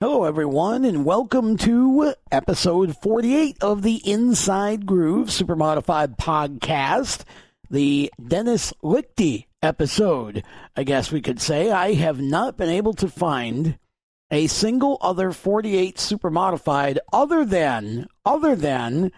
Hello, 0.00 0.22
everyone, 0.22 0.84
and 0.84 1.04
welcome 1.04 1.56
to 1.56 2.14
episode 2.30 2.96
48 2.98 3.56
of 3.60 3.82
the 3.82 3.96
Inside 4.08 4.86
Groove 4.86 5.26
Supermodified 5.26 6.16
Podcast, 6.16 7.24
the 7.68 8.08
Dennis 8.24 8.72
Lichty 8.80 9.46
episode, 9.60 10.44
I 10.76 10.84
guess 10.84 11.10
we 11.10 11.20
could 11.20 11.40
say. 11.40 11.72
I 11.72 11.94
have 11.94 12.20
not 12.20 12.56
been 12.56 12.68
able 12.68 12.94
to 12.94 13.08
find 13.08 13.76
a 14.30 14.46
single 14.46 14.98
other 15.00 15.32
48 15.32 15.96
Supermodified 15.96 16.98
other 17.12 17.44
than, 17.44 18.06
other 18.24 18.54
than 18.54 19.10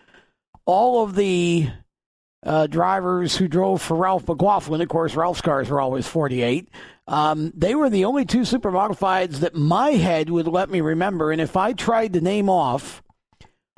all 0.64 1.04
of 1.04 1.14
the 1.14 1.68
uh, 2.42 2.66
drivers 2.68 3.36
who 3.36 3.48
drove 3.48 3.82
for 3.82 3.98
Ralph 3.98 4.26
McLaughlin. 4.26 4.80
Of 4.80 4.88
course, 4.88 5.14
Ralph's 5.14 5.42
cars 5.42 5.68
were 5.68 5.82
always 5.82 6.06
48. 6.06 6.70
Um, 7.10 7.52
they 7.56 7.74
were 7.74 7.90
the 7.90 8.04
only 8.04 8.24
two 8.24 8.44
super 8.44 8.70
modifieds 8.70 9.40
that 9.40 9.56
my 9.56 9.90
head 9.90 10.30
would 10.30 10.46
let 10.46 10.70
me 10.70 10.80
remember. 10.80 11.32
And 11.32 11.40
if 11.40 11.56
I 11.56 11.72
tried 11.72 12.12
to 12.12 12.20
name 12.20 12.48
off 12.48 13.02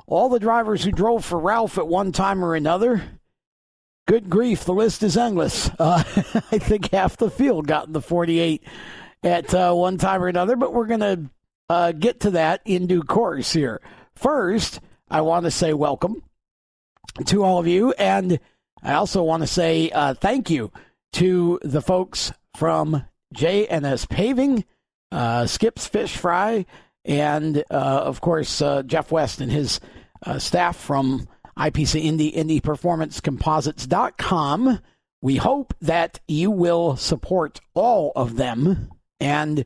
all 0.05 0.29
the 0.29 0.39
drivers 0.39 0.83
who 0.83 0.91
drove 0.91 1.25
for 1.25 1.39
Ralph 1.39 1.79
at 1.79 1.87
one 1.87 2.11
time 2.11 2.45
or 2.45 2.53
another, 2.53 3.01
good 4.07 4.29
grief, 4.29 4.65
the 4.65 4.73
list 4.75 5.01
is 5.01 5.17
endless. 5.17 5.71
Uh, 5.79 6.03
I 6.51 6.59
think 6.59 6.91
half 6.91 7.17
the 7.17 7.31
field 7.31 7.65
got 7.65 7.87
in 7.87 7.93
the 7.93 8.01
48 8.03 8.63
at 9.23 9.51
uh, 9.51 9.73
one 9.73 9.97
time 9.97 10.21
or 10.21 10.27
another, 10.27 10.55
but 10.55 10.71
we're 10.71 10.85
going 10.85 10.99
to 10.99 11.29
uh, 11.69 11.91
get 11.91 12.19
to 12.19 12.31
that 12.31 12.61
in 12.65 12.85
due 12.85 13.01
course 13.01 13.51
here. 13.51 13.81
First, 14.13 14.79
I 15.09 15.21
want 15.21 15.45
to 15.45 15.51
say 15.51 15.73
welcome 15.73 16.21
to 17.25 17.43
all 17.43 17.57
of 17.57 17.65
you. 17.65 17.93
And 17.93 18.39
I 18.83 18.93
also 18.93 19.23
want 19.23 19.41
to 19.41 19.47
say 19.47 19.89
uh, 19.89 20.13
thank 20.13 20.51
you 20.51 20.71
to 21.13 21.59
the 21.63 21.81
folks 21.81 22.31
from 22.55 23.03
JNS 23.33 24.09
Paving, 24.09 24.63
uh, 25.11 25.45
Skips 25.45 25.87
Fish 25.87 26.15
Fry, 26.15 26.65
and 27.05 27.57
uh, 27.69 28.03
of 28.05 28.21
course 28.21 28.61
uh, 28.61 28.83
Jeff 28.83 29.11
West 29.11 29.41
and 29.41 29.51
his 29.51 29.81
uh, 30.25 30.39
staff 30.39 30.77
from 30.77 31.27
IPC 31.57 32.01
Indy, 32.03 32.31
IndyPerformanceComposites.com. 32.31 34.79
We 35.21 35.35
hope 35.37 35.73
that 35.81 36.19
you 36.27 36.51
will 36.51 36.97
support 36.97 37.59
all 37.73 38.11
of 38.15 38.35
them 38.35 38.89
and 39.19 39.65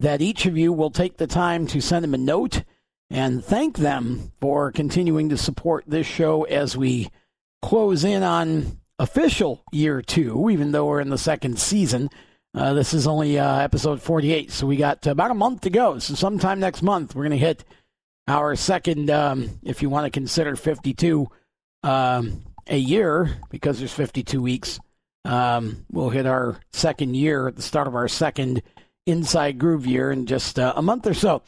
that 0.00 0.22
each 0.22 0.46
of 0.46 0.56
you 0.56 0.72
will 0.72 0.90
take 0.90 1.16
the 1.16 1.26
time 1.26 1.66
to 1.68 1.80
send 1.80 2.04
them 2.04 2.14
a 2.14 2.18
note 2.18 2.62
and 3.10 3.44
thank 3.44 3.78
them 3.78 4.32
for 4.40 4.72
continuing 4.72 5.28
to 5.28 5.36
support 5.36 5.84
this 5.86 6.06
show 6.06 6.44
as 6.44 6.76
we 6.76 7.10
close 7.62 8.04
in 8.04 8.22
on 8.22 8.80
official 8.98 9.62
year 9.72 10.02
two, 10.02 10.50
even 10.50 10.72
though 10.72 10.86
we're 10.86 11.00
in 11.00 11.10
the 11.10 11.18
second 11.18 11.58
season. 11.58 12.10
Uh, 12.56 12.72
this 12.72 12.94
is 12.94 13.06
only 13.06 13.38
uh, 13.38 13.58
episode 13.58 14.00
48, 14.00 14.50
so 14.50 14.66
we 14.66 14.78
got 14.78 15.06
about 15.06 15.30
a 15.30 15.34
month 15.34 15.60
to 15.60 15.70
go. 15.70 15.98
So, 15.98 16.14
sometime 16.14 16.58
next 16.58 16.82
month, 16.82 17.14
we're 17.14 17.24
going 17.24 17.38
to 17.38 17.46
hit 17.46 17.66
our 18.26 18.56
second, 18.56 19.10
um, 19.10 19.60
if 19.62 19.82
you 19.82 19.90
want 19.90 20.06
to 20.06 20.10
consider 20.10 20.56
52 20.56 21.28
um, 21.82 22.42
a 22.66 22.78
year, 22.78 23.36
because 23.50 23.78
there's 23.78 23.92
52 23.92 24.40
weeks. 24.40 24.80
Um, 25.26 25.84
we'll 25.92 26.08
hit 26.08 26.24
our 26.24 26.58
second 26.72 27.14
year 27.14 27.46
at 27.46 27.56
the 27.56 27.62
start 27.62 27.88
of 27.88 27.94
our 27.94 28.08
second 28.08 28.62
Inside 29.04 29.58
Groove 29.58 29.86
year 29.86 30.10
in 30.10 30.24
just 30.24 30.58
uh, 30.58 30.72
a 30.76 30.82
month 30.82 31.06
or 31.06 31.14
so. 31.14 31.42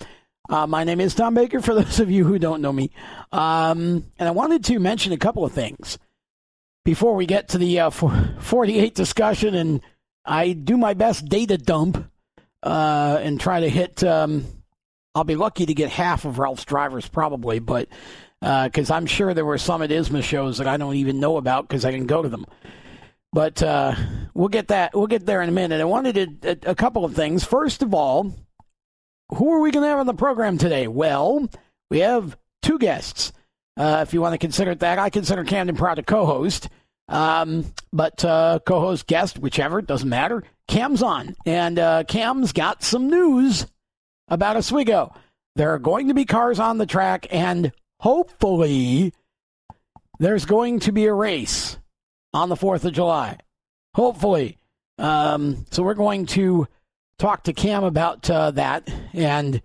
Uh, 0.50 0.66
my 0.66 0.84
name 0.84 1.00
is 1.00 1.15
Tom 1.15 1.33
Baker, 1.33 1.62
for 1.62 1.75
those 1.81 2.00
of 2.00 2.10
you 2.10 2.25
who 2.25 2.38
don't 2.38 2.60
know 2.60 2.72
me. 2.72 2.91
Um, 3.33 4.04
and 4.19 4.28
I 4.28 4.33
wanted 4.33 4.62
to 4.65 4.78
mention 4.78 5.15
a 5.15 5.19
couple 5.19 5.47
of 5.47 5.53
things 5.53 5.99
before 6.84 7.15
we 7.15 7.25
get 7.25 7.49
to 7.49 7.59
the 7.59 7.81
uh, 7.81 7.91
48 7.91 8.94
discussion 8.94 9.54
and 9.54 9.81
I 10.28 10.53
do 10.53 10.77
my 10.77 10.94
best 10.94 11.25
data 11.27 11.56
dump 11.56 12.11
uh, 12.62 13.19
and 13.21 13.41
try 13.41 13.61
to 13.61 13.69
hit. 13.69 14.05
Um, 14.05 14.44
I'll 15.15 15.25
be 15.25 15.37
lucky 15.37 15.66
to 15.66 15.75
get 15.75 15.91
half 15.91 16.25
of 16.25 16.39
Ralph's 16.39 16.65
drivers 16.65 17.09
probably, 17.09 17.59
but 17.59 17.89
because 18.41 18.91
uh, 18.91 18.94
I'm 18.94 19.06
sure 19.06 19.34
there 19.34 19.44
were 19.44 19.59
some 19.59 19.83
at 19.83 19.91
ISMA 19.91 20.22
shows 20.22 20.59
that 20.59 20.69
I 20.69 20.77
don't 20.77 20.94
even 20.94 21.19
know 21.19 21.39
about 21.39 21.66
because 21.66 21.84
I 21.84 21.91
didn't 21.91 22.06
go 22.06 22.22
to 22.22 22.28
them. 22.28 22.44
But 23.33 23.62
uh, 23.62 23.94
we'll 24.34 24.49
get 24.49 24.69
that. 24.69 24.94
We'll 24.94 25.06
get 25.06 25.27
there 25.27 25.43
in 25.43 25.49
a 25.49 25.53
minute. 25.53 25.81
I 25.81 25.84
wanted 25.84 26.43
to, 26.43 26.50
a, 26.50 26.71
a 26.71 26.75
couple 26.75 27.05
of 27.05 27.15
things. 27.15 27.45
First 27.45 27.83
of 27.83 27.95
all, 27.95 28.33
who 29.34 29.53
are 29.53 29.60
we 29.60 29.71
going 29.71 29.83
to 29.83 29.89
have 29.89 29.99
on 29.99 30.06
the 30.06 30.15
program 30.15 30.56
today? 30.56 30.89
Well, 30.89 31.49
we 31.91 31.99
have 32.00 32.37
two 32.62 32.78
guests. 32.78 33.33
Uh, 33.77 34.05
if 34.06 34.15
you 34.15 34.21
want 34.21 34.33
to 34.34 34.39
consider 34.39 34.75
that, 34.75 34.99
I 34.99 35.10
consider 35.10 35.45
Camden 35.45 35.77
Proud 35.77 35.99
a 35.99 36.03
co-host. 36.03 36.69
Um, 37.09 37.73
but 37.93 38.25
uh, 38.25 38.61
co-host, 38.67 39.07
guest, 39.07 39.39
whichever, 39.39 39.81
doesn't 39.81 40.09
matter. 40.09 40.45
Cam's 40.67 41.03
on, 41.03 41.35
and 41.47 41.79
uh, 41.79 42.05
Cam's 42.05 42.53
got 42.53 42.83
some 42.83 43.09
news 43.09 43.67
about 44.29 44.57
Oswego. 44.57 45.15
There 45.57 45.73
are 45.73 45.79
going 45.79 46.09
to 46.09 46.15
be 46.15 46.27
cars 46.27 46.61
on 46.61 46.79
the 46.79 46.87
track, 46.87 47.27
and 47.31 47.73
hopefully, 48.01 49.15
there's 50.19 50.45
going 50.45 50.81
to 50.81 50.93
be 50.93 51.07
a 51.07 51.15
race 51.15 51.79
on 52.35 52.51
the 52.51 52.57
Fourth 52.57 52.85
of 52.85 52.93
July. 52.93 53.39
Hopefully, 53.95 54.59
um, 54.99 55.65
so 55.71 55.83
we're 55.83 55.95
going 55.95 56.27
to 56.27 56.69
talk 57.19 57.45
to 57.45 57.53
Cam 57.53 57.85
about 57.85 58.29
uh, 58.29 58.51
that 58.53 58.93
and 59.15 59.63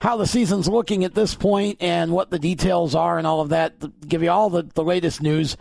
how 0.00 0.16
the 0.16 0.26
season's 0.26 0.68
looking 0.68 1.04
at 1.04 1.14
this 1.14 1.34
point 1.34 1.78
and 1.80 2.12
what 2.12 2.30
the 2.30 2.38
details 2.38 2.94
are 2.94 3.18
and 3.18 3.26
all 3.26 3.40
of 3.40 3.50
that. 3.50 3.74
Give 4.06 4.22
you 4.22 4.30
all 4.30 4.50
the, 4.50 4.62
the 4.74 4.84
latest 4.84 5.22
news 5.22 5.56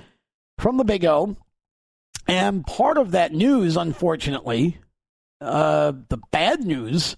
from 0.60 0.78
the 0.78 0.84
Big 0.84 1.06
O. 1.06 1.36
And 2.28 2.66
part 2.66 2.98
of 2.98 3.12
that 3.12 3.34
news, 3.34 3.76
unfortunately, 3.76 4.78
uh, 5.42 5.94
the 6.10 6.20
bad 6.32 6.64
news 6.64 7.16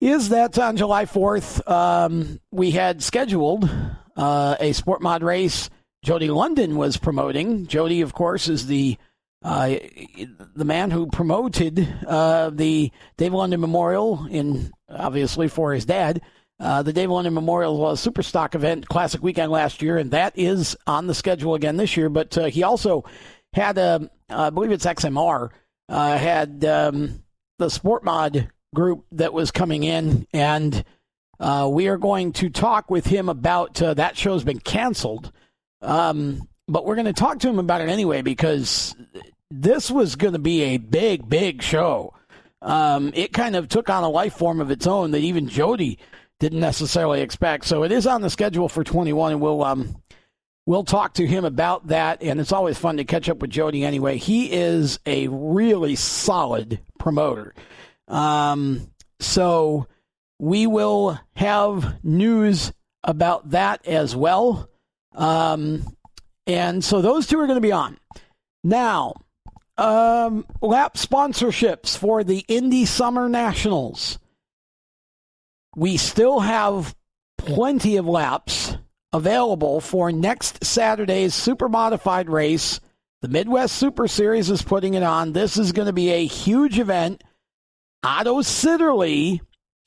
is 0.00 0.30
that 0.30 0.58
on 0.58 0.76
July 0.76 1.04
4th, 1.04 1.68
um, 1.70 2.40
we 2.50 2.70
had 2.70 3.02
scheduled 3.02 3.68
uh, 4.16 4.56
a 4.58 4.72
sport 4.72 5.02
mod 5.02 5.22
race 5.22 5.68
Jody 6.04 6.30
London 6.30 6.76
was 6.76 6.96
promoting. 6.96 7.66
Jody, 7.66 8.00
of 8.00 8.12
course, 8.12 8.48
is 8.48 8.66
the 8.66 8.96
uh, 9.44 9.76
the 10.54 10.64
man 10.64 10.90
who 10.90 11.06
promoted 11.08 11.88
uh, 12.06 12.50
the 12.50 12.92
Dave 13.16 13.32
London 13.32 13.60
Memorial 13.60 14.26
in 14.26 14.72
obviously 14.88 15.48
for 15.48 15.72
his 15.72 15.84
dad 15.84 16.20
uh, 16.62 16.80
the 16.80 16.92
Dave 16.92 17.10
London 17.10 17.34
Memorial 17.34 17.84
uh, 17.84 17.94
Superstock 17.94 18.54
event 18.54 18.88
Classic 18.88 19.20
Weekend 19.20 19.50
last 19.50 19.82
year, 19.82 19.98
and 19.98 20.12
that 20.12 20.32
is 20.38 20.76
on 20.86 21.08
the 21.08 21.14
schedule 21.14 21.56
again 21.56 21.76
this 21.76 21.96
year. 21.96 22.08
But 22.08 22.38
uh, 22.38 22.44
he 22.44 22.62
also 22.62 23.04
had, 23.52 23.78
a, 23.78 24.08
I 24.30 24.50
believe 24.50 24.70
it's 24.70 24.86
XMR, 24.86 25.50
uh, 25.88 26.16
had 26.16 26.64
um, 26.64 27.24
the 27.58 27.68
Sport 27.68 28.04
Mod 28.04 28.48
group 28.74 29.04
that 29.10 29.32
was 29.32 29.50
coming 29.50 29.82
in, 29.82 30.26
and 30.32 30.84
uh, 31.40 31.68
we 31.70 31.88
are 31.88 31.98
going 31.98 32.32
to 32.34 32.48
talk 32.48 32.90
with 32.90 33.06
him 33.06 33.28
about 33.28 33.74
that 33.74 34.16
show's 34.16 34.44
been 34.44 34.60
canceled. 34.60 35.32
Um, 35.80 36.48
but 36.68 36.86
we're 36.86 36.94
going 36.94 37.06
to 37.06 37.12
talk 37.12 37.40
to 37.40 37.48
him 37.48 37.58
about 37.58 37.80
it 37.80 37.88
anyway 37.88 38.22
because 38.22 38.94
this 39.50 39.90
was 39.90 40.14
going 40.14 40.34
to 40.34 40.38
be 40.38 40.62
a 40.62 40.76
big, 40.76 41.28
big 41.28 41.60
show. 41.60 42.14
Um, 42.62 43.10
it 43.14 43.32
kind 43.32 43.56
of 43.56 43.68
took 43.68 43.90
on 43.90 44.04
a 44.04 44.08
life 44.08 44.34
form 44.34 44.60
of 44.60 44.70
its 44.70 44.86
own 44.86 45.10
that 45.10 45.18
even 45.18 45.48
Jody 45.48 45.98
didn't 46.42 46.58
necessarily 46.58 47.20
expect. 47.20 47.64
So 47.66 47.84
it 47.84 47.92
is 47.92 48.04
on 48.04 48.20
the 48.20 48.28
schedule 48.28 48.68
for 48.68 48.82
21, 48.82 49.30
and 49.30 49.40
we'll 49.40 49.62
um, 49.62 49.94
we'll 50.66 50.82
talk 50.82 51.14
to 51.14 51.26
him 51.26 51.44
about 51.44 51.86
that. 51.86 52.20
And 52.20 52.40
it's 52.40 52.50
always 52.50 52.76
fun 52.76 52.96
to 52.96 53.04
catch 53.04 53.28
up 53.28 53.38
with 53.38 53.50
Jody 53.50 53.84
anyway. 53.84 54.18
He 54.18 54.50
is 54.50 54.98
a 55.06 55.28
really 55.28 55.94
solid 55.94 56.80
promoter. 56.98 57.54
Um, 58.08 58.90
so 59.20 59.86
we 60.40 60.66
will 60.66 61.16
have 61.36 62.04
news 62.04 62.72
about 63.04 63.50
that 63.50 63.86
as 63.86 64.16
well. 64.16 64.68
Um, 65.14 65.96
and 66.48 66.82
so 66.82 67.00
those 67.00 67.28
two 67.28 67.38
are 67.38 67.46
going 67.46 67.56
to 67.56 67.60
be 67.60 67.70
on. 67.70 67.98
Now, 68.64 69.14
um, 69.78 70.44
lap 70.60 70.94
sponsorships 70.94 71.96
for 71.96 72.24
the 72.24 72.44
Indy 72.48 72.84
Summer 72.84 73.28
Nationals 73.28 74.18
we 75.76 75.96
still 75.96 76.40
have 76.40 76.94
plenty 77.38 77.96
of 77.96 78.06
laps 78.06 78.76
available 79.12 79.80
for 79.80 80.10
next 80.12 80.64
Saturday's 80.64 81.34
super 81.34 81.68
modified 81.68 82.30
race. 82.30 82.80
The 83.20 83.28
Midwest 83.28 83.76
Super 83.76 84.08
Series 84.08 84.50
is 84.50 84.62
putting 84.62 84.94
it 84.94 85.02
on. 85.02 85.32
This 85.32 85.56
is 85.56 85.72
going 85.72 85.86
to 85.86 85.92
be 85.92 86.10
a 86.10 86.26
huge 86.26 86.78
event. 86.78 87.22
Otto 88.02 88.40
Sitterly 88.40 89.40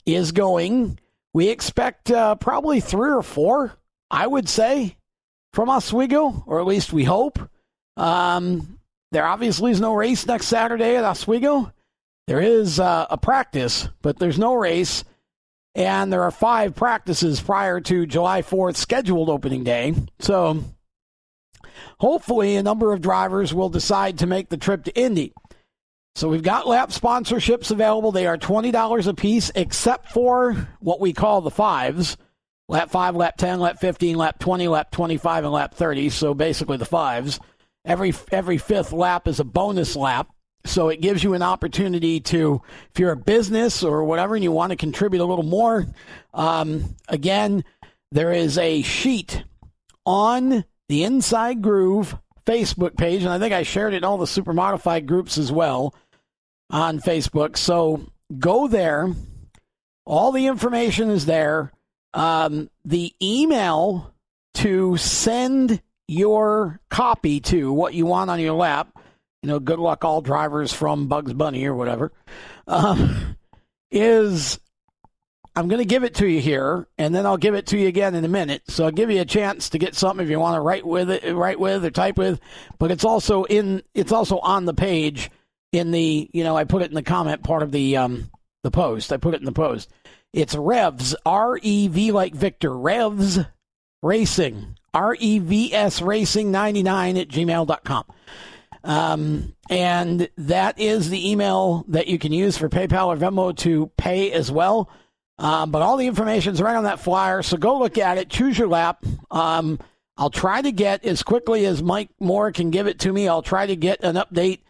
is 0.06 0.32
going. 0.32 0.98
We 1.34 1.48
expect 1.48 2.10
uh, 2.10 2.36
probably 2.36 2.80
three 2.80 3.10
or 3.10 3.22
four 3.22 3.78
I 4.10 4.26
would 4.26 4.48
say, 4.48 4.96
from 5.52 5.70
Oswego, 5.70 6.44
or 6.46 6.60
at 6.60 6.66
least 6.66 6.92
we 6.92 7.04
hope. 7.04 7.38
Um, 7.96 8.78
there 9.12 9.26
obviously 9.26 9.70
is 9.72 9.80
no 9.80 9.94
race 9.94 10.26
next 10.26 10.46
Saturday 10.46 10.96
at 10.96 11.04
Oswego. 11.04 11.72
There 12.26 12.40
is 12.40 12.78
uh, 12.80 13.06
a 13.08 13.16
practice, 13.16 13.88
but 14.02 14.18
there's 14.18 14.38
no 14.38 14.54
race. 14.54 15.04
And 15.76 16.10
there 16.10 16.22
are 16.22 16.30
five 16.30 16.74
practices 16.74 17.38
prior 17.38 17.80
to 17.82 18.06
July 18.06 18.40
4th 18.40 18.76
scheduled 18.76 19.28
opening 19.28 19.62
day. 19.62 19.94
So 20.18 20.64
hopefully, 22.00 22.56
a 22.56 22.62
number 22.62 22.94
of 22.94 23.02
drivers 23.02 23.52
will 23.52 23.68
decide 23.68 24.18
to 24.18 24.26
make 24.26 24.48
the 24.48 24.56
trip 24.56 24.84
to 24.84 24.98
Indy. 24.98 25.34
So 26.14 26.28
we've 26.30 26.42
got 26.42 26.66
lap 26.66 26.88
sponsorships 26.88 27.70
available. 27.70 28.10
They 28.10 28.26
are 28.26 28.38
$20 28.38 29.06
a 29.06 29.12
piece, 29.12 29.52
except 29.54 30.12
for 30.12 30.54
what 30.80 30.98
we 30.98 31.12
call 31.12 31.42
the 31.42 31.50
fives 31.50 32.16
lap 32.68 32.90
5, 32.90 33.14
lap 33.14 33.36
10, 33.36 33.60
lap 33.60 33.78
15, 33.78 34.16
lap 34.16 34.38
20, 34.38 34.68
lap 34.68 34.90
25, 34.90 35.44
and 35.44 35.52
lap 35.52 35.74
30. 35.74 36.08
So 36.08 36.32
basically 36.32 36.78
the 36.78 36.86
fives. 36.86 37.38
Every, 37.84 38.14
every 38.32 38.58
fifth 38.58 38.92
lap 38.92 39.28
is 39.28 39.40
a 39.40 39.44
bonus 39.44 39.94
lap. 39.94 40.28
So 40.66 40.88
it 40.88 41.00
gives 41.00 41.24
you 41.24 41.34
an 41.34 41.42
opportunity 41.42 42.20
to, 42.20 42.60
if 42.92 42.98
you're 42.98 43.12
a 43.12 43.16
business 43.16 43.82
or 43.82 44.04
whatever 44.04 44.34
and 44.34 44.44
you 44.44 44.52
want 44.52 44.70
to 44.70 44.76
contribute 44.76 45.22
a 45.22 45.24
little 45.24 45.44
more, 45.44 45.86
um, 46.34 46.96
again, 47.08 47.64
there 48.12 48.32
is 48.32 48.58
a 48.58 48.82
sheet 48.82 49.44
on 50.04 50.64
the 50.88 51.04
Inside 51.04 51.62
Groove 51.62 52.16
Facebook 52.46 52.96
page, 52.96 53.22
and 53.22 53.30
I 53.30 53.38
think 53.38 53.52
I 53.52 53.64
shared 53.64 53.94
it 53.94 53.98
in 53.98 54.04
all 54.04 54.18
the 54.18 54.26
super 54.26 54.52
modified 54.52 55.06
groups 55.06 55.36
as 55.36 55.50
well 55.50 55.94
on 56.70 57.00
Facebook. 57.00 57.56
So 57.56 58.06
go 58.38 58.68
there. 58.68 59.12
All 60.04 60.30
the 60.30 60.46
information 60.46 61.10
is 61.10 61.26
there. 61.26 61.72
Um, 62.14 62.70
the 62.84 63.12
email 63.20 64.14
to 64.54 64.96
send 64.96 65.82
your 66.08 66.80
copy 66.88 67.40
to 67.40 67.72
what 67.72 67.94
you 67.94 68.06
want 68.06 68.30
on 68.30 68.40
your 68.40 68.54
lap 68.54 68.95
you 69.42 69.48
know, 69.48 69.58
good 69.58 69.78
luck 69.78 70.04
all 70.04 70.20
drivers 70.20 70.72
from 70.72 71.08
Bugs 71.08 71.32
Bunny 71.32 71.64
or 71.66 71.74
whatever, 71.74 72.12
um, 72.66 73.36
is 73.90 74.58
I'm 75.56 75.68
going 75.68 75.80
to 75.80 75.86
give 75.86 76.04
it 76.04 76.16
to 76.16 76.26
you 76.26 76.40
here, 76.40 76.86
and 76.98 77.14
then 77.14 77.24
I'll 77.24 77.38
give 77.38 77.54
it 77.54 77.66
to 77.68 77.78
you 77.78 77.88
again 77.88 78.14
in 78.14 78.24
a 78.26 78.28
minute. 78.28 78.62
So 78.68 78.84
I'll 78.84 78.90
give 78.90 79.10
you 79.10 79.22
a 79.22 79.26
chance 79.26 79.70
to 79.70 79.78
get 79.78 79.94
something 79.94 80.22
if 80.22 80.30
you 80.30 80.38
want 80.38 80.56
to 80.56 80.60
write 80.60 80.86
with 80.86 81.10
it, 81.10 81.34
write 81.34 81.58
with 81.58 81.82
or 81.82 81.90
type 81.90 82.18
with. 82.18 82.40
But 82.78 82.90
it's 82.90 83.04
also 83.04 83.44
in, 83.44 83.82
it's 83.94 84.12
also 84.12 84.38
on 84.40 84.66
the 84.66 84.74
page 84.74 85.30
in 85.72 85.92
the, 85.92 86.28
you 86.34 86.44
know, 86.44 86.56
I 86.56 86.64
put 86.64 86.82
it 86.82 86.90
in 86.90 86.94
the 86.94 87.02
comment 87.02 87.42
part 87.42 87.62
of 87.62 87.72
the 87.72 87.96
um, 87.96 88.30
the 88.62 88.70
post. 88.70 89.12
I 89.12 89.16
put 89.16 89.34
it 89.34 89.40
in 89.40 89.46
the 89.46 89.52
post. 89.52 89.90
It's 90.32 90.54
Revs 90.54 91.16
R 91.24 91.58
E 91.62 91.88
V 91.88 92.12
like 92.12 92.34
Victor 92.34 92.76
Revs 92.76 93.38
Racing 94.02 94.76
R 94.92 95.16
E 95.18 95.38
V 95.38 95.72
S 95.72 96.02
Racing 96.02 96.50
ninety 96.50 96.82
nine 96.82 97.16
at 97.16 97.28
gmail.com. 97.28 98.04
Um, 98.86 99.56
and 99.68 100.28
that 100.38 100.78
is 100.78 101.10
the 101.10 101.30
email 101.30 101.84
that 101.88 102.06
you 102.06 102.20
can 102.20 102.32
use 102.32 102.56
for 102.56 102.68
PayPal 102.68 103.08
or 103.08 103.16
Venmo 103.16 103.54
to 103.58 103.90
pay 103.96 104.30
as 104.30 104.50
well. 104.50 104.88
Um, 105.38 105.72
but 105.72 105.82
all 105.82 105.96
the 105.96 106.06
information 106.06 106.54
is 106.54 106.62
right 106.62 106.76
on 106.76 106.84
that 106.84 107.00
flyer, 107.00 107.42
so 107.42 107.56
go 107.56 107.78
look 107.78 107.98
at 107.98 108.16
it. 108.16 108.30
Choose 108.30 108.56
your 108.56 108.68
lap. 108.68 109.04
Um, 109.30 109.80
I'll 110.16 110.30
try 110.30 110.62
to 110.62 110.72
get 110.72 111.04
as 111.04 111.22
quickly 111.22 111.66
as 111.66 111.82
Mike 111.82 112.08
Moore 112.20 112.52
can 112.52 112.70
give 112.70 112.86
it 112.86 113.00
to 113.00 113.12
me. 113.12 113.28
I'll 113.28 113.42
try 113.42 113.66
to 113.66 113.76
get 113.76 114.02
an 114.02 114.14
update 114.14 114.60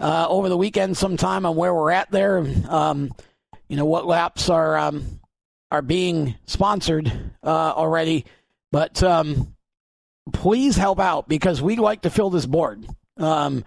uh, 0.00 0.26
over 0.28 0.48
the 0.48 0.56
weekend 0.56 0.96
sometime 0.96 1.46
on 1.46 1.54
where 1.54 1.72
we're 1.72 1.92
at 1.92 2.10
there. 2.10 2.38
Um, 2.68 3.12
you 3.68 3.76
know 3.76 3.84
what 3.84 4.06
laps 4.06 4.48
are 4.48 4.76
um, 4.76 5.20
are 5.70 5.82
being 5.82 6.34
sponsored 6.46 7.12
uh, 7.44 7.72
already, 7.76 8.24
but 8.72 9.02
um, 9.02 9.54
please 10.32 10.76
help 10.76 10.98
out 10.98 11.28
because 11.28 11.60
we'd 11.62 11.78
like 11.78 12.02
to 12.02 12.10
fill 12.10 12.30
this 12.30 12.46
board. 12.46 12.86
Um, 13.16 13.64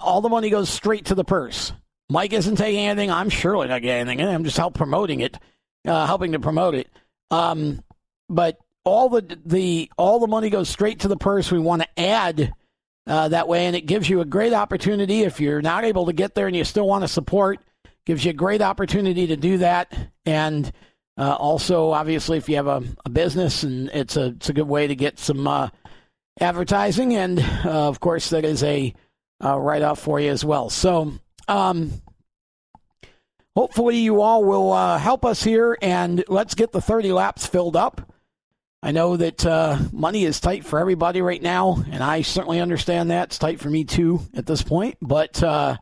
all 0.00 0.20
the 0.20 0.28
money 0.28 0.50
goes 0.50 0.68
straight 0.68 1.06
to 1.06 1.14
the 1.14 1.24
purse. 1.24 1.72
Mike 2.08 2.32
isn't 2.32 2.56
taking 2.56 2.86
anything. 2.86 3.10
I'm 3.10 3.30
surely 3.30 3.68
not 3.68 3.82
getting 3.82 4.08
anything. 4.08 4.34
I'm 4.34 4.44
just 4.44 4.56
help 4.56 4.74
promoting 4.74 5.20
it, 5.20 5.38
uh, 5.86 6.06
helping 6.06 6.32
to 6.32 6.40
promote 6.40 6.74
it. 6.74 6.88
Um, 7.30 7.82
but 8.28 8.58
all 8.84 9.08
the 9.08 9.38
the 9.44 9.90
all 9.96 10.18
the 10.18 10.26
money 10.26 10.50
goes 10.50 10.68
straight 10.68 11.00
to 11.00 11.08
the 11.08 11.16
purse. 11.16 11.50
We 11.50 11.58
want 11.58 11.82
to 11.82 12.00
add 12.00 12.52
uh, 13.06 13.28
that 13.28 13.48
way, 13.48 13.66
and 13.66 13.76
it 13.76 13.86
gives 13.86 14.08
you 14.08 14.20
a 14.20 14.24
great 14.24 14.52
opportunity 14.52 15.22
if 15.22 15.40
you're 15.40 15.62
not 15.62 15.84
able 15.84 16.06
to 16.06 16.12
get 16.12 16.34
there 16.34 16.46
and 16.46 16.56
you 16.56 16.64
still 16.64 16.86
want 16.86 17.02
to 17.02 17.08
support. 17.08 17.60
Gives 18.04 18.24
you 18.24 18.30
a 18.30 18.34
great 18.34 18.62
opportunity 18.62 19.28
to 19.28 19.36
do 19.36 19.58
that, 19.58 19.96
and 20.26 20.70
uh, 21.16 21.34
also 21.34 21.92
obviously 21.92 22.36
if 22.36 22.48
you 22.48 22.56
have 22.56 22.66
a, 22.66 22.82
a, 23.04 23.10
business, 23.10 23.62
and 23.62 23.88
it's 23.90 24.16
a 24.16 24.26
it's 24.26 24.48
a 24.48 24.52
good 24.52 24.66
way 24.66 24.88
to 24.88 24.96
get 24.96 25.20
some 25.20 25.46
uh, 25.46 25.68
advertising, 26.40 27.14
and 27.14 27.38
uh, 27.40 27.88
of 27.88 28.00
course 28.00 28.30
that 28.30 28.44
is 28.44 28.62
a 28.62 28.94
uh, 29.42 29.58
write 29.58 29.82
off 29.82 29.98
for 30.00 30.20
you 30.20 30.30
as 30.30 30.44
well. 30.44 30.70
So, 30.70 31.12
um, 31.48 31.92
hopefully, 33.56 33.98
you 33.98 34.20
all 34.22 34.44
will 34.44 34.72
uh, 34.72 34.98
help 34.98 35.24
us 35.24 35.42
here, 35.42 35.76
and 35.82 36.24
let's 36.28 36.54
get 36.54 36.72
the 36.72 36.80
30 36.80 37.12
laps 37.12 37.46
filled 37.46 37.76
up. 37.76 38.12
I 38.84 38.90
know 38.90 39.16
that 39.16 39.46
uh, 39.46 39.78
money 39.92 40.24
is 40.24 40.40
tight 40.40 40.64
for 40.64 40.80
everybody 40.80 41.22
right 41.22 41.40
now, 41.40 41.84
and 41.90 42.02
I 42.02 42.22
certainly 42.22 42.60
understand 42.60 43.10
that. 43.10 43.28
It's 43.28 43.38
tight 43.38 43.60
for 43.60 43.70
me 43.70 43.84
too 43.84 44.20
at 44.34 44.46
this 44.46 44.62
point, 44.62 44.98
but 45.00 45.40
uh, 45.42 45.76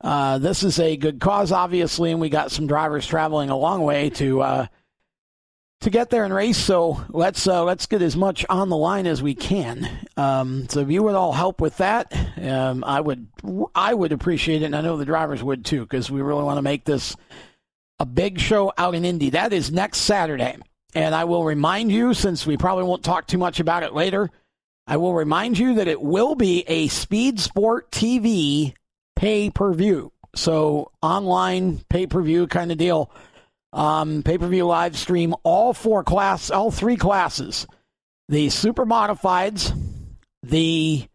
uh, 0.00 0.38
this 0.38 0.62
is 0.62 0.78
a 0.78 0.96
good 0.96 1.18
cause, 1.18 1.50
obviously, 1.50 2.12
and 2.12 2.20
we 2.20 2.28
got 2.28 2.52
some 2.52 2.68
drivers 2.68 3.06
traveling 3.06 3.50
a 3.50 3.56
long 3.56 3.82
way 3.82 4.10
to 4.10 4.40
uh, 4.40 4.66
to 5.80 5.90
get 5.90 6.10
there 6.10 6.24
and 6.24 6.34
race. 6.34 6.58
So 6.58 7.04
let's 7.08 7.46
uh, 7.46 7.64
let's 7.64 7.86
get 7.86 8.02
as 8.02 8.16
much 8.16 8.44
on 8.48 8.68
the 8.68 8.76
line 8.76 9.06
as 9.06 9.22
we 9.22 9.34
can. 9.34 9.88
Um, 10.16 10.68
so 10.68 10.80
if 10.80 10.90
you 10.90 11.02
would 11.04 11.14
all 11.14 11.32
help 11.32 11.60
with 11.60 11.76
that, 11.78 12.12
um, 12.40 12.82
I 12.84 13.00
would 13.00 13.28
I 13.74 13.94
would 13.94 14.12
appreciate 14.12 14.62
it, 14.62 14.66
and 14.66 14.76
I 14.76 14.80
know 14.80 14.96
the 14.96 15.04
drivers 15.04 15.42
would 15.42 15.64
too, 15.64 15.82
because 15.82 16.10
we 16.10 16.20
really 16.20 16.42
want 16.42 16.58
to 16.58 16.62
make 16.62 16.84
this 16.84 17.16
a 17.98 18.06
big 18.06 18.40
show 18.40 18.72
out 18.76 18.94
in 18.94 19.04
Indy. 19.04 19.30
That 19.30 19.52
is 19.52 19.70
next 19.70 19.98
Saturday, 19.98 20.56
and 20.94 21.14
I 21.14 21.24
will 21.24 21.44
remind 21.44 21.92
you, 21.92 22.14
since 22.14 22.46
we 22.46 22.56
probably 22.56 22.84
won't 22.84 23.04
talk 23.04 23.26
too 23.26 23.38
much 23.38 23.60
about 23.60 23.82
it 23.82 23.94
later. 23.94 24.30
I 24.90 24.96
will 24.96 25.12
remind 25.12 25.58
you 25.58 25.74
that 25.74 25.86
it 25.86 26.00
will 26.00 26.34
be 26.34 26.64
a 26.66 26.88
Speed 26.88 27.38
Sport 27.40 27.90
TV 27.90 28.72
pay 29.16 29.50
per 29.50 29.74
view. 29.74 30.12
So 30.34 30.92
online 31.02 31.82
pay 31.90 32.06
per 32.06 32.22
view 32.22 32.46
kind 32.46 32.72
of 32.72 32.78
deal 32.78 33.10
um, 33.72 34.22
pay 34.22 34.38
per 34.38 34.46
view 34.46 34.66
live 34.66 34.96
stream 34.96 35.34
all 35.42 35.72
four 35.72 36.02
class, 36.04 36.50
all 36.50 36.70
three 36.70 36.96
classes, 36.96 37.66
the 38.28 38.50
super 38.50 38.86
modifieds, 38.86 39.76
the 40.42 41.06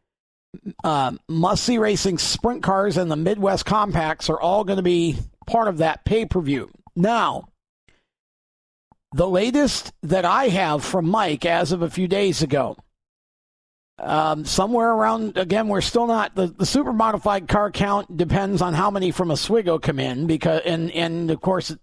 uh, 0.83 1.11
must 1.27 1.63
see 1.63 1.77
racing 1.77 2.17
sprint 2.17 2.63
cars, 2.63 2.97
and 2.97 3.11
the 3.11 3.15
Midwest 3.15 3.65
compacts 3.65 4.29
are 4.29 4.39
all 4.39 4.63
going 4.63 4.77
to 4.77 4.83
be 4.83 5.17
part 5.47 5.67
of 5.67 5.77
that 5.79 6.05
pay 6.05 6.25
per 6.25 6.41
view. 6.41 6.69
Now, 6.95 7.47
the 9.13 9.27
latest 9.27 9.93
that 10.03 10.25
I 10.25 10.47
have 10.49 10.83
from 10.83 11.09
Mike 11.09 11.45
as 11.45 11.71
of 11.71 11.81
a 11.81 11.89
few 11.89 12.07
days 12.07 12.41
ago. 12.41 12.77
Um, 13.99 14.43
somewhere 14.43 14.91
around 14.91 15.37
again, 15.37 15.67
we're 15.67 15.81
still 15.81 16.07
not 16.07 16.33
the, 16.33 16.47
the 16.47 16.65
super 16.65 16.91
modified 16.91 17.47
car 17.47 17.69
count 17.69 18.17
depends 18.17 18.61
on 18.61 18.73
how 18.73 18.89
many 18.89 19.11
from 19.11 19.29
Oswego 19.29 19.77
come 19.77 19.99
in 19.99 20.25
because 20.25 20.61
and 20.65 20.89
and 20.91 21.29
of 21.29 21.39
course 21.41 21.75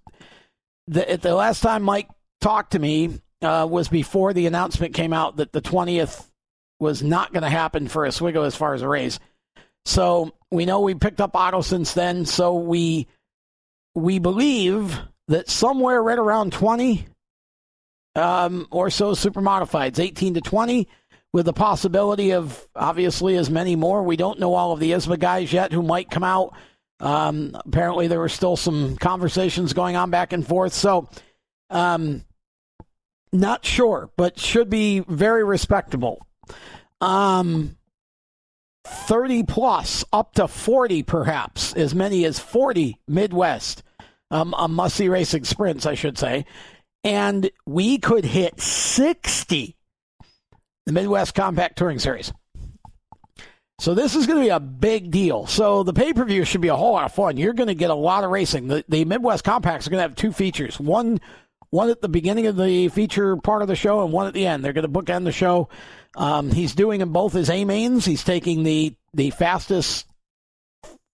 the, 0.86 1.18
the 1.20 1.34
last 1.34 1.60
time 1.60 1.82
Mike 1.82 2.08
talked 2.40 2.72
to 2.72 2.78
me 2.78 3.20
uh, 3.42 3.66
was 3.70 3.88
before 3.88 4.32
the 4.32 4.46
announcement 4.46 4.94
came 4.94 5.12
out 5.12 5.36
that 5.36 5.52
the 5.52 5.62
20th 5.62 6.26
was 6.78 7.02
not 7.02 7.32
going 7.32 7.42
to 7.42 7.50
happen 7.50 7.88
for 7.88 8.06
Oswego 8.06 8.42
as 8.42 8.56
far 8.56 8.74
as 8.74 8.82
a 8.82 8.88
race. 8.88 9.18
So 9.84 10.32
we 10.50 10.64
know 10.66 10.80
we 10.80 10.94
picked 10.94 11.20
up 11.20 11.36
Otto 11.36 11.60
since 11.60 11.94
then. 11.94 12.26
So 12.26 12.54
we 12.54 13.06
we 13.94 14.18
believe 14.18 14.98
that 15.28 15.48
somewhere 15.48 16.02
right 16.02 16.18
around 16.18 16.52
20 16.52 17.06
um, 18.16 18.66
or 18.70 18.90
so 18.90 19.14
super 19.14 19.40
modifieds, 19.40 19.98
18 19.98 20.34
to 20.34 20.40
20, 20.40 20.88
with 21.32 21.46
the 21.46 21.52
possibility 21.52 22.32
of 22.32 22.66
obviously 22.74 23.36
as 23.36 23.50
many 23.50 23.76
more. 23.76 24.02
We 24.02 24.16
don't 24.16 24.40
know 24.40 24.54
all 24.54 24.72
of 24.72 24.80
the 24.80 24.92
ISMA 24.92 25.18
guys 25.18 25.52
yet 25.52 25.72
who 25.72 25.82
might 25.82 26.10
come 26.10 26.24
out. 26.24 26.54
Um, 27.00 27.52
apparently, 27.54 28.08
there 28.08 28.18
were 28.18 28.28
still 28.28 28.56
some 28.56 28.96
conversations 28.96 29.72
going 29.72 29.96
on 29.96 30.10
back 30.10 30.32
and 30.32 30.46
forth. 30.46 30.72
So, 30.72 31.08
um, 31.70 32.24
not 33.32 33.64
sure, 33.64 34.10
but 34.16 34.38
should 34.38 34.68
be 34.68 35.00
very 35.00 35.44
respectable. 35.44 36.26
Um, 37.00 37.76
30 38.84 39.44
plus, 39.44 40.04
up 40.12 40.34
to 40.34 40.48
40 40.48 41.02
perhaps, 41.04 41.72
as 41.74 41.94
many 41.94 42.24
as 42.24 42.38
40 42.38 42.98
Midwest, 43.06 43.82
um, 44.30 44.54
a 44.58 44.68
must 44.68 44.96
see 44.96 45.08
racing 45.08 45.44
sprints, 45.44 45.86
I 45.86 45.94
should 45.94 46.18
say. 46.18 46.44
And 47.02 47.50
we 47.66 47.98
could 47.98 48.24
hit 48.24 48.60
60 48.60 49.76
the 50.86 50.92
Midwest 50.92 51.34
Compact 51.34 51.78
Touring 51.78 51.98
Series. 51.98 52.32
So 53.80 53.94
this 53.94 54.14
is 54.14 54.26
going 54.26 54.38
to 54.38 54.44
be 54.44 54.50
a 54.50 54.60
big 54.60 55.10
deal. 55.10 55.46
So 55.46 55.82
the 55.84 55.94
pay 55.94 56.12
per 56.12 56.26
view 56.26 56.44
should 56.44 56.60
be 56.60 56.68
a 56.68 56.76
whole 56.76 56.92
lot 56.92 57.06
of 57.06 57.14
fun. 57.14 57.38
You're 57.38 57.54
going 57.54 57.68
to 57.68 57.74
get 57.74 57.88
a 57.88 57.94
lot 57.94 58.24
of 58.24 58.30
racing. 58.30 58.68
The, 58.68 58.84
the 58.90 59.06
Midwest 59.06 59.42
Compacts 59.42 59.86
are 59.86 59.90
going 59.90 60.00
to 60.00 60.08
have 60.08 60.14
two 60.14 60.32
features. 60.32 60.78
One 60.78 61.18
one 61.70 61.88
at 61.88 62.02
the 62.02 62.08
beginning 62.08 62.46
of 62.46 62.56
the 62.56 62.88
feature 62.88 63.36
part 63.36 63.62
of 63.62 63.68
the 63.68 63.76
show 63.76 64.02
and 64.04 64.12
one 64.12 64.26
at 64.26 64.34
the 64.34 64.46
end. 64.46 64.62
They're 64.62 64.74
going 64.74 64.90
to 64.90 65.00
bookend 65.00 65.24
the 65.24 65.32
show. 65.32 65.70
Um, 66.14 66.50
he's 66.50 66.74
doing 66.74 67.00
them 67.00 67.12
both 67.12 67.34
as 67.34 67.48
A 67.48 67.64
mains. 67.64 68.04
He's 68.04 68.22
taking 68.22 68.64
the 68.64 68.94
the 69.14 69.30
fastest. 69.30 70.06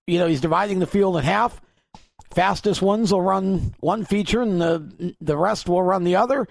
You 0.09 0.19
know, 0.19 0.27
he's 0.27 0.41
dividing 0.41 0.81
the 0.81 0.87
field 0.89 1.17
in 1.17 1.23
half. 1.23 1.61
Fastest 2.35 2.83
ones 2.83 3.13
will 3.13 3.23
run 3.23 3.75
one 3.79 4.05
feature, 4.05 4.43
and 4.43 4.61
the 4.61 5.15
the 5.21 5.37
rest 5.37 5.69
will 5.69 5.83
run 5.85 6.03
the 6.03 6.17
other. 6.17 6.49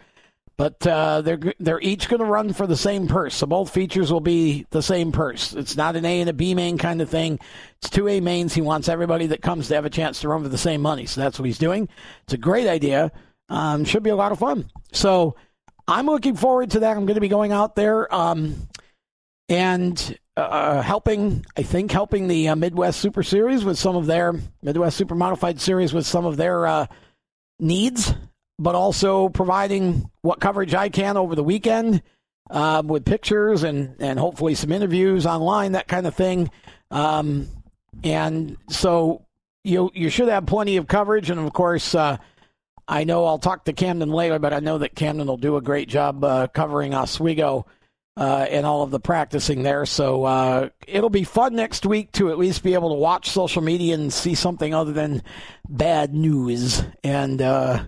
But 0.57 0.87
uh, 0.87 1.21
they're 1.21 1.39
they're 1.59 1.81
each 1.81 2.07
going 2.07 2.21
to 2.21 2.25
run 2.25 2.53
for 2.53 2.65
the 2.65 2.77
same 2.77 3.07
purse, 3.07 3.35
so 3.35 3.45
both 3.45 3.73
features 3.73 4.11
will 4.11 4.21
be 4.21 4.65
the 4.69 4.81
same 4.81 5.11
purse. 5.11 5.53
It's 5.53 5.75
not 5.75 5.97
an 5.97 6.05
A 6.05 6.21
and 6.21 6.29
a 6.29 6.33
B 6.33 6.55
main 6.55 6.77
kind 6.77 7.01
of 7.01 7.09
thing. 7.09 7.39
It's 7.79 7.89
two 7.89 8.07
A 8.07 8.21
mains. 8.21 8.53
He 8.53 8.61
wants 8.61 8.87
everybody 8.87 9.27
that 9.27 9.41
comes 9.41 9.67
to 9.67 9.75
have 9.75 9.85
a 9.85 9.89
chance 9.89 10.21
to 10.21 10.29
run 10.29 10.43
for 10.43 10.49
the 10.49 10.57
same 10.57 10.81
money, 10.81 11.07
so 11.07 11.19
that's 11.19 11.37
what 11.37 11.45
he's 11.45 11.57
doing. 11.57 11.89
It's 12.23 12.33
a 12.33 12.37
great 12.37 12.67
idea. 12.67 13.11
Um, 13.49 13.83
should 13.83 14.03
be 14.03 14.11
a 14.11 14.15
lot 14.15 14.31
of 14.31 14.39
fun. 14.39 14.71
So 14.93 15.35
I'm 15.87 16.05
looking 16.05 16.35
forward 16.35 16.71
to 16.71 16.79
that. 16.79 16.97
I'm 16.97 17.05
going 17.05 17.15
to 17.15 17.21
be 17.21 17.27
going 17.27 17.51
out 17.51 17.75
there 17.75 18.13
um, 18.13 18.55
and 19.49 20.17
uh, 20.37 20.81
helping, 20.81 21.45
I 21.55 21.63
think, 21.63 21.91
helping 21.91 22.27
the 22.27 22.49
uh, 22.49 22.55
Midwest 22.55 22.99
Super 22.99 23.23
Series 23.23 23.63
with 23.63 23.77
some 23.77 23.95
of 23.95 24.05
their 24.05 24.33
Midwest 24.61 24.97
Super 24.97 25.15
Modified 25.15 25.59
Series 25.59 25.93
with 25.93 26.05
some 26.05 26.25
of 26.25 26.37
their 26.37 26.65
uh, 26.65 26.87
needs 27.59 28.13
but 28.57 28.75
also 28.75 29.29
providing 29.29 30.09
what 30.21 30.39
coverage 30.39 30.73
I 30.73 30.89
can 30.89 31.17
over 31.17 31.35
the 31.35 31.43
weekend 31.43 32.01
uh, 32.49 32.81
with 32.85 33.05
pictures 33.05 33.63
and, 33.63 33.95
and 33.99 34.19
hopefully 34.19 34.55
some 34.55 34.71
interviews 34.71 35.25
online, 35.25 35.73
that 35.73 35.87
kind 35.87 36.07
of 36.07 36.15
thing. 36.15 36.49
Um, 36.91 37.47
and 38.03 38.57
so 38.69 39.25
you 39.63 39.91
you 39.93 40.09
should 40.09 40.27
have 40.27 40.45
plenty 40.45 40.77
of 40.77 40.87
coverage. 40.87 41.29
And 41.29 41.39
of 41.39 41.51
course, 41.53 41.95
uh, 41.95 42.17
I 42.87 43.03
know 43.03 43.25
I'll 43.25 43.39
talk 43.39 43.65
to 43.65 43.73
Camden 43.73 44.11
later, 44.11 44.39
but 44.39 44.53
I 44.53 44.59
know 44.59 44.77
that 44.77 44.95
Camden 44.95 45.27
will 45.27 45.37
do 45.37 45.57
a 45.57 45.61
great 45.61 45.89
job 45.89 46.23
uh, 46.23 46.47
covering 46.47 46.93
Oswego. 46.93 47.65
Uh, 48.17 48.47
and 48.49 48.65
all 48.65 48.81
of 48.81 48.91
the 48.91 48.99
practicing 49.01 49.63
there. 49.63 49.85
So 49.85 50.23
uh, 50.23 50.69
it'll 50.87 51.09
be 51.09 51.25
fun 51.25 51.53
next 51.53 51.85
week 51.85 52.13
to 52.13 52.29
at 52.29 52.37
least 52.37 52.63
be 52.63 52.73
able 52.73 52.87
to 52.87 52.95
watch 52.95 53.29
social 53.29 53.61
media 53.61 53.93
and 53.93 54.13
see 54.13 54.35
something 54.35 54.73
other 54.73 54.93
than 54.93 55.21
bad 55.67 56.13
news. 56.13 56.81
And 57.03 57.41
uh, 57.41 57.87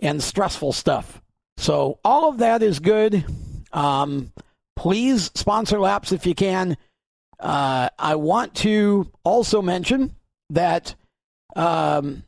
and 0.00 0.22
stressful 0.22 0.72
stuff. 0.72 1.20
So 1.56 1.98
all 2.04 2.28
of 2.28 2.38
that 2.38 2.62
is 2.62 2.80
good. 2.80 3.24
Um, 3.72 4.32
please 4.76 5.30
sponsor 5.34 5.80
laps 5.80 6.12
if 6.12 6.26
you 6.26 6.34
can. 6.34 6.76
Uh, 7.38 7.88
I 7.98 8.16
want 8.16 8.54
to 8.56 9.10
also 9.24 9.62
mention 9.62 10.14
that 10.50 10.94
um, 11.54 12.24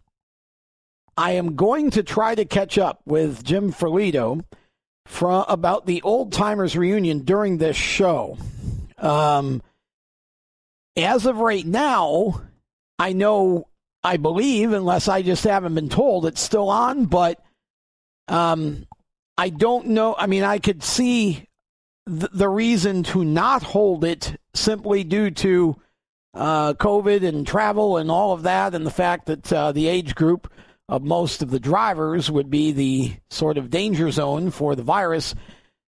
I 1.16 1.32
am 1.32 1.56
going 1.56 1.90
to 1.92 2.02
try 2.02 2.34
to 2.34 2.44
catch 2.44 2.78
up 2.78 3.00
with 3.06 3.44
Jim 3.44 3.72
Ferlito 3.72 4.44
from 5.06 5.44
about 5.48 5.86
the 5.86 6.02
old 6.02 6.32
timers 6.32 6.76
reunion 6.76 7.20
during 7.20 7.58
this 7.58 7.76
show. 7.76 8.38
Um, 8.98 9.62
as 10.96 11.26
of 11.26 11.38
right 11.38 11.64
now, 11.64 12.42
I 12.98 13.12
know, 13.12 13.68
I 14.02 14.16
believe, 14.16 14.72
unless 14.72 15.08
I 15.08 15.22
just 15.22 15.44
haven't 15.44 15.74
been 15.74 15.88
told, 15.88 16.26
it's 16.26 16.40
still 16.40 16.68
on, 16.68 17.06
but 17.06 17.42
um, 18.28 18.86
I 19.36 19.50
don't 19.50 19.88
know. 19.88 20.14
I 20.16 20.26
mean, 20.26 20.42
I 20.42 20.58
could 20.58 20.82
see 20.82 21.48
th- 22.08 22.30
the 22.32 22.48
reason 22.48 23.02
to 23.04 23.24
not 23.24 23.62
hold 23.62 24.04
it 24.04 24.38
simply 24.54 25.04
due 25.04 25.30
to 25.30 25.76
uh, 26.34 26.74
COVID 26.74 27.26
and 27.26 27.46
travel 27.46 27.96
and 27.96 28.10
all 28.10 28.32
of 28.32 28.42
that, 28.42 28.74
and 28.74 28.84
the 28.86 28.90
fact 28.90 29.26
that 29.26 29.52
uh, 29.52 29.72
the 29.72 29.88
age 29.88 30.14
group 30.14 30.52
of 30.88 31.02
most 31.02 31.42
of 31.42 31.50
the 31.50 31.60
drivers 31.60 32.30
would 32.30 32.50
be 32.50 32.72
the 32.72 33.12
sort 33.30 33.58
of 33.58 33.70
danger 33.70 34.10
zone 34.10 34.50
for 34.50 34.74
the 34.74 34.82
virus. 34.82 35.34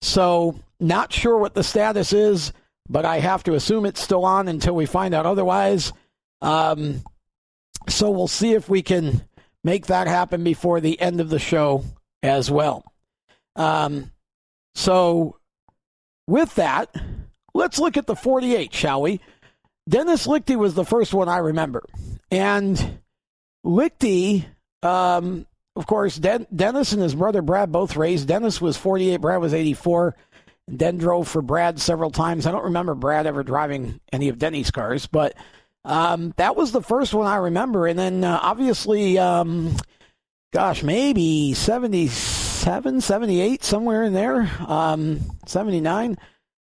So, 0.02 0.60
not 0.80 1.12
sure 1.12 1.38
what 1.38 1.56
the 1.56 1.64
status 1.64 2.14
is, 2.14 2.54
but 2.88 3.06
I 3.06 3.20
have 3.20 3.44
to 3.44 3.54
assume 3.54 3.86
it's 3.86 4.02
still 4.02 4.26
on 4.26 4.48
until 4.48 4.76
we 4.76 4.86
find 4.86 5.14
out 5.14 5.26
otherwise. 5.26 5.94
Um, 6.42 7.04
so, 7.88 8.12
we'll 8.12 8.28
see 8.28 8.54
if 8.54 8.70
we 8.70 8.82
can 8.82 9.26
make 9.64 9.88
that 9.88 10.08
happen 10.08 10.44
before 10.44 10.82
the 10.82 11.00
end 11.00 11.20
of 11.20 11.30
the 11.30 11.40
show 11.40 11.84
as 12.28 12.52
well. 12.52 12.84
Um, 13.56 14.12
so, 14.76 15.38
with 16.28 16.54
that, 16.56 16.94
let's 17.54 17.80
look 17.80 17.98
at 17.98 18.06
the 18.06 18.16
48, 18.16 18.74
shall 18.74 19.02
we? 19.02 19.20
Dennis 19.90 20.28
Lichty 20.28 20.56
was 20.56 20.76
the 20.76 20.86
first 20.86 21.14
one 21.14 21.30
I 21.30 21.38
remember. 21.38 21.84
And 22.30 23.00
Lichty, 23.66 24.46
um, 24.84 25.48
of 25.76 25.88
course, 25.88 26.18
Den- 26.18 26.48
Dennis 26.54 26.92
and 26.92 27.02
his 27.02 27.16
brother 27.16 27.42
Brad 27.42 27.72
both 27.72 27.96
raced. 27.96 28.28
Dennis 28.28 28.62
was 28.62 28.78
48, 28.78 29.18
Brad 29.18 29.42
was 29.42 29.54
84. 29.54 30.16
Den 30.76 30.98
drove 30.98 31.28
for 31.28 31.42
Brad 31.42 31.80
several 31.80 32.12
times. 32.12 32.46
I 32.46 32.52
don't 32.52 32.66
remember 32.66 32.94
Brad 32.94 33.26
ever 33.26 33.42
driving 33.42 34.02
any 34.12 34.28
of 34.28 34.38
Denny's 34.38 34.70
cars, 34.70 35.08
but 35.08 35.34
um, 35.86 36.34
that 36.36 36.58
was 36.58 36.74
the 36.74 36.82
first 36.82 37.14
one 37.14 37.26
I 37.26 37.38
remember. 37.38 37.88
And 37.88 37.98
then 37.98 38.26
uh, 38.26 38.40
obviously, 38.42 39.18
um, 39.18 39.78
gosh, 40.52 40.84
maybe 40.84 41.54
77, 41.54 43.02
78, 43.02 43.64
somewhere 43.64 44.04
in 44.04 44.14
there, 44.14 44.50
um, 44.68 45.22
79. 45.46 46.18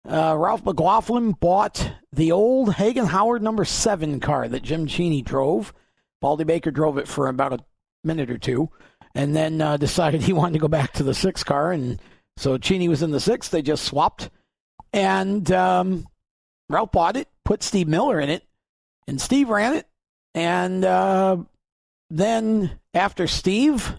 Uh, 0.08 0.36
Ralph 0.36 0.64
McLaughlin 0.64 1.32
bought 1.32 1.92
the 2.12 2.32
old 2.32 2.74
Hagen 2.74 3.06
Howard 3.06 3.42
number 3.42 3.64
seven 3.64 4.20
car 4.20 4.48
that 4.48 4.62
Jim 4.62 4.86
Cheney 4.86 5.22
drove. 5.22 5.72
Baldy 6.20 6.44
Baker 6.44 6.70
drove 6.70 6.98
it 6.98 7.08
for 7.08 7.28
about 7.28 7.52
a 7.52 7.64
minute 8.04 8.30
or 8.30 8.38
two, 8.38 8.68
and 9.14 9.34
then 9.34 9.60
uh, 9.60 9.76
decided 9.76 10.22
he 10.22 10.32
wanted 10.32 10.54
to 10.54 10.58
go 10.58 10.68
back 10.68 10.92
to 10.94 11.02
the 11.02 11.14
six 11.14 11.44
car. 11.44 11.72
And 11.72 12.00
so 12.36 12.58
Cheney 12.58 12.88
was 12.88 13.02
in 13.02 13.10
the 13.10 13.20
six. 13.20 13.48
They 13.48 13.62
just 13.62 13.84
swapped. 13.84 14.30
And 14.92 15.50
um, 15.52 16.06
Ralph 16.68 16.92
bought 16.92 17.16
it, 17.16 17.28
put 17.44 17.62
Steve 17.62 17.88
Miller 17.88 18.20
in 18.20 18.28
it, 18.28 18.44
and 19.06 19.20
Steve 19.20 19.48
ran 19.48 19.74
it. 19.74 19.86
And 20.34 20.84
uh, 20.84 21.38
then 22.12 22.70
after 22.92 23.26
Steve, 23.26 23.94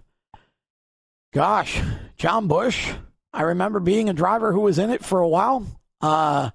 gosh, 1.34 1.82
John 2.16 2.48
Bush. 2.48 2.94
I 3.34 3.42
remember 3.42 3.80
being 3.80 4.08
a 4.08 4.14
driver 4.14 4.54
who 4.54 4.62
was 4.62 4.78
in 4.78 4.92
it 4.92 5.04
for 5.04 5.20
a 5.20 5.28
while. 5.28 5.66
Uh, 6.00 6.52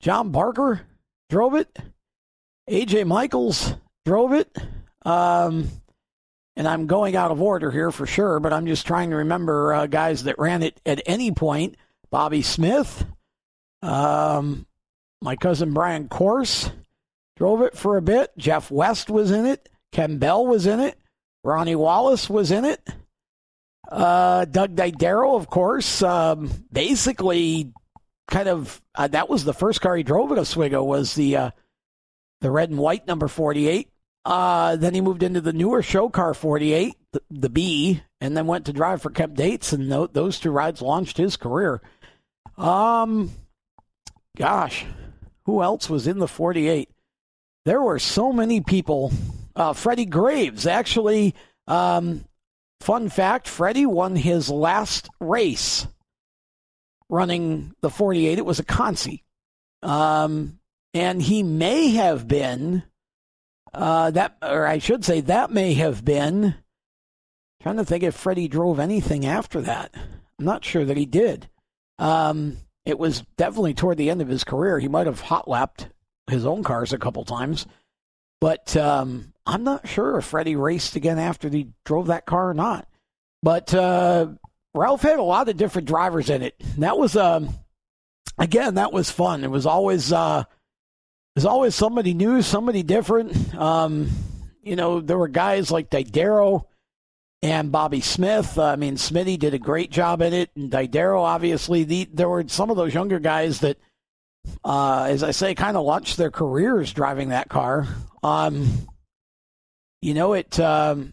John 0.00 0.30
Barker 0.30 0.82
drove 1.28 1.54
it. 1.56 1.76
AJ 2.70 3.06
Michaels 3.06 3.74
drove 4.04 4.32
it. 4.32 4.56
Um, 5.04 5.68
and 6.54 6.68
I'm 6.68 6.86
going 6.86 7.16
out 7.16 7.32
of 7.32 7.42
order 7.42 7.72
here 7.72 7.90
for 7.90 8.06
sure, 8.06 8.38
but 8.38 8.52
I'm 8.52 8.66
just 8.66 8.86
trying 8.86 9.10
to 9.10 9.16
remember 9.16 9.74
uh, 9.74 9.86
guys 9.88 10.24
that 10.24 10.38
ran 10.38 10.62
it 10.62 10.80
at 10.86 11.02
any 11.04 11.32
point. 11.32 11.76
Bobby 12.10 12.42
Smith, 12.42 13.04
um, 13.82 14.66
my 15.20 15.34
cousin 15.34 15.74
Brian 15.74 16.08
Course 16.08 16.70
drove 17.36 17.62
it 17.62 17.76
for 17.76 17.96
a 17.96 18.02
bit. 18.02 18.30
Jeff 18.38 18.70
West 18.70 19.10
was 19.10 19.32
in 19.32 19.46
it. 19.46 19.68
Ken 19.96 20.18
Bell 20.18 20.46
was 20.46 20.66
in 20.66 20.78
it. 20.80 20.98
Ronnie 21.42 21.74
Wallace 21.74 22.28
was 22.28 22.50
in 22.50 22.66
it. 22.66 22.86
Uh, 23.90 24.44
Doug 24.44 24.76
Didero, 24.76 25.36
of 25.36 25.48
course, 25.48 26.02
um, 26.02 26.50
basically 26.70 27.72
kind 28.28 28.46
of 28.46 28.82
uh, 28.94 29.08
that 29.08 29.30
was 29.30 29.44
the 29.44 29.54
first 29.54 29.80
car 29.80 29.96
he 29.96 30.02
drove 30.02 30.30
at 30.32 30.38
Oswego 30.38 30.84
was 30.84 31.14
the 31.14 31.36
uh, 31.36 31.50
the 32.42 32.50
red 32.50 32.68
and 32.68 32.78
white 32.78 33.06
number 33.06 33.26
48. 33.26 33.88
Uh, 34.26 34.76
then 34.76 34.92
he 34.92 35.00
moved 35.00 35.22
into 35.22 35.40
the 35.40 35.54
newer 35.54 35.80
show 35.80 36.10
car 36.10 36.34
48, 36.34 36.94
the, 37.12 37.22
the 37.30 37.48
B, 37.48 38.02
and 38.20 38.36
then 38.36 38.46
went 38.46 38.66
to 38.66 38.74
drive 38.74 39.00
for 39.00 39.08
Kemp 39.08 39.34
Dates, 39.34 39.72
and 39.72 39.90
th- 39.90 40.10
those 40.12 40.38
two 40.38 40.50
rides 40.50 40.82
launched 40.82 41.16
his 41.16 41.38
career. 41.38 41.80
Um, 42.58 43.30
gosh, 44.36 44.84
who 45.46 45.62
else 45.62 45.88
was 45.88 46.06
in 46.06 46.18
the 46.18 46.28
48? 46.28 46.90
There 47.64 47.80
were 47.80 47.98
so 47.98 48.30
many 48.30 48.60
people 48.60 49.10
uh, 49.56 49.72
Freddie 49.72 50.06
Graves, 50.06 50.66
actually, 50.66 51.34
um, 51.66 52.24
fun 52.80 53.08
fact 53.08 53.48
Freddie 53.48 53.86
won 53.86 54.14
his 54.14 54.50
last 54.50 55.08
race 55.18 55.86
running 57.08 57.74
the 57.80 57.90
48. 57.90 58.38
It 58.38 58.46
was 58.46 58.60
a 58.60 58.64
Consi. 58.64 59.22
Um, 59.82 60.58
and 60.94 61.20
he 61.20 61.42
may 61.42 61.90
have 61.90 62.28
been, 62.28 62.82
uh, 63.72 64.10
that, 64.12 64.36
or 64.42 64.66
I 64.66 64.78
should 64.78 65.04
say, 65.04 65.20
that 65.22 65.50
may 65.50 65.74
have 65.74 66.04
been, 66.04 66.54
trying 67.62 67.76
to 67.76 67.84
think 67.84 68.02
if 68.02 68.14
Freddie 68.14 68.48
drove 68.48 68.78
anything 68.78 69.26
after 69.26 69.60
that. 69.62 69.90
I'm 70.38 70.44
not 70.44 70.64
sure 70.64 70.84
that 70.84 70.96
he 70.96 71.06
did. 71.06 71.48
Um, 71.98 72.58
it 72.84 72.98
was 72.98 73.24
definitely 73.36 73.74
toward 73.74 73.96
the 73.98 74.10
end 74.10 74.20
of 74.20 74.28
his 74.28 74.44
career. 74.44 74.78
He 74.78 74.88
might 74.88 75.06
have 75.06 75.20
hot 75.20 75.48
lapped 75.48 75.88
his 76.28 76.44
own 76.44 76.62
cars 76.62 76.92
a 76.92 76.98
couple 76.98 77.24
times. 77.24 77.66
But 78.40 78.76
um, 78.76 79.32
I'm 79.46 79.64
not 79.64 79.88
sure 79.88 80.18
if 80.18 80.26
Freddie 80.26 80.56
raced 80.56 80.96
again 80.96 81.18
after 81.18 81.48
he 81.48 81.68
drove 81.84 82.08
that 82.08 82.26
car 82.26 82.50
or 82.50 82.54
not. 82.54 82.88
But 83.42 83.72
uh, 83.72 84.28
Ralph 84.74 85.02
had 85.02 85.18
a 85.18 85.22
lot 85.22 85.48
of 85.48 85.56
different 85.56 85.88
drivers 85.88 86.30
in 86.30 86.42
it. 86.42 86.54
That 86.78 86.98
was, 86.98 87.16
um, 87.16 87.54
again, 88.38 88.74
that 88.74 88.92
was 88.92 89.10
fun. 89.10 89.44
It 89.44 89.50
was 89.50 89.66
always, 89.66 90.12
uh, 90.12 90.44
it 90.48 91.38
was 91.38 91.46
always 91.46 91.74
somebody 91.74 92.12
new, 92.12 92.42
somebody 92.42 92.82
different. 92.82 93.54
Um, 93.54 94.10
you 94.62 94.76
know, 94.76 95.00
there 95.00 95.18
were 95.18 95.28
guys 95.28 95.70
like 95.70 95.90
Didero 95.90 96.64
and 97.42 97.70
Bobby 97.70 98.00
Smith. 98.00 98.58
I 98.58 98.76
mean, 98.76 98.96
Smitty 98.96 99.38
did 99.38 99.54
a 99.54 99.58
great 99.58 99.90
job 99.90 100.20
in 100.22 100.32
it, 100.32 100.50
and 100.56 100.70
Didero, 100.70 101.20
obviously. 101.20 101.84
The, 101.84 102.08
there 102.12 102.28
were 102.28 102.44
some 102.48 102.70
of 102.70 102.76
those 102.76 102.94
younger 102.94 103.18
guys 103.18 103.60
that, 103.60 103.78
uh, 104.64 105.06
as 105.08 105.22
I 105.22 105.30
say, 105.30 105.54
kind 105.54 105.76
of 105.76 105.84
launched 105.84 106.16
their 106.16 106.30
careers 106.30 106.92
driving 106.92 107.30
that 107.30 107.48
car. 107.48 107.86
Um, 108.22 108.88
you 110.02 110.14
know, 110.14 110.32
it. 110.34 110.58
Um, 110.60 111.12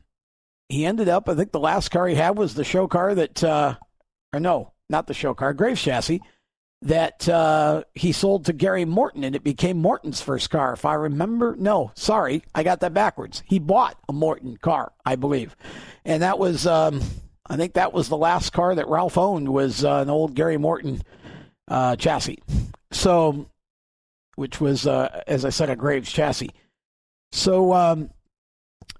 he 0.69 0.85
ended 0.85 1.09
up. 1.09 1.29
I 1.29 1.35
think 1.35 1.51
the 1.51 1.59
last 1.59 1.89
car 1.89 2.07
he 2.07 2.15
had 2.15 2.37
was 2.37 2.55
the 2.55 2.63
show 2.63 2.87
car 2.87 3.13
that, 3.13 3.43
uh, 3.43 3.75
or 4.33 4.39
no, 4.39 4.73
not 4.89 5.07
the 5.07 5.13
show 5.13 5.33
car, 5.33 5.53
Graves 5.53 5.81
chassis 5.81 6.21
that 6.83 7.29
uh, 7.29 7.83
he 7.93 8.11
sold 8.11 8.45
to 8.45 8.53
Gary 8.53 8.83
Morton, 8.83 9.23
and 9.23 9.35
it 9.35 9.43
became 9.43 9.77
Morton's 9.77 10.21
first 10.21 10.49
car. 10.49 10.73
If 10.73 10.83
I 10.83 10.95
remember, 10.95 11.55
no, 11.57 11.91
sorry, 11.95 12.43
I 12.53 12.63
got 12.63 12.81
that 12.81 12.93
backwards. 12.93 13.41
He 13.45 13.57
bought 13.57 13.97
a 14.09 14.13
Morton 14.13 14.57
car, 14.57 14.91
I 15.05 15.15
believe, 15.15 15.55
and 16.03 16.21
that 16.23 16.39
was, 16.39 16.67
um, 16.67 17.01
I 17.47 17.55
think 17.55 17.73
that 17.73 17.93
was 17.93 18.09
the 18.09 18.17
last 18.17 18.51
car 18.51 18.75
that 18.75 18.89
Ralph 18.89 19.17
owned 19.17 19.47
was 19.47 19.85
uh, 19.85 19.95
an 19.95 20.09
old 20.09 20.35
Gary 20.35 20.57
Morton 20.57 21.01
uh, 21.67 21.95
chassis. 21.95 22.39
So, 22.91 23.49
which 24.35 24.59
was, 24.61 24.87
uh, 24.87 25.23
as 25.27 25.45
I 25.45 25.49
said, 25.49 25.69
a 25.69 25.75
Graves 25.75 26.11
chassis. 26.11 26.51
So. 27.31 27.73
Um, 27.73 28.09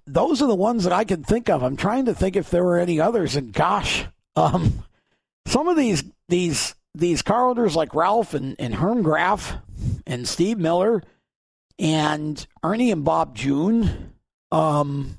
those 0.06 0.42
are 0.42 0.48
the 0.48 0.54
ones 0.54 0.84
that 0.84 0.92
I 0.92 1.04
can 1.04 1.24
think 1.24 1.48
of. 1.48 1.62
I'm 1.62 1.76
trying 1.76 2.04
to 2.06 2.14
think 2.14 2.36
if 2.36 2.50
there 2.50 2.62
were 2.62 2.78
any 2.78 3.00
others, 3.00 3.36
and 3.36 3.52
gosh, 3.52 4.04
um, 4.36 4.84
some 5.46 5.68
of 5.68 5.76
these 5.76 6.04
these 6.28 6.74
these 6.94 7.22
car 7.22 7.48
owners 7.48 7.74
like 7.74 7.94
Ralph 7.94 8.34
and, 8.34 8.56
and 8.58 8.74
Herm 8.74 9.02
Graf 9.02 9.54
and 10.06 10.28
Steve 10.28 10.58
Miller 10.58 11.02
and 11.78 12.46
Ernie 12.62 12.92
and 12.92 13.04
Bob 13.04 13.34
June, 13.34 14.12
um, 14.52 15.18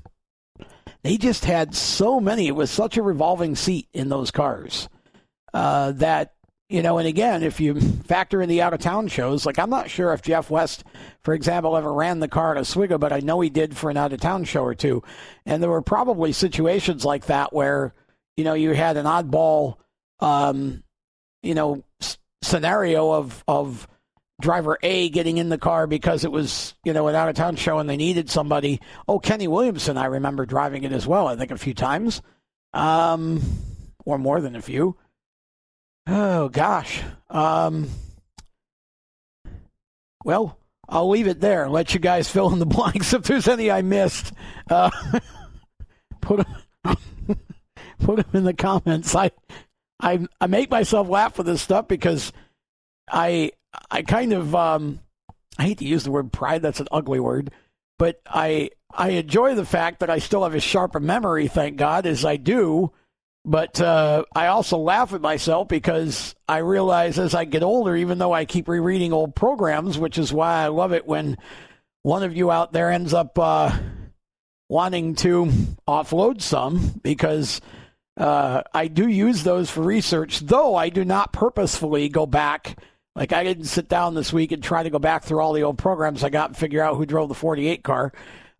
they 1.02 1.18
just 1.18 1.44
had 1.44 1.74
so 1.74 2.18
many. 2.18 2.46
It 2.46 2.56
was 2.56 2.70
such 2.70 2.96
a 2.96 3.02
revolving 3.02 3.56
seat 3.56 3.88
in 3.92 4.08
those 4.08 4.30
cars 4.30 4.88
uh, 5.52 5.92
that, 5.92 6.34
you 6.68 6.82
know, 6.82 6.98
and 6.98 7.06
again, 7.06 7.42
if 7.42 7.60
you 7.60 7.80
factor 7.80 8.42
in 8.42 8.48
the 8.48 8.62
out 8.62 8.74
of 8.74 8.80
town 8.80 9.08
shows, 9.08 9.46
like 9.46 9.58
I'm 9.58 9.70
not 9.70 9.88
sure 9.90 10.12
if 10.12 10.22
Jeff 10.22 10.50
West, 10.50 10.84
for 11.22 11.32
example, 11.34 11.76
ever 11.76 11.92
ran 11.92 12.18
the 12.20 12.28
car 12.28 12.52
at 12.52 12.60
Oswego, 12.60 12.98
but 12.98 13.12
I 13.12 13.20
know 13.20 13.40
he 13.40 13.50
did 13.50 13.76
for 13.76 13.88
an 13.90 13.96
out 13.96 14.12
of 14.12 14.20
town 14.20 14.44
show 14.44 14.64
or 14.64 14.74
two. 14.74 15.02
And 15.44 15.62
there 15.62 15.70
were 15.70 15.82
probably 15.82 16.32
situations 16.32 17.04
like 17.04 17.26
that 17.26 17.52
where, 17.52 17.94
you 18.36 18.44
know, 18.44 18.54
you 18.54 18.72
had 18.72 18.96
an 18.96 19.06
oddball 19.06 19.76
um, 20.20 20.82
you 21.42 21.54
know, 21.54 21.84
s- 22.00 22.18
scenario 22.42 23.12
of 23.12 23.44
of 23.46 23.86
driver 24.40 24.78
A 24.82 25.08
getting 25.08 25.38
in 25.38 25.48
the 25.48 25.58
car 25.58 25.86
because 25.86 26.24
it 26.24 26.32
was, 26.32 26.74
you 26.84 26.92
know, 26.92 27.08
an 27.08 27.14
out 27.14 27.28
of 27.28 27.36
town 27.36 27.56
show 27.56 27.78
and 27.78 27.88
they 27.88 27.96
needed 27.96 28.28
somebody. 28.28 28.80
Oh, 29.08 29.18
Kenny 29.18 29.48
Williamson, 29.48 29.96
I 29.96 30.06
remember 30.06 30.44
driving 30.46 30.84
it 30.84 30.92
as 30.92 31.06
well, 31.06 31.26
I 31.26 31.36
think 31.36 31.50
a 31.50 31.58
few 31.58 31.74
times. 31.74 32.22
Um, 32.74 33.40
or 34.04 34.18
more 34.18 34.40
than 34.40 34.56
a 34.56 34.62
few. 34.62 34.96
Oh 36.06 36.48
gosh. 36.48 37.02
Um, 37.28 37.88
well, 40.24 40.58
I'll 40.88 41.08
leave 41.08 41.26
it 41.26 41.40
there. 41.40 41.68
Let 41.68 41.94
you 41.94 42.00
guys 42.00 42.28
fill 42.28 42.52
in 42.52 42.58
the 42.58 42.66
blanks 42.66 43.12
if 43.12 43.24
there's 43.24 43.48
any 43.48 43.70
I 43.70 43.82
missed. 43.82 44.32
Uh, 44.70 44.90
put 46.20 46.46
them, 46.84 46.96
put 48.00 48.16
them 48.16 48.30
in 48.32 48.44
the 48.44 48.54
comments. 48.54 49.14
I 49.14 49.30
I 50.00 50.26
I 50.40 50.46
make 50.46 50.70
myself 50.70 51.08
laugh 51.08 51.38
with 51.38 51.46
this 51.46 51.62
stuff 51.62 51.88
because 51.88 52.32
I 53.10 53.52
I 53.90 54.02
kind 54.02 54.32
of 54.32 54.54
um, 54.54 55.00
I 55.58 55.64
hate 55.64 55.78
to 55.78 55.86
use 55.86 56.04
the 56.04 56.12
word 56.12 56.32
pride. 56.32 56.62
That's 56.62 56.80
an 56.80 56.88
ugly 56.92 57.20
word, 57.20 57.50
but 57.98 58.20
I 58.26 58.70
I 58.92 59.10
enjoy 59.10 59.54
the 59.54 59.64
fact 59.64 60.00
that 60.00 60.10
I 60.10 60.18
still 60.18 60.44
have 60.44 60.54
as 60.54 60.62
sharp 60.62 60.94
a 60.94 61.00
memory, 61.00 61.48
thank 61.48 61.76
God, 61.76 62.06
as 62.06 62.24
I 62.24 62.36
do. 62.36 62.92
But 63.48 63.80
uh, 63.80 64.24
I 64.34 64.48
also 64.48 64.76
laugh 64.76 65.12
at 65.12 65.20
myself 65.20 65.68
because 65.68 66.34
I 66.48 66.58
realize 66.58 67.16
as 67.16 67.32
I 67.32 67.44
get 67.44 67.62
older, 67.62 67.94
even 67.94 68.18
though 68.18 68.32
I 68.32 68.44
keep 68.44 68.66
rereading 68.66 69.12
old 69.12 69.36
programs, 69.36 69.98
which 69.98 70.18
is 70.18 70.32
why 70.32 70.64
I 70.64 70.66
love 70.66 70.92
it 70.92 71.06
when 71.06 71.38
one 72.02 72.24
of 72.24 72.36
you 72.36 72.50
out 72.50 72.72
there 72.72 72.90
ends 72.90 73.14
up 73.14 73.38
uh, 73.38 73.70
wanting 74.68 75.14
to 75.16 75.44
offload 75.86 76.42
some 76.42 77.00
because 77.04 77.60
uh, 78.16 78.62
I 78.74 78.88
do 78.88 79.06
use 79.06 79.44
those 79.44 79.70
for 79.70 79.82
research, 79.82 80.40
though 80.40 80.74
I 80.74 80.88
do 80.88 81.04
not 81.04 81.32
purposefully 81.32 82.08
go 82.08 82.26
back. 82.26 82.82
Like 83.14 83.32
I 83.32 83.44
didn't 83.44 83.66
sit 83.66 83.88
down 83.88 84.16
this 84.16 84.32
week 84.32 84.50
and 84.50 84.62
try 84.62 84.82
to 84.82 84.90
go 84.90 84.98
back 84.98 85.22
through 85.22 85.40
all 85.40 85.52
the 85.52 85.62
old 85.62 85.78
programs 85.78 86.24
I 86.24 86.30
got 86.30 86.50
and 86.50 86.56
figure 86.56 86.82
out 86.82 86.96
who 86.96 87.06
drove 87.06 87.28
the 87.28 87.34
48 87.34 87.84
car. 87.84 88.12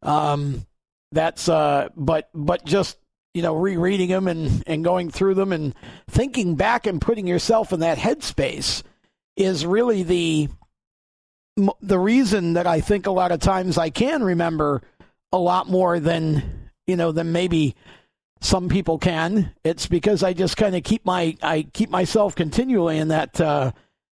Um, 0.02 0.64
that's 1.10 1.48
uh, 1.48 1.88
but 1.96 2.30
but 2.32 2.64
just 2.64 2.98
you 3.36 3.42
know 3.42 3.54
rereading 3.54 4.08
them 4.08 4.26
and 4.28 4.64
and 4.66 4.82
going 4.82 5.10
through 5.10 5.34
them 5.34 5.52
and 5.52 5.74
thinking 6.08 6.54
back 6.54 6.86
and 6.86 7.02
putting 7.02 7.26
yourself 7.26 7.70
in 7.70 7.80
that 7.80 7.98
headspace 7.98 8.82
is 9.36 9.66
really 9.66 10.02
the 10.02 10.48
the 11.82 11.98
reason 11.98 12.54
that 12.54 12.66
I 12.66 12.80
think 12.80 13.06
a 13.06 13.10
lot 13.10 13.32
of 13.32 13.40
times 13.40 13.76
I 13.76 13.90
can 13.90 14.22
remember 14.22 14.80
a 15.32 15.38
lot 15.38 15.68
more 15.68 16.00
than 16.00 16.70
you 16.86 16.96
know 16.96 17.12
than 17.12 17.30
maybe 17.30 17.76
some 18.40 18.70
people 18.70 18.96
can. 18.96 19.52
It's 19.64 19.86
because 19.86 20.22
I 20.22 20.32
just 20.32 20.56
kind 20.56 20.74
of 20.74 20.82
keep 20.82 21.04
my 21.04 21.36
I 21.42 21.66
keep 21.74 21.90
myself 21.90 22.34
continually 22.36 22.96
in 22.96 23.08
that 23.08 23.38
uh, 23.38 23.72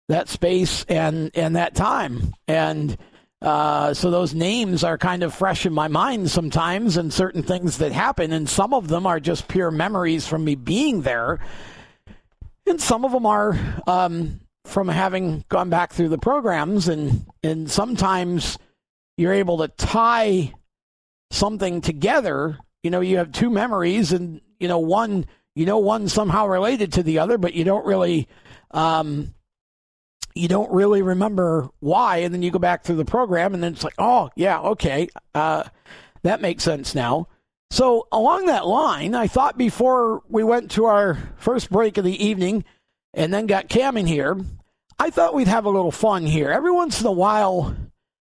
that 0.09 0.29
space 0.29 0.85
and 0.87 1.31
and 1.33 1.55
that 1.55 1.73
time, 1.73 2.35
and 2.47 2.95
uh, 3.41 3.93
so 3.93 4.09
those 4.09 4.33
names 4.33 4.83
are 4.83 4.97
kind 4.97 5.21
of 5.21 5.33
fresh 5.33 5.65
in 5.65 5.73
my 5.73 5.87
mind 5.87 6.31
sometimes, 6.31 6.97
and 6.97 7.13
certain 7.13 7.43
things 7.43 7.77
that 7.77 7.91
happen, 7.91 8.31
and 8.31 8.49
some 8.49 8.73
of 8.73 8.87
them 8.87 9.05
are 9.05 9.19
just 9.19 9.47
pure 9.47 9.69
memories 9.69 10.27
from 10.27 10.43
me 10.43 10.55
being 10.55 11.03
there, 11.03 11.39
and 12.65 12.81
some 12.81 13.05
of 13.05 13.11
them 13.11 13.25
are 13.25 13.57
um, 13.85 14.39
from 14.65 14.87
having 14.87 15.45
gone 15.49 15.69
back 15.69 15.93
through 15.93 16.09
the 16.09 16.17
programs, 16.17 16.87
and 16.87 17.25
and 17.43 17.69
sometimes 17.69 18.57
you're 19.17 19.33
able 19.33 19.59
to 19.59 19.67
tie 19.67 20.53
something 21.29 21.81
together. 21.81 22.57
You 22.81 22.89
know, 22.89 23.01
you 23.01 23.17
have 23.17 23.31
two 23.31 23.51
memories, 23.51 24.13
and 24.13 24.41
you 24.59 24.67
know, 24.67 24.79
one 24.79 25.25
you 25.55 25.67
know 25.67 25.77
one 25.77 26.07
somehow 26.09 26.47
related 26.47 26.93
to 26.93 27.03
the 27.03 27.19
other, 27.19 27.37
but 27.37 27.53
you 27.53 27.63
don't 27.63 27.85
really 27.85 28.27
um, 28.71 29.35
you 30.37 30.47
don't 30.47 30.71
really 30.71 31.01
remember 31.01 31.69
why, 31.79 32.17
and 32.17 32.33
then 32.33 32.41
you 32.41 32.51
go 32.51 32.59
back 32.59 32.83
through 32.83 32.95
the 32.97 33.05
program, 33.05 33.53
and 33.53 33.63
then 33.63 33.73
it's 33.73 33.83
like, 33.83 33.95
oh 33.97 34.29
yeah, 34.35 34.59
okay, 34.59 35.09
uh, 35.35 35.63
that 36.23 36.41
makes 36.41 36.63
sense 36.63 36.95
now. 36.95 37.27
So 37.69 38.07
along 38.11 38.45
that 38.45 38.65
line, 38.65 39.13
I 39.13 39.27
thought 39.27 39.57
before 39.57 40.21
we 40.29 40.43
went 40.43 40.71
to 40.71 40.85
our 40.85 41.17
first 41.37 41.69
break 41.69 41.97
of 41.97 42.05
the 42.05 42.25
evening, 42.25 42.63
and 43.13 43.33
then 43.33 43.47
got 43.47 43.69
Cam 43.69 43.97
in 43.97 44.07
here, 44.07 44.37
I 44.99 45.09
thought 45.09 45.33
we'd 45.33 45.47
have 45.47 45.65
a 45.65 45.69
little 45.69 45.91
fun 45.91 46.25
here. 46.25 46.49
Every 46.49 46.71
once 46.71 47.01
in 47.01 47.07
a 47.07 47.11
while, 47.11 47.75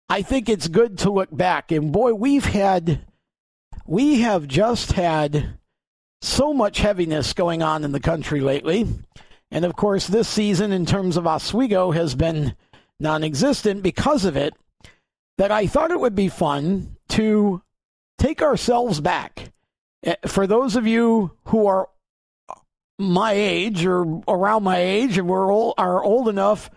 I 0.09 0.23
think 0.23 0.49
it's 0.49 0.69
good 0.69 0.99
to 0.99 1.11
look 1.11 1.35
back, 1.35 1.73
and 1.73 1.93
boy, 1.93 2.15
we've 2.15 2.45
had 2.45 3.01
we 3.87 4.21
have 4.21 4.47
just 4.47 4.93
had 4.93 5.59
so 6.21 6.55
much 6.55 6.79
heaviness 6.79 7.33
going 7.33 7.62
on 7.62 7.85
in 7.85 7.93
the 7.93 8.01
country 8.01 8.41
lately. 8.41 8.87
And 9.53 9.65
of 9.65 9.77
course, 9.77 10.09
this 10.09 10.27
season, 10.27 10.73
in 10.73 10.85
terms 10.85 11.17
of 11.17 11.27
Oswego, 11.27 11.93
has 11.93 12.17
been 12.17 12.57
non 12.99 13.23
existent 13.23 13.85
because 13.85 14.25
of 14.25 14.37
it. 14.37 14.55
That 15.38 15.53
I 15.53 15.67
thought 15.67 15.93
it 15.93 16.01
would 16.01 16.15
be 16.15 16.29
fun 16.29 16.97
to 17.11 17.62
take 18.19 18.43
ourselves 18.43 19.01
back. 19.01 19.53
Eh, 20.03 20.17
for 20.27 20.49
those 20.49 20.75
of 20.75 20.87
you 20.87 21.37
who 21.47 21.67
are 21.67 21.88
my 22.99 23.33
age 23.33 23.87
or 23.87 24.23
around 24.27 24.65
my 24.65 24.79
age 24.79 25.19
and 25.19 25.29
we're 25.29 25.51
old, 25.51 25.75
are 25.79 26.03
old 26.03 26.29
enough 26.29 26.71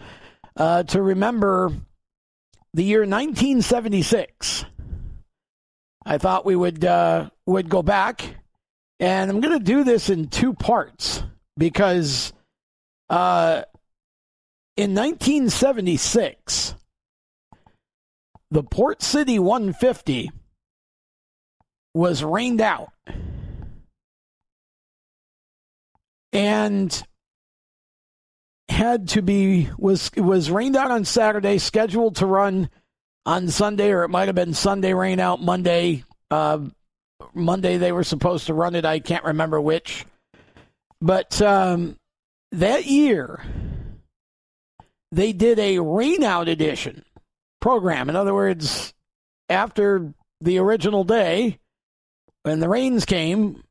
uh, 0.55 0.83
to 0.83 1.01
remember 1.01 1.71
the 2.73 2.83
year 2.83 3.01
1976 3.01 4.65
I 6.05 6.19
thought 6.19 6.45
we 6.45 6.55
would 6.55 6.85
uh, 6.85 7.29
would 7.47 7.67
go 7.67 7.81
back, 7.81 8.35
and 8.99 9.31
I'm 9.31 9.41
going 9.41 9.57
to 9.57 9.63
do 9.63 9.83
this 9.83 10.09
in 10.09 10.27
two 10.27 10.53
parts 10.53 11.23
because 11.57 12.31
uh, 13.09 13.63
in 14.77 14.93
1976, 14.93 16.75
the 18.51 18.63
Port 18.63 19.01
City 19.01 19.39
150 19.39 20.31
was 21.93 22.23
rained 22.23 22.61
out, 22.61 22.89
and 26.33 27.03
had 28.67 29.07
to 29.09 29.21
be 29.21 29.69
was 29.77 30.11
was 30.17 30.51
rained 30.51 30.75
out 30.75 30.91
on 30.91 31.05
Saturday, 31.05 31.57
scheduled 31.57 32.17
to 32.17 32.25
run 32.25 32.69
on 33.25 33.47
Sunday, 33.47 33.91
or 33.91 34.03
it 34.03 34.09
might 34.09 34.27
have 34.27 34.35
been 34.35 34.53
Sunday 34.53 34.93
rain 34.93 35.19
out 35.19 35.41
Monday. 35.41 36.03
Uh, 36.29 36.59
Monday 37.33 37.77
they 37.77 37.91
were 37.91 38.03
supposed 38.03 38.47
to 38.47 38.53
run 38.53 38.75
it. 38.75 38.85
I 38.85 38.99
can't 38.99 39.23
remember 39.23 39.61
which. 39.61 40.05
But 41.01 41.41
um, 41.41 41.97
that 42.51 42.85
year, 42.85 43.43
they 45.11 45.33
did 45.33 45.59
a 45.59 45.77
rainout 45.77 46.47
edition 46.47 47.03
program. 47.61 48.09
In 48.09 48.15
other 48.15 48.33
words, 48.33 48.93
after 49.49 50.13
the 50.41 50.57
original 50.57 51.03
day, 51.03 51.59
when 52.43 52.59
the 52.59 52.69
rains 52.69 53.05
came, 53.05 53.63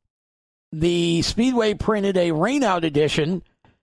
the 0.73 1.23
Speedway 1.23 1.75
printed 1.75 2.17
a 2.17 2.31
rainout 2.31 2.83
edition 2.83 3.43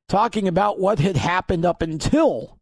talking 0.09 0.47
about 0.47 0.79
what 0.79 0.99
had 0.99 1.15
happened 1.15 1.65
up 1.65 1.81
until, 1.81 2.57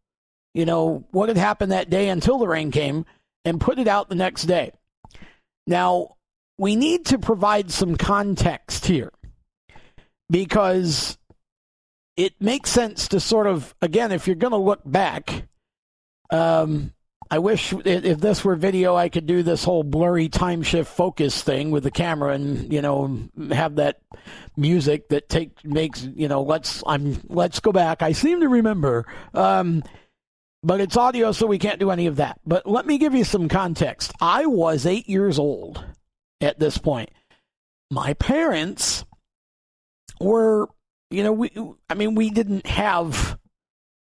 you 0.54 0.64
know, 0.64 1.04
what 1.10 1.28
had 1.28 1.36
happened 1.36 1.72
that 1.72 1.90
day 1.90 2.08
until 2.08 2.38
the 2.38 2.46
rain 2.46 2.70
came 2.70 3.04
and 3.44 3.60
put 3.60 3.78
it 3.78 3.88
out 3.88 4.08
the 4.08 4.14
next 4.14 4.44
day. 4.44 4.70
Now, 5.66 6.16
we 6.58 6.76
need 6.76 7.06
to 7.06 7.18
provide 7.18 7.70
some 7.70 7.96
context 7.96 8.86
here 8.86 9.10
because 10.30 11.18
it 12.20 12.34
makes 12.38 12.70
sense 12.70 13.08
to 13.08 13.18
sort 13.20 13.46
of, 13.46 13.74
again, 13.80 14.12
if 14.12 14.26
you're 14.26 14.36
going 14.36 14.50
to 14.52 14.58
look 14.58 14.80
back, 14.84 15.48
um, 16.30 16.92
I 17.30 17.38
wish 17.38 17.72
if 17.72 18.18
this 18.18 18.44
were 18.44 18.56
video, 18.56 18.94
I 18.94 19.08
could 19.08 19.26
do 19.26 19.42
this 19.42 19.64
whole 19.64 19.84
blurry 19.84 20.28
time 20.28 20.62
shift 20.62 20.92
focus 20.92 21.42
thing 21.42 21.70
with 21.70 21.84
the 21.84 21.90
camera 21.90 22.34
and 22.34 22.72
you 22.72 22.82
know 22.82 23.28
have 23.52 23.76
that 23.76 24.00
music 24.56 25.08
that 25.10 25.28
take 25.28 25.64
makes 25.64 26.02
you 26.02 26.26
know 26.26 26.42
let's 26.42 26.82
I'm 26.86 27.20
let's 27.28 27.60
go 27.60 27.70
back. 27.70 28.02
I 28.02 28.12
seem 28.12 28.40
to 28.40 28.48
remember, 28.48 29.06
um, 29.32 29.84
but 30.64 30.80
it's 30.80 30.96
audio, 30.96 31.30
so 31.30 31.46
we 31.46 31.58
can't 31.58 31.78
do 31.78 31.92
any 31.92 32.06
of 32.06 32.16
that. 32.16 32.40
But 32.44 32.66
let 32.66 32.84
me 32.84 32.98
give 32.98 33.14
you 33.14 33.22
some 33.22 33.48
context. 33.48 34.12
I 34.20 34.46
was 34.46 34.84
eight 34.84 35.08
years 35.08 35.38
old 35.38 35.84
at 36.40 36.58
this 36.58 36.78
point. 36.78 37.10
My 37.92 38.14
parents 38.14 39.04
were, 40.20 40.68
you 41.10 41.22
know, 41.22 41.32
we 41.32 41.50
I 41.88 41.94
mean 41.94 42.14
we 42.14 42.30
didn't 42.30 42.66
have 42.66 43.38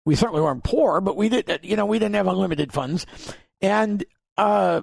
we 0.05 0.15
certainly 0.15 0.41
weren't 0.41 0.63
poor, 0.63 1.01
but 1.01 1.17
we 1.17 1.29
did, 1.29 1.59
you 1.63 1.75
know, 1.75 1.85
we 1.85 1.99
didn't 1.99 2.15
have 2.15 2.27
unlimited 2.27 2.71
funds. 2.71 3.05
And 3.61 4.03
uh, 4.37 4.81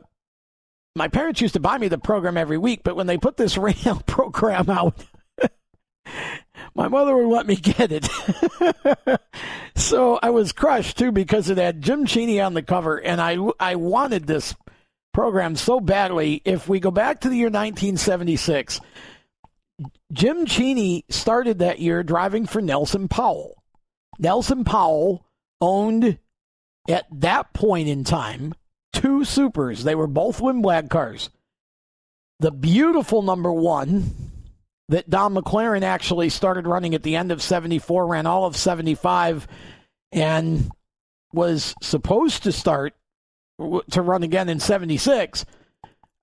my 0.97 1.09
parents 1.09 1.41
used 1.41 1.55
to 1.55 1.61
buy 1.61 1.79
me 1.79 1.89
the 1.89 1.99
program 1.99 2.37
every 2.37 2.59
week, 2.59 2.81
but 2.83 2.97
when 2.97 3.07
they 3.07 3.19
put 3.19 3.37
this 3.37 3.57
radio 3.59 3.95
program 4.07 4.69
out, 4.69 4.95
my 6.75 6.89
mother 6.89 7.17
would 7.17 7.33
let 7.33 7.47
me 7.47 7.57
get 7.57 7.93
it. 7.93 8.09
so 9.77 10.19
I 10.23 10.31
was 10.31 10.53
crushed 10.53 10.99
too 10.99 11.13
because 11.13 11.49
it 11.49 11.59
had 11.59 11.83
Jim 11.83 12.05
Cheney 12.05 12.41
on 12.41 12.55
the 12.55 12.63
cover, 12.63 12.97
and 12.97 13.21
I 13.21 13.37
I 13.61 13.77
wanted 13.77 14.27
this 14.27 14.55
program 15.13 15.57
so 15.57 15.79
badly. 15.79 16.43
If 16.45 16.69
we 16.69 16.81
go 16.81 16.91
back 16.91 17.21
to 17.21 17.29
the 17.29 17.37
year 17.37 17.47
1976, 17.47 18.81
Jim 20.13 20.47
Cheney 20.47 21.05
started 21.09 21.59
that 21.59 21.81
year 21.81 22.03
driving 22.03 22.47
for 22.47 22.61
Nelson 22.61 23.09
Powell. 23.09 23.63
Nelson 24.19 24.65
Powell 24.65 25.27
owned 25.61 26.19
at 26.89 27.07
that 27.13 27.53
point 27.53 27.89
in 27.89 28.05
time 28.05 28.55
two 28.93 29.25
supers. 29.25 29.85
They 29.85 29.95
were 29.95 30.07
both 30.07 30.41
Lindblad 30.41 30.91
cars. 30.91 31.31
The 32.41 32.51
beautiful 32.51 33.23
number 33.23 33.53
one 33.53 34.11
that 34.89 35.09
Don 35.09 35.35
McLaren 35.35 35.83
actually 35.83 36.29
started 36.29 36.67
running 36.67 36.95
at 36.95 37.03
the 37.03 37.17
end 37.17 37.33
of 37.33 37.41
74, 37.43 38.07
ran 38.07 38.27
all 38.27 38.45
of 38.45 38.57
75, 38.57 39.47
and 40.11 40.71
was 41.33 41.75
supposed 41.81 42.43
to 42.43 42.53
start 42.53 42.95
to 43.91 44.03
run 44.03 44.23
again 44.23 44.49
in 44.49 44.61
76. 44.61 45.45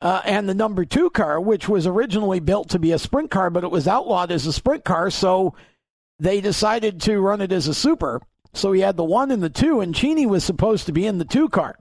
Uh, 0.02 0.22
and 0.24 0.48
the 0.48 0.54
number 0.54 0.86
two 0.86 1.10
car, 1.10 1.42
which 1.42 1.68
was 1.68 1.86
originally 1.86 2.40
built 2.40 2.70
to 2.70 2.80
be 2.80 2.94
a 2.94 3.00
sprint 3.00 3.30
car, 3.30 3.50
but 3.50 3.66
it 3.66 3.72
was 3.72 3.88
outlawed 3.88 4.32
as 4.32 4.46
a 4.46 4.54
sprint 4.54 4.86
car, 4.86 5.10
so 5.10 5.54
they 6.20 6.40
decided 6.40 7.02
to 7.02 7.20
run 7.20 7.42
it 7.42 7.52
as 7.52 7.68
a 7.68 7.74
super. 7.74 8.22
So 8.54 8.72
he 8.72 8.82
had 8.82 8.98
the 8.98 9.04
one 9.04 9.30
and 9.30 9.44
the 9.44 9.50
two, 9.50 9.82
and 9.82 9.94
Cheney 9.94 10.26
was 10.26 10.44
supposed 10.44 10.86
to 10.86 10.92
be 10.92 11.06
in 11.06 11.18
the 11.18 11.26
two 11.26 11.50
car. 11.50 11.78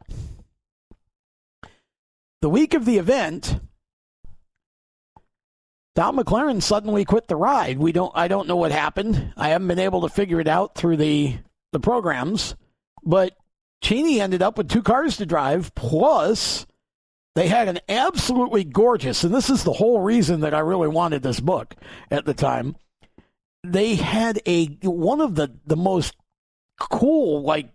The 2.40 2.50
week 2.50 2.74
of 2.74 2.84
the 2.84 2.98
event, 2.98 3.60
Don 5.94 6.16
McLaren 6.16 6.62
suddenly 6.62 7.04
quit 7.04 7.26
the 7.26 7.36
ride. 7.36 7.78
We 7.78 7.90
don't 7.90 8.12
I 8.14 8.28
don't 8.28 8.46
know 8.46 8.56
what 8.56 8.70
happened. 8.70 9.32
I 9.36 9.48
haven't 9.48 9.66
been 9.66 9.80
able 9.80 10.02
to 10.02 10.08
figure 10.08 10.40
it 10.40 10.46
out 10.46 10.76
through 10.76 10.98
the 10.98 11.36
the 11.72 11.80
programs, 11.80 12.54
but 13.02 13.36
Cheney 13.80 14.20
ended 14.20 14.42
up 14.42 14.58
with 14.58 14.68
two 14.68 14.82
cars 14.82 15.16
to 15.16 15.26
drive 15.26 15.74
plus 15.74 16.66
they 17.38 17.48
had 17.48 17.68
an 17.68 17.78
absolutely 17.88 18.64
gorgeous 18.64 19.24
and 19.24 19.34
this 19.34 19.50
is 19.50 19.64
the 19.64 19.72
whole 19.72 20.00
reason 20.00 20.40
that 20.40 20.54
I 20.54 20.60
really 20.60 20.88
wanted 20.88 21.22
this 21.22 21.40
book 21.40 21.74
at 22.10 22.24
the 22.24 22.34
time 22.34 22.76
they 23.64 23.96
had 23.96 24.40
a 24.46 24.66
one 24.82 25.20
of 25.20 25.34
the 25.34 25.52
the 25.66 25.76
most 25.76 26.14
cool 26.78 27.42
like 27.42 27.70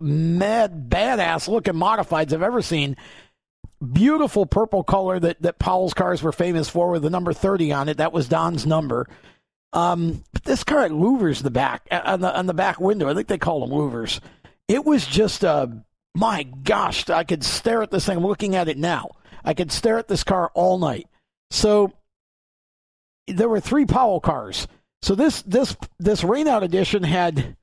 mad 0.00 0.88
badass 0.88 1.48
looking 1.48 1.74
modifieds 1.74 2.32
I've 2.32 2.42
ever 2.42 2.62
seen. 2.62 2.96
Beautiful 3.92 4.46
purple 4.46 4.84
color 4.84 5.18
that 5.20 5.42
that 5.42 5.58
Powell's 5.58 5.94
cars 5.94 6.22
were 6.22 6.32
famous 6.32 6.68
for 6.68 6.90
with 6.90 7.02
the 7.02 7.10
number 7.10 7.32
30 7.32 7.72
on 7.72 7.88
it. 7.88 7.98
That 7.98 8.12
was 8.12 8.28
Don's 8.28 8.66
number. 8.66 9.08
Um, 9.72 10.22
but 10.32 10.44
this 10.44 10.64
car 10.64 10.88
louvers 10.88 11.42
the 11.42 11.50
back 11.50 11.86
on 11.90 12.20
the 12.20 12.36
on 12.36 12.46
the 12.46 12.54
back 12.54 12.80
window. 12.80 13.08
I 13.08 13.14
think 13.14 13.28
they 13.28 13.38
call 13.38 13.60
them 13.60 13.76
louvers. 13.76 14.20
It 14.68 14.84
was 14.84 15.06
just 15.06 15.44
a 15.44 15.84
my 16.14 16.44
gosh, 16.44 17.08
I 17.10 17.24
could 17.24 17.44
stare 17.44 17.82
at 17.82 17.90
this 17.90 18.06
thing. 18.06 18.16
I'm 18.16 18.26
looking 18.26 18.56
at 18.56 18.68
it 18.68 18.78
now. 18.78 19.10
I 19.44 19.54
could 19.54 19.72
stare 19.72 19.98
at 19.98 20.08
this 20.08 20.24
car 20.24 20.50
all 20.54 20.78
night. 20.78 21.08
So 21.50 21.92
there 23.26 23.48
were 23.48 23.60
three 23.60 23.84
Powell 23.84 24.20
cars. 24.20 24.66
So 25.02 25.14
this 25.14 25.42
this 25.42 25.76
this 25.98 26.22
rainout 26.22 26.62
edition 26.62 27.02
had 27.02 27.56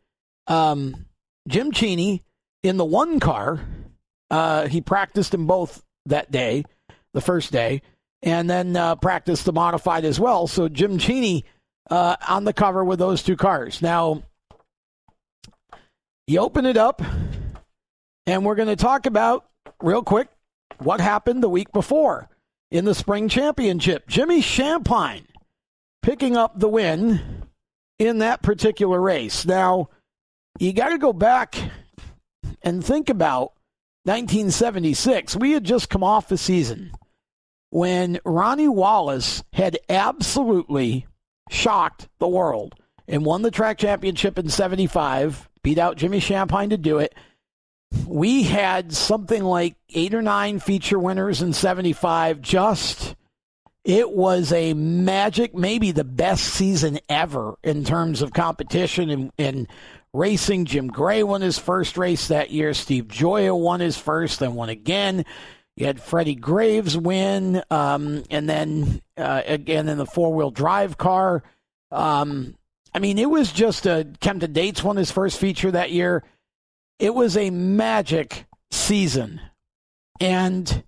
um, 0.47 1.05
Jim 1.47 1.71
Cheney 1.71 2.23
in 2.63 2.77
the 2.77 2.85
one 2.85 3.19
car. 3.19 3.59
Uh, 4.29 4.67
he 4.67 4.81
practiced 4.81 5.33
in 5.33 5.45
both 5.45 5.83
that 6.05 6.31
day, 6.31 6.63
the 7.13 7.21
first 7.21 7.51
day, 7.51 7.81
and 8.21 8.49
then 8.49 8.75
uh, 8.75 8.95
practiced 8.95 9.45
the 9.45 9.53
modified 9.53 10.05
as 10.05 10.19
well. 10.19 10.47
So 10.47 10.69
Jim 10.69 10.97
Cheney 10.97 11.45
uh, 11.89 12.15
on 12.27 12.43
the 12.43 12.53
cover 12.53 12.83
with 12.83 12.99
those 12.99 13.23
two 13.23 13.35
cars. 13.35 13.81
Now 13.81 14.23
you 16.27 16.39
open 16.39 16.65
it 16.65 16.77
up, 16.77 17.01
and 18.31 18.45
we're 18.45 18.55
going 18.55 18.69
to 18.69 18.77
talk 18.77 19.05
about 19.05 19.45
real 19.81 20.01
quick 20.01 20.29
what 20.77 21.01
happened 21.01 21.43
the 21.43 21.49
week 21.49 21.69
before 21.73 22.29
in 22.71 22.85
the 22.85 22.95
spring 22.95 23.27
championship. 23.27 24.07
Jimmy 24.07 24.41
Shampine 24.41 25.25
picking 26.01 26.37
up 26.37 26.57
the 26.57 26.69
win 26.69 27.43
in 27.99 28.19
that 28.19 28.41
particular 28.41 29.01
race. 29.01 29.45
Now, 29.45 29.89
you 30.59 30.71
got 30.71 30.89
to 30.89 30.97
go 30.97 31.11
back 31.11 31.57
and 32.61 32.81
think 32.81 33.09
about 33.09 33.51
1976. 34.03 35.35
We 35.35 35.51
had 35.51 35.65
just 35.65 35.89
come 35.89 36.03
off 36.03 36.29
the 36.29 36.37
season 36.37 36.93
when 37.69 38.17
Ronnie 38.23 38.69
Wallace 38.69 39.43
had 39.51 39.77
absolutely 39.89 41.05
shocked 41.49 42.07
the 42.19 42.29
world 42.29 42.75
and 43.09 43.25
won 43.25 43.41
the 43.41 43.51
track 43.51 43.77
championship 43.77 44.39
in 44.39 44.47
75, 44.47 45.49
beat 45.63 45.77
out 45.77 45.97
Jimmy 45.97 46.21
Shampine 46.21 46.69
to 46.69 46.77
do 46.77 46.97
it. 46.97 47.13
We 48.07 48.43
had 48.43 48.93
something 48.93 49.43
like 49.43 49.75
eight 49.93 50.13
or 50.13 50.21
nine 50.21 50.59
feature 50.59 50.99
winners 50.99 51.41
in 51.41 51.53
75, 51.53 52.41
just 52.41 53.15
it 53.83 54.11
was 54.11 54.51
a 54.53 54.73
magic, 54.73 55.55
maybe 55.55 55.91
the 55.91 56.03
best 56.03 56.45
season 56.45 56.99
ever 57.09 57.55
in 57.63 57.83
terms 57.83 58.21
of 58.21 58.31
competition 58.31 59.09
and, 59.09 59.31
and 59.39 59.67
racing. 60.13 60.65
Jim 60.65 60.87
Gray 60.87 61.23
won 61.23 61.41
his 61.41 61.57
first 61.57 61.97
race 61.97 62.27
that 62.27 62.51
year. 62.51 62.73
Steve 62.73 63.07
Gioia 63.07 63.57
won 63.57 63.79
his 63.79 63.97
first, 63.97 64.39
then 64.39 64.53
won 64.53 64.69
again. 64.69 65.25
You 65.75 65.87
had 65.87 66.01
Freddie 66.01 66.35
Graves 66.35 66.95
win, 66.95 67.63
um, 67.71 68.23
and 68.29 68.47
then 68.47 69.01
uh, 69.17 69.41
again 69.45 69.87
in 69.87 69.97
the 69.97 70.05
four 70.05 70.33
wheel 70.33 70.51
drive 70.51 70.97
car. 70.97 71.43
Um, 71.91 72.55
I 72.93 72.99
mean, 72.99 73.17
it 73.17 73.29
was 73.29 73.51
just 73.51 73.85
a. 73.85 74.05
Kempton 74.19 74.53
Dates 74.53 74.83
won 74.83 74.97
his 74.97 75.11
first 75.11 75.39
feature 75.39 75.71
that 75.71 75.91
year. 75.91 76.23
It 77.01 77.15
was 77.15 77.35
a 77.35 77.49
magic 77.49 78.45
season. 78.69 79.41
And 80.19 80.83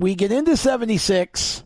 we 0.00 0.16
get 0.16 0.32
into 0.32 0.56
76 0.56 1.62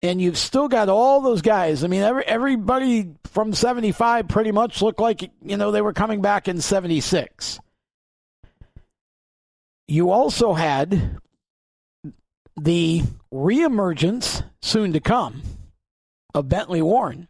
and 0.00 0.22
you've 0.22 0.38
still 0.38 0.68
got 0.68 0.88
all 0.88 1.20
those 1.20 1.42
guys. 1.42 1.84
I 1.84 1.88
mean, 1.88 2.00
every, 2.00 2.24
everybody 2.24 3.10
from 3.24 3.52
75 3.52 4.28
pretty 4.28 4.52
much 4.52 4.80
looked 4.80 5.00
like, 5.00 5.30
you 5.44 5.58
know, 5.58 5.70
they 5.70 5.82
were 5.82 5.92
coming 5.92 6.22
back 6.22 6.48
in 6.48 6.62
76. 6.62 7.60
You 9.86 10.10
also 10.10 10.54
had 10.54 11.18
the 12.58 13.02
reemergence, 13.30 14.44
soon 14.62 14.94
to 14.94 15.00
come, 15.00 15.42
of 16.32 16.48
Bentley 16.48 16.80
Warren, 16.80 17.28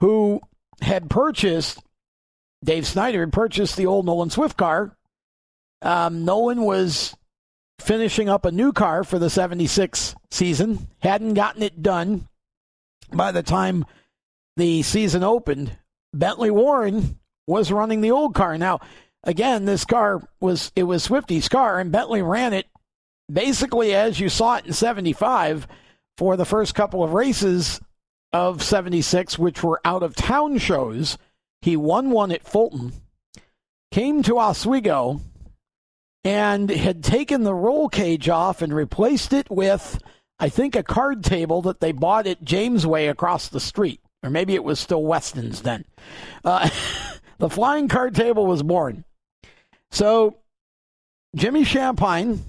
who 0.00 0.40
had 0.82 1.08
purchased, 1.08 1.83
Dave 2.64 2.86
Snyder 2.86 3.20
had 3.20 3.32
purchased 3.32 3.76
the 3.76 3.86
old 3.86 4.06
Nolan 4.06 4.30
Swift 4.30 4.56
car. 4.56 4.96
Um, 5.82 6.24
Nolan 6.24 6.62
was 6.62 7.14
finishing 7.78 8.28
up 8.28 8.44
a 8.44 8.52
new 8.52 8.72
car 8.72 9.04
for 9.04 9.18
the 9.18 9.28
76 9.28 10.14
season. 10.30 10.88
Hadn't 11.00 11.34
gotten 11.34 11.62
it 11.62 11.82
done 11.82 12.28
by 13.12 13.32
the 13.32 13.42
time 13.42 13.84
the 14.56 14.82
season 14.82 15.22
opened. 15.22 15.76
Bentley 16.12 16.50
Warren 16.50 17.18
was 17.46 17.72
running 17.72 18.00
the 18.00 18.12
old 18.12 18.34
car. 18.34 18.56
Now, 18.56 18.80
again, 19.22 19.64
this 19.64 19.84
car 19.84 20.22
was 20.40 20.72
it 20.74 20.84
was 20.84 21.02
Swifty's 21.02 21.48
car, 21.48 21.78
and 21.78 21.92
Bentley 21.92 22.22
ran 22.22 22.52
it 22.52 22.66
basically 23.30 23.94
as 23.94 24.20
you 24.20 24.28
saw 24.28 24.56
it 24.56 24.66
in 24.66 24.72
75 24.72 25.66
for 26.16 26.36
the 26.36 26.44
first 26.44 26.74
couple 26.74 27.02
of 27.02 27.12
races 27.12 27.80
of 28.32 28.62
76, 28.62 29.38
which 29.38 29.62
were 29.62 29.80
out 29.84 30.02
of 30.02 30.14
town 30.16 30.58
shows. 30.58 31.18
He 31.64 31.78
won 31.78 32.10
one 32.10 32.30
at 32.30 32.46
Fulton, 32.46 32.92
came 33.90 34.22
to 34.24 34.38
Oswego, 34.38 35.22
and 36.22 36.68
had 36.68 37.02
taken 37.02 37.42
the 37.42 37.54
roll 37.54 37.88
cage 37.88 38.28
off 38.28 38.60
and 38.60 38.74
replaced 38.74 39.32
it 39.32 39.50
with, 39.50 39.98
I 40.38 40.50
think, 40.50 40.76
a 40.76 40.82
card 40.82 41.24
table 41.24 41.62
that 41.62 41.80
they 41.80 41.92
bought 41.92 42.26
at 42.26 42.44
Jamesway 42.44 43.08
across 43.08 43.48
the 43.48 43.60
street. 43.60 44.02
Or 44.22 44.28
maybe 44.28 44.54
it 44.54 44.62
was 44.62 44.78
still 44.78 45.02
Weston's 45.04 45.62
then. 45.62 45.86
Uh, 46.44 46.68
the 47.38 47.48
flying 47.48 47.88
card 47.88 48.14
table 48.14 48.44
was 48.44 48.62
born. 48.62 49.06
So 49.90 50.36
Jimmy 51.34 51.64
Shampine 51.64 52.40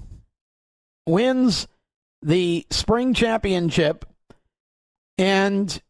wins 1.06 1.68
the 2.20 2.66
spring 2.68 3.14
championship, 3.14 4.04
and 5.16 5.80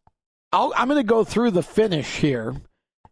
i 0.53 0.71
am 0.77 0.87
going 0.87 1.01
to 1.01 1.03
go 1.03 1.25
through 1.25 1.51
the 1.51 1.65
finish 1.65 2.19
here. 2.19 2.55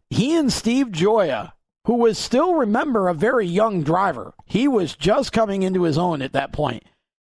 He 0.09 0.37
and 0.37 0.51
Steve 0.51 0.87
Gioia, 0.87 1.53
who 1.85 1.95
was 1.95 2.17
still, 2.17 2.55
remember, 2.55 3.07
a 3.07 3.13
very 3.13 3.45
young 3.45 3.83
driver, 3.83 4.33
he 4.45 4.67
was 4.67 4.95
just 4.95 5.31
coming 5.31 5.63
into 5.63 5.83
his 5.83 5.97
own 5.97 6.21
at 6.21 6.33
that 6.33 6.51
point. 6.51 6.83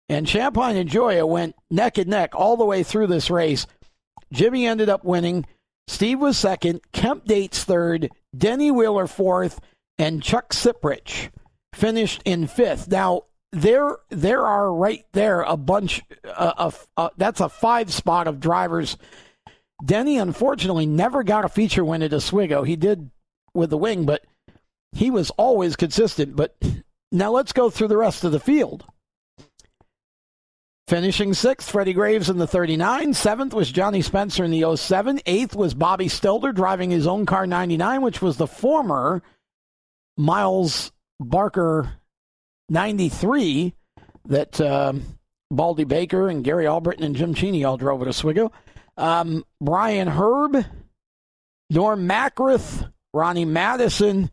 And 0.09 0.27
Shampine 0.27 0.77
and 0.77 0.91
Gioia 0.91 1.27
went 1.29 1.55
neck 1.71 1.99
and 1.99 2.11
neck 2.11 2.35
all 2.35 2.57
the 2.57 2.65
way 2.65 2.83
through 2.83 3.07
this 3.07 3.31
race. 3.31 3.67
Jimmy 4.33 4.67
ended 4.67 4.89
up 4.89 5.05
winning. 5.05 5.47
Steve 5.87 6.21
was 6.21 6.37
second. 6.37 6.81
Kemp 6.93 7.27
Dates 7.27 7.65
third. 7.65 8.11
Denny 8.37 8.71
Wheeler 8.71 9.07
fourth. 9.07 9.61
And 9.99 10.23
Chuck 10.23 10.53
Siprich 10.53 11.31
finished 11.75 12.23
in 12.25 12.47
fifth. 12.47 12.89
Now, 12.89 13.25
there 13.53 13.97
there 14.09 14.47
are 14.47 14.73
right 14.73 15.05
there 15.13 15.43
a 15.43 15.57
bunch 15.57 16.03
uh, 16.25 16.55
of 16.57 16.87
uh, 16.97 17.11
that's 17.17 17.41
a 17.41 17.49
five 17.49 17.93
spot 17.93 18.27
of 18.27 18.41
drivers. 18.41 18.97
Denny 19.85 20.19
unfortunately 20.19 20.87
never 20.87 21.23
got 21.23 21.45
a 21.45 21.49
feature 21.49 21.85
win 21.85 22.03
at 22.03 22.13
Oswego. 22.13 22.63
He 22.63 22.77
did 22.77 23.11
with 23.55 23.71
the 23.71 23.79
wing, 23.79 24.05
but 24.05 24.25
he 24.93 25.11
was 25.11 25.31
always 25.31 25.77
consistent. 25.77 26.37
But 26.37 26.57
now 27.11 27.31
let's 27.31 27.53
go 27.53 27.71
through 27.71 27.89
the 27.89 27.97
rest 27.97 28.25
of 28.25 28.33
the 28.33 28.41
field. 28.41 28.85
Finishing 30.89 31.35
sixth, 31.35 31.71
Freddie 31.71 31.93
Graves 31.93 32.29
in 32.29 32.39
the 32.39 32.49
39. 32.49 33.15
Seventh 33.15 33.55
was 33.55 33.71
Johnny 33.71 34.03
Spencer 34.03 34.43
in 34.43 34.51
the 34.51 34.77
07. 34.77 35.21
Eighth 35.25 35.55
was 35.55 35.73
Bobby 35.73 36.07
Stelter 36.07 36.53
driving 36.53 36.91
his 36.91 37.07
own 37.07 37.27
car 37.27 37.47
99, 37.47 38.03
which 38.03 38.21
was 38.21 38.37
the 38.37 38.49
former 38.49 39.23
Miles 40.17 40.91
Barker 41.21 41.93
93 42.69 43.73
that 44.27 44.61
um, 44.61 45.05
Baldy 45.51 45.85
Baker 45.85 46.29
and 46.29 46.43
Gary 46.43 46.67
Albritton 46.67 47.05
and 47.05 47.15
Jim 47.15 47.35
Cheney 47.35 47.63
all 47.63 47.77
drove 47.77 48.03
at 48.03 48.09
Oswego. 48.09 48.51
Um, 49.01 49.45
Brian 49.63 50.09
Herb, 50.09 50.63
Norm 51.71 52.07
Macrith, 52.07 52.93
Ronnie 53.15 53.47
Madison, 53.47 54.31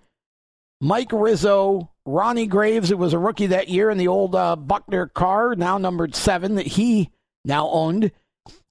Mike 0.81 1.11
Rizzo, 1.13 1.89
Ronnie 2.05 2.47
Graves, 2.47 2.91
it 2.91 2.97
was 2.97 3.13
a 3.13 3.19
rookie 3.19 3.47
that 3.47 3.69
year 3.69 3.89
in 3.89 3.97
the 3.97 4.09
old 4.09 4.35
uh, 4.35 4.57
Buckner 4.57 5.07
car, 5.07 5.55
now 5.55 5.77
numbered 5.77 6.15
seven, 6.15 6.55
that 6.55 6.67
he 6.67 7.11
now 7.45 7.69
owned. 7.69 8.11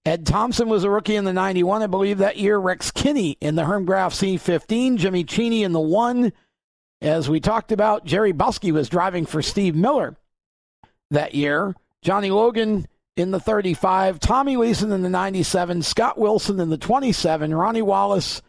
Ed 0.04 0.26
Thompson 0.26 0.68
was 0.68 0.84
a 0.84 0.90
rookie 0.90 1.16
in 1.16 1.24
the 1.24 1.32
91, 1.32 1.82
I 1.82 1.86
believe, 1.86 2.18
that 2.18 2.36
year. 2.36 2.58
Rex 2.58 2.90
Kinney 2.90 3.38
in 3.40 3.54
the 3.56 3.64
Herm 3.64 3.86
Graf 3.86 4.12
C15. 4.12 4.98
Jimmy 4.98 5.24
Cheney 5.24 5.64
in 5.64 5.72
the 5.72 5.80
one. 5.80 6.32
As 7.00 7.28
we 7.28 7.40
talked 7.40 7.72
about, 7.72 8.04
Jerry 8.04 8.32
Buskey 8.32 8.70
was 8.70 8.88
driving 8.88 9.26
for 9.26 9.42
Steve 9.42 9.74
Miller 9.74 10.16
that 11.10 11.34
year. 11.34 11.74
Johnny 12.02 12.30
Logan 12.30 12.86
in 13.16 13.30
the 13.30 13.40
35, 13.40 14.20
Tommy 14.20 14.56
Leeson 14.56 14.92
in 14.92 15.02
the 15.02 15.08
97, 15.08 15.82
Scott 15.82 16.18
Wilson 16.18 16.60
in 16.60 16.68
the 16.68 16.76
27, 16.76 17.54
Ronnie 17.54 17.82
Wallace 17.82 18.42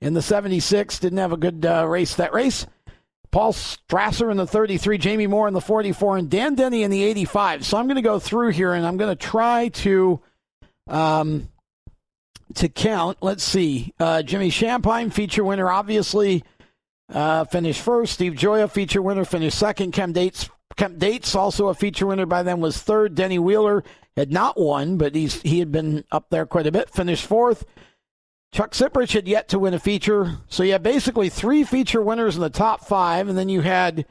in 0.00 0.14
the 0.14 0.22
76. 0.22 0.98
Didn't 0.98 1.18
have 1.18 1.32
a 1.32 1.36
good 1.36 1.64
uh, 1.64 1.86
race 1.86 2.16
that 2.16 2.32
race. 2.32 2.66
Paul 3.30 3.52
Strasser 3.52 4.30
in 4.30 4.36
the 4.36 4.46
33, 4.46 4.98
Jamie 4.98 5.28
Moore 5.28 5.46
in 5.46 5.54
the 5.54 5.60
44, 5.60 6.16
and 6.16 6.28
Dan 6.30 6.56
Denny 6.56 6.82
in 6.82 6.90
the 6.90 7.04
85. 7.04 7.64
So 7.64 7.78
I'm 7.78 7.86
going 7.86 7.94
to 7.96 8.02
go 8.02 8.18
through 8.18 8.50
here 8.50 8.72
and 8.72 8.84
I'm 8.84 8.96
going 8.96 9.16
to 9.16 9.26
try 9.26 9.68
to 9.68 10.20
um, 10.88 11.48
to 12.54 12.68
count. 12.68 13.18
Let's 13.20 13.44
see. 13.44 13.94
Uh, 14.00 14.22
Jimmy 14.22 14.50
Shampine, 14.50 15.12
feature 15.12 15.44
winner, 15.44 15.70
obviously 15.70 16.42
uh, 17.08 17.44
finished 17.44 17.80
first. 17.80 18.14
Steve 18.14 18.32
Gioia, 18.32 18.68
feature 18.68 19.00
winner, 19.00 19.24
finished 19.24 19.58
second. 19.58 19.92
Kemp 19.92 20.14
Dates, 20.14 20.50
Kemp 20.76 20.98
Dates, 20.98 21.36
also 21.36 21.68
a 21.68 21.74
feature 21.74 22.06
winner 22.06 22.26
by 22.26 22.42
then, 22.42 22.60
was 22.60 22.78
third. 22.78 23.14
Denny 23.14 23.38
Wheeler 23.38 23.84
had 24.16 24.32
not 24.32 24.58
won, 24.58 24.96
but 24.96 25.14
he's 25.14 25.40
he 25.42 25.58
had 25.58 25.72
been 25.72 26.04
up 26.10 26.30
there 26.30 26.46
quite 26.46 26.66
a 26.66 26.72
bit. 26.72 26.90
Finished 26.90 27.26
fourth. 27.26 27.64
Chuck 28.52 28.72
Siprich 28.72 29.12
had 29.12 29.28
yet 29.28 29.48
to 29.48 29.58
win 29.58 29.74
a 29.74 29.78
feature, 29.78 30.38
so 30.48 30.62
you 30.62 30.72
had 30.72 30.82
basically 30.82 31.28
three 31.28 31.62
feature 31.62 32.02
winners 32.02 32.34
in 32.34 32.42
the 32.42 32.50
top 32.50 32.84
five, 32.86 33.28
and 33.28 33.38
then 33.38 33.48
you 33.48 33.60
had. 33.60 34.06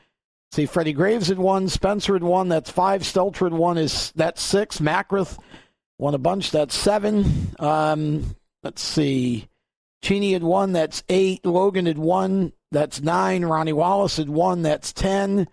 See, 0.51 0.65
Freddie 0.65 0.93
Graves 0.93 1.27
had 1.27 1.37
won, 1.37 1.67
Spencer 1.67 2.13
had 2.13 2.23
won, 2.23 2.49
that's 2.49 2.71
five. 2.71 3.03
Stelter 3.03 3.43
had 3.43 3.53
won, 3.53 3.77
is 3.77 4.11
that's 4.15 4.41
six. 4.41 4.79
Macrith 4.79 5.37
won 5.99 6.15
a 6.15 6.17
bunch, 6.17 6.49
that's 6.49 6.73
seven. 6.73 7.53
Um, 7.59 8.35
let's 8.63 8.81
see. 8.81 9.47
Cheney 10.01 10.33
had 10.33 10.41
won, 10.41 10.71
that's 10.71 11.03
eight. 11.07 11.45
Logan 11.45 11.85
had 11.85 11.99
won, 11.99 12.53
that's 12.71 13.01
nine. 13.01 13.45
Ronnie 13.45 13.73
Wallace 13.73 14.17
had 14.17 14.29
won. 14.29 14.61
That's 14.61 14.93
10. 14.93 15.47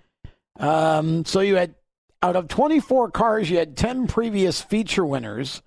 Um, 0.58 1.24
so 1.24 1.40
you 1.40 1.56
had, 1.56 1.74
out 2.22 2.36
of 2.36 2.48
24 2.48 3.10
cars, 3.10 3.50
you 3.50 3.58
had 3.58 3.76
10 3.76 4.06
previous 4.06 4.60
feature 4.60 5.04
winners 5.04 5.62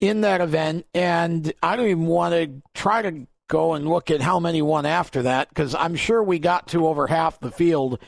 in 0.00 0.22
that 0.22 0.40
event. 0.40 0.86
And 0.94 1.52
I 1.62 1.76
don't 1.76 1.86
even 1.86 2.06
want 2.06 2.34
to 2.34 2.62
try 2.74 3.02
to 3.02 3.26
go 3.48 3.74
and 3.74 3.88
look 3.88 4.10
at 4.10 4.20
how 4.20 4.40
many 4.40 4.62
won 4.62 4.86
after 4.86 5.22
that 5.22 5.48
because 5.48 5.74
I'm 5.74 5.96
sure 5.96 6.22
we 6.22 6.38
got 6.38 6.68
to 6.68 6.86
over 6.86 7.06
half 7.06 7.40
the 7.40 7.50
field. 7.50 7.98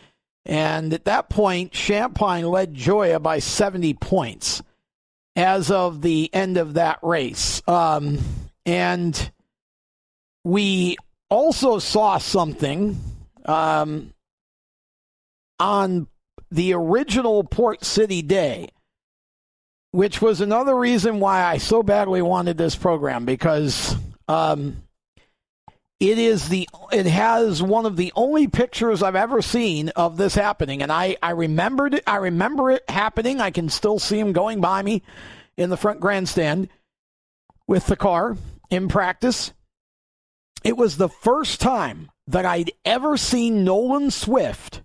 And 0.44 0.92
at 0.92 1.04
that 1.06 1.28
point, 1.28 1.72
Shampine 1.72 2.50
led 2.50 2.74
Gioia 2.74 3.20
by 3.20 3.40
70 3.40 3.94
points 3.94 4.62
as 5.34 5.70
of 5.70 6.02
the 6.02 6.30
end 6.32 6.56
of 6.56 6.74
that 6.74 6.98
race. 7.02 7.62
Um, 7.66 8.18
and 8.64 9.30
we 10.44 10.96
also 11.28 11.78
saw 11.78 12.18
something 12.18 12.98
um, 13.44 14.14
on 15.58 16.06
the 16.50 16.74
original 16.74 17.44
Port 17.44 17.84
City 17.84 18.22
Day, 18.22 18.68
which 19.90 20.20
was 20.20 20.40
another 20.40 20.76
reason 20.76 21.20
why 21.20 21.44
I 21.44 21.58
so 21.58 21.82
badly 21.82 22.22
wanted 22.22 22.58
this 22.58 22.76
program 22.76 23.24
because 23.24 23.96
um, 24.28 24.82
it 25.98 26.18
is 26.18 26.48
the 26.48 26.68
it 26.92 27.06
has 27.06 27.62
one 27.62 27.86
of 27.86 27.96
the 27.96 28.12
only 28.14 28.48
pictures 28.48 29.02
I've 29.02 29.16
ever 29.16 29.40
seen 29.40 29.88
of 29.90 30.16
this 30.16 30.34
happening, 30.34 30.82
and 30.82 30.92
I 30.92 31.16
I 31.22 31.30
remembered 31.30 31.94
it. 31.94 32.04
I 32.06 32.16
remember 32.16 32.70
it 32.70 32.88
happening. 32.88 33.40
I 33.40 33.50
can 33.50 33.68
still 33.68 33.98
see 33.98 34.18
him 34.18 34.32
going 34.32 34.60
by 34.60 34.82
me 34.82 35.02
in 35.56 35.70
the 35.70 35.76
front 35.76 36.00
grandstand 36.00 36.68
with 37.66 37.86
the 37.86 37.96
car 37.96 38.36
in 38.70 38.88
practice. 38.88 39.52
It 40.62 40.76
was 40.76 40.96
the 40.96 41.08
first 41.08 41.60
time 41.60 42.10
that 42.26 42.44
I'd 42.44 42.72
ever 42.84 43.16
seen 43.16 43.64
Nolan 43.64 44.10
Swift 44.10 44.82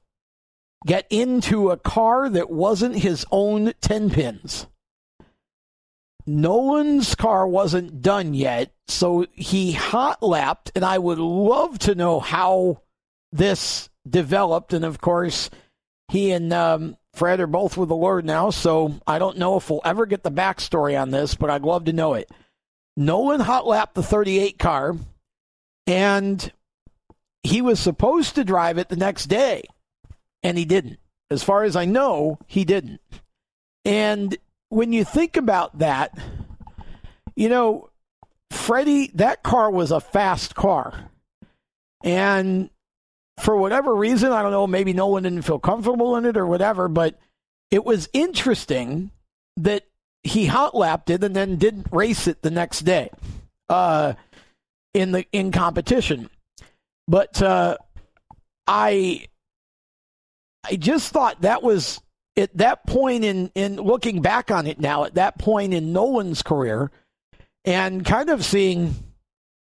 get 0.85 1.05
into 1.09 1.69
a 1.69 1.77
car 1.77 2.29
that 2.29 2.49
wasn't 2.49 2.95
his 2.95 3.25
own 3.31 3.73
10 3.81 4.09
pins. 4.09 4.67
Nolan's 6.25 7.15
car 7.15 7.47
wasn't 7.47 8.01
done 8.01 8.33
yet, 8.33 8.73
so 8.87 9.25
he 9.33 9.71
hot 9.71 10.21
lapped, 10.21 10.71
and 10.75 10.85
I 10.85 10.97
would 10.97 11.17
love 11.17 11.79
to 11.79 11.95
know 11.95 12.19
how 12.19 12.81
this 13.31 13.89
developed. 14.07 14.73
And 14.73 14.85
of 14.85 15.01
course, 15.01 15.49
he 16.09 16.31
and 16.31 16.53
um, 16.53 16.97
Fred 17.13 17.39
are 17.39 17.47
both 17.47 17.75
with 17.75 17.89
the 17.89 17.95
Lord 17.95 18.25
now, 18.25 18.49
so 18.49 18.99
I 19.07 19.19
don't 19.19 19.37
know 19.37 19.57
if 19.57 19.69
we'll 19.69 19.81
ever 19.83 20.05
get 20.05 20.23
the 20.23 20.31
backstory 20.31 20.99
on 20.99 21.11
this, 21.11 21.35
but 21.35 21.49
I'd 21.49 21.63
love 21.63 21.85
to 21.85 21.93
know 21.93 22.13
it. 22.13 22.29
Nolan 22.95 23.39
hot 23.39 23.65
lapped 23.65 23.95
the 23.95 24.03
38 24.03 24.59
car 24.59 24.95
and 25.87 26.51
he 27.43 27.61
was 27.61 27.79
supposed 27.79 28.35
to 28.35 28.43
drive 28.43 28.77
it 28.77 28.89
the 28.89 28.95
next 28.95 29.25
day, 29.25 29.63
and 30.43 30.57
he 30.57 30.65
didn't. 30.65 30.99
As 31.29 31.43
far 31.43 31.63
as 31.63 31.75
I 31.75 31.85
know, 31.85 32.39
he 32.47 32.65
didn't. 32.65 33.01
And 33.85 34.37
when 34.69 34.93
you 34.93 35.03
think 35.03 35.37
about 35.37 35.79
that, 35.79 36.17
you 37.35 37.49
know, 37.49 37.89
Freddie, 38.51 39.11
that 39.15 39.43
car 39.43 39.71
was 39.71 39.91
a 39.91 40.01
fast 40.01 40.55
car. 40.55 41.09
And 42.03 42.69
for 43.39 43.55
whatever 43.55 43.95
reason, 43.95 44.31
I 44.31 44.41
don't 44.41 44.51
know, 44.51 44.67
maybe 44.67 44.93
Nolan 44.93 45.23
didn't 45.23 45.43
feel 45.43 45.59
comfortable 45.59 46.15
in 46.17 46.25
it 46.25 46.37
or 46.37 46.45
whatever, 46.45 46.87
but 46.87 47.19
it 47.69 47.85
was 47.85 48.09
interesting 48.13 49.11
that 49.57 49.83
he 50.23 50.45
hot 50.45 50.75
lapped 50.75 51.09
it 51.09 51.23
and 51.23 51.35
then 51.35 51.55
didn't 51.55 51.87
race 51.91 52.27
it 52.27 52.41
the 52.41 52.51
next 52.51 52.81
day. 52.81 53.09
Uh, 53.69 54.13
in 54.93 55.11
the 55.11 55.25
in 55.31 55.51
competition. 55.51 56.29
But 57.07 57.41
uh, 57.41 57.77
I 58.67 59.27
I 60.63 60.75
just 60.75 61.11
thought 61.11 61.41
that 61.41 61.63
was 61.63 62.01
at 62.37 62.55
that 62.57 62.85
point 62.87 63.23
in 63.23 63.51
in 63.55 63.75
looking 63.77 64.21
back 64.21 64.51
on 64.51 64.67
it 64.67 64.79
now 64.79 65.03
at 65.03 65.15
that 65.15 65.37
point 65.37 65.73
in 65.73 65.93
Nolan's 65.93 66.41
career, 66.41 66.91
and 67.65 68.05
kind 68.05 68.29
of 68.29 68.45
seeing, 68.45 68.93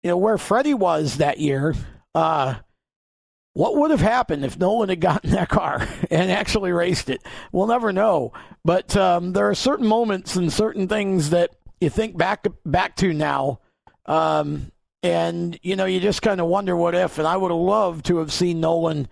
you 0.03 0.11
know, 0.11 0.17
where 0.17 0.39
Freddie 0.39 0.75
was 0.75 1.19
that 1.19 1.39
year. 1.39 1.75
Uh, 2.15 2.57
what 3.55 3.77
would 3.77 3.91
have 3.91 4.01
happened 4.01 4.45
if 4.45 4.57
Nolan 4.57 4.89
had 4.89 5.01
gotten 5.01 5.31
that 5.33 5.49
car 5.49 5.87
and 6.11 6.31
actually 6.31 6.73
raced 6.73 7.11
it? 7.11 7.23
We'll 7.51 7.67
never 7.67 7.93
know. 7.93 8.33
But 8.65 8.97
um, 8.97 9.33
there 9.33 9.49
are 9.49 9.55
certain 9.55 9.87
moments 9.87 10.37
and 10.37 10.53
certain 10.53 10.87
things 10.87 11.31
that 11.31 11.51
you 11.81 11.91
think 11.91 12.17
back 12.17 12.47
back 12.65 12.97
to 12.97 13.13
now, 13.13 13.61
um, 14.07 14.73
and 15.03 15.59
you 15.63 15.77
know 15.77 15.85
you 15.85 16.01
just 16.01 16.23
kind 16.23 16.41
of 16.41 16.47
wonder 16.47 16.77
what 16.77 16.95
if. 16.95 17.19
And 17.19 17.27
I 17.27 17.37
would 17.37 17.51
have 17.51 17.61
loved 17.61 18.07
to 18.07 18.19
have 18.19 18.33
seen 18.33 18.61
Nolan 18.61 19.09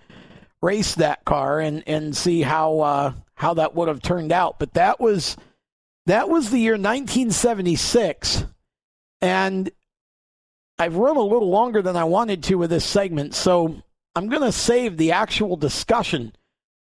race 0.62 0.94
that 0.96 1.24
car 1.24 1.60
and 1.60 1.82
and 1.86 2.16
see 2.16 2.42
how 2.42 2.80
uh, 2.80 3.12
how 3.34 3.54
that 3.54 3.74
would 3.74 3.88
have 3.88 4.02
turned 4.02 4.32
out. 4.32 4.58
But 4.58 4.74
that 4.74 5.00
was 5.00 5.36
that 6.06 6.28
was 6.28 6.50
the 6.50 6.58
year 6.58 6.74
1976, 6.74 8.44
and 9.20 9.70
I've 10.78 10.96
run 10.96 11.16
a 11.16 11.22
little 11.22 11.50
longer 11.50 11.82
than 11.82 11.96
I 11.96 12.04
wanted 12.04 12.42
to 12.44 12.56
with 12.56 12.70
this 12.70 12.84
segment, 12.84 13.34
so 13.34 13.82
I'm 14.14 14.28
going 14.28 14.42
to 14.42 14.52
save 14.52 14.96
the 14.96 15.12
actual 15.12 15.56
discussion 15.56 16.32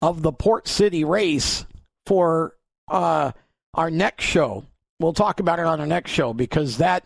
of 0.00 0.22
the 0.22 0.32
Port 0.32 0.66
City 0.66 1.04
race 1.04 1.66
for 2.06 2.56
uh, 2.88 3.32
our 3.74 3.90
next 3.90 4.24
show. 4.24 4.64
We'll 4.98 5.12
talk 5.12 5.40
about 5.40 5.58
it 5.58 5.66
on 5.66 5.80
our 5.80 5.86
next 5.86 6.10
show 6.10 6.32
because 6.32 6.78
that 6.78 7.04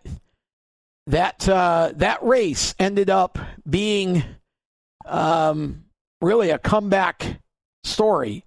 that 1.06 1.48
uh, 1.48 1.92
that 1.96 2.22
race 2.22 2.74
ended 2.78 3.10
up 3.10 3.38
being 3.68 4.22
um, 5.06 5.85
really 6.20 6.50
a 6.50 6.58
comeback 6.58 7.40
story 7.84 8.44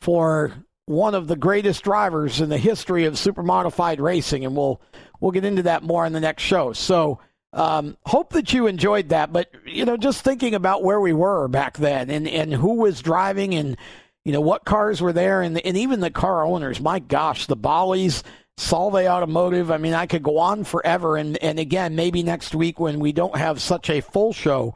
for 0.00 0.52
one 0.86 1.14
of 1.14 1.28
the 1.28 1.36
greatest 1.36 1.84
drivers 1.84 2.40
in 2.40 2.48
the 2.48 2.58
history 2.58 3.04
of 3.04 3.18
super 3.18 3.42
modified 3.42 4.00
racing, 4.00 4.44
and 4.44 4.56
we'll 4.56 4.80
we'll 5.20 5.32
get 5.32 5.44
into 5.44 5.62
that 5.64 5.82
more 5.82 6.06
in 6.06 6.12
the 6.12 6.20
next 6.20 6.42
show. 6.42 6.72
So 6.72 7.20
um, 7.52 7.96
hope 8.04 8.32
that 8.34 8.52
you 8.52 8.66
enjoyed 8.66 9.08
that. 9.10 9.32
But, 9.32 9.50
you 9.66 9.84
know, 9.84 9.96
just 9.96 10.22
thinking 10.22 10.54
about 10.54 10.82
where 10.82 11.00
we 11.00 11.12
were 11.12 11.48
back 11.48 11.76
then 11.78 12.10
and, 12.10 12.28
and 12.28 12.52
who 12.52 12.74
was 12.74 13.00
driving 13.00 13.54
and, 13.54 13.76
you 14.24 14.32
know, 14.32 14.40
what 14.40 14.64
cars 14.64 15.00
were 15.00 15.12
there 15.12 15.42
and, 15.42 15.58
and 15.58 15.76
even 15.76 16.00
the 16.00 16.10
car 16.10 16.44
owners. 16.44 16.80
My 16.80 16.98
gosh, 16.98 17.46
the 17.46 17.56
Bollies, 17.56 18.22
Solve 18.58 18.94
Automotive. 18.94 19.70
I 19.70 19.78
mean, 19.78 19.94
I 19.94 20.06
could 20.06 20.22
go 20.22 20.38
on 20.38 20.64
forever. 20.64 21.16
And, 21.16 21.36
and 21.38 21.58
again, 21.58 21.96
maybe 21.96 22.22
next 22.22 22.54
week 22.54 22.78
when 22.78 23.00
we 23.00 23.12
don't 23.12 23.36
have 23.36 23.60
such 23.62 23.88
a 23.88 24.00
full 24.00 24.32
show 24.32 24.74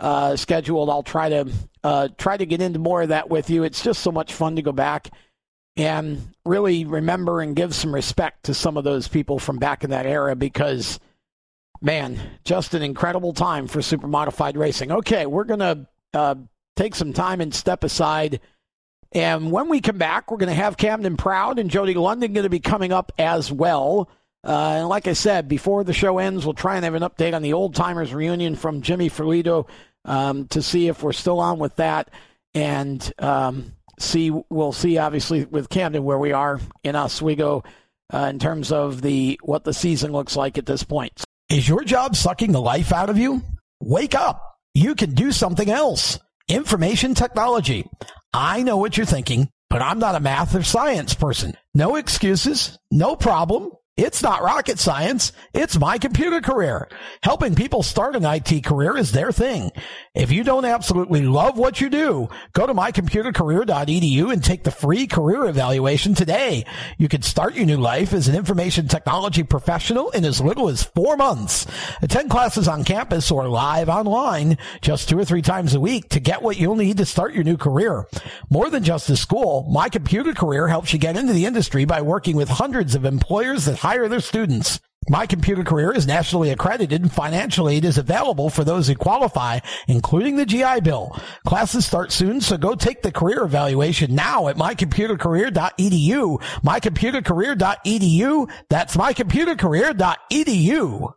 uh, 0.00 0.36
scheduled, 0.36 0.88
I'll 0.88 1.02
try 1.02 1.28
to 1.28 1.50
uh, 1.84 2.08
try 2.18 2.36
to 2.36 2.46
get 2.46 2.60
into 2.60 2.80
more 2.80 3.02
of 3.02 3.10
that 3.10 3.30
with 3.30 3.48
you. 3.50 3.62
It's 3.62 3.82
just 3.82 4.02
so 4.02 4.10
much 4.10 4.32
fun 4.32 4.56
to 4.56 4.62
go 4.62 4.72
back 4.72 5.10
and 5.76 6.34
really 6.44 6.84
remember 6.84 7.40
and 7.40 7.54
give 7.54 7.74
some 7.74 7.94
respect 7.94 8.46
to 8.46 8.54
some 8.54 8.76
of 8.76 8.82
those 8.82 9.06
people 9.06 9.38
from 9.38 9.58
back 9.58 9.84
in 9.84 9.90
that 9.90 10.06
era 10.06 10.34
because– 10.34 10.98
man, 11.84 12.18
just 12.44 12.74
an 12.74 12.82
incredible 12.82 13.34
time 13.34 13.68
for 13.68 13.82
super 13.82 14.08
modified 14.08 14.56
racing. 14.56 14.90
Okay, 14.90 15.26
we're 15.26 15.44
going 15.44 15.60
to 15.60 15.86
uh, 16.14 16.34
take 16.76 16.94
some 16.94 17.12
time 17.12 17.40
and 17.40 17.54
step 17.54 17.84
aside. 17.84 18.40
And 19.12 19.52
when 19.52 19.68
we 19.68 19.80
come 19.80 19.98
back, 19.98 20.30
we're 20.30 20.38
going 20.38 20.48
to 20.48 20.54
have 20.54 20.76
Camden 20.76 21.16
Proud 21.16 21.58
and 21.58 21.70
Jody 21.70 21.94
London 21.94 22.32
going 22.32 22.44
to 22.44 22.50
be 22.50 22.58
coming 22.58 22.92
up 22.92 23.12
as 23.18 23.52
well. 23.52 24.08
Uh, 24.42 24.76
and 24.78 24.88
like 24.88 25.06
I 25.06 25.12
said, 25.12 25.46
before 25.46 25.84
the 25.84 25.92
show 25.92 26.18
ends, 26.18 26.44
we'll 26.44 26.54
try 26.54 26.76
and 26.76 26.84
have 26.84 26.94
an 26.94 27.02
update 27.02 27.34
on 27.34 27.42
the 27.42 27.52
old 27.52 27.74
timers 27.74 28.12
reunion 28.12 28.56
from 28.56 28.82
Jimmy 28.82 29.08
Ferlito 29.08 29.66
um, 30.04 30.46
to 30.48 30.62
see 30.62 30.88
if 30.88 31.02
we're 31.02 31.12
still 31.12 31.40
on 31.40 31.58
with 31.58 31.76
that. 31.76 32.10
And 32.54 33.12
um, 33.18 33.72
see, 33.98 34.30
we'll 34.30 34.72
see 34.72 34.98
obviously 34.98 35.44
with 35.44 35.68
Camden 35.68 36.04
where 36.04 36.18
we 36.18 36.32
are 36.32 36.60
in 36.82 36.96
Oswego 36.96 37.64
uh, 38.12 38.28
in 38.30 38.38
terms 38.38 38.70
of 38.72 39.02
the 39.02 39.40
what 39.42 39.64
the 39.64 39.74
season 39.74 40.12
looks 40.12 40.36
like 40.36 40.58
at 40.58 40.66
this 40.66 40.84
point. 40.84 41.24
Is 41.48 41.68
your 41.68 41.84
job 41.84 42.16
sucking 42.16 42.52
the 42.52 42.60
life 42.60 42.92
out 42.92 43.10
of 43.10 43.18
you? 43.18 43.42
Wake 43.80 44.14
up. 44.14 44.58
You 44.74 44.94
can 44.94 45.14
do 45.14 45.30
something 45.30 45.70
else. 45.70 46.18
Information 46.48 47.14
technology. 47.14 47.88
I 48.32 48.62
know 48.62 48.76
what 48.76 48.96
you're 48.96 49.06
thinking, 49.06 49.48
but 49.70 49.82
I'm 49.82 49.98
not 49.98 50.14
a 50.14 50.20
math 50.20 50.54
or 50.54 50.62
science 50.62 51.14
person. 51.14 51.54
No 51.74 51.96
excuses. 51.96 52.78
No 52.90 53.16
problem. 53.16 53.72
It's 53.96 54.24
not 54.24 54.42
rocket 54.42 54.80
science. 54.80 55.30
It's 55.52 55.78
my 55.78 55.98
computer 55.98 56.40
career. 56.40 56.88
Helping 57.22 57.54
people 57.54 57.84
start 57.84 58.16
an 58.16 58.24
IT 58.24 58.64
career 58.64 58.96
is 58.96 59.12
their 59.12 59.30
thing. 59.30 59.70
If 60.16 60.32
you 60.32 60.42
don't 60.42 60.64
absolutely 60.64 61.22
love 61.22 61.56
what 61.56 61.80
you 61.80 61.88
do, 61.88 62.28
go 62.54 62.66
to 62.66 62.74
mycomputercareer.edu 62.74 64.32
and 64.32 64.42
take 64.42 64.64
the 64.64 64.72
free 64.72 65.06
career 65.06 65.44
evaluation 65.44 66.16
today. 66.16 66.66
You 66.98 67.08
can 67.08 67.22
start 67.22 67.54
your 67.54 67.66
new 67.66 67.76
life 67.76 68.12
as 68.12 68.26
an 68.26 68.34
information 68.34 68.88
technology 68.88 69.44
professional 69.44 70.10
in 70.10 70.24
as 70.24 70.40
little 70.40 70.68
as 70.68 70.82
four 70.82 71.16
months. 71.16 71.64
Attend 72.02 72.30
classes 72.30 72.66
on 72.66 72.82
campus 72.82 73.30
or 73.30 73.48
live 73.48 73.88
online 73.88 74.58
just 74.80 75.08
two 75.08 75.20
or 75.20 75.24
three 75.24 75.42
times 75.42 75.72
a 75.72 75.78
week 75.78 76.08
to 76.08 76.18
get 76.18 76.42
what 76.42 76.56
you'll 76.56 76.74
need 76.74 76.96
to 76.96 77.06
start 77.06 77.32
your 77.32 77.44
new 77.44 77.56
career. 77.56 78.08
More 78.50 78.70
than 78.70 78.82
just 78.82 79.08
a 79.08 79.16
school, 79.16 79.68
My 79.70 79.88
Computer 79.88 80.34
Career 80.34 80.66
helps 80.66 80.92
you 80.92 80.98
get 80.98 81.16
into 81.16 81.32
the 81.32 81.46
industry 81.46 81.84
by 81.84 82.02
working 82.02 82.34
with 82.34 82.48
hundreds 82.48 82.96
of 82.96 83.04
employers 83.04 83.66
that 83.66 83.83
hire 83.84 84.08
their 84.08 84.18
students. 84.18 84.80
My 85.10 85.26
Computer 85.26 85.62
Career 85.62 85.92
is 85.92 86.06
nationally 86.06 86.48
accredited 86.48 87.02
and 87.02 87.12
financial 87.12 87.68
aid 87.68 87.84
is 87.84 87.98
available 87.98 88.48
for 88.48 88.64
those 88.64 88.88
who 88.88 88.94
qualify, 88.94 89.58
including 89.86 90.36
the 90.36 90.46
GI 90.46 90.80
Bill. 90.80 91.14
Classes 91.46 91.84
start 91.84 92.10
soon, 92.10 92.40
so 92.40 92.56
go 92.56 92.74
take 92.74 93.02
the 93.02 93.12
career 93.12 93.42
evaluation 93.42 94.14
now 94.14 94.48
at 94.48 94.56
mycomputercareer.edu. 94.56 96.40
Mycomputercareer.edu. 96.62 98.50
That's 98.70 98.96
mycomputercareer.edu. 98.96 101.12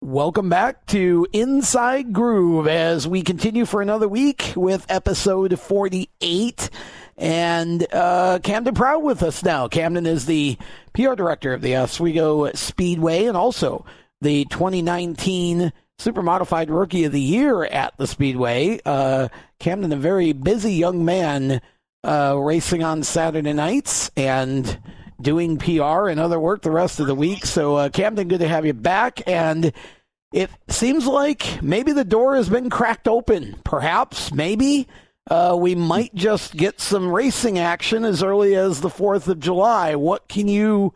Welcome 0.00 0.48
back 0.48 0.86
to 0.86 1.26
Inside 1.32 2.12
Groove 2.12 2.66
as 2.66 3.06
we 3.06 3.22
continue 3.22 3.64
for 3.64 3.80
another 3.80 4.08
week 4.08 4.54
with 4.56 4.84
episode 4.88 5.60
48. 5.60 6.70
And 7.18 7.84
uh, 7.92 8.38
Camden 8.42 8.74
Proud 8.74 9.02
with 9.02 9.22
us 9.24 9.42
now. 9.42 9.66
Camden 9.66 10.06
is 10.06 10.26
the 10.26 10.56
PR 10.92 11.14
director 11.14 11.52
of 11.52 11.62
the 11.62 11.76
Oswego 11.76 12.52
Speedway 12.52 13.24
and 13.24 13.36
also 13.36 13.84
the 14.20 14.44
2019 14.46 15.72
Super 15.98 16.22
Modified 16.22 16.70
Rookie 16.70 17.04
of 17.04 17.12
the 17.12 17.20
Year 17.20 17.64
at 17.64 17.96
the 17.96 18.06
Speedway. 18.06 18.80
Uh, 18.84 19.28
Camden, 19.58 19.92
a 19.92 19.96
very 19.96 20.32
busy 20.32 20.74
young 20.74 21.04
man, 21.04 21.60
uh, 22.04 22.36
racing 22.38 22.84
on 22.84 23.02
Saturday 23.02 23.52
nights 23.52 24.12
and 24.16 24.78
doing 25.20 25.58
PR 25.58 26.08
and 26.08 26.20
other 26.20 26.38
work 26.38 26.62
the 26.62 26.70
rest 26.70 27.00
of 27.00 27.08
the 27.08 27.14
week. 27.16 27.44
So, 27.44 27.74
uh, 27.74 27.88
Camden, 27.88 28.28
good 28.28 28.40
to 28.40 28.48
have 28.48 28.64
you 28.64 28.74
back. 28.74 29.26
And 29.26 29.72
it 30.32 30.50
seems 30.68 31.04
like 31.04 31.60
maybe 31.62 31.90
the 31.90 32.04
door 32.04 32.36
has 32.36 32.48
been 32.48 32.70
cracked 32.70 33.08
open. 33.08 33.60
Perhaps, 33.64 34.32
maybe 34.32 34.86
uh, 35.28 35.56
we 35.58 35.74
might 35.74 36.14
just 36.14 36.56
get 36.56 36.80
some 36.80 37.10
racing 37.10 37.58
action 37.58 38.04
as 38.04 38.22
early 38.22 38.54
as 38.54 38.80
the 38.80 38.88
4th 38.88 39.28
of 39.28 39.40
July. 39.40 39.94
What 39.94 40.26
can 40.28 40.48
you 40.48 40.94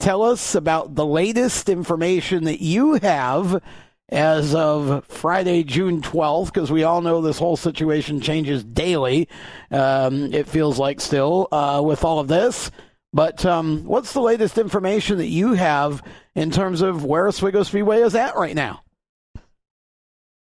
tell 0.00 0.22
us 0.22 0.54
about 0.54 0.94
the 0.94 1.06
latest 1.06 1.68
information 1.68 2.44
that 2.44 2.62
you 2.62 2.94
have 2.94 3.62
as 4.08 4.54
of 4.54 5.04
Friday, 5.06 5.62
June 5.62 6.00
12th? 6.00 6.46
Because 6.46 6.72
we 6.72 6.84
all 6.84 7.02
know 7.02 7.20
this 7.20 7.38
whole 7.38 7.56
situation 7.56 8.20
changes 8.20 8.64
daily. 8.64 9.28
Um, 9.70 10.32
it 10.32 10.48
feels 10.48 10.78
like 10.78 11.00
still 11.00 11.48
uh, 11.52 11.82
with 11.84 12.02
all 12.02 12.18
of 12.18 12.28
this. 12.28 12.70
But 13.12 13.44
um, 13.44 13.84
what's 13.84 14.12
the 14.12 14.20
latest 14.20 14.58
information 14.58 15.18
that 15.18 15.28
you 15.28 15.52
have 15.52 16.02
in 16.34 16.50
terms 16.50 16.80
of 16.80 17.04
where 17.04 17.28
Oswego 17.28 17.62
Speedway 17.62 18.00
is 18.00 18.14
at 18.14 18.36
right 18.36 18.54
now? 18.54 18.82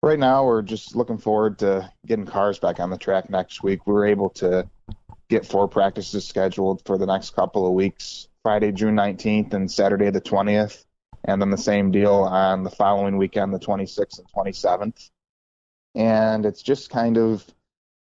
Right 0.01 0.19
now 0.19 0.45
we're 0.45 0.61
just 0.61 0.95
looking 0.95 1.17
forward 1.17 1.59
to 1.59 1.91
getting 2.05 2.25
cars 2.25 2.59
back 2.59 2.79
on 2.79 2.89
the 2.89 2.97
track 2.97 3.29
next 3.29 3.63
week. 3.63 3.85
We 3.85 3.93
were 3.93 4.05
able 4.05 4.29
to 4.31 4.69
get 5.29 5.45
four 5.45 5.67
practices 5.67 6.27
scheduled 6.27 6.81
for 6.85 6.97
the 6.97 7.05
next 7.05 7.35
couple 7.35 7.67
of 7.67 7.73
weeks 7.73 8.27
Friday, 8.43 8.71
June 8.71 8.95
19th, 8.95 9.53
and 9.53 9.71
Saturday, 9.71 10.09
the 10.09 10.21
20th. 10.21 10.85
And 11.25 11.41
then 11.41 11.49
the 11.49 11.57
same 11.57 11.91
deal 11.91 12.13
on 12.13 12.63
the 12.63 12.69
following 12.69 13.17
weekend, 13.17 13.53
the 13.53 13.59
26th 13.59 14.19
and 14.19 14.27
27th. 14.31 15.09
And 15.95 16.45
it's 16.45 16.61
just 16.61 16.89
kind 16.89 17.17
of 17.17 17.45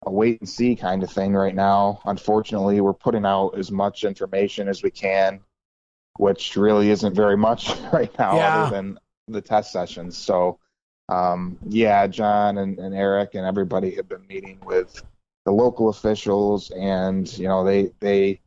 a 0.03 0.11
wait 0.11 0.39
and 0.39 0.47
see 0.47 0.76
kind 0.76 1.01
of 1.01 1.11
thing 1.11 1.34
right 1.34 1.55
now. 1.55 2.01
Unfortunately, 2.05 2.80
we're 2.82 2.93
putting 2.93 3.26
out 3.26 3.57
as 3.57 3.72
much 3.72 4.03
information 4.03 4.68
as 4.68 4.84
we 4.84 4.91
can, 4.91 5.39
which 6.18 6.55
really 6.55 6.91
isn't 6.91 7.16
very 7.16 7.36
much 7.36 7.76
right 7.93 8.16
now 8.20 8.36
yeah. 8.36 8.63
other 8.63 8.76
than 8.76 8.99
the 9.28 9.41
test 9.41 9.72
sessions. 9.72 10.16
So, 10.16 10.59
um, 11.10 11.57
yeah, 11.68 12.07
John 12.07 12.57
and, 12.60 12.80
and 12.80 12.95
Eric 12.95 13.36
and 13.36 13.45
everybody 13.45 13.95
have 13.95 14.10
been 14.10 14.28
meeting 14.28 14.60
with 14.66 15.03
the 15.45 15.51
local 15.51 15.89
officials, 15.89 16.72
and 16.72 17.28
you 17.38 17.47
know 17.47 17.66
they 17.66 17.91
they 17.99 18.41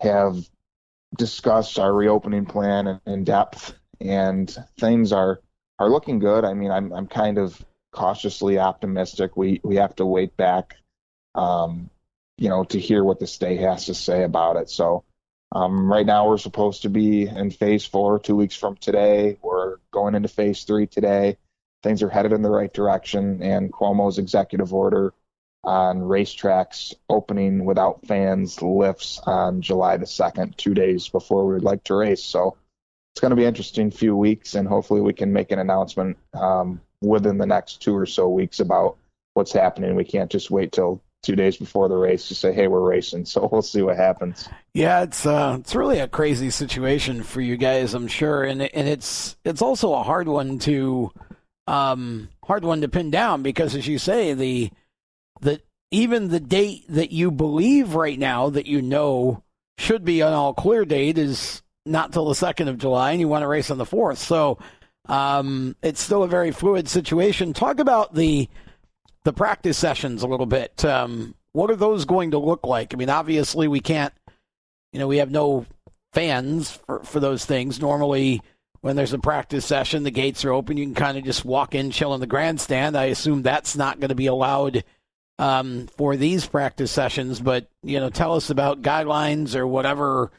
have 0.00 0.36
discussed 1.16 1.78
our 1.78 1.92
reopening 1.92 2.46
plan 2.46 3.00
in, 3.06 3.24
depth, 3.24 3.74
and 4.00 4.54
things 4.80 5.12
are 5.12 5.40
are 5.78 5.90
looking 5.90 6.18
good. 6.18 6.44
I 6.44 6.54
mean, 6.54 6.70
I'm 6.70 6.92
I'm 6.92 7.06
kind 7.08 7.38
of 7.38 7.64
cautiously 7.92 8.58
optimistic. 8.58 9.36
We 9.36 9.60
we 9.64 9.76
have 9.76 9.96
to 9.96 10.06
wait 10.06 10.36
back, 10.36 10.76
um, 11.34 11.90
you 12.38 12.48
know, 12.50 12.64
to 12.64 12.80
hear 12.80 13.04
what 13.04 13.20
the 13.20 13.26
state 13.26 13.60
has 13.60 13.86
to 13.86 13.94
say 13.94 14.24
about 14.24 14.56
it. 14.56 14.70
So 14.70 15.04
Um, 15.52 15.90
right 15.90 16.06
now, 16.06 16.28
we're 16.28 16.38
supposed 16.38 16.82
to 16.82 16.90
be 16.90 17.26
in 17.26 17.50
phase 17.50 17.86
four 17.86 18.18
two 18.18 18.36
weeks 18.36 18.54
from 18.56 18.76
today. 18.76 19.38
We're 19.42 19.78
going 19.90 20.14
into 20.14 20.28
phase 20.28 20.64
three 20.64 20.86
today. 20.86 21.38
Things 21.82 22.02
are 22.02 22.08
headed 22.08 22.32
in 22.32 22.42
the 22.42 22.50
right 22.50 22.72
direction, 22.72 23.42
and 23.42 23.72
Cuomo's 23.72 24.18
executive 24.18 24.74
order 24.74 25.14
on 25.64 26.00
racetracks 26.00 26.94
opening 27.08 27.64
without 27.64 28.04
fans 28.06 28.62
lifts 28.62 29.20
on 29.26 29.60
July 29.60 29.96
the 29.96 30.06
2nd, 30.06 30.56
two 30.56 30.74
days 30.74 31.08
before 31.08 31.46
we'd 31.46 31.62
like 31.62 31.84
to 31.84 31.94
race. 31.94 32.24
So 32.24 32.56
it's 33.12 33.20
going 33.20 33.30
to 33.30 33.36
be 33.36 33.44
interesting 33.44 33.90
few 33.90 34.16
weeks, 34.16 34.54
and 34.54 34.68
hopefully 34.68 35.00
we 35.00 35.12
can 35.12 35.32
make 35.32 35.50
an 35.50 35.58
announcement 35.58 36.16
um, 36.34 36.80
within 37.00 37.38
the 37.38 37.46
next 37.46 37.82
two 37.82 37.96
or 37.96 38.06
so 38.06 38.28
weeks 38.28 38.60
about 38.60 38.96
what's 39.34 39.52
happening. 39.52 39.94
We 39.94 40.04
can't 40.04 40.30
just 40.30 40.50
wait 40.50 40.72
till 40.72 41.02
two 41.22 41.34
days 41.34 41.56
before 41.56 41.88
the 41.88 41.96
race 41.96 42.28
to 42.28 42.34
say, 42.34 42.52
"Hey, 42.52 42.68
we're 42.68 42.80
racing." 42.80 43.24
So 43.26 43.48
we'll 43.50 43.62
see 43.62 43.82
what 43.82 43.96
happens. 43.96 44.48
Yeah, 44.72 45.02
it's 45.02 45.26
uh, 45.26 45.56
it's 45.58 45.74
really 45.74 45.98
a 45.98 46.08
crazy 46.08 46.50
situation 46.50 47.24
for 47.24 47.40
you 47.40 47.56
guys, 47.56 47.94
I'm 47.94 48.08
sure, 48.08 48.44
and 48.44 48.62
and 48.62 48.88
it's 48.88 49.36
it's 49.44 49.62
also 49.62 49.94
a 49.94 50.02
hard 50.02 50.28
one 50.28 50.58
to 50.60 51.10
um, 51.68 52.30
hard 52.44 52.64
one 52.64 52.80
to 52.80 52.88
pin 52.88 53.10
down 53.10 53.42
because, 53.42 53.74
as 53.74 53.86
you 53.86 53.98
say, 53.98 54.32
the 54.32 54.70
the 55.40 55.60
even 55.90 56.28
the 56.28 56.40
date 56.40 56.84
that 56.88 57.12
you 57.12 57.30
believe 57.30 57.94
right 57.94 58.18
now 58.18 58.50
that 58.50 58.66
you 58.66 58.82
know 58.82 59.42
should 59.76 60.04
be 60.04 60.20
an 60.20 60.32
all 60.32 60.54
clear 60.54 60.84
date 60.84 61.18
is 61.18 61.62
not 61.84 62.12
till 62.12 62.26
the 62.26 62.34
second 62.34 62.68
of 62.68 62.78
July, 62.78 63.12
and 63.12 63.20
you 63.20 63.28
want 63.28 63.42
to 63.42 63.48
race 63.48 63.70
on 63.70 63.78
the 63.78 63.86
fourth. 63.86 64.18
So 64.18 64.58
um, 65.06 65.76
it's 65.82 66.00
still 66.00 66.22
a 66.22 66.28
very 66.28 66.50
fluid 66.50 66.88
situation. 66.88 67.52
Talk 67.52 67.80
about 67.80 68.14
the 68.14 68.48
the 69.24 69.32
practice 69.32 69.76
sessions 69.76 70.22
a 70.22 70.26
little 70.26 70.46
bit. 70.46 70.84
Um, 70.84 71.34
what 71.52 71.70
are 71.70 71.76
those 71.76 72.06
going 72.06 72.30
to 72.30 72.38
look 72.38 72.66
like? 72.66 72.94
I 72.94 72.96
mean, 72.96 73.10
obviously 73.10 73.68
we 73.68 73.80
can't, 73.80 74.14
you 74.92 74.98
know, 74.98 75.06
we 75.06 75.18
have 75.18 75.30
no 75.30 75.66
fans 76.12 76.70
for, 76.70 77.00
for 77.04 77.20
those 77.20 77.44
things. 77.44 77.80
Normally, 77.80 78.40
when 78.80 78.96
there's 78.96 79.12
a 79.12 79.18
practice 79.18 79.64
session, 79.64 80.02
the 80.02 80.10
gates 80.10 80.44
are 80.44 80.52
open. 80.52 80.76
You 80.76 80.84
can 80.84 80.94
kind 80.94 81.18
of 81.18 81.24
just 81.24 81.44
walk 81.44 81.74
in, 81.74 81.90
chill 81.90 82.14
in 82.14 82.20
the 82.20 82.26
grandstand. 82.26 82.96
I 82.96 83.06
assume 83.06 83.42
that's 83.42 83.76
not 83.76 84.00
going 84.00 84.10
to 84.10 84.14
be 84.14 84.26
allowed 84.26 84.84
um, 85.38 85.88
for 85.96 86.16
these 86.16 86.46
practice 86.46 86.90
sessions. 86.90 87.40
But 87.40 87.68
you 87.82 88.00
know, 88.00 88.10
tell 88.10 88.34
us 88.34 88.50
about 88.50 88.82
guidelines 88.82 89.54
or 89.54 89.66
whatever. 89.66 90.30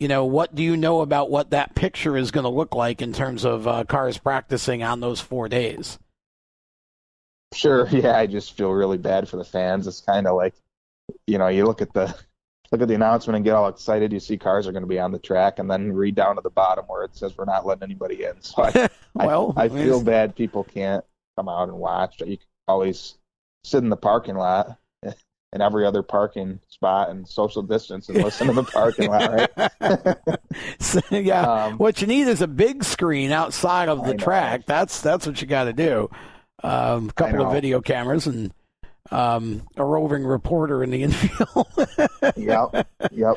You 0.00 0.08
know, 0.08 0.24
what 0.24 0.54
do 0.54 0.62
you 0.62 0.76
know 0.76 1.00
about 1.00 1.30
what 1.30 1.50
that 1.50 1.74
picture 1.74 2.16
is 2.16 2.32
going 2.32 2.44
to 2.44 2.50
look 2.50 2.74
like 2.74 3.02
in 3.02 3.12
terms 3.12 3.44
of 3.44 3.68
uh, 3.68 3.84
cars 3.84 4.18
practicing 4.18 4.82
on 4.82 5.00
those 5.00 5.20
four 5.20 5.48
days? 5.48 5.98
Sure. 7.54 7.86
Yeah, 7.90 8.16
I 8.16 8.26
just 8.26 8.56
feel 8.56 8.70
really 8.70 8.98
bad 8.98 9.28
for 9.28 9.36
the 9.36 9.44
fans. 9.44 9.86
It's 9.86 10.00
kind 10.00 10.26
of 10.26 10.36
like, 10.36 10.54
you 11.26 11.38
know, 11.38 11.48
you 11.48 11.66
look 11.66 11.82
at 11.82 11.92
the 11.92 12.14
look 12.72 12.80
at 12.80 12.88
the 12.88 12.94
announcement 12.94 13.36
and 13.36 13.44
get 13.44 13.54
all 13.54 13.68
excited. 13.68 14.12
You 14.12 14.18
see 14.18 14.38
cars 14.38 14.66
are 14.66 14.72
going 14.72 14.82
to 14.82 14.88
be 14.88 14.98
on 14.98 15.12
the 15.12 15.18
track, 15.18 15.58
and 15.58 15.70
then 15.70 15.92
read 15.92 16.14
down 16.14 16.36
to 16.36 16.42
the 16.42 16.50
bottom 16.50 16.86
where 16.86 17.04
it 17.04 17.14
says 17.14 17.36
we're 17.36 17.44
not 17.44 17.66
letting 17.66 17.84
anybody 17.84 18.24
in. 18.24 18.40
So 18.40 18.64
I, 18.64 18.88
well, 19.14 19.52
I, 19.56 19.64
I 19.64 19.68
feel 19.68 20.02
bad 20.02 20.34
people 20.34 20.64
can't 20.64 21.04
come 21.36 21.48
out 21.48 21.68
and 21.68 21.76
watch. 21.76 22.20
You 22.20 22.38
can 22.38 22.46
always 22.66 23.18
sit 23.62 23.78
in 23.78 23.90
the 23.90 23.96
parking 23.96 24.36
lot 24.36 24.78
and 25.02 25.62
every 25.62 25.84
other 25.86 26.02
parking 26.02 26.58
spot 26.68 27.10
and 27.10 27.28
social 27.28 27.62
distance 27.62 28.08
and 28.08 28.24
listen 28.24 28.48
to 28.48 28.54
the 28.54 28.64
parking 28.64 29.10
lot, 29.10 29.30
right? 29.30 30.38
so, 30.80 31.00
yeah. 31.10 31.42
Um, 31.42 31.76
what 31.76 32.00
you 32.00 32.06
need 32.06 32.26
is 32.26 32.40
a 32.40 32.48
big 32.48 32.84
screen 32.84 33.32
outside 33.32 33.90
of 33.90 34.06
the 34.06 34.14
track. 34.14 34.64
That's 34.64 35.02
that's 35.02 35.26
what 35.26 35.40
you 35.42 35.46
got 35.46 35.64
to 35.64 35.74
do. 35.74 36.08
Um, 36.64 37.10
a 37.10 37.12
couple 37.12 37.44
of 37.44 37.52
video 37.52 37.80
cameras 37.80 38.26
and 38.26 38.52
um, 39.10 39.66
a 39.76 39.84
roving 39.84 40.24
reporter 40.24 40.82
in 40.82 40.90
the 40.90 41.02
infield. 41.02 41.66
yep, 42.36 42.86
yep. 43.10 43.36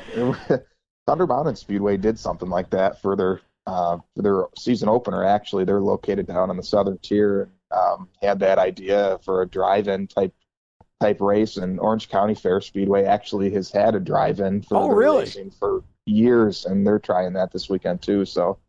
Thunder 1.08 1.28
Mountain 1.28 1.56
Speedway 1.56 1.98
did 1.98 2.18
something 2.18 2.50
like 2.50 2.70
that 2.72 3.02
for 3.02 3.16
their 3.16 3.42
uh, 3.68 3.98
for 4.16 4.22
their 4.22 4.46
season 4.58 4.90
opener. 4.90 5.24
Actually, 5.24 5.66
they're 5.66 5.82
located 5.82 6.28
down 6.28 6.50
on 6.50 6.58
the 6.58 6.64
southern 6.64 6.98
tier. 7.00 7.50
Um, 7.72 8.10
had 8.22 8.40
that 8.40 8.60
idea 8.60 9.20
for 9.24 9.42
a 9.42 9.48
drive-in 9.48 10.08
type 10.08 10.34
type 11.02 11.20
race, 11.20 11.58
and 11.58 11.80
Orange 11.80 12.10
County 12.10 12.36
Fair 12.36 12.62
Speedway 12.62 13.04
actually 13.04 13.50
has 13.52 13.72
had 13.72 13.96
a 13.96 14.00
drive-in 14.00 14.62
for 14.62 14.78
oh, 14.78 14.90
really? 14.90 15.22
racing 15.22 15.52
for 15.52 15.84
years, 16.06 16.66
and 16.66 16.86
they're 16.86 17.00
trying 17.00 17.34
that 17.34 17.52
this 17.52 17.70
weekend 17.70 18.02
too. 18.02 18.26
So 18.26 18.60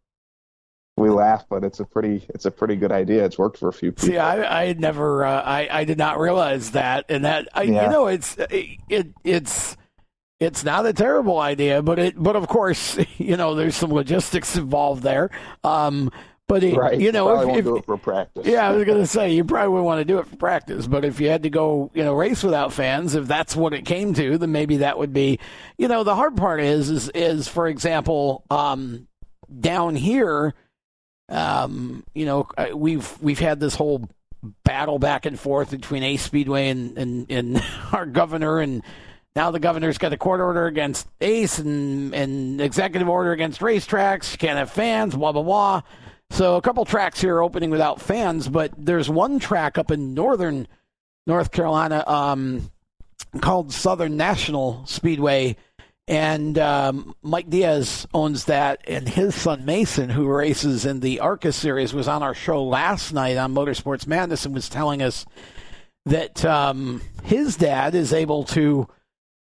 we 0.96 1.10
laugh, 1.10 1.44
but 1.48 1.62
it's 1.62 1.80
a 1.80 1.84
pretty 1.84 2.26
it's 2.30 2.46
a 2.46 2.50
pretty 2.50 2.74
good 2.76 2.92
idea. 2.92 3.24
It's 3.24 3.38
worked 3.38 3.58
for 3.58 3.68
a 3.68 3.72
few 3.72 3.92
people. 3.92 4.08
See, 4.08 4.18
I 4.18 4.64
I 4.64 4.72
never 4.72 5.24
uh, 5.24 5.42
I 5.42 5.68
I 5.70 5.84
did 5.84 5.98
not 5.98 6.18
realize 6.18 6.70
that, 6.70 7.06
and 7.08 7.24
that 7.24 7.48
I, 7.54 7.62
yeah. 7.62 7.84
you 7.84 7.90
know 7.90 8.06
it's 8.06 8.36
it 8.38 9.12
it's 9.22 9.76
it's 10.40 10.64
not 10.64 10.86
a 10.86 10.92
terrible 10.94 11.38
idea, 11.38 11.82
but 11.82 11.98
it 11.98 12.22
but 12.22 12.34
of 12.34 12.48
course 12.48 12.98
you 13.18 13.36
know 13.36 13.54
there's 13.54 13.76
some 13.76 13.92
logistics 13.92 14.56
involved 14.56 15.02
there. 15.02 15.30
Um, 15.64 16.10
but 16.48 16.62
it, 16.62 16.76
right. 16.76 17.00
you 17.00 17.10
know, 17.10 17.40
if, 17.40 17.58
if, 17.58 17.64
do 17.64 17.76
it 17.76 17.84
for 17.84 17.96
practice. 17.96 18.46
Yeah, 18.46 18.68
I 18.68 18.70
was 18.70 18.84
going 18.84 19.00
to 19.00 19.06
say 19.06 19.32
you 19.32 19.44
probably 19.44 19.68
wouldn't 19.70 19.84
want 19.84 19.98
to 19.98 20.04
do 20.04 20.18
it 20.18 20.28
for 20.28 20.36
practice. 20.36 20.86
But 20.86 21.04
if 21.04 21.20
you 21.20 21.28
had 21.28 21.42
to 21.42 21.50
go, 21.50 21.90
you 21.92 22.04
know, 22.04 22.14
race 22.14 22.44
without 22.44 22.72
fans, 22.72 23.16
if 23.16 23.26
that's 23.26 23.56
what 23.56 23.74
it 23.74 23.84
came 23.84 24.14
to, 24.14 24.38
then 24.38 24.52
maybe 24.52 24.76
that 24.76 24.96
would 24.96 25.12
be. 25.12 25.40
You 25.76 25.88
know, 25.88 26.04
the 26.04 26.14
hard 26.14 26.36
part 26.36 26.60
is 26.60 26.88
is 26.88 27.08
is 27.10 27.48
for 27.48 27.66
example, 27.66 28.44
um, 28.48 29.08
down 29.58 29.96
here 29.96 30.54
um, 31.28 32.04
you 32.14 32.24
know, 32.24 32.48
we've 32.74 33.20
we've 33.20 33.38
had 33.38 33.60
this 33.60 33.74
whole 33.74 34.08
battle 34.64 34.98
back 34.98 35.26
and 35.26 35.38
forth 35.38 35.70
between 35.70 36.02
Ace 36.02 36.22
Speedway 36.22 36.68
and, 36.68 36.96
and, 36.96 37.30
and 37.30 37.64
our 37.92 38.06
governor, 38.06 38.60
and 38.60 38.82
now 39.34 39.50
the 39.50 39.58
governor's 39.58 39.98
got 39.98 40.12
a 40.12 40.16
court 40.16 40.40
order 40.40 40.66
against 40.66 41.08
Ace 41.20 41.58
and 41.58 42.14
and 42.14 42.60
executive 42.60 43.08
order 43.08 43.32
against 43.32 43.60
racetracks. 43.60 44.38
Can't 44.38 44.58
have 44.58 44.70
fans, 44.70 45.14
blah 45.14 45.32
blah 45.32 45.42
blah. 45.42 45.82
So 46.30 46.56
a 46.56 46.62
couple 46.62 46.84
tracks 46.84 47.20
here 47.20 47.40
opening 47.40 47.70
without 47.70 48.00
fans, 48.00 48.48
but 48.48 48.72
there's 48.76 49.08
one 49.08 49.38
track 49.38 49.78
up 49.78 49.90
in 49.90 50.14
northern 50.14 50.66
North 51.26 51.52
Carolina 51.52 52.02
um, 52.06 52.70
called 53.40 53.72
Southern 53.72 54.16
National 54.16 54.84
Speedway 54.86 55.56
and 56.08 56.56
um, 56.58 57.14
Mike 57.22 57.50
Diaz 57.50 58.06
owns 58.14 58.44
that, 58.44 58.80
and 58.86 59.08
his 59.08 59.34
son 59.34 59.64
Mason, 59.64 60.08
who 60.08 60.28
races 60.28 60.86
in 60.86 61.00
the 61.00 61.20
ARCA 61.20 61.52
series, 61.52 61.92
was 61.92 62.06
on 62.06 62.22
our 62.22 62.34
show 62.34 62.62
last 62.62 63.12
night 63.12 63.36
on 63.36 63.54
Motorsports 63.54 64.06
Madness 64.06 64.46
and 64.46 64.54
was 64.54 64.68
telling 64.68 65.02
us 65.02 65.26
that 66.04 66.44
um, 66.44 67.02
his 67.24 67.56
dad 67.56 67.94
is 67.94 68.12
able 68.12 68.44
to 68.44 68.88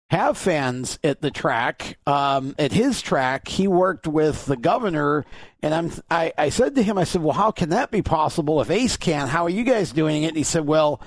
have 0.09 0.37
fans 0.37 0.99
at 1.03 1.21
the 1.21 1.31
track. 1.31 1.97
Um, 2.07 2.55
at 2.57 2.71
his 2.71 3.01
track, 3.01 3.47
he 3.47 3.67
worked 3.67 4.07
with 4.07 4.45
the 4.45 4.55
governor, 4.55 5.25
and 5.61 5.73
I'm. 5.73 5.91
I, 6.09 6.31
I 6.37 6.49
said 6.49 6.75
to 6.75 6.83
him, 6.83 6.97
I 6.97 7.03
said, 7.03 7.23
"Well, 7.23 7.33
how 7.33 7.51
can 7.51 7.69
that 7.69 7.91
be 7.91 8.01
possible 8.01 8.61
if 8.61 8.69
Ace 8.69 8.95
can? 8.95 9.27
How 9.27 9.43
are 9.43 9.49
you 9.49 9.63
guys 9.63 9.91
doing 9.91 10.23
it?" 10.23 10.27
And 10.29 10.37
he 10.37 10.43
said, 10.43 10.65
"Well, 10.65 11.01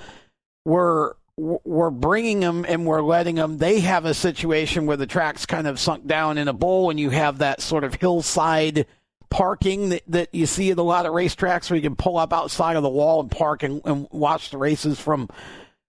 we're." 0.65 1.15
We're 1.37 1.91
bringing 1.91 2.41
them 2.41 2.65
and 2.67 2.87
we're 2.87 3.03
letting 3.03 3.35
them. 3.35 3.59
They 3.59 3.81
have 3.81 4.05
a 4.05 4.15
situation 4.15 4.87
where 4.87 4.97
the 4.97 5.07
track's 5.07 5.45
kind 5.45 5.67
of 5.67 5.79
sunk 5.79 6.07
down 6.07 6.39
in 6.39 6.49
a 6.49 6.53
bowl, 6.53 6.91
and 6.91 6.99
you 6.99 7.11
have 7.11 7.39
that 7.39 7.61
sort 7.61 7.85
of 7.85 7.95
hillside 7.95 8.87
parking 9.29 9.91
that, 9.91 10.03
that 10.07 10.35
you 10.35 10.47
see 10.47 10.71
at 10.71 10.79
a 10.79 10.83
lot 10.83 11.05
of 11.05 11.13
racetracks 11.13 11.69
where 11.69 11.77
you 11.77 11.83
can 11.83 11.97
pull 11.97 12.17
up 12.17 12.33
outside 12.33 12.77
of 12.77 12.83
the 12.83 12.89
wall 12.89 13.21
and 13.21 13.31
park 13.31 13.63
and, 13.63 13.83
and 13.85 14.09
watch 14.11 14.51
the 14.51 14.59
races 14.59 14.99
from 14.99 15.29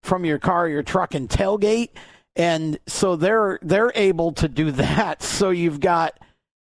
from 0.04 0.26
your 0.26 0.40
car, 0.40 0.68
your 0.68 0.84
truck, 0.84 1.14
and 1.14 1.30
tailgate. 1.30 1.90
And 2.36 2.78
so 2.88 3.16
they're 3.16 3.60
they're 3.62 3.92
able 3.96 4.34
to 4.34 4.48
do 4.48 4.72
that. 4.74 5.24
So 5.24 5.50
you've 5.50 5.80
got 5.80 6.20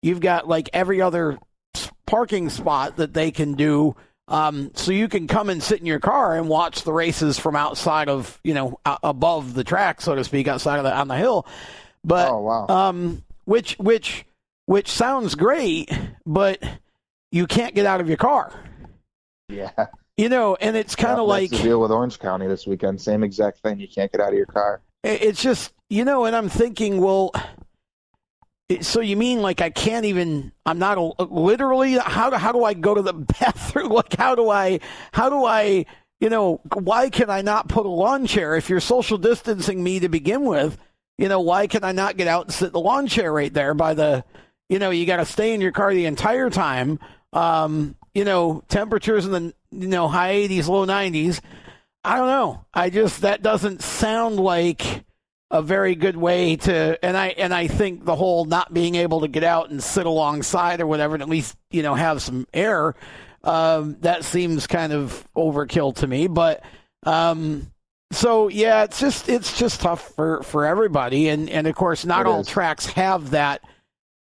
you've 0.03 0.21
got 0.21 0.47
like 0.47 0.69
every 0.71 1.01
other 1.01 1.39
parking 2.05 2.49
spot 2.49 2.97
that 2.97 3.13
they 3.13 3.31
can 3.31 3.53
do 3.53 3.95
um, 4.27 4.71
so 4.73 4.91
you 4.91 5.07
can 5.07 5.27
come 5.27 5.49
and 5.49 5.63
sit 5.63 5.79
in 5.79 5.85
your 5.85 5.99
car 5.99 6.35
and 6.37 6.49
watch 6.49 6.83
the 6.83 6.91
races 6.91 7.39
from 7.39 7.55
outside 7.55 8.09
of, 8.09 8.39
you 8.43 8.53
know, 8.53 8.79
above 8.85 9.53
the 9.53 9.63
track, 9.63 10.01
so 10.01 10.15
to 10.15 10.23
speak, 10.23 10.47
outside 10.47 10.77
of 10.77 10.83
the 10.83 10.95
on 10.95 11.07
the 11.07 11.15
hill. 11.15 11.47
But 12.03 12.29
oh, 12.29 12.41
wow. 12.41 12.67
um, 12.67 13.23
which 13.45 13.77
which 13.79 14.25
which 14.65 14.89
sounds 14.89 15.35
great, 15.35 15.89
but 16.25 16.61
you 17.31 17.47
can't 17.47 17.73
get 17.73 17.85
out 17.85 18.01
of 18.01 18.07
your 18.07 18.17
car. 18.17 18.53
Yeah. 19.49 19.71
You 20.17 20.29
know, 20.29 20.55
and 20.55 20.75
it's 20.75 20.95
kind 20.95 21.19
of 21.19 21.27
yeah, 21.27 21.33
like 21.33 21.49
the 21.51 21.57
deal 21.57 21.79
with 21.79 21.91
Orange 21.91 22.19
County 22.19 22.47
this 22.47 22.65
weekend. 22.67 22.99
Same 22.99 23.23
exact 23.23 23.59
thing. 23.59 23.79
You 23.79 23.87
can't 23.87 24.11
get 24.11 24.19
out 24.19 24.29
of 24.29 24.35
your 24.35 24.47
car. 24.47 24.81
It's 25.03 25.41
just 25.41 25.73
you 25.89 26.03
know, 26.03 26.25
and 26.25 26.35
I'm 26.35 26.49
thinking, 26.49 26.99
well, 26.99 27.31
so 28.81 28.99
you 28.99 29.15
mean 29.15 29.41
like 29.41 29.61
I 29.61 29.69
can't 29.69 30.05
even? 30.05 30.51
I'm 30.65 30.79
not 30.79 30.97
a, 30.97 31.23
literally. 31.23 31.93
How 31.97 32.29
do 32.29 32.35
how 32.35 32.51
do 32.51 32.63
I 32.63 32.73
go 32.73 32.93
to 32.93 33.01
the 33.01 33.13
bathroom? 33.39 33.89
Like 33.89 34.15
how 34.15 34.35
do 34.35 34.49
I 34.49 34.79
how 35.11 35.29
do 35.29 35.45
I? 35.45 35.85
You 36.19 36.29
know 36.29 36.61
why 36.73 37.09
can 37.09 37.29
I 37.29 37.41
not 37.41 37.69
put 37.69 37.85
a 37.85 37.89
lawn 37.89 38.25
chair 38.25 38.55
if 38.55 38.69
you're 38.69 38.79
social 38.79 39.17
distancing 39.17 39.83
me 39.83 39.99
to 39.99 40.09
begin 40.09 40.45
with? 40.45 40.77
You 41.17 41.29
know 41.29 41.39
why 41.39 41.67
can 41.67 41.83
I 41.83 41.91
not 41.91 42.17
get 42.17 42.27
out 42.27 42.45
and 42.45 42.53
sit 42.53 42.73
the 42.73 42.79
lawn 42.79 43.07
chair 43.07 43.31
right 43.31 43.53
there 43.53 43.73
by 43.73 43.93
the? 43.93 44.23
You 44.69 44.79
know 44.79 44.89
you 44.89 45.05
got 45.05 45.17
to 45.17 45.25
stay 45.25 45.53
in 45.53 45.61
your 45.61 45.71
car 45.71 45.93
the 45.93 46.05
entire 46.05 46.49
time. 46.49 46.99
Um, 47.33 47.95
you 48.13 48.25
know 48.25 48.63
temperatures 48.67 49.25
in 49.25 49.31
the 49.31 49.53
you 49.71 49.87
know 49.87 50.07
high 50.07 50.33
80s, 50.33 50.67
low 50.67 50.85
90s. 50.85 51.39
I 52.03 52.17
don't 52.17 52.27
know. 52.27 52.65
I 52.73 52.89
just 52.89 53.21
that 53.21 53.41
doesn't 53.41 53.81
sound 53.81 54.37
like 54.37 55.05
a 55.49 55.61
very 55.61 55.95
good 55.95 56.17
way 56.17 56.57
to 56.57 56.99
and 57.03 57.15
I 57.15 57.27
and 57.29 57.53
I 57.53 57.67
think 57.67 58.03
the 58.03 58.15
whole 58.15 58.43
not 58.45 58.73
being 58.73 58.95
able 58.95 59.21
to 59.21 59.27
get 59.29 59.43
out 59.43 59.69
and 59.69 59.81
sit 59.81 60.05
alongside 60.05 60.81
or 60.81 60.87
whatever 60.87 61.15
and 61.15 61.21
at 61.23 61.29
least 61.29 61.55
you 61.71 61.83
know 61.83 61.95
have 61.95 62.21
some 62.21 62.45
air 62.53 62.95
um, 63.43 63.95
that 64.01 64.25
seems 64.25 64.67
kind 64.67 64.91
of 64.91 65.25
overkill 65.37 65.95
to 65.95 66.07
me 66.07 66.27
but 66.27 66.63
um, 67.05 67.71
so 68.11 68.49
yeah 68.49 68.83
it's 68.83 68.99
just 68.99 69.29
it's 69.29 69.57
just 69.57 69.79
tough 69.79 70.13
for 70.15 70.43
for 70.43 70.65
everybody 70.65 71.29
and 71.29 71.49
and 71.49 71.65
of 71.65 71.75
course 71.75 72.05
not 72.05 72.21
It 72.21 72.27
all 72.27 72.41
is. 72.41 72.47
tracks 72.47 72.85
have 72.87 73.29
that 73.31 73.61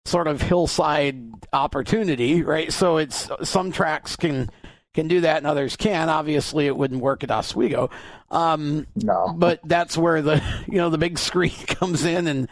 sort 0.04 0.26
of 0.26 0.42
hillside 0.42 1.22
opportunity 1.54 2.42
right 2.42 2.70
so 2.70 2.98
it's 2.98 3.30
some 3.42 3.72
tracks 3.72 4.16
can 4.16 4.50
can 4.94 5.08
do 5.08 5.20
that 5.22 5.38
and 5.38 5.46
others 5.46 5.76
can 5.76 6.08
obviously 6.08 6.66
it 6.66 6.76
wouldn't 6.76 7.00
work 7.02 7.22
at 7.24 7.30
Oswego 7.30 7.90
um, 8.30 8.86
No. 8.96 9.34
but 9.36 9.60
that's 9.64 9.98
where 9.98 10.22
the 10.22 10.42
you 10.66 10.76
know 10.78 10.88
the 10.90 10.98
big 10.98 11.18
screen 11.18 11.50
comes 11.66 12.04
in 12.04 12.26
and 12.26 12.48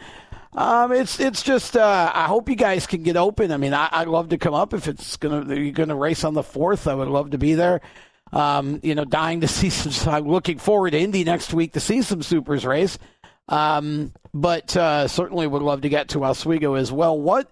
um, 0.55 0.91
it's 0.91 1.19
it's 1.19 1.41
just 1.41 1.75
uh, 1.75 2.11
I 2.13 2.25
hope 2.25 2.47
you 2.47 2.55
guys 2.55 2.85
can 2.85 3.01
get 3.01 3.17
open. 3.17 3.51
I 3.51 3.57
mean, 3.57 3.73
I, 3.73 3.89
I'd 3.91 4.07
love 4.07 4.29
to 4.29 4.37
come 4.37 4.53
up 4.53 4.75
if 4.75 4.87
it's 4.87 5.17
gonna 5.17 5.55
you're 5.55 5.71
gonna 5.71 5.95
race 5.95 6.23
on 6.23 6.35
the 6.35 6.43
fourth. 6.43 6.87
I 6.87 6.93
would 6.93 7.07
love 7.07 7.31
to 7.31 7.39
be 7.39 7.55
there. 7.55 7.81
Um, 8.31 8.79
you 8.83 8.93
know, 8.93 9.03
dying 9.03 9.41
to 9.41 9.47
see 9.47 9.71
some. 9.71 10.13
I'm 10.13 10.27
looking 10.27 10.59
forward 10.59 10.91
to 10.91 10.99
Indy 10.99 11.23
next 11.23 11.55
week 11.55 11.73
to 11.73 11.79
see 11.79 12.03
some 12.03 12.21
supers 12.21 12.65
race. 12.67 12.99
Um, 13.49 14.13
but 14.31 14.77
uh, 14.77 15.07
certainly 15.07 15.47
would 15.47 15.63
love 15.63 15.81
to 15.81 15.89
get 15.89 16.09
to 16.09 16.23
Oswego 16.23 16.75
as 16.75 16.91
well. 16.91 17.19
What 17.19 17.49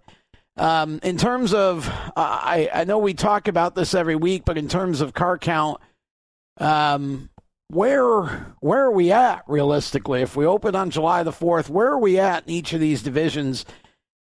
um, 0.62 0.99
in 1.01 1.18
terms 1.18 1.55
of 1.55 1.89
uh, 1.89 2.12
I 2.16 2.70
I 2.72 2.84
know 2.84 2.99
we 2.99 3.16
talk 3.16 3.47
about 3.47 3.74
this 3.74 3.95
every 3.95 4.16
week, 4.16 4.43
but 4.45 4.59
in 4.59 4.68
terms 4.68 5.01
of 5.01 5.12
car 5.12 5.39
count, 5.39 5.82
um, 6.57 7.32
where 7.70 8.53
where 8.59 8.84
are 8.84 8.91
we 8.91 9.12
at 9.12 9.43
realistically? 9.47 10.22
If 10.22 10.36
we 10.36 10.45
open 10.45 10.76
on 10.76 10.91
July 10.91 11.24
the 11.24 11.32
fourth, 11.32 11.68
where 11.68 11.88
are 11.88 11.99
we 11.99 12.20
at 12.20 12.43
in 12.43 12.51
each 12.51 12.74
of 12.74 12.80
these 12.80 13.01
divisions 13.01 13.66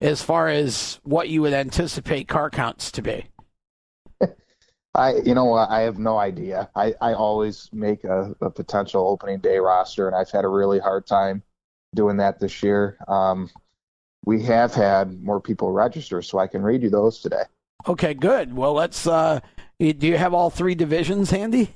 as 0.00 0.22
far 0.22 0.46
as 0.46 1.00
what 1.02 1.28
you 1.28 1.42
would 1.42 1.52
anticipate 1.52 2.28
car 2.28 2.50
counts 2.50 2.92
to 2.92 3.02
be? 3.02 3.26
I, 4.94 5.16
you 5.16 5.34
know? 5.34 5.54
I 5.54 5.80
have 5.80 5.98
no 5.98 6.18
idea. 6.18 6.70
I, 6.76 6.94
I 7.00 7.14
always 7.14 7.68
make 7.72 8.04
a, 8.04 8.32
a 8.40 8.48
potential 8.48 9.08
opening 9.08 9.40
day 9.40 9.58
roster, 9.58 10.06
and 10.06 10.14
I've 10.14 10.30
had 10.30 10.44
a 10.44 10.48
really 10.48 10.78
hard 10.78 11.04
time 11.04 11.42
doing 11.96 12.18
that 12.18 12.38
this 12.38 12.62
year. 12.62 12.96
Um, 13.08 13.50
we 14.28 14.42
have 14.42 14.74
had 14.74 15.22
more 15.24 15.40
people 15.40 15.72
register, 15.72 16.20
so 16.20 16.38
I 16.38 16.48
can 16.48 16.60
read 16.60 16.82
you 16.82 16.90
those 16.90 17.20
today. 17.20 17.44
Okay, 17.86 18.12
good. 18.12 18.54
Well, 18.54 18.74
let's. 18.74 19.06
Uh, 19.06 19.40
do 19.80 20.06
you 20.06 20.18
have 20.18 20.34
all 20.34 20.50
three 20.50 20.74
divisions 20.74 21.30
handy? 21.30 21.74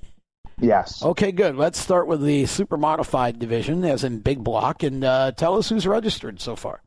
Yes. 0.60 1.02
Okay, 1.02 1.32
good. 1.32 1.56
Let's 1.56 1.78
start 1.78 2.06
with 2.06 2.20
the 2.20 2.44
super 2.44 2.76
modified 2.76 3.38
division, 3.38 3.86
as 3.86 4.04
in 4.04 4.18
big 4.18 4.44
block, 4.44 4.82
and 4.82 5.02
uh, 5.02 5.32
tell 5.32 5.56
us 5.56 5.70
who's 5.70 5.86
registered 5.86 6.42
so 6.42 6.54
far. 6.54 6.82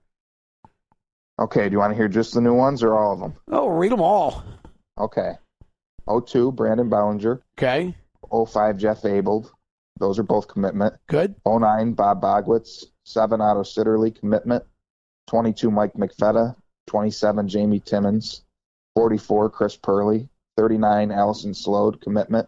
Okay. 1.40 1.68
Do 1.68 1.72
you 1.72 1.80
want 1.80 1.94
to 1.94 1.98
hear 1.98 2.10
just 2.10 2.36
the 2.36 2.42
new 2.42 2.54
ones 2.54 2.84
or 2.84 2.96
all 2.96 3.14
of 3.14 3.20
them? 3.20 3.34
Oh, 3.52 3.68
read 3.68 3.92
them 3.92 4.02
all. 4.02 4.44
Okay. 5.00 5.32
02, 6.08 6.52
Brandon 6.52 6.90
Bellinger. 6.90 7.42
Okay, 7.58 7.96
05, 8.32 8.78
Jeff 8.78 9.04
Abold. 9.04 9.52
Those 9.98 10.20
are 10.20 10.24
both 10.24 10.48
commitment. 10.48 10.94
good. 11.08 11.34
09, 11.44 11.94
Bob 11.94 12.22
Bogwitz. 12.22 12.86
7, 13.06 13.42
Otto 13.42 13.64
Sitterly, 13.64 14.14
commitment. 14.14 14.64
22, 15.28 15.72
Mike 15.72 15.94
McVetta. 15.94 16.56
27, 16.88 17.48
Jamie 17.48 17.80
Timmons. 17.80 18.44
44, 18.96 19.50
Chris 19.50 19.76
Purley. 19.76 20.30
39, 20.58 21.12
Allison 21.12 21.54
Slode, 21.54 22.00
commitment. 22.02 22.48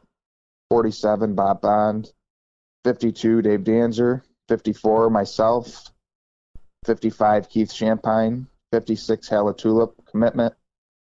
47, 0.70 1.36
Bob 1.36 1.62
Bond. 1.62 2.12
52, 2.86 3.42
Dave 3.42 3.62
Danzer. 3.62 4.22
54, 4.48 5.10
myself. 5.10 5.92
55, 6.86 7.50
Keith 7.50 7.72
Shampine. 7.72 8.48
56, 8.72 9.28
Hala 9.28 9.56
Tulip, 9.56 10.06
commitment. 10.06 10.54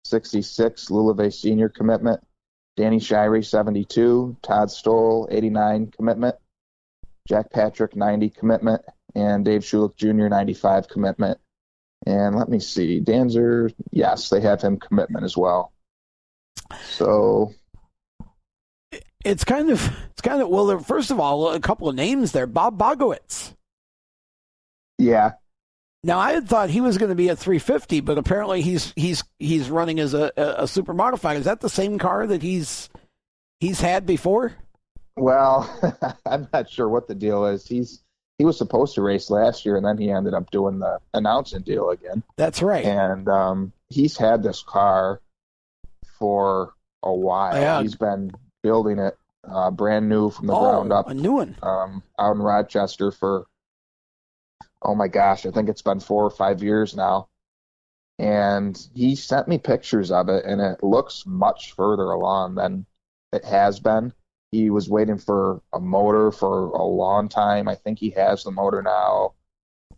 66, 0.05 0.91
Lou 0.91 1.13
LeVea 1.15 1.33
Senior, 1.33 1.69
commitment. 1.69 2.21
Danny 2.77 2.99
Shirey, 2.99 3.45
72. 3.45 4.37
Todd 4.43 4.71
Stoll, 4.71 5.29
89, 5.31 5.93
commitment. 5.97 6.37
Jack 7.27 7.51
Patrick, 7.51 7.97
90 7.97 8.31
commitment, 8.31 8.83
and 9.15 9.45
Dave 9.45 9.63
Shullick 9.63 9.97
Jr., 9.97 10.29
95 10.29 10.89
commitment. 10.89 11.39
And 12.07 12.37
let 12.37 12.49
me 12.49 12.59
see, 12.61 13.01
Danzer, 13.01 13.73
yes, 13.91 14.29
they 14.29 14.41
have 14.41 14.61
him 14.61 14.79
commitment 14.79 15.25
as 15.25 15.37
well. 15.37 15.73
So, 16.83 17.55
It's 19.25 19.45
kind 19.45 19.71
of 19.71 19.81
it's 20.11 20.21
kind 20.21 20.43
of 20.43 20.49
well. 20.49 20.79
First 20.81 21.11
of 21.11 21.19
all, 21.19 21.49
a 21.51 21.61
couple 21.61 21.89
of 21.89 21.95
names 21.95 22.33
there. 22.33 22.47
Bob 22.47 22.79
Bogowitz. 22.79 23.55
yeah, 24.99 25.33
Now 26.03 26.19
I 26.19 26.33
had 26.33 26.47
thought 26.49 26.69
he 26.71 26.83
was 26.83 26.99
going 26.99 27.09
to 27.09 27.15
be 27.17 27.31
at 27.31 27.39
350, 27.39 28.01
but 28.01 28.19
apparently 28.19 28.61
he's 28.61 28.93
he's 28.97 29.25
he's 29.39 29.71
running 29.71 29.99
as 29.99 30.13
a, 30.15 30.31
a, 30.37 30.65
a 30.65 30.69
super 30.69 30.93
modified. 30.93 31.39
Is 31.39 31.47
that 31.47 31.61
the 31.61 31.71
same 31.71 31.99
car 31.99 32.27
that 32.27 32.43
he's 32.43 32.91
he's 33.61 33.81
had 33.81 34.05
before? 34.05 34.53
well, 35.17 35.71
I'm 36.27 36.49
not 36.53 36.69
sure 36.71 36.89
what 36.89 37.09
the 37.09 37.15
deal 37.15 37.47
is. 37.47 37.67
He's 37.67 38.04
he 38.39 38.45
was 38.45 38.59
supposed 38.59 38.95
to 38.95 39.03
race 39.03 39.31
last 39.31 39.65
year, 39.65 39.77
and 39.77 39.87
then 39.87 39.99
he 39.99 40.11
ended 40.11 40.35
up 40.35 40.51
doing 40.51 40.79
the 40.79 40.99
announcing 41.13 41.63
deal 41.63 41.91
again. 41.91 42.23
That's 42.37 42.63
right. 42.63 42.85
and 42.85 43.29
um, 43.29 43.73
he's 43.89 44.17
had 44.17 44.43
this 44.43 44.63
car 44.63 45.21
for 46.19 46.75
a 47.03 47.15
while. 47.15 47.61
Yeah. 47.61 47.83
He's 47.83 47.95
been 47.95 48.33
building 48.63 48.99
it 48.99 49.17
uh, 49.49 49.71
brand 49.71 50.09
new 50.09 50.31
from 50.31 50.47
the 50.47 50.55
oh, 50.55 50.61
ground 50.61 50.93
up 50.93 51.09
a 51.09 51.15
new 51.15 51.33
one. 51.33 51.57
um, 51.63 52.03
out 52.19 52.35
in 52.35 52.43
Rochester 52.43 53.13
for 53.13 53.47
oh 54.83 54.95
my 54.95 55.09
gosh, 55.09 55.47
I 55.47 55.51
think 55.51 55.69
it's 55.69 55.83
been 55.83 56.01
four 56.01 56.25
or 56.25 56.31
five 56.31 56.63
years 56.63 56.95
now. 56.95 57.29
And 58.19 58.81
he 58.95 59.17
sent 59.17 59.49
me 59.49 59.59
pictures 59.59 60.13
of 60.13 60.29
it, 60.29 60.45
and 60.45 60.61
it 60.61 60.85
looks 60.85 61.25
much 61.27 61.73
further 61.73 62.11
along 62.11 62.55
than 62.55 62.87
it 63.33 63.45
has 63.45 63.81
been. 63.81 64.13
He 64.55 64.71
was 64.71 64.89
waiting 64.89 65.19
for 65.19 65.61
a 65.73 65.81
motor 65.81 66.31
for 66.31 66.69
a 66.69 66.85
long 66.85 67.29
time. 67.29 67.69
I 67.69 67.75
think 67.75 67.99
he 67.99 68.11
has 68.11 68.45
the 68.45 68.51
motor 68.51 68.83
now 68.83 69.35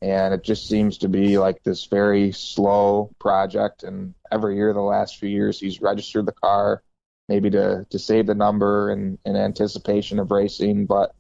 and 0.03 0.35
it 0.35 0.43
just 0.43 0.69
seems 0.69 0.99
to 0.99 1.09
be 1.09 1.39
like 1.39 1.63
this 1.63 1.87
very 1.87 2.33
slow 2.33 3.11
project. 3.19 3.83
And 3.83 4.15
every 4.31 4.57
year, 4.57 4.73
the 4.73 4.81
last 4.81 5.19
few 5.19 5.29
years, 5.29 5.59
he's 5.59 5.81
registered 5.81 6.27
the 6.27 6.33
car, 6.33 6.83
maybe 7.29 7.51
to 7.51 7.87
to 7.91 7.99
save 7.99 8.27
the 8.27 8.35
number 8.35 8.91
and 8.91 9.19
in 9.25 9.37
anticipation 9.37 10.19
of 10.19 10.31
racing. 10.31 10.87
But 10.87 11.15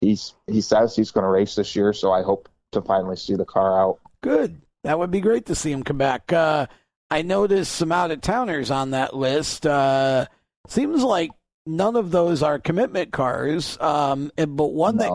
he's 0.00 0.34
he 0.46 0.60
says 0.60 0.94
he's 0.94 1.10
going 1.10 1.24
to 1.24 1.30
race 1.30 1.54
this 1.54 1.74
year, 1.74 1.92
so 1.92 2.12
I 2.12 2.22
hope 2.22 2.48
to 2.72 2.82
finally 2.82 3.16
see 3.16 3.34
the 3.34 3.44
car 3.44 3.80
out. 3.80 3.98
Good. 4.22 4.60
That 4.84 4.98
would 4.98 5.10
be 5.10 5.20
great 5.20 5.46
to 5.46 5.54
see 5.54 5.70
him 5.70 5.82
come 5.82 5.98
back. 5.98 6.32
Uh, 6.32 6.66
I 7.10 7.22
noticed 7.22 7.72
some 7.72 7.92
out 7.92 8.10
of 8.10 8.20
towners 8.20 8.70
on 8.70 8.92
that 8.92 9.14
list. 9.14 9.66
Uh, 9.66 10.26
seems 10.68 11.02
like 11.04 11.30
none 11.66 11.96
of 11.96 12.10
those 12.10 12.42
are 12.42 12.58
commitment 12.58 13.12
cars. 13.12 13.78
Um, 13.80 14.30
and- 14.36 14.56
but 14.56 14.72
one 14.72 14.96
that 14.98 15.12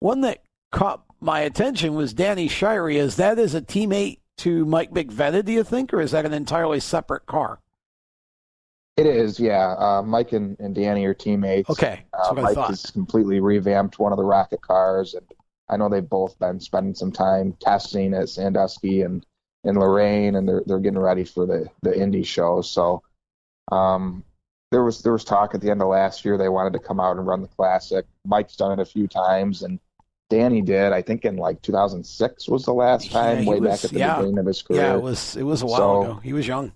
one 0.00 0.20
that 0.22 0.42
caught 0.72 1.02
my 1.20 1.40
attention 1.40 1.94
was 1.94 2.12
Danny 2.14 2.48
Shirey. 2.48 2.96
Is 2.96 3.16
that 3.16 3.38
as 3.38 3.54
a 3.54 3.60
teammate 3.60 4.18
to 4.38 4.64
Mike 4.64 4.92
McVetta? 4.92 5.44
Do 5.44 5.52
you 5.52 5.64
think, 5.64 5.92
or 5.92 6.00
is 6.00 6.12
that 6.12 6.24
an 6.24 6.32
entirely 6.32 6.78
separate 6.80 7.26
car? 7.26 7.58
It 8.96 9.06
is, 9.06 9.38
yeah. 9.38 9.74
Uh, 9.78 10.02
Mike 10.02 10.32
and, 10.32 10.58
and 10.58 10.74
Danny 10.74 11.04
are 11.04 11.14
teammates. 11.14 11.70
Okay, 11.70 12.04
Uh, 12.12 12.32
Mike 12.34 12.56
has 12.56 12.90
completely 12.90 13.38
revamped 13.40 13.98
one 13.98 14.12
of 14.12 14.18
the 14.18 14.24
rocket 14.24 14.60
cars, 14.60 15.14
and 15.14 15.24
I 15.68 15.76
know 15.76 15.88
they've 15.88 16.08
both 16.08 16.36
been 16.38 16.58
spending 16.60 16.94
some 16.94 17.12
time 17.12 17.56
testing 17.60 18.12
at 18.14 18.28
Sandusky 18.28 19.02
and 19.02 19.24
in 19.64 19.76
Lorain, 19.76 20.36
and 20.36 20.48
they're 20.48 20.62
they're 20.66 20.78
getting 20.80 20.98
ready 20.98 21.24
for 21.24 21.46
the 21.46 21.68
the 21.82 21.96
Indy 22.00 22.22
show. 22.22 22.60
So, 22.62 23.02
um, 23.70 24.24
there 24.70 24.84
was 24.84 25.02
there 25.02 25.12
was 25.12 25.24
talk 25.24 25.54
at 25.54 25.60
the 25.60 25.70
end 25.70 25.80
of 25.82 25.88
last 25.88 26.24
year 26.24 26.36
they 26.36 26.48
wanted 26.48 26.72
to 26.74 26.78
come 26.78 27.00
out 27.00 27.16
and 27.16 27.26
run 27.26 27.42
the 27.42 27.48
classic. 27.48 28.06
Mike's 28.24 28.56
done 28.56 28.78
it 28.78 28.82
a 28.82 28.84
few 28.84 29.06
times, 29.08 29.62
and 29.62 29.78
Danny 30.30 30.60
did. 30.60 30.92
I 30.92 31.00
think 31.02 31.24
in 31.24 31.36
like 31.36 31.62
2006 31.62 32.48
was 32.48 32.64
the 32.64 32.74
last 32.74 33.10
time, 33.10 33.42
he 33.44 33.48
way 33.48 33.60
was- 33.60 33.70
back 33.70 33.84
at 33.84 33.90
the 33.92 33.98
yeah. 33.98 34.16
beginning 34.16 34.38
of 34.38 34.46
his 34.46 34.62
career. 34.62 34.82
Yeah, 34.82 34.94
it 34.94 35.02
was 35.02 35.36
it 35.36 35.42
was 35.44 35.62
a 35.62 35.66
while 35.66 35.76
So- 35.78 36.02
ago. 36.02 36.14
He 36.22 36.32
was 36.32 36.46
young. 36.46 36.72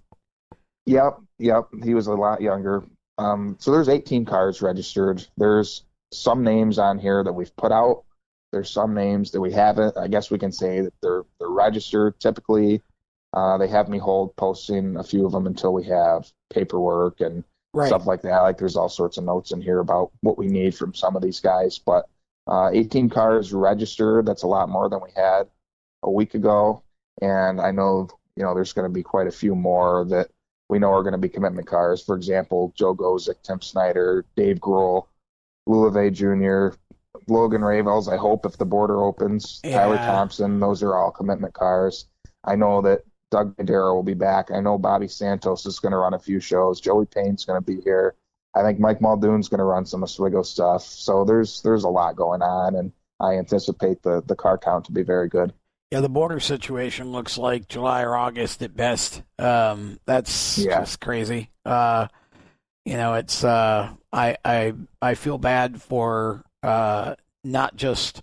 Yep, 0.86 1.20
yep. 1.38 1.68
He 1.84 1.94
was 1.94 2.08
a 2.08 2.14
lot 2.14 2.40
younger. 2.40 2.82
Um, 3.18 3.56
so 3.60 3.70
there's 3.70 3.88
18 3.88 4.24
cars 4.24 4.62
registered. 4.62 5.24
There's 5.36 5.84
some 6.12 6.42
names 6.42 6.78
on 6.78 6.98
here 6.98 7.22
that 7.22 7.32
we've 7.32 7.54
put 7.56 7.70
out. 7.70 8.02
There's 8.50 8.68
some 8.70 8.92
names 8.92 9.30
that 9.30 9.40
we 9.40 9.52
haven't. 9.52 9.96
I 9.96 10.08
guess 10.08 10.30
we 10.30 10.38
can 10.38 10.50
say 10.50 10.80
that 10.80 10.92
they're 11.02 11.22
they're 11.38 11.48
registered. 11.48 12.18
Typically, 12.18 12.82
uh, 13.32 13.58
they 13.58 13.68
have 13.68 13.88
me 13.88 13.98
hold 13.98 14.34
posting 14.36 14.96
a 14.96 15.04
few 15.04 15.24
of 15.24 15.32
them 15.32 15.46
until 15.46 15.72
we 15.72 15.84
have 15.84 16.30
paperwork 16.50 17.20
and 17.20 17.44
Right. 17.74 17.88
stuff 17.88 18.06
like 18.06 18.22
that. 18.22 18.40
Like 18.40 18.58
there's 18.58 18.76
all 18.76 18.88
sorts 18.88 19.16
of 19.16 19.24
notes 19.24 19.50
in 19.50 19.62
here 19.62 19.78
about 19.78 20.10
what 20.20 20.36
we 20.36 20.46
need 20.46 20.74
from 20.74 20.94
some 20.94 21.16
of 21.16 21.22
these 21.22 21.40
guys. 21.40 21.78
But 21.78 22.06
uh, 22.46 22.70
18 22.72 23.08
cars 23.08 23.52
registered. 23.52 24.26
That's 24.26 24.42
a 24.42 24.48
lot 24.48 24.68
more 24.68 24.88
than 24.88 25.00
we 25.02 25.10
had 25.16 25.44
a 26.02 26.10
week 26.10 26.34
ago. 26.34 26.82
And 27.20 27.60
I 27.60 27.70
know 27.70 28.08
you 28.36 28.42
know 28.42 28.54
there's 28.54 28.72
going 28.72 28.88
to 28.88 28.92
be 28.92 29.02
quite 29.02 29.26
a 29.26 29.32
few 29.32 29.54
more 29.54 30.04
that 30.06 30.28
we 30.68 30.78
know 30.78 30.92
are 30.92 31.02
going 31.02 31.12
to 31.12 31.18
be 31.18 31.28
commitment 31.28 31.66
cars. 31.66 32.02
For 32.02 32.16
example, 32.16 32.72
Joe 32.76 32.94
Gosek, 32.94 33.42
Tim 33.42 33.60
Snyder, 33.60 34.24
Dave 34.36 34.60
Gruel, 34.60 35.08
Lulave 35.68 36.12
Jr., 36.12 36.76
Logan 37.28 37.62
Ravels, 37.62 38.08
I 38.08 38.16
hope 38.16 38.46
if 38.46 38.56
the 38.56 38.64
border 38.64 39.02
opens, 39.02 39.60
Tyler 39.62 39.96
Thompson, 39.98 40.58
those 40.60 40.82
are 40.82 40.96
all 40.96 41.10
commitment 41.10 41.54
cars. 41.54 42.06
I 42.44 42.56
know 42.56 42.80
that 42.82 43.02
Doug 43.32 43.54
Madera 43.58 43.94
will 43.94 44.02
be 44.02 44.14
back. 44.14 44.50
I 44.52 44.60
know 44.60 44.78
Bobby 44.78 45.08
Santos 45.08 45.64
is 45.66 45.80
going 45.80 45.92
to 45.92 45.98
run 45.98 46.14
a 46.14 46.18
few 46.18 46.38
shows. 46.38 46.80
Joey 46.80 47.06
Payne's 47.06 47.44
going 47.46 47.60
to 47.60 47.64
be 47.66 47.80
here. 47.82 48.14
I 48.54 48.62
think 48.62 48.78
Mike 48.78 49.00
Muldoon's 49.00 49.48
going 49.48 49.58
to 49.58 49.64
run 49.64 49.86
some 49.86 50.02
Oswego 50.04 50.42
stuff. 50.42 50.82
So 50.82 51.24
there's 51.24 51.62
there's 51.62 51.84
a 51.84 51.88
lot 51.88 52.14
going 52.14 52.42
on, 52.42 52.76
and 52.76 52.92
I 53.18 53.38
anticipate 53.38 54.02
the 54.02 54.22
the 54.26 54.36
car 54.36 54.58
count 54.58 54.84
to 54.84 54.92
be 54.92 55.02
very 55.02 55.28
good. 55.28 55.54
Yeah, 55.90 56.00
the 56.00 56.08
border 56.10 56.40
situation 56.40 57.12
looks 57.12 57.36
like 57.38 57.68
July 57.68 58.02
or 58.02 58.16
August 58.16 58.62
at 58.62 58.76
best. 58.76 59.22
Um, 59.38 59.98
that's 60.06 60.58
Yeah. 60.58 60.80
just 60.80 61.00
crazy. 61.00 61.50
Uh, 61.64 62.08
you 62.84 62.94
know, 62.94 63.14
it's 63.14 63.42
uh, 63.44 63.90
I 64.12 64.36
I 64.44 64.74
I 65.00 65.14
feel 65.14 65.38
bad 65.38 65.80
for 65.80 66.44
uh, 66.62 67.14
not 67.44 67.76
just 67.76 68.22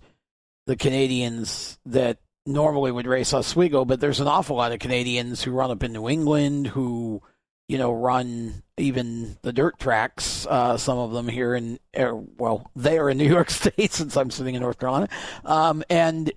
the 0.66 0.76
Canadians 0.76 1.78
that 1.86 2.18
normally 2.52 2.92
would 2.92 3.06
race 3.06 3.32
Oswego, 3.32 3.84
but 3.84 4.00
there's 4.00 4.20
an 4.20 4.28
awful 4.28 4.56
lot 4.56 4.72
of 4.72 4.78
Canadians 4.78 5.42
who 5.42 5.52
run 5.52 5.70
up 5.70 5.82
in 5.82 5.92
New 5.92 6.08
England 6.08 6.68
who 6.68 7.22
you 7.68 7.78
know 7.78 7.92
run 7.92 8.62
even 8.76 9.36
the 9.42 9.52
dirt 9.52 9.78
tracks. 9.78 10.46
Uh, 10.46 10.76
some 10.76 10.98
of 10.98 11.12
them 11.12 11.28
here 11.28 11.54
in 11.54 11.78
er, 11.98 12.14
well, 12.38 12.70
they 12.74 12.98
are 12.98 13.10
in 13.10 13.18
New 13.18 13.28
York 13.28 13.50
State 13.50 13.92
since 13.92 14.16
I'm 14.16 14.30
sitting 14.30 14.54
in 14.54 14.62
North 14.62 14.78
Carolina, 14.78 15.08
um, 15.44 15.82
and 15.88 16.32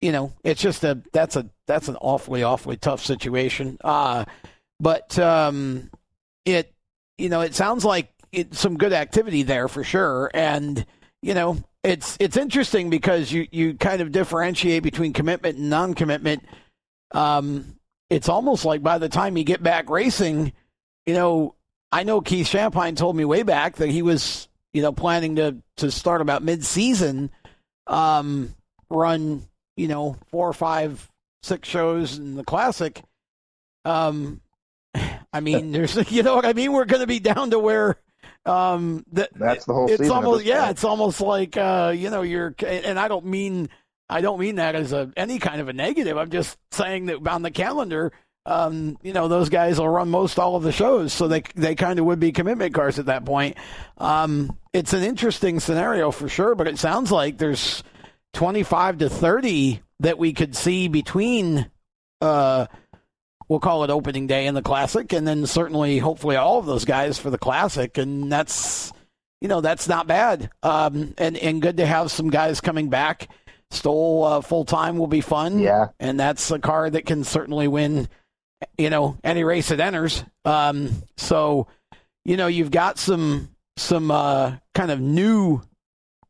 you 0.00 0.12
know, 0.12 0.32
it's 0.44 0.62
just 0.62 0.82
a 0.84 1.02
that's 1.12 1.36
a 1.36 1.48
that's 1.66 1.88
an 1.88 1.96
awfully 1.96 2.42
awfully 2.42 2.76
tough 2.76 3.04
situation. 3.04 3.78
Uh 3.82 4.24
but 4.78 5.18
um 5.18 5.90
it 6.44 6.72
you 7.18 7.28
know, 7.28 7.42
it 7.42 7.54
sounds 7.54 7.84
like 7.84 8.10
it's 8.32 8.58
some 8.58 8.78
good 8.78 8.92
activity 8.92 9.42
there 9.42 9.68
for 9.68 9.84
sure 9.84 10.30
and 10.32 10.86
you 11.22 11.34
know, 11.34 11.58
it's 11.82 12.16
it's 12.20 12.36
interesting 12.36 12.90
because 12.90 13.32
you 13.32 13.46
you 13.50 13.74
kind 13.74 14.00
of 14.02 14.12
differentiate 14.12 14.82
between 14.82 15.12
commitment 15.12 15.58
and 15.58 15.70
non-commitment. 15.70 16.44
Um 17.12 17.76
it's 18.08 18.28
almost 18.28 18.64
like 18.64 18.82
by 18.82 18.98
the 18.98 19.08
time 19.08 19.36
you 19.36 19.44
get 19.44 19.62
back 19.62 19.88
racing, 19.88 20.52
you 21.06 21.14
know, 21.14 21.54
I 21.92 22.02
know 22.02 22.20
Keith 22.20 22.48
Shampine 22.48 22.96
told 22.96 23.16
me 23.16 23.24
way 23.24 23.42
back 23.42 23.76
that 23.76 23.88
he 23.88 24.02
was, 24.02 24.48
you 24.72 24.82
know, 24.82 24.92
planning 24.92 25.36
to 25.36 25.56
to 25.76 25.90
start 25.90 26.20
about 26.20 26.42
mid-season 26.42 27.30
um 27.86 28.54
run 28.88 29.46
you 29.80 29.88
know, 29.88 30.14
four 30.30 30.46
or 30.46 30.52
five, 30.52 31.10
six 31.42 31.66
shows 31.66 32.18
in 32.18 32.36
the 32.36 32.44
classic. 32.44 33.02
Um, 33.86 34.42
I 35.32 35.40
mean, 35.40 35.72
there's, 35.72 35.96
you 36.12 36.22
know 36.22 36.36
what 36.36 36.44
I 36.44 36.52
mean? 36.52 36.72
We're 36.72 36.84
going 36.84 37.00
to 37.00 37.06
be 37.06 37.18
down 37.18 37.50
to 37.50 37.58
where, 37.58 37.96
um, 38.46 39.04
that 39.12 39.30
That's 39.34 39.64
the 39.64 39.74
whole 39.74 39.90
it's 39.90 40.08
almost, 40.08 40.44
yeah, 40.44 40.70
it's 40.70 40.84
almost 40.84 41.20
like, 41.20 41.56
uh, 41.56 41.92
you 41.94 42.10
know, 42.10 42.22
you're, 42.22 42.54
and 42.66 42.98
I 42.98 43.08
don't 43.08 43.26
mean, 43.26 43.68
I 44.08 44.20
don't 44.20 44.40
mean 44.40 44.56
that 44.56 44.74
as 44.74 44.92
a, 44.92 45.12
any 45.16 45.38
kind 45.38 45.60
of 45.60 45.68
a 45.68 45.72
negative. 45.72 46.16
I'm 46.16 46.30
just 46.30 46.58
saying 46.72 47.06
that 47.06 47.26
on 47.26 47.42
the 47.42 47.50
calendar, 47.50 48.12
um, 48.46 48.96
you 49.02 49.12
know, 49.12 49.28
those 49.28 49.48
guys 49.50 49.78
will 49.78 49.88
run 49.88 50.08
most 50.08 50.38
all 50.38 50.56
of 50.56 50.62
the 50.62 50.72
shows, 50.72 51.12
so 51.12 51.28
they 51.28 51.42
they 51.54 51.74
kind 51.74 51.98
of 51.98 52.06
would 52.06 52.18
be 52.18 52.32
commitment 52.32 52.74
cars 52.74 52.98
at 52.98 53.06
that 53.06 53.24
point. 53.24 53.56
Um, 53.98 54.56
it's 54.72 54.94
an 54.94 55.02
interesting 55.02 55.60
scenario 55.60 56.10
for 56.10 56.28
sure, 56.28 56.54
but 56.54 56.66
it 56.66 56.78
sounds 56.78 57.12
like 57.12 57.36
there's 57.36 57.84
25 58.32 58.98
to 58.98 59.10
30 59.10 59.82
that 60.00 60.18
we 60.18 60.32
could 60.32 60.56
see 60.56 60.88
between 60.88 61.70
uh 62.20 62.66
we'll 63.50 63.60
call 63.60 63.84
it 63.84 63.90
opening 63.90 64.26
day 64.26 64.46
in 64.46 64.54
the 64.54 64.62
classic 64.62 65.12
and 65.12 65.28
then 65.28 65.44
certainly 65.44 65.98
hopefully 65.98 66.36
all 66.36 66.58
of 66.58 66.64
those 66.64 66.86
guys 66.86 67.18
for 67.18 67.28
the 67.28 67.36
classic 67.36 67.98
and 67.98 68.32
that's 68.32 68.92
you 69.42 69.48
know 69.48 69.60
that's 69.60 69.86
not 69.88 70.06
bad 70.06 70.48
um 70.62 71.12
and 71.18 71.36
and 71.36 71.60
good 71.60 71.76
to 71.76 71.84
have 71.84 72.10
some 72.10 72.30
guys 72.30 72.62
coming 72.62 72.88
back 72.88 73.28
Stoll 73.72 74.24
uh, 74.24 74.40
full 74.40 74.64
time 74.64 74.96
will 74.98 75.06
be 75.06 75.20
fun 75.20 75.58
Yeah. 75.58 75.88
and 76.00 76.18
that's 76.18 76.50
a 76.50 76.58
car 76.58 76.88
that 76.88 77.04
can 77.06 77.24
certainly 77.24 77.68
win 77.68 78.08
you 78.78 78.88
know 78.90 79.16
any 79.24 79.44
race 79.44 79.70
it 79.70 79.80
enters 79.80 80.24
um 80.44 80.90
so 81.16 81.66
you 82.24 82.36
know 82.36 82.46
you've 82.46 82.70
got 82.70 82.98
some 82.98 83.48
some 83.76 84.10
uh 84.10 84.56
kind 84.74 84.90
of 84.90 85.00
new 85.00 85.60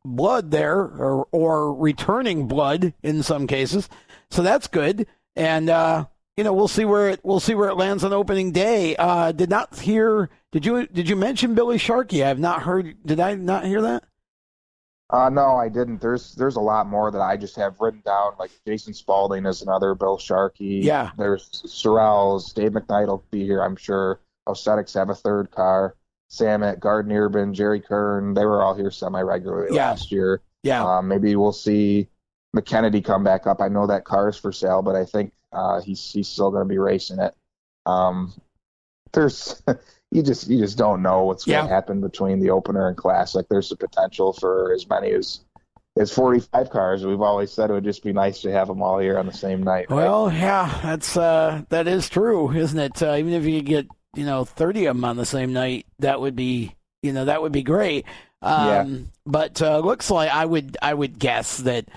blood 0.05 0.49
there 0.51 0.79
or 0.79 1.27
or 1.31 1.73
returning 1.75 2.47
blood 2.47 2.93
in 3.03 3.21
some 3.21 3.45
cases. 3.45 3.87
So 4.31 4.41
that's 4.41 4.65
good. 4.67 5.05
And 5.35 5.69
uh 5.69 6.05
you 6.41 6.45
know, 6.45 6.53
we'll 6.53 6.67
see 6.67 6.85
where 6.85 7.09
it 7.09 7.19
we'll 7.23 7.39
see 7.39 7.53
where 7.53 7.69
it 7.69 7.75
lands 7.75 8.03
on 8.03 8.13
opening 8.13 8.51
day. 8.51 8.95
Uh 8.95 9.31
did 9.31 9.51
not 9.51 9.77
hear 9.79 10.27
did 10.51 10.65
you 10.65 10.87
did 10.87 11.07
you 11.07 11.15
mention 11.15 11.53
Billy 11.53 11.77
Sharkey? 11.77 12.23
I 12.23 12.29
have 12.29 12.39
not 12.39 12.63
heard 12.63 12.95
did 13.05 13.19
I 13.19 13.35
not 13.35 13.65
hear 13.65 13.79
that? 13.83 14.05
Uh, 15.11 15.29
no, 15.29 15.57
I 15.57 15.69
didn't. 15.69 16.01
There's 16.01 16.33
there's 16.33 16.55
a 16.55 16.61
lot 16.61 16.87
more 16.87 17.11
that 17.11 17.21
I 17.21 17.37
just 17.37 17.55
have 17.57 17.79
written 17.79 18.01
down. 18.03 18.33
Like 18.39 18.49
Jason 18.65 18.93
Spalding 18.95 19.45
is 19.45 19.61
another, 19.61 19.93
Bill 19.93 20.17
Sharkey. 20.17 20.81
Yeah. 20.83 21.11
There's 21.15 21.47
Sorrells, 21.67 22.53
Dave 22.55 22.71
McKnight 22.71 23.07
will 23.07 23.23
be 23.29 23.43
here, 23.43 23.61
I'm 23.61 23.75
sure. 23.75 24.19
Osetics 24.47 24.95
have 24.95 25.09
a 25.09 25.15
third 25.15 25.51
car. 25.51 25.95
Samet, 26.31 26.79
Garden 26.79 27.11
Urban, 27.11 27.53
Jerry 27.53 27.81
Kern, 27.81 28.33
they 28.33 28.45
were 28.45 28.63
all 28.63 28.73
here 28.73 28.89
semi 28.89 29.21
regularly 29.21 29.75
Yeah. 29.75 29.89
last 29.89 30.11
year. 30.11 30.41
Yeah. 30.63 30.81
Um, 30.83 31.07
maybe 31.09 31.35
we'll 31.35 31.51
see 31.51 32.07
McKennedy 32.55 33.03
come 33.03 33.23
back 33.23 33.45
up. 33.45 33.61
I 33.61 33.67
know 33.67 33.85
that 33.87 34.05
car 34.05 34.29
is 34.29 34.37
for 34.37 34.51
sale, 34.53 34.81
but 34.81 34.95
I 34.95 35.03
think 35.05 35.33
uh, 35.53 35.81
he's 35.81 36.11
he's 36.11 36.27
still 36.27 36.51
going 36.51 36.63
to 36.63 36.69
be 36.69 36.77
racing 36.77 37.19
it. 37.19 37.33
Um, 37.85 38.33
there's 39.13 39.61
you 40.11 40.23
just 40.23 40.47
you 40.47 40.59
just 40.59 40.77
don't 40.77 41.01
know 41.01 41.23
what's 41.25 41.45
going 41.45 41.57
Yeah. 41.57 41.67
to 41.67 41.73
happen 41.73 42.01
between 42.01 42.39
the 42.39 42.49
opener 42.51 42.87
and 42.87 42.97
classic. 42.97 43.47
There's 43.49 43.69
the 43.69 43.75
potential 43.75 44.33
for 44.33 44.73
as 44.73 44.87
many 44.89 45.11
as 45.11 45.41
as 45.99 46.11
45 46.11 46.69
cars. 46.69 47.05
We've 47.05 47.21
always 47.21 47.51
said 47.51 47.69
it 47.69 47.73
would 47.73 47.83
just 47.83 48.03
be 48.03 48.13
nice 48.13 48.41
to 48.43 48.51
have 48.51 48.67
them 48.69 48.81
all 48.81 48.97
here 48.99 49.17
on 49.19 49.25
the 49.25 49.33
same 49.33 49.61
night. 49.63 49.87
right? 49.89 49.97
Well, 49.97 50.31
yeah, 50.31 50.79
that's 50.81 51.17
uh 51.17 51.63
that 51.69 51.87
is 51.87 52.07
true, 52.09 52.51
isn't 52.51 52.79
it? 52.79 53.01
Uh, 53.03 53.15
even 53.17 53.33
if 53.33 53.43
you 53.43 53.61
get, 53.61 53.87
you 54.15 54.25
know, 54.25 54.45
30 54.45 54.85
of 54.85 54.95
them 54.95 55.03
on 55.05 55.17
the 55.17 55.25
same 55.25 55.51
night, 55.51 55.85
that 55.99 56.21
would 56.21 56.35
be, 56.35 56.75
you 57.03 57.11
know, 57.11 57.25
that 57.25 57.41
would 57.41 57.51
be 57.51 57.63
great. 57.63 58.05
Um 58.41 59.09
but 59.25 59.61
uh 59.61 59.79
looks 59.79 60.09
like 60.09 60.31
I 60.31 60.45
would 60.45 60.77
I 60.81 60.93
would 60.93 61.19
guess 61.19 61.57
that 61.57 61.89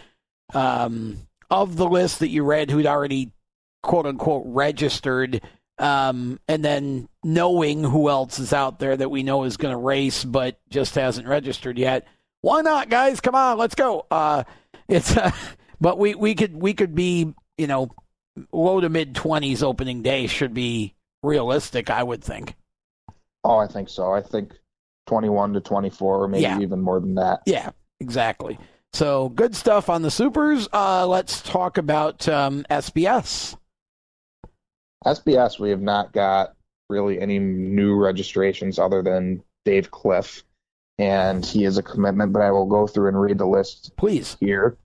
um 0.52 1.18
of 1.50 1.76
the 1.76 1.88
list 1.88 2.18
that 2.18 2.28
you 2.28 2.42
read 2.42 2.70
who'd 2.70 2.86
already 2.86 3.30
quote 3.84 4.06
unquote 4.06 4.42
registered 4.46 5.40
um 5.78 6.38
and 6.48 6.64
then 6.64 7.08
knowing 7.22 7.82
who 7.84 8.08
else 8.08 8.38
is 8.38 8.52
out 8.52 8.78
there 8.78 8.96
that 8.96 9.10
we 9.10 9.22
know 9.22 9.44
is 9.44 9.56
going 9.56 9.72
to 9.72 9.78
race 9.78 10.24
but 10.24 10.58
just 10.70 10.94
hasn't 10.94 11.26
registered 11.28 11.78
yet. 11.78 12.06
Why 12.42 12.60
not, 12.60 12.88
guys? 12.90 13.20
Come 13.20 13.34
on, 13.34 13.58
let's 13.58 13.74
go. 13.74 14.06
Uh 14.10 14.44
it's 14.88 15.16
uh, 15.16 15.30
but 15.80 15.98
we 15.98 16.14
we 16.14 16.34
could 16.34 16.54
we 16.60 16.74
could 16.74 16.94
be, 16.94 17.34
you 17.58 17.66
know, 17.66 17.90
low 18.52 18.80
to 18.80 18.88
mid 18.88 19.14
20s 19.14 19.62
opening 19.62 20.02
day 20.02 20.26
should 20.26 20.54
be 20.54 20.94
realistic, 21.22 21.90
I 21.90 22.02
would 22.02 22.22
think. 22.22 22.54
Oh, 23.44 23.58
I 23.58 23.66
think 23.66 23.88
so. 23.88 24.12
I 24.12 24.22
think 24.22 24.52
21 25.06 25.52
to 25.54 25.60
24, 25.60 26.22
or 26.24 26.28
maybe 26.28 26.42
Yeah. 26.42 26.60
even 26.60 26.80
more 26.80 26.98
than 27.00 27.16
that. 27.16 27.40
Yeah, 27.46 27.70
exactly. 28.00 28.58
So 28.94 29.28
good 29.30 29.54
stuff 29.56 29.90
on 29.90 30.02
the 30.02 30.10
supers. 30.10 30.68
Uh, 30.72 31.06
let's 31.06 31.42
talk 31.42 31.78
about 31.78 32.26
um, 32.28 32.64
SBS. 32.70 33.56
SBS, 35.04 35.58
we 35.58 35.70
have 35.70 35.82
not 35.82 36.12
got 36.12 36.54
really 36.88 37.20
any 37.20 37.38
new 37.38 37.94
registrations 37.96 38.78
other 38.78 39.02
than 39.02 39.42
Dave 39.64 39.90
Cliff, 39.90 40.44
and 40.98 41.44
he 41.44 41.64
is 41.64 41.78
a 41.78 41.82
commitment. 41.82 42.32
But 42.32 42.42
I 42.42 42.50
will 42.50 42.66
go 42.66 42.86
through 42.86 43.08
and 43.08 43.20
read 43.20 43.38
the 43.38 43.46
list 43.46 43.92
Please. 43.96 44.36
here. 44.40 44.76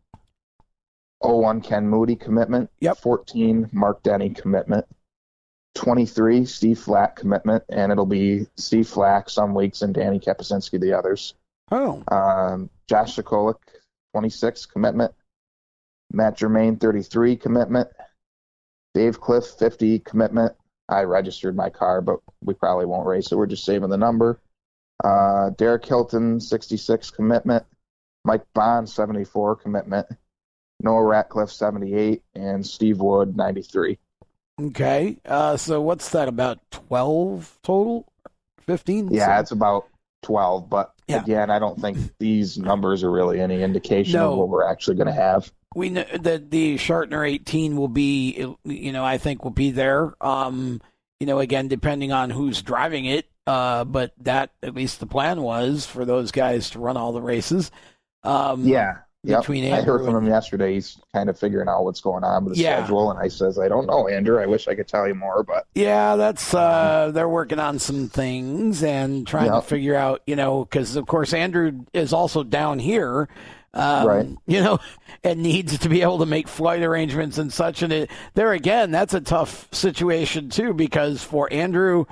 01 1.22 1.62
Ken 1.62 1.88
Moody 1.88 2.16
commitment. 2.16 2.70
Yep. 2.80 2.98
14 3.00 3.70
Mark 3.74 4.04
Denny 4.04 4.30
commitment. 4.30 4.86
23 5.76 6.46
Steve 6.46 6.80
Flack 6.80 7.16
commitment, 7.16 7.64
and 7.70 7.92
it'll 7.92 8.06
be 8.06 8.48
Steve 8.58 8.88
Flack 8.88 9.30
some 9.30 9.54
weeks 9.54 9.82
and 9.82 9.94
Danny 9.94 10.20
Kapusinski 10.20 10.80
the 10.80 10.94
others. 10.94 11.36
Oh, 11.72 12.04
Um, 12.08 12.70
Josh 12.88 13.16
Sokolik, 13.16 13.58
26 14.14 14.66
commitment. 14.66 15.14
Matt 16.12 16.38
Germain, 16.38 16.78
33 16.78 17.36
commitment. 17.36 17.90
Dave 18.94 19.20
Cliff, 19.22 19.46
50 19.46 20.00
commitment. 20.00 20.54
I 20.88 21.02
registered 21.04 21.56
my 21.56 21.70
car, 21.70 22.02
but 22.02 22.20
we 22.44 22.54
probably 22.54 22.86
won't 22.86 23.06
race 23.08 23.32
it. 23.32 23.36
We're 23.36 23.46
just 23.46 23.64
saving 23.66 23.90
the 23.90 23.98
number. 23.98 24.40
Uh, 25.04 25.52
Derek 25.52 25.86
Hilton, 25.86 26.40
66 26.40 27.12
commitment. 27.12 27.66
Mike 28.26 28.44
Bond, 28.54 28.90
74 28.90 29.56
commitment. 29.58 30.08
Noah 30.82 31.04
Ratcliffe, 31.04 31.52
78. 31.52 32.24
And 32.36 32.66
Steve 32.66 33.00
Wood, 33.00 33.38
93. 33.38 33.98
okay. 34.62 35.18
Uh, 35.26 35.56
so 35.58 35.80
what's 35.82 36.10
that, 36.10 36.28
about 36.28 36.60
12 36.72 37.60
total? 37.64 38.06
15? 38.66 39.10
Yeah, 39.14 39.40
it's 39.40 39.52
about 39.52 39.88
12. 40.24 40.70
But 40.70 40.94
Yeah. 41.08 41.22
again, 41.22 41.50
I 41.50 41.60
don't 41.60 41.80
think 41.80 41.98
these 42.20 42.58
numbers 42.58 43.04
are 43.04 43.12
really 43.12 43.40
any 43.40 43.62
indication 43.64 44.20
No. 44.20 44.32
of 44.34 44.38
what 44.40 44.50
we're 44.50 44.66
actually 44.66 44.98
going 44.98 45.08
to 45.08 45.14
have. 45.14 45.52
We 45.76 45.90
know 45.90 46.06
that 46.20 46.50
the 46.52 46.78
Shartner 46.78 47.24
18 47.28 47.76
will 47.78 47.88
be, 47.88 48.46
you 48.64 48.92
know, 48.92 49.04
I 49.06 49.18
think 49.18 49.44
will 49.44 49.52
be 49.52 49.72
there. 49.72 50.14
Um, 50.22 50.82
you 51.20 51.28
know, 51.28 51.40
again, 51.40 51.68
depending 51.68 52.12
on 52.12 52.30
who's 52.30 52.62
driving 52.62 53.06
it. 53.06 53.26
Uh, 53.46 53.84
but 53.84 54.14
that, 54.22 54.52
at 54.64 54.76
least 54.76 55.00
the 55.00 55.06
plan 55.08 55.42
was 55.42 55.86
for 55.86 56.06
those 56.06 56.32
guys 56.32 56.70
to 56.72 56.80
run 56.80 56.98
all 56.98 57.12
the 57.14 57.22
races. 57.22 57.72
Um, 58.24 58.64
Yeah. 58.66 58.98
Yep. 59.24 59.42
between 59.42 59.74
I 59.74 59.82
heard 59.82 60.06
from 60.06 60.16
and- 60.16 60.28
him 60.28 60.32
yesterday. 60.32 60.76
He's 60.76 60.98
kind 61.14 61.30
of 61.30 61.38
figuring 61.38 61.68
out 61.68 61.84
what's 61.84 62.00
going 62.00 62.24
on 62.24 62.46
with 62.46 62.54
the 62.56 62.62
Yeah. 62.62 62.78
schedule, 62.78 63.12
and 63.12 63.20
I 63.20 63.28
says, 63.28 63.60
I 63.60 63.68
don't 63.68 63.86
know, 63.86 64.08
Andrew. 64.08 64.42
I 64.42 64.46
wish 64.46 64.70
I 64.70 64.76
could 64.76 64.88
tell 64.88 65.06
you 65.10 65.14
more, 65.14 65.44
but 65.44 65.66
Yeah, 65.76 66.16
that's 66.16 66.54
uh 66.54 67.12
they're 67.14 67.28
working 67.28 67.60
on 67.60 67.80
some 67.80 68.08
things 68.08 68.82
and 68.82 69.28
trying 69.28 69.52
to 69.52 69.62
figure 69.62 69.96
out, 69.96 70.22
you 70.26 70.38
know, 70.38 70.64
because 70.64 70.96
of 70.96 71.06
course 71.06 71.34
Andrew 71.34 71.82
is 71.94 72.14
also 72.14 72.44
down 72.44 72.80
here, 72.80 73.28
um, 73.74 74.08
Right. 74.08 74.28
You 74.48 74.62
know, 74.62 74.80
and 75.24 75.42
needs 75.44 75.78
to 75.80 75.90
be 75.90 76.02
able 76.02 76.20
to 76.20 76.26
make 76.26 76.48
flight 76.48 76.82
arrangements 76.82 77.38
and 77.38 77.52
such. 77.54 77.84
And 77.84 77.94
it, 77.94 78.12
there 78.34 78.52
again, 78.54 78.92
that's 78.92 79.14
a 79.14 79.22
tough 79.22 79.68
situation 79.72 80.50
too 80.50 80.74
because 80.74 81.24
for 81.24 81.52
Andrew 81.52 82.06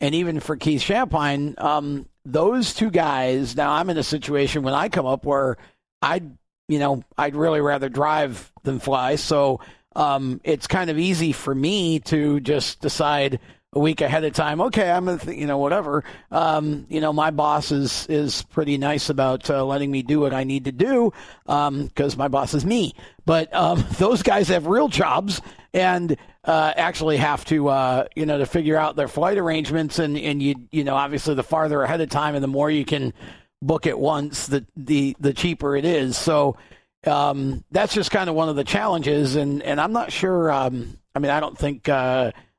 and 0.00 0.14
even 0.14 0.40
for 0.40 0.56
Keith 0.56 0.82
Shampine, 0.82 1.60
um, 1.62 2.06
those 2.24 2.74
two 2.74 2.90
guys. 2.90 3.56
Now 3.56 3.72
I'm 3.72 3.90
in 3.90 3.98
a 3.98 4.02
situation 4.02 4.62
when 4.62 4.74
I 4.74 4.88
come 4.88 5.06
up 5.06 5.24
where 5.24 5.56
I'd 6.00 6.36
you 6.68 6.78
know 6.78 7.02
I'd 7.18 7.36
really 7.36 7.60
rather 7.60 7.88
drive 7.88 8.50
than 8.62 8.78
fly, 8.78 9.16
so 9.16 9.60
um, 9.94 10.40
it's 10.44 10.66
kind 10.66 10.90
of 10.90 10.98
easy 10.98 11.32
for 11.32 11.54
me 11.54 12.00
to 12.00 12.40
just 12.40 12.80
decide 12.80 13.40
a 13.74 13.78
week 13.78 14.00
ahead 14.02 14.24
of 14.24 14.34
time. 14.34 14.60
Okay, 14.60 14.90
I'm 14.90 15.06
gonna 15.06 15.18
th- 15.18 15.38
you 15.38 15.46
know 15.46 15.58
whatever. 15.58 16.04
Um, 16.30 16.86
you 16.88 17.00
know 17.00 17.12
my 17.12 17.30
boss 17.30 17.72
is 17.72 18.06
is 18.08 18.42
pretty 18.42 18.76
nice 18.76 19.08
about 19.08 19.48
uh, 19.48 19.64
letting 19.64 19.90
me 19.90 20.02
do 20.02 20.20
what 20.20 20.34
I 20.34 20.44
need 20.44 20.66
to 20.66 20.72
do 20.72 21.12
because 21.46 22.16
my 22.16 22.28
boss 22.28 22.54
is 22.54 22.64
me. 22.64 22.94
But 23.24 23.52
um, 23.54 23.84
those 23.98 24.22
guys 24.22 24.48
have 24.48 24.66
real 24.66 24.88
jobs 24.88 25.40
and 25.72 26.16
uh, 26.44 26.74
actually 26.76 27.16
have 27.16 27.44
to 27.46 27.68
uh, 27.68 28.06
you 28.14 28.26
know 28.26 28.38
to 28.38 28.46
figure 28.46 28.76
out 28.76 28.96
their 28.96 29.08
flight 29.08 29.38
arrangements 29.38 29.98
and 29.98 30.18
and 30.18 30.42
you 30.42 30.54
you 30.70 30.84
know 30.84 30.94
obviously 30.94 31.34
the 31.34 31.42
farther 31.42 31.82
ahead 31.82 32.00
of 32.00 32.10
time 32.10 32.34
and 32.34 32.44
the 32.44 32.48
more 32.48 32.70
you 32.70 32.84
can 32.84 33.14
book 33.62 33.86
it 33.86 33.98
once 33.98 34.48
the 34.48 34.66
the 34.76 35.16
the 35.18 35.32
cheaper 35.32 35.76
it 35.76 35.86
is. 35.86 36.18
So 36.18 36.58
um, 37.06 37.64
that's 37.70 37.94
just 37.94 38.10
kind 38.10 38.28
of 38.28 38.36
one 38.36 38.50
of 38.50 38.56
the 38.56 38.64
challenges, 38.64 39.34
and 39.34 39.62
and 39.62 39.80
I'm 39.80 39.92
not 39.92 40.12
sure. 40.12 40.52
Um, 40.52 40.98
I 41.14 41.20
mean, 41.20 41.30
I 41.30 41.40
don't 41.40 41.56
think. 41.56 41.88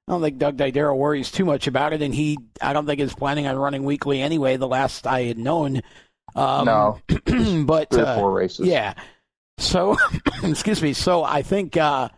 I 0.08 0.12
don't 0.12 0.22
think 0.22 0.38
Doug 0.38 0.58
Didero 0.58 0.97
worries 0.97 1.32
too 1.32 1.45
much 1.45 1.68
about 1.68 1.93
it, 1.93 2.01
and 2.01 2.14
he, 2.14 2.38
I 2.62 2.74
don't 2.74 2.86
think 2.86 2.99
is 2.99 3.14
planning 3.14 3.47
on 3.47 3.58
running 3.58 3.84
weekly 3.84 4.22
anyway. 4.22 4.58
The 4.58 4.68
last 4.68 5.08
I 5.08 5.24
had 5.24 5.38
known, 5.38 5.82
um, 6.36 6.66
no, 6.66 6.99
but 7.66 7.89
three 7.89 8.01
uh, 8.01 8.16
four 8.18 8.32
races. 8.32 8.68
yeah. 8.68 8.95
So, 9.58 9.97
excuse 10.43 10.82
me. 10.82 10.93
So 10.93 11.24
I 11.24 11.41
think, 11.41 11.78
uh, 11.78 12.10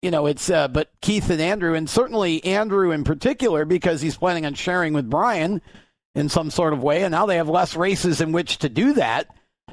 you 0.00 0.10
know, 0.10 0.26
it's, 0.26 0.48
uh, 0.48 0.68
but 0.68 0.92
Keith 1.02 1.28
and 1.28 1.42
Andrew, 1.42 1.74
and 1.74 1.90
certainly 1.90 2.42
Andrew 2.44 2.90
in 2.90 3.04
particular, 3.04 3.64
because 3.64 4.00
he's 4.00 4.16
planning 4.16 4.46
on 4.46 4.54
sharing 4.54 4.94
with 4.94 5.10
Brian 5.10 5.60
in 6.14 6.28
some 6.28 6.50
sort 6.50 6.72
of 6.72 6.82
way, 6.82 7.02
and 7.02 7.12
now 7.12 7.26
they 7.26 7.36
have 7.36 7.48
less 7.48 7.76
races 7.76 8.20
in 8.20 8.32
which 8.32 8.58
to 8.58 8.68
do 8.68 8.94
that. 8.94 9.28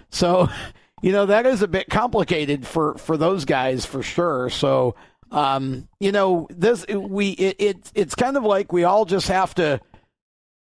So, 0.09 0.49
you 1.01 1.11
know, 1.11 1.27
that 1.27 1.45
is 1.45 1.61
a 1.61 1.67
bit 1.67 1.89
complicated 1.89 2.67
for 2.67 2.95
for 2.95 3.15
those 3.15 3.45
guys 3.45 3.85
for 3.85 4.03
sure. 4.03 4.49
So, 4.49 4.95
um, 5.31 5.87
you 5.99 6.11
know, 6.11 6.47
this 6.49 6.85
we 6.87 7.29
it, 7.31 7.55
it 7.59 7.91
it's 7.95 8.15
kind 8.15 8.37
of 8.37 8.43
like 8.43 8.71
we 8.73 8.83
all 8.83 9.05
just 9.05 9.29
have 9.29 9.55
to 9.55 9.79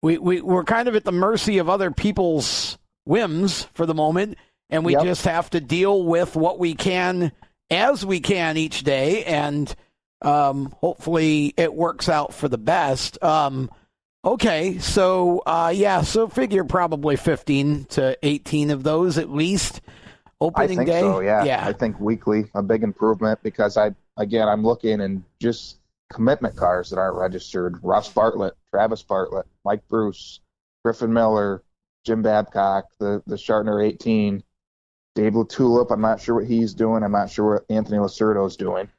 we, 0.02 0.18
we 0.18 0.42
we're 0.42 0.64
kind 0.64 0.88
of 0.88 0.96
at 0.96 1.04
the 1.06 1.12
mercy 1.12 1.58
of 1.60 1.70
other 1.70 1.92
people's 1.92 2.78
whims 3.06 3.64
for 3.74 3.86
the 3.86 3.94
moment 3.94 4.38
and 4.70 4.84
we 4.84 4.94
Yep. 4.94 5.04
just 5.04 5.26
have 5.26 5.50
to 5.52 5.62
deal 5.62 6.04
with 6.04 6.36
what 6.36 6.60
we 6.60 6.74
can 6.74 7.32
as 7.70 8.06
we 8.06 8.20
can 8.20 8.58
each 8.58 8.84
day 8.84 9.24
and 9.24 9.74
um, 10.22 10.74
hopefully 10.82 11.54
it 11.58 11.74
works 11.74 12.10
out 12.10 12.34
for 12.34 12.48
the 12.50 12.58
best 12.58 13.22
um, 13.24 13.70
okay 14.26 14.78
so 14.80 15.42
uh, 15.46 15.72
yeah 15.74 16.02
so 16.02 16.28
figure 16.28 16.64
probably 16.64 17.16
15 17.16 17.86
to 17.86 18.18
18 18.24 18.72
of 18.72 18.84
those 18.84 19.18
at 19.18 19.30
least 19.30 19.82
I 19.86 20.32
opening 20.42 20.78
think 20.80 20.90
day 20.90 21.00
so. 21.02 21.22
Yeah. 21.22 21.44
yeah 21.44 21.66
I 21.66 21.74
think 21.74 22.00
weekly 22.00 22.46
a 22.54 22.62
big 22.62 22.84
improvement 22.84 23.40
because 23.44 23.78
I 23.78 23.92
again 24.18 24.48
I'm 24.48 24.64
looking 24.64 25.02
and 25.02 25.24
just 25.40 25.80
commitment 26.12 26.56
cars 26.56 26.90
that 26.90 27.00
aren't 27.00 27.18
registered. 27.18 27.80
Russ 27.84 28.10
Bartlett, 28.12 28.56
Travis 28.70 29.04
Bartlett, 29.04 29.46
Mike 29.64 29.88
Bruce, 29.88 30.42
Griffin 30.84 31.14
Miller, 31.14 31.64
Jim 32.06 32.22
Babcock, 32.22 32.86
the 33.00 33.22
the 33.28 33.38
Shartner 33.38 33.82
18, 33.82 34.44
Dave 35.16 35.34
Latulip. 35.34 35.92
I'm 35.92 36.02
not 36.02 36.22
sure 36.22 36.36
what 36.36 36.46
he's 36.46 36.74
doing. 36.74 37.04
I'm 37.04 37.12
not 37.12 37.30
sure 37.30 37.56
what 37.56 37.66
Anthony 37.70 38.00
Lacerdo's 38.00 38.56
doing. 38.58 38.90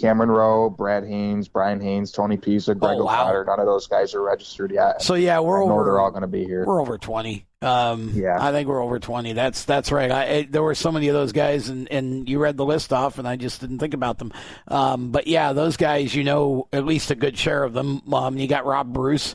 Cameron 0.00 0.30
Rowe, 0.30 0.68
Brad 0.68 1.04
Haynes, 1.04 1.48
Brian 1.48 1.80
Haynes, 1.80 2.12
Tony 2.12 2.36
Pisa, 2.36 2.74
Greg 2.74 2.98
Oh, 2.98 3.04
wow. 3.04 3.22
O'Connor. 3.24 3.44
None 3.46 3.60
of 3.60 3.66
those 3.66 3.86
guys 3.86 4.14
are 4.14 4.20
registered 4.22 4.70
yet. 4.70 5.00
so 5.00 5.14
yeah 5.14 5.40
we're 5.40 5.62
I 5.62 5.66
know 5.66 5.72
over 5.72 5.84
they're 5.84 5.98
all 6.00 6.10
going 6.10 6.20
to 6.22 6.26
be 6.28 6.44
here. 6.44 6.64
We're 6.66 6.80
over 6.82 6.98
twenty. 6.98 7.46
Um, 7.62 8.10
Yeah. 8.14 8.36
I 8.38 8.52
think 8.52 8.68
we're 8.68 8.82
over 8.82 8.98
twenty. 8.98 9.32
That's 9.32 9.64
that's 9.64 9.90
right. 9.90 10.10
I, 10.10 10.34
I 10.34 10.42
there 10.50 10.62
were 10.62 10.74
so 10.74 10.92
many 10.92 11.08
of 11.08 11.14
those 11.14 11.32
guys, 11.32 11.70
and 11.70 11.90
and 11.90 12.28
you 12.28 12.38
read 12.38 12.58
the 12.58 12.64
list 12.66 12.92
off, 12.92 13.18
and 13.18 13.26
I 13.26 13.36
just 13.36 13.60
didn't 13.62 13.78
think 13.78 13.94
about 13.94 14.18
them. 14.18 14.32
Um, 14.68 15.10
but 15.12 15.26
yeah, 15.26 15.54
those 15.54 15.78
guys, 15.78 16.14
you 16.14 16.24
know, 16.24 16.68
at 16.74 16.84
least 16.84 17.10
a 17.10 17.14
good 17.14 17.38
share 17.38 17.64
of 17.64 17.72
them. 17.72 18.02
Um, 18.12 18.36
you 18.36 18.46
got 18.48 18.66
Rob 18.66 18.92
Bruce. 18.92 19.34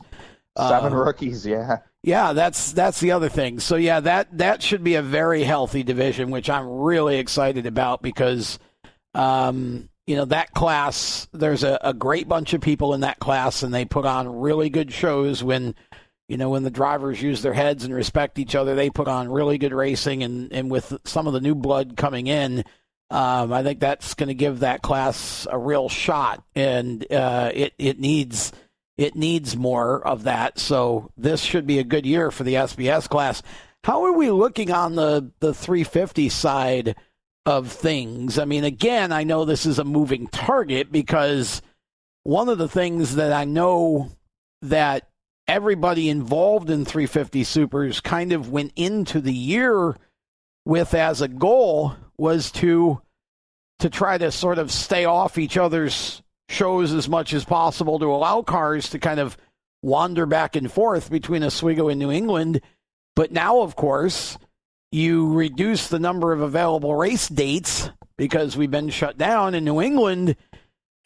Seven 0.56 0.92
Uh, 0.92 0.96
rookies. 0.96 1.44
Yeah. 1.44 1.78
yeah, 2.04 2.34
that's 2.34 2.70
that's 2.72 3.00
the 3.00 3.10
other 3.12 3.28
thing. 3.28 3.58
So 3.58 3.74
yeah, 3.74 3.98
that 4.00 4.38
that 4.38 4.62
should 4.62 4.84
be 4.84 4.94
a 4.94 5.02
very 5.02 5.42
healthy 5.42 5.82
division, 5.82 6.30
which 6.30 6.48
I'm 6.48 6.68
really 6.68 7.16
excited 7.18 7.66
about 7.66 8.02
because, 8.02 8.58
um, 9.14 9.88
you 10.06 10.16
know, 10.16 10.24
that 10.26 10.52
class. 10.52 11.28
There's 11.32 11.64
a, 11.64 11.78
a 11.82 11.94
great 11.94 12.28
bunch 12.28 12.54
of 12.54 12.60
people 12.60 12.94
in 12.94 13.00
that 13.00 13.18
class, 13.18 13.62
and 13.62 13.72
they 13.72 13.84
put 13.84 14.04
on 14.04 14.40
really 14.40 14.70
good 14.70 14.92
shows 14.92 15.42
when, 15.42 15.74
you 16.28 16.36
know, 16.36 16.50
when 16.50 16.64
the 16.64 16.70
drivers 16.70 17.22
use 17.22 17.42
their 17.42 17.52
heads 17.52 17.84
and 17.84 17.94
respect 17.94 18.38
each 18.38 18.54
other. 18.54 18.74
They 18.74 18.90
put 18.90 19.08
on 19.08 19.30
really 19.30 19.58
good 19.58 19.72
racing, 19.72 20.22
and 20.22 20.52
and 20.52 20.70
with 20.70 20.98
some 21.04 21.26
of 21.26 21.32
the 21.32 21.40
new 21.40 21.54
blood 21.54 21.96
coming 21.96 22.26
in. 22.26 22.64
Um, 23.10 23.52
I 23.52 23.62
think 23.62 23.78
that's 23.78 24.14
going 24.14 24.28
to 24.28 24.34
give 24.34 24.60
that 24.60 24.80
class 24.80 25.46
a 25.50 25.58
real 25.58 25.90
shot, 25.90 26.42
and 26.54 27.04
uh, 27.12 27.50
it 27.52 27.74
it 27.78 28.00
needs 28.00 28.52
it 28.96 29.14
needs 29.14 29.56
more 29.56 30.06
of 30.06 30.24
that. 30.24 30.58
So 30.58 31.10
this 31.16 31.42
should 31.42 31.66
be 31.66 31.78
a 31.78 31.84
good 31.84 32.06
year 32.06 32.30
for 32.30 32.42
the 32.42 32.54
SBS 32.54 33.08
class. 33.08 33.42
How 33.84 34.04
are 34.04 34.12
we 34.12 34.30
looking 34.30 34.70
on 34.70 34.94
the 34.94 35.30
the 35.40 35.52
350 35.52 36.28
side 36.28 36.96
of 37.46 37.70
things? 37.70 38.38
I 38.38 38.44
mean, 38.44 38.64
again, 38.64 39.12
I 39.12 39.24
know 39.24 39.44
this 39.44 39.66
is 39.66 39.78
a 39.78 39.84
moving 39.84 40.26
target 40.28 40.92
because 40.92 41.62
one 42.24 42.48
of 42.48 42.58
the 42.58 42.68
things 42.68 43.16
that 43.16 43.32
I 43.32 43.44
know 43.44 44.12
that 44.62 45.08
everybody 45.48 46.08
involved 46.08 46.70
in 46.70 46.84
350 46.84 47.44
supers 47.44 48.00
kind 48.00 48.32
of 48.32 48.50
went 48.50 48.72
into 48.76 49.20
the 49.20 49.34
year 49.34 49.96
with 50.64 50.94
as 50.94 51.20
a 51.20 51.28
goal 51.28 51.94
was 52.16 52.52
to 52.52 53.00
to 53.80 53.90
try 53.90 54.16
to 54.16 54.30
sort 54.30 54.58
of 54.58 54.70
stay 54.70 55.04
off 55.04 55.36
each 55.36 55.56
other's 55.56 56.22
shows 56.48 56.92
as 56.92 57.08
much 57.08 57.34
as 57.34 57.44
possible 57.44 57.98
to 57.98 58.06
allow 58.06 58.40
cars 58.42 58.90
to 58.90 58.98
kind 58.98 59.18
of 59.18 59.36
wander 59.82 60.24
back 60.24 60.54
and 60.54 60.70
forth 60.70 61.10
between 61.10 61.42
Oswego 61.42 61.88
and 61.88 61.98
New 61.98 62.12
England. 62.12 62.60
But 63.16 63.32
now, 63.32 63.60
of 63.60 63.74
course, 63.74 64.38
you 64.92 65.32
reduce 65.32 65.88
the 65.88 65.98
number 65.98 66.32
of 66.32 66.40
available 66.40 66.94
race 66.94 67.28
dates 67.28 67.90
because 68.16 68.56
we've 68.56 68.70
been 68.70 68.90
shut 68.90 69.18
down. 69.18 69.54
And 69.54 69.64
New 69.64 69.80
England, 69.80 70.36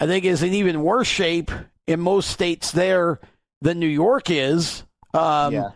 I 0.00 0.06
think, 0.06 0.24
is 0.24 0.42
in 0.42 0.52
even 0.52 0.82
worse 0.82 1.06
shape 1.06 1.50
in 1.86 2.00
most 2.00 2.30
states 2.30 2.72
there 2.72 3.20
than 3.62 3.78
New 3.78 3.86
York 3.86 4.28
is. 4.28 4.82
Um, 5.14 5.54
yeah. 5.54 5.70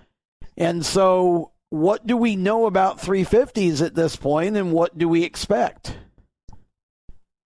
And 0.57 0.85
so, 0.85 1.53
what 1.71 2.07
do 2.07 2.17
we 2.17 2.37
know 2.37 2.67
about 2.67 2.99
350s 2.99 3.85
at 3.85 3.95
this 3.95 4.17
point, 4.17 4.57
and 4.57 4.73
what 4.73 4.99
do 4.99 5.09
we 5.09 5.23
expect? 5.23 5.97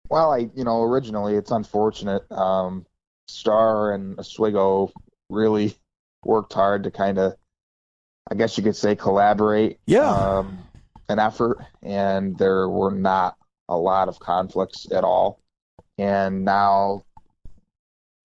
Well, 0.09 0.31
I 0.31 0.49
you 0.55 0.63
know 0.63 0.81
originally 0.83 1.35
it's 1.35 1.51
unfortunate. 1.51 2.31
Um, 2.31 2.85
Star 3.27 3.93
and 3.93 4.19
Oswego 4.19 4.91
really 5.29 5.75
worked 6.23 6.53
hard 6.53 6.83
to 6.83 6.91
kind 6.91 7.17
of, 7.17 7.35
I 8.29 8.35
guess 8.35 8.57
you 8.57 8.63
could 8.63 8.75
say, 8.75 8.95
collaborate. 8.95 9.79
Yeah. 9.85 10.09
Um, 10.09 10.59
an 11.07 11.19
effort, 11.19 11.59
and 11.83 12.37
there 12.37 12.67
were 12.67 12.91
not 12.91 13.37
a 13.69 13.77
lot 13.77 14.07
of 14.07 14.19
conflicts 14.19 14.87
at 14.91 15.03
all. 15.03 15.39
And 15.97 16.43
now, 16.43 17.03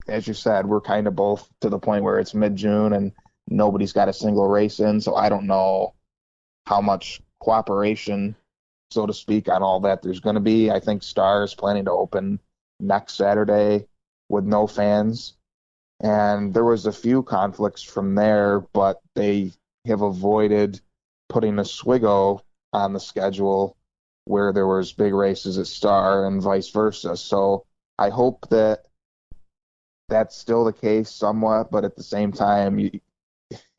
as 0.08 0.26
you 0.26 0.34
said, 0.34 0.66
we're 0.66 0.80
kind 0.80 1.06
of 1.06 1.14
both 1.14 1.48
to 1.60 1.68
the 1.68 1.78
point 1.78 2.04
where 2.04 2.18
it's 2.18 2.34
mid 2.34 2.56
June 2.56 2.92
and 2.92 3.12
nobody's 3.48 3.92
got 3.92 4.08
a 4.08 4.12
single 4.12 4.48
race 4.48 4.80
in. 4.80 5.00
So 5.00 5.14
I 5.14 5.28
don't 5.28 5.46
know 5.46 5.94
how 6.66 6.80
much 6.80 7.20
cooperation 7.38 8.34
so 8.90 9.06
to 9.06 9.14
speak, 9.14 9.48
on 9.48 9.62
all 9.62 9.80
that 9.80 10.02
there's 10.02 10.20
going 10.20 10.34
to 10.34 10.40
be. 10.40 10.70
I 10.70 10.80
think 10.80 11.02
Star 11.02 11.44
is 11.44 11.54
planning 11.54 11.84
to 11.84 11.92
open 11.92 12.40
next 12.80 13.14
Saturday 13.14 13.86
with 14.28 14.44
no 14.44 14.66
fans. 14.66 15.34
And 16.00 16.52
there 16.52 16.64
was 16.64 16.86
a 16.86 16.92
few 16.92 17.22
conflicts 17.22 17.82
from 17.82 18.14
there, 18.14 18.60
but 18.72 19.00
they 19.14 19.52
have 19.86 20.02
avoided 20.02 20.80
putting 21.28 21.58
a 21.58 21.62
Oswego 21.62 22.42
on 22.72 22.92
the 22.92 23.00
schedule 23.00 23.76
where 24.24 24.52
there 24.52 24.66
was 24.66 24.92
big 24.92 25.14
races 25.14 25.58
at 25.58 25.66
Star 25.66 26.26
and 26.26 26.42
vice 26.42 26.68
versa. 26.70 27.16
So 27.16 27.66
I 27.98 28.10
hope 28.10 28.48
that 28.50 28.86
that's 30.08 30.36
still 30.36 30.64
the 30.64 30.72
case 30.72 31.10
somewhat, 31.10 31.70
but 31.70 31.84
at 31.84 31.96
the 31.96 32.02
same 32.02 32.32
time, 32.32 32.78
you, 32.78 33.00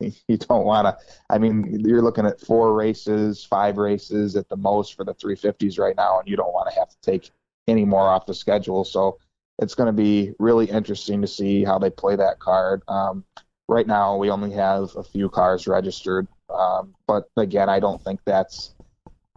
you 0.00 0.36
don't 0.36 0.64
want 0.64 0.86
to. 0.86 1.04
I 1.30 1.38
mean, 1.38 1.80
you're 1.84 2.02
looking 2.02 2.26
at 2.26 2.40
four 2.40 2.74
races, 2.74 3.44
five 3.44 3.76
races 3.76 4.34
at 4.36 4.48
the 4.48 4.56
most 4.56 4.94
for 4.94 5.04
the 5.04 5.14
350s 5.14 5.78
right 5.78 5.96
now, 5.96 6.18
and 6.18 6.28
you 6.28 6.36
don't 6.36 6.52
want 6.52 6.68
to 6.70 6.78
have 6.78 6.88
to 6.88 6.96
take 7.02 7.30
any 7.68 7.84
more 7.84 8.08
off 8.08 8.26
the 8.26 8.34
schedule. 8.34 8.84
So 8.84 9.18
it's 9.58 9.74
going 9.74 9.86
to 9.86 9.92
be 9.92 10.32
really 10.38 10.66
interesting 10.66 11.20
to 11.20 11.28
see 11.28 11.64
how 11.64 11.78
they 11.78 11.90
play 11.90 12.16
that 12.16 12.40
card. 12.40 12.82
Um, 12.88 13.24
right 13.72 13.86
now, 13.86 14.16
we 14.16 14.30
only 14.30 14.52
have 14.52 14.94
a 14.96 15.02
few 15.02 15.28
cars 15.28 15.66
registered, 15.66 16.28
um, 16.50 16.94
but 17.06 17.28
again, 17.36 17.68
I 17.68 17.80
don't 17.80 18.02
think 18.02 18.20
that's 18.24 18.74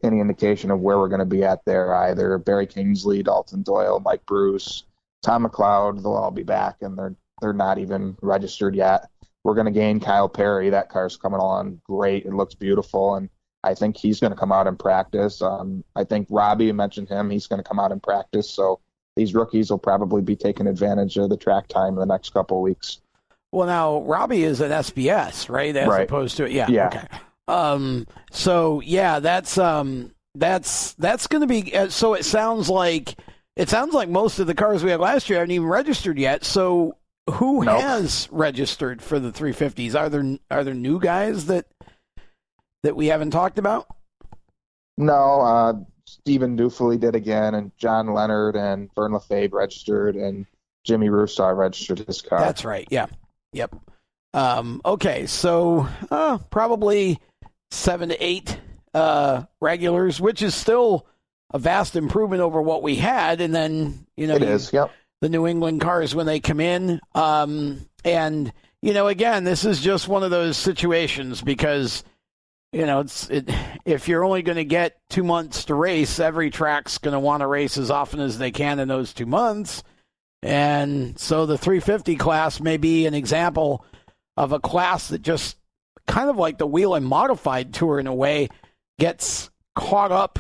any 0.04 0.20
indication 0.20 0.72
of 0.72 0.82
where 0.82 1.00
we're 1.00 1.10
going 1.10 1.20
to 1.20 1.26
be 1.26 1.44
at 1.44 1.64
there 1.66 1.94
either. 1.96 2.38
Barry 2.38 2.68
Kingsley, 2.68 3.24
Dalton 3.24 3.64
Doyle, 3.64 4.00
Mike 4.00 4.26
Bruce, 4.26 4.84
Tom 5.24 5.46
McLeod, 5.46 6.04
they'll 6.04 6.14
all 6.14 6.32
be 6.32 6.44
back, 6.44 6.78
and 6.82 6.98
they're 6.98 7.16
they're 7.42 7.54
not 7.54 7.78
even 7.78 8.16
registered 8.22 8.76
yet. 8.76 9.10
We're 9.44 9.56
going 9.56 9.66
to 9.66 9.72
gain 9.72 10.00
Kyle 10.00 10.30
Perry. 10.30 10.70
That 10.70 10.90
car's 10.90 11.18
coming 11.18 11.40
along 11.40 11.82
great. 11.84 12.26
It 12.26 12.34
looks 12.34 12.56
beautiful, 12.56 13.16
and 13.16 13.30
I 13.64 13.74
think 13.74 13.98
he's 13.98 14.20
going 14.20 14.32
to 14.32 14.40
come 14.40 14.52
out 14.52 14.68
and 14.68 14.78
practice. 14.78 15.42
Um, 15.42 15.84
I 15.96 16.04
think 16.04 16.28
Robbie 16.30 16.72
mentioned 16.72 17.10
him. 17.10 17.30
He's 17.30 17.48
going 17.48 17.62
to 17.62 17.68
come 17.68 17.80
out 17.80 17.92
and 17.92 18.02
practice. 18.02 18.50
So 18.50 18.80
these 19.16 19.34
rookies 19.34 19.70
will 19.70 19.80
probably 19.80 20.22
be 20.22 20.36
taking 20.36 20.68
advantage 20.68 21.18
of 21.18 21.30
the 21.30 21.38
track 21.38 21.68
time 21.68 21.94
in 21.94 22.00
the 22.00 22.06
next 22.06 22.32
couple 22.32 22.62
weeks. 22.62 23.02
Well, 23.52 23.68
now 23.68 24.02
Robbie 24.02 24.44
is 24.44 24.62
an 24.62 24.72
SBS, 24.72 25.50
right? 25.50 25.76
As 25.76 25.88
right. 25.88 26.04
opposed 26.04 26.38
to 26.38 26.52
yeah, 26.52 26.68
yeah. 26.70 26.88
Okay. 26.88 27.08
Um. 27.48 28.08
So 28.32 28.82
yeah, 28.82 29.20
that's 29.20 29.58
um. 29.58 30.12
That's 30.36 30.94
that's 30.94 31.28
going 31.28 31.42
to 31.42 31.48
be. 31.48 31.74
Uh, 31.76 31.90
so 31.90 32.14
it 32.14 32.26
sounds 32.26 32.70
like 32.70 33.16
it 33.56 33.70
sounds 33.70 33.94
like 33.94 34.10
most 34.10 34.40
of 34.40 34.48
the 34.48 34.56
cars 34.56 34.84
we 34.84 34.92
had 34.92 35.00
last 35.00 35.30
year 35.30 35.40
haven't 35.40 35.52
even 35.52 35.68
registered 35.68 36.20
yet. 36.20 36.44
So 36.44 36.98
who 37.30 37.64
nope. 37.64 37.82
has 37.82 38.28
registered 38.32 39.02
for 39.02 39.20
the 39.20 39.32
350s? 39.32 39.96
Are 39.96 40.10
there 40.10 40.38
are 40.52 40.64
there 40.64 40.74
new 40.74 41.00
guys 41.00 41.46
that 41.46 41.66
that 42.84 42.96
we 42.96 43.08
haven't 43.08 43.32
talked 43.32 43.58
about? 43.58 43.88
No, 44.98 45.42
uh, 45.42 45.74
Stephen 46.06 46.58
Dufley 46.58 47.00
did 47.00 47.16
again, 47.16 47.56
and 47.56 47.72
John 47.78 48.14
Leonard 48.14 48.56
and 48.56 48.90
Vern 48.96 49.12
Lefebvre 49.12 49.58
registered, 49.58 50.16
and 50.16 50.46
Jimmy 50.84 51.10
Russo 51.10 51.52
registered 51.52 52.00
his 52.00 52.22
car. 52.22 52.40
That's 52.40 52.64
right. 52.64 52.88
Yeah. 52.92 53.08
Yep. 53.56 53.76
Um, 54.34 54.82
okay, 54.86 55.28
so 55.28 55.88
uh, 56.12 56.38
probably 56.50 57.20
seven 57.72 58.10
to 58.10 58.24
eight 58.24 58.60
uh, 58.94 59.44
regulars, 59.62 60.20
which 60.20 60.42
is 60.42 60.54
still 60.54 61.08
a 61.54 61.60
vast 61.60 61.96
improvement 61.96 62.42
over 62.42 62.62
what 62.62 62.84
we 62.84 62.96
had. 62.96 63.40
And 63.40 63.56
then 63.56 64.06
you 64.18 64.28
know, 64.28 64.36
it 64.36 64.44
is. 64.44 64.74
Yep. 64.74 64.92
The 65.22 65.30
New 65.30 65.48
England 65.48 65.80
cars 65.80 66.14
when 66.14 66.26
they 66.26 66.42
come 66.42 66.60
in, 66.60 67.00
um, 67.16 67.88
and 68.04 68.52
you 68.82 68.94
know, 68.94 69.08
again, 69.08 69.46
this 69.46 69.64
is 69.64 69.82
just 69.82 70.10
one 70.10 70.24
of 70.24 70.32
those 70.32 70.58
situations 70.58 71.42
because 71.42 72.04
you 72.74 72.86
know, 72.86 73.00
it's 73.00 73.30
it, 73.30 73.50
if 73.86 74.10
you're 74.10 74.26
only 74.26 74.42
going 74.42 74.58
to 74.58 74.66
get 74.66 75.00
two 75.10 75.24
months 75.24 75.64
to 75.66 75.76
race, 75.76 76.20
every 76.20 76.52
track's 76.52 76.98
going 76.98 77.14
to 77.14 77.20
want 77.20 77.40
to 77.40 77.48
race 77.48 77.78
as 77.78 77.90
often 77.90 78.20
as 78.20 78.38
they 78.38 78.52
can 78.52 78.80
in 78.80 78.90
those 78.90 79.14
two 79.14 79.26
months. 79.26 79.82
And 80.46 81.18
so 81.18 81.48
the 81.48 81.58
350 81.58 82.18
class 82.18 82.62
may 82.62 82.78
be 82.78 83.08
an 83.08 83.16
example 83.16 83.84
of 84.38 84.52
a 84.52 84.60
class 84.60 85.08
that 85.08 85.24
just 85.24 85.58
kind 86.06 86.30
of 86.30 86.38
like 86.38 86.60
the 86.60 86.68
Whelen 86.68 87.04
Modified 87.04 87.74
Tour 87.74 88.00
in 88.00 88.06
a 88.06 88.14
way 88.14 88.50
gets 89.00 89.50
caught 89.76 90.12
up 90.12 90.38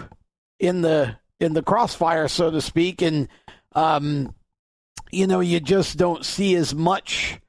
in 0.59 0.81
the 0.81 1.17
in 1.39 1.53
the 1.53 1.63
crossfire, 1.63 2.27
so 2.27 2.51
to 2.51 2.61
speak, 2.61 3.01
and 3.01 3.27
um, 3.73 4.35
you 5.11 5.25
know 5.25 5.39
you 5.39 5.59
just 5.59 5.97
don't 5.97 6.23
see 6.23 6.53
as 6.53 6.75
much 6.75 7.39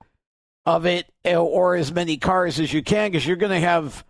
of 0.64 0.86
it 0.86 1.12
or 1.26 1.76
as 1.76 1.92
many 1.92 2.16
cars 2.16 2.59
as 2.59 2.72
you 2.72 2.82
can 2.82 3.11
because 3.11 3.26
you're 3.26 3.36
going 3.36 3.52
to 3.52 3.61
have 3.61 4.02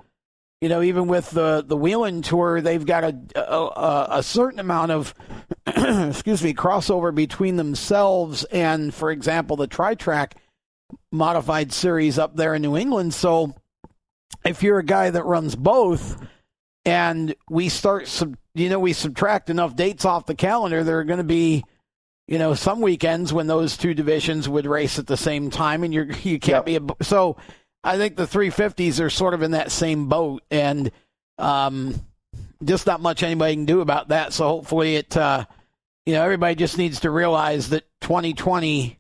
you 0.67 0.71
know, 0.71 0.83
even 0.83 1.07
with 1.07 1.31
the 1.31 1.63
the 1.65 1.77
Whelen 1.77 2.23
tour, 2.23 2.61
they've 2.61 2.85
got 2.85 3.05
a 3.05 3.17
a, 3.37 4.19
a 4.19 4.23
certain 4.25 4.59
amount 4.59 4.91
of 4.91 5.15
excuse 5.69 6.43
me 6.43 6.55
crossover 6.55 7.15
between 7.15 7.55
themselves 7.55 8.43
and, 8.51 8.93
for 8.93 9.13
example, 9.13 9.57
the 9.57 9.69
Tri 9.69 9.95
Track 9.95 10.35
modified 11.13 11.73
series 11.73 12.19
up 12.19 12.35
there 12.35 12.53
in 12.53 12.63
New 12.63 12.77
England. 12.77 13.15
So, 13.15 13.55
if 14.45 14.65
you're 14.65 14.81
a 14.81 14.85
guy 14.85 15.09
that 15.09 15.23
runs 15.23 15.55
both, 15.55 16.21
and 16.85 17.37
we 17.49 17.69
start 17.69 18.09
sub, 18.09 18.37
you 18.57 18.69
know, 18.69 18.81
we 18.81 18.93
subtract 18.93 19.51
enough 19.51 19.77
dates 19.77 20.05
off 20.05 20.27
the 20.27 20.35
calendar, 20.35 20.83
there 20.83 20.99
are 20.99 21.05
going 21.05 21.19
to 21.19 21.23
be 21.23 21.65
you 22.27 22.41
know 22.41 22.55
some 22.55 22.81
weekends 22.81 23.33
when 23.33 23.47
those 23.47 23.77
two 23.77 23.95
divisions 23.95 24.49
would 24.49 24.67
race 24.67 24.99
at 24.99 25.07
the 25.07 25.17
same 25.17 25.49
time, 25.49 25.85
and 25.85 25.95
you're 25.95 26.11
you 26.25 26.41
can't 26.41 26.67
yep. 26.67 26.83
be 26.83 26.95
a, 26.99 27.05
so 27.05 27.37
I 27.85 27.97
think 27.97 28.17
the 28.17 28.27
350s 28.27 29.01
are 29.01 29.11
sort 29.11 29.35
of 29.35 29.43
in 29.43 29.53
that 29.53 29.71
same 29.71 30.09
boat, 30.09 30.43
and 30.51 30.91
um, 31.39 31.95
just 32.65 32.87
not 32.87 33.01
much 33.01 33.23
anybody 33.23 33.55
can 33.55 33.65
do 33.65 33.81
about 33.81 34.09
that. 34.09 34.33
So 34.33 34.47
hopefully, 34.49 34.97
it 34.97 35.17
uh, 35.17 35.45
you 36.05 36.15
know 36.15 36.23
everybody 36.23 36.55
just 36.55 36.79
needs 36.79 37.01
to 37.01 37.11
realize 37.11 37.69
that 37.71 37.85
2020 38.01 38.99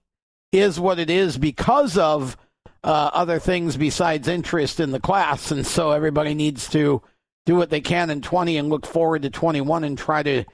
is 0.53 0.79
what 0.79 0.99
it 0.99 1.11
is 1.11 1.37
because 1.37 1.99
of 1.99 2.37
uh, 2.85 3.11
other 3.12 3.39
things 3.39 3.77
besides 3.77 4.29
interest 4.29 4.79
in 4.79 4.93
the 4.93 5.01
class, 5.01 5.51
and 5.51 5.66
so 5.66 5.91
everybody 5.91 6.35
needs 6.35 6.68
to 6.70 7.03
do 7.45 7.57
what 7.57 7.70
they 7.70 7.81
can 7.81 8.11
in 8.11 8.20
20 8.20 8.57
and 8.57 8.68
look 8.68 8.87
forward 8.87 9.22
to 9.22 9.31
21 9.31 9.85
and 9.85 9.97
try 9.97 10.22
to 10.22 10.45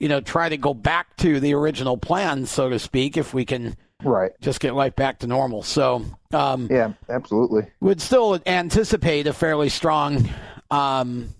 you 0.00 0.08
know 0.08 0.20
try 0.20 0.48
to 0.48 0.56
go 0.56 0.74
back 0.74 1.16
to 1.16 1.40
the 1.40 1.54
original 1.54 1.96
plan, 1.96 2.46
so 2.46 2.68
to 2.68 2.78
speak, 2.78 3.16
if 3.16 3.34
we 3.34 3.44
can 3.44 3.76
right. 4.04 4.32
Just 4.40 4.60
get 4.60 4.74
life 4.74 4.96
back 4.96 5.20
to 5.20 5.26
normal. 5.26 5.62
So 5.62 6.04
um, 6.32 6.68
yeah 6.70 6.92
absolutely. 7.08 7.66
would 7.80 8.00
still 8.00 8.40
anticipate 8.46 9.26
a 9.26 9.32
fairly 9.32 9.68
strong 9.68 10.28
um, 10.70 11.34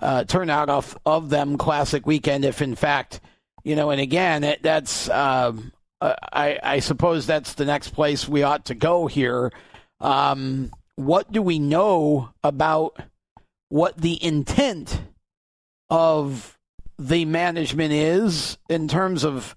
uh, 0.00 0.24
turnout 0.24 0.70
of 0.70 0.96
of 1.04 1.30
them 1.30 1.58
classic 1.58 2.06
weekend 2.06 2.44
if 2.44 2.62
in 2.62 2.74
fact 2.74 3.20
you 3.64 3.74
know 3.74 3.90
and 3.90 4.00
again 4.00 4.44
it, 4.44 4.62
that's 4.62 5.10
um, 5.10 5.72
uh, 6.00 6.14
I, 6.32 6.58
I 6.62 6.78
suppose 6.78 7.26
that's 7.26 7.54
the 7.54 7.64
next 7.64 7.90
place 7.90 8.28
we 8.28 8.42
ought 8.42 8.66
to 8.66 8.74
go 8.74 9.06
here. 9.06 9.52
Um, 10.00 10.70
what 10.96 11.30
do 11.32 11.42
we 11.42 11.58
know 11.58 12.30
about 12.42 13.00
what 13.68 13.96
the 13.96 14.22
intent 14.22 15.00
of 15.90 16.58
the 16.98 17.24
management 17.24 17.92
is 17.92 18.58
in 18.68 18.88
terms 18.88 19.24
of 19.24 19.56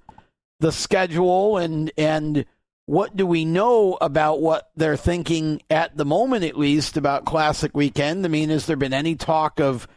the 0.61 0.71
schedule 0.71 1.57
and 1.57 1.91
and 1.97 2.45
what 2.85 3.15
do 3.15 3.25
we 3.25 3.45
know 3.45 3.97
about 3.99 4.41
what 4.41 4.69
they're 4.75 4.97
thinking 4.97 5.61
at 5.69 5.95
the 5.95 6.05
moment, 6.05 6.43
at 6.43 6.57
least 6.57 6.97
about 6.97 7.25
Classic 7.25 7.75
Weekend? 7.75 8.25
I 8.25 8.29
mean, 8.29 8.49
has 8.49 8.65
there 8.65 8.75
been 8.75 8.93
any 8.93 9.15
talk 9.15 9.59
of 9.59 9.87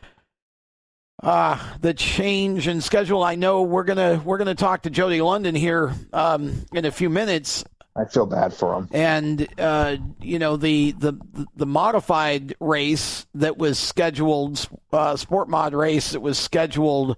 uh, 1.23 1.59
the 1.81 1.95
change 1.95 2.69
in 2.69 2.81
schedule? 2.81 3.23
I 3.23 3.35
know 3.35 3.63
we're 3.63 3.85
gonna 3.85 4.23
we're 4.25 4.39
gonna 4.39 4.55
talk 4.55 4.83
to 4.83 4.91
Jody 4.91 5.21
London 5.21 5.55
here 5.55 5.93
um, 6.13 6.65
in 6.73 6.85
a 6.85 6.91
few 6.91 7.11
minutes. 7.11 7.65
I 7.97 8.07
feel 8.07 8.27
bad 8.27 8.53
for 8.53 8.75
him. 8.75 8.89
And 8.93 9.47
uh, 9.59 9.97
you 10.21 10.39
know 10.39 10.57
the, 10.57 10.93
the 10.93 11.15
the 11.57 11.67
modified 11.67 12.55
race 12.61 13.27
that 13.35 13.59
was 13.59 13.79
scheduled, 13.79 14.69
uh, 14.93 15.17
sport 15.17 15.49
mod 15.49 15.75
race 15.75 16.13
that 16.13 16.21
was 16.21 16.39
scheduled 16.39 17.17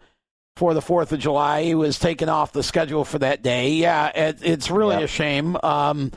for 0.57 0.75
the 0.75 0.83
Fourth 0.83 1.13
of 1.13 1.21
July. 1.21 1.63
He 1.63 1.75
was 1.75 1.99
taken 1.99 2.29
off 2.29 2.53
the 2.53 2.63
schedule 2.63 3.05
for 3.05 3.19
that 3.21 3.43
day. 3.43 3.71
Yeah, 3.73 4.09
it, 4.09 4.39
it's 4.43 4.71
really 4.71 5.03
a 5.03 5.07
shame. 5.07 5.57
Um, 5.63 6.11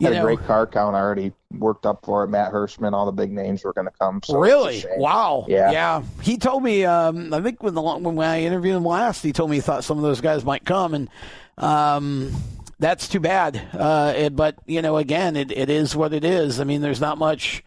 you 0.00 0.08
Had 0.08 0.14
know, 0.14 0.20
a 0.20 0.36
great 0.36 0.46
car 0.46 0.66
count 0.66 0.96
already 0.96 1.32
worked 1.52 1.86
up 1.86 2.04
for 2.04 2.24
it. 2.24 2.28
Matt 2.28 2.52
Hirschman, 2.52 2.92
all 2.92 3.06
the 3.06 3.12
big 3.12 3.30
names 3.30 3.62
were 3.64 3.72
going 3.72 3.86
to 3.86 3.92
come. 3.98 4.20
So 4.24 4.38
really? 4.38 4.84
Wow. 4.96 5.44
Yeah. 5.48 5.70
Yeah. 5.70 6.02
He 6.20 6.36
told 6.36 6.62
me. 6.62 6.84
Um, 6.84 7.32
I 7.32 7.40
think 7.40 7.62
when 7.62 7.74
the 7.74 7.82
when 7.82 8.18
I 8.18 8.42
interviewed 8.42 8.76
him 8.76 8.84
last, 8.84 9.22
he 9.22 9.32
told 9.32 9.50
me 9.50 9.56
he 9.56 9.62
thought 9.62 9.84
some 9.84 9.96
of 9.96 10.02
those 10.02 10.20
guys 10.20 10.44
might 10.44 10.64
come, 10.64 10.94
and 10.94 11.10
um, 11.58 12.32
that's 12.80 13.08
too 13.08 13.20
bad. 13.20 13.60
Uh, 13.72 14.12
it, 14.16 14.36
but 14.36 14.56
you 14.66 14.82
know, 14.82 14.96
again, 14.96 15.36
it, 15.36 15.52
it 15.52 15.70
is 15.70 15.94
what 15.94 16.12
it 16.12 16.24
is. 16.24 16.60
I 16.60 16.64
mean, 16.64 16.80
there's 16.80 17.00
not 17.00 17.16
much 17.16 17.62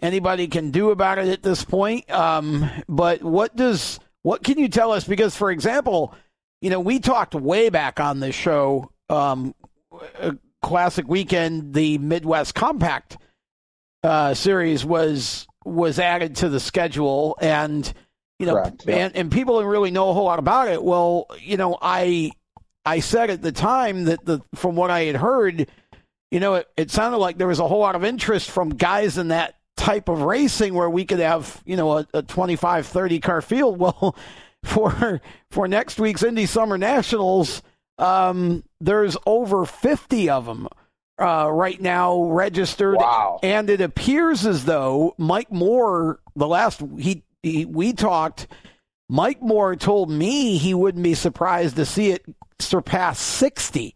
anybody 0.00 0.48
can 0.48 0.70
do 0.70 0.90
about 0.90 1.18
it 1.18 1.28
at 1.28 1.42
this 1.42 1.64
point. 1.64 2.10
Um, 2.10 2.70
but 2.88 3.22
what 3.22 3.54
does 3.56 4.00
what 4.22 4.42
can 4.42 4.58
you 4.58 4.68
tell 4.68 4.92
us? 4.92 5.04
Because, 5.04 5.36
for 5.36 5.50
example, 5.50 6.14
you 6.60 6.70
know, 6.70 6.80
we 6.80 6.98
talked 6.98 7.34
way 7.34 7.68
back 7.68 8.00
on 8.00 8.20
this 8.20 8.34
show, 8.34 8.90
um, 9.08 9.54
Classic 10.62 11.06
Weekend, 11.06 11.72
the 11.72 11.98
Midwest 11.98 12.54
Compact 12.54 13.16
uh, 14.02 14.34
series 14.34 14.84
was 14.84 15.46
was 15.64 15.98
added 15.98 16.36
to 16.36 16.48
the 16.48 16.60
schedule, 16.60 17.36
and 17.40 17.92
you 18.38 18.46
know, 18.46 18.54
Correct, 18.54 18.84
yeah. 18.86 18.96
and, 18.96 19.16
and 19.16 19.32
people 19.32 19.58
didn't 19.58 19.70
really 19.70 19.90
know 19.90 20.10
a 20.10 20.14
whole 20.14 20.24
lot 20.24 20.38
about 20.38 20.68
it. 20.68 20.82
Well, 20.82 21.26
you 21.40 21.56
know, 21.56 21.78
I 21.80 22.32
I 22.84 23.00
said 23.00 23.30
at 23.30 23.42
the 23.42 23.52
time 23.52 24.04
that 24.04 24.24
the 24.24 24.40
from 24.54 24.76
what 24.76 24.90
I 24.90 25.02
had 25.02 25.16
heard, 25.16 25.68
you 26.30 26.40
know, 26.40 26.56
it, 26.56 26.68
it 26.76 26.90
sounded 26.90 27.18
like 27.18 27.38
there 27.38 27.46
was 27.48 27.60
a 27.60 27.68
whole 27.68 27.80
lot 27.80 27.94
of 27.94 28.04
interest 28.04 28.50
from 28.50 28.70
guys 28.70 29.18
in 29.18 29.28
that 29.28 29.54
type 29.78 30.08
of 30.08 30.22
racing 30.22 30.74
where 30.74 30.90
we 30.90 31.04
could 31.04 31.20
have, 31.20 31.62
you 31.64 31.76
know, 31.76 31.98
a, 31.98 32.06
a 32.12 32.22
25, 32.22 32.86
30 32.86 33.20
car 33.20 33.40
field. 33.40 33.78
Well, 33.88 34.16
for 34.64 35.20
for 35.52 35.68
next 35.68 36.00
week's 36.00 36.24
Indy 36.24 36.44
Summer 36.44 36.76
Nationals, 36.76 37.62
um, 37.96 38.64
there's 38.80 39.16
over 39.24 39.64
50 39.64 40.30
of 40.30 40.46
them 40.46 40.66
uh, 41.16 41.48
right 41.50 41.80
now 41.80 42.24
registered. 42.24 42.96
Wow. 42.96 43.38
And 43.42 43.70
it 43.70 43.80
appears 43.80 44.44
as 44.46 44.64
though 44.64 45.14
Mike 45.16 45.52
Moore, 45.52 46.18
the 46.34 46.48
last 46.48 46.82
he, 46.98 47.22
he 47.44 47.66
we 47.66 47.92
talked, 47.92 48.48
Mike 49.08 49.40
Moore 49.40 49.76
told 49.76 50.10
me 50.10 50.58
he 50.58 50.74
wouldn't 50.74 51.04
be 51.04 51.14
surprised 51.14 51.76
to 51.76 51.86
see 51.86 52.10
it 52.10 52.24
surpass 52.58 53.20
60. 53.20 53.94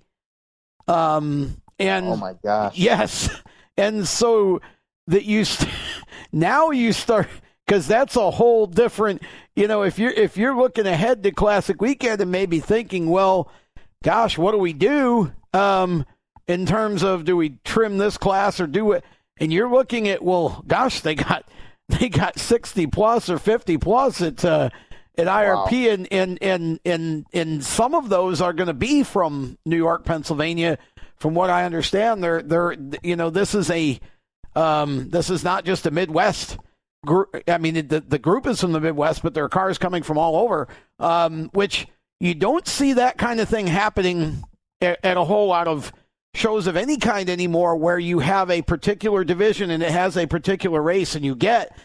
Um, 0.87 1.61
and 1.79 2.07
oh 2.07 2.17
my 2.17 2.35
gosh. 2.43 2.79
Yes. 2.79 3.29
And 3.75 4.07
so 4.07 4.61
that 5.07 5.25
you 5.25 5.45
st- 5.45 5.71
now 6.33 6.71
you 6.71 6.93
start 6.93 7.29
because 7.67 7.87
that's 7.87 8.17
a 8.17 8.31
whole 8.31 8.67
different 8.67 9.23
you 9.57 9.67
know 9.67 9.83
if 9.83 9.99
you're 9.99 10.11
if 10.13 10.37
you're 10.37 10.57
looking 10.57 10.87
ahead 10.87 11.23
to 11.23 11.31
classic 11.31 11.81
weekend 11.81 12.21
and 12.21 12.31
maybe 12.31 12.61
thinking 12.61 13.09
well 13.09 13.51
gosh 14.03 14.37
what 14.39 14.53
do 14.53 14.59
we 14.59 14.73
do 14.73 15.31
um 15.53 16.05
in 16.49 16.67
terms 16.67 17.03
of 17.03 17.25
do 17.25 17.37
we 17.37 17.51
trim 17.65 17.99
this 17.99 18.17
class 18.19 18.61
or 18.61 18.67
do 18.67 18.93
it 18.93 19.05
and 19.39 19.53
you're 19.53 19.71
looking 19.71 20.09
at 20.09 20.23
well 20.23 20.63
gosh 20.67 21.01
they 21.01 21.15
got 21.15 21.49
they 21.89 22.09
got 22.09 22.39
60 22.39 22.87
plus 22.89 23.29
or 23.29 23.39
50 23.39 23.79
plus 23.79 24.21
at 24.23 24.45
uh 24.45 24.71
at 25.19 25.27
IRP 25.27 25.87
Wow. 25.87 25.93
and 25.93 26.09
and 26.11 26.39
and 26.43 26.81
and 26.87 27.27
and 27.35 27.65
some 27.65 27.95
of 27.95 28.09
those 28.09 28.41
are 28.41 28.55
going 28.55 28.69
to 28.69 28.73
be 28.73 29.03
from 29.03 29.59
New 29.67 29.77
York, 29.77 30.07
Pennsylvania. 30.07 30.79
From 31.17 31.35
what 31.35 31.51
I 31.51 31.67
understand, 31.67 32.25
they're 32.25 32.41
they're 32.41 32.75
you 33.03 33.15
know 33.17 33.29
this 33.29 33.55
is 33.55 33.69
a 33.71 34.01
um, 34.55 35.11
this 35.11 35.31
is 35.31 35.45
not 35.45 35.65
just 35.65 35.87
a 35.87 35.91
Midwest 35.91 36.59
group. 37.05 37.43
I 37.49 37.59
mean, 37.59 37.89
the 37.89 38.01
the 38.01 38.19
group 38.19 38.47
is 38.47 38.61
from 38.61 38.73
the 38.73 38.81
Midwest, 38.81 39.23
but 39.23 39.35
there 39.35 39.45
are 39.45 39.49
cars 39.49 39.79
coming 39.79 40.03
from 40.03 40.19
all 40.19 40.37
over, 40.37 40.69
um, 40.99 41.51
which 41.53 41.87
you 42.21 42.35
don't 42.35 42.67
see 42.67 42.95
that 42.95 43.19
kind 43.19 43.41
of 43.41 43.49
thing 43.49 43.67
happening 43.67 44.45
at, 44.81 44.99
at 45.05 45.17
a 45.17 45.25
whole 45.25 45.49
lot 45.49 45.69
of 45.69 45.93
shows 46.35 46.67
of 46.67 46.77
any 46.77 46.97
kind 46.97 47.29
anymore, 47.29 47.77
where 47.77 47.99
you 47.99 48.21
have 48.21 48.51
a 48.51 48.63
particular 48.63 49.25
division 49.25 49.71
and 49.71 49.83
it 49.83 49.91
has 49.91 50.17
a 50.17 50.27
particular 50.27 50.81
race, 50.81 51.15
and 51.15 51.25
you 51.25 51.35
get 51.35 51.77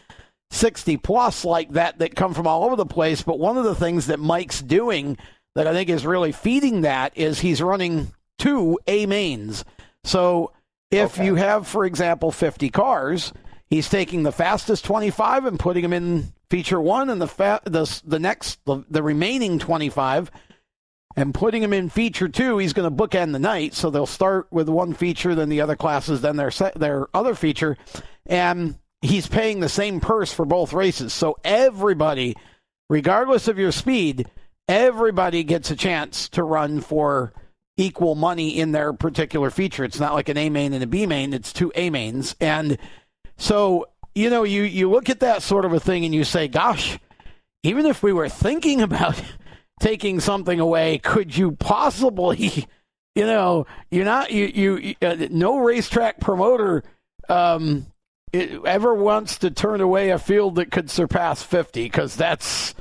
60 0.51 0.97
plus 0.97 1.43
like 1.43 1.71
that 1.71 1.99
that 1.99 2.15
come 2.15 2.33
from 2.33 2.47
all 2.47 2.63
over 2.63 2.75
the 2.75 2.85
place. 2.85 3.21
But 3.21 3.39
one 3.39 3.57
of 3.57 3.63
the 3.63 3.75
things 3.75 4.07
that 4.07 4.19
Mike's 4.19 4.61
doing 4.61 5.17
that 5.55 5.67
I 5.67 5.73
think 5.73 5.89
is 5.89 6.05
really 6.05 6.31
feeding 6.31 6.81
that 6.81 7.17
is 7.17 7.39
he's 7.39 7.61
running 7.61 8.13
two 8.37 8.79
A 8.87 9.05
mains. 9.05 9.65
So 10.03 10.51
if 10.91 11.15
Okay. 11.15 11.25
you 11.25 11.35
have, 11.35 11.67
for 11.67 11.85
example, 11.85 12.31
50 12.31 12.69
cars, 12.69 13.33
he's 13.69 13.89
taking 13.89 14.23
the 14.23 14.31
fastest 14.31 14.85
25 14.85 15.45
and 15.45 15.59
putting 15.59 15.83
them 15.83 15.93
in 15.93 16.31
feature 16.49 16.79
one, 16.79 17.09
and 17.09 17.21
the 17.21 17.27
fa- 17.27 17.61
the 17.65 17.85
the 18.05 18.19
next 18.19 18.63
the, 18.65 18.83
the 18.89 19.03
remaining 19.03 19.59
25 19.59 20.31
and 21.17 21.33
putting 21.33 21.61
them 21.61 21.73
in 21.73 21.89
feature 21.89 22.29
two. 22.29 22.57
He's 22.57 22.73
going 22.73 22.89
to 22.89 22.95
bookend 23.07 23.33
the 23.33 23.39
night, 23.39 23.73
so 23.73 23.89
they'll 23.89 24.05
start 24.05 24.47
with 24.51 24.69
one 24.69 24.93
feature, 24.93 25.35
then 25.35 25.49
the 25.49 25.61
other 25.61 25.75
classes, 25.75 26.21
then 26.21 26.37
their 26.37 26.51
se- 26.51 26.73
their 26.77 27.07
other 27.13 27.35
feature, 27.35 27.75
and 28.25 28.77
he's 29.01 29.27
paying 29.27 29.59
the 29.59 29.67
same 29.69 29.99
purse 29.99 30.31
for 30.31 30.45
both 30.45 30.71
races. 30.73 31.11
So 31.13 31.37
everybody, 31.43 32.35
regardless 32.89 33.47
of 33.49 33.57
your 33.59 33.71
speed, 33.73 34.27
everybody 34.69 35.43
gets 35.43 35.69
a 35.71 35.75
chance 35.75 36.29
to 36.29 36.43
run 36.43 36.79
for 36.81 37.33
equal 37.77 38.15
money 38.15 38.57
in 38.59 38.71
their 38.71 38.91
particular 38.91 39.51
feature. 39.51 39.83
It's 39.83 39.99
not 39.99 40.13
like 40.13 40.29
an 40.29 40.37
A 40.37 40.49
main 40.49 40.73
and 40.73 40.83
a 40.83 40.87
B 40.87 41.05
main, 41.05 41.33
it's 41.33 41.53
two 41.53 41.71
A 41.75 41.89
mains. 41.89 42.35
And 42.41 42.77
so, 43.37 43.87
you 44.15 44.29
know, 44.29 44.43
you, 44.43 44.63
you 44.63 44.89
look 44.89 45.09
at 45.09 45.19
that 45.19 45.43
sort 45.43 45.63
of 45.63 45.73
a 45.73 45.79
thing 45.79 46.03
and 46.03 46.13
you 46.13 46.23
say, 46.23 46.47
gosh, 46.47 46.97
even 47.63 47.85
if 47.85 48.01
we 48.01 48.11
were 48.13 48.29
thinking 48.29 48.81
about 48.81 49.21
taking 49.79 50.19
something 50.19 50.59
away, 50.59 50.97
could 50.97 51.37
you 51.37 51.51
possibly, 51.51 52.67
you 53.15 53.25
know, 53.25 53.67
you're 53.91 54.05
not, 54.05 54.31
you, 54.31 54.45
you, 54.45 54.95
uh, 55.01 55.27
no 55.29 55.59
racetrack 55.59 56.19
promoter, 56.19 56.83
um, 57.29 57.85
it 58.33 58.59
ever 58.65 58.93
wants 58.93 59.37
to 59.39 59.51
turn 59.51 59.81
away 59.81 60.09
a 60.09 60.19
field 60.19 60.55
that 60.55 60.71
could 60.71 60.89
surpass 60.89 61.41
50 61.41 61.83
because 61.83 62.15
that's 62.15 62.73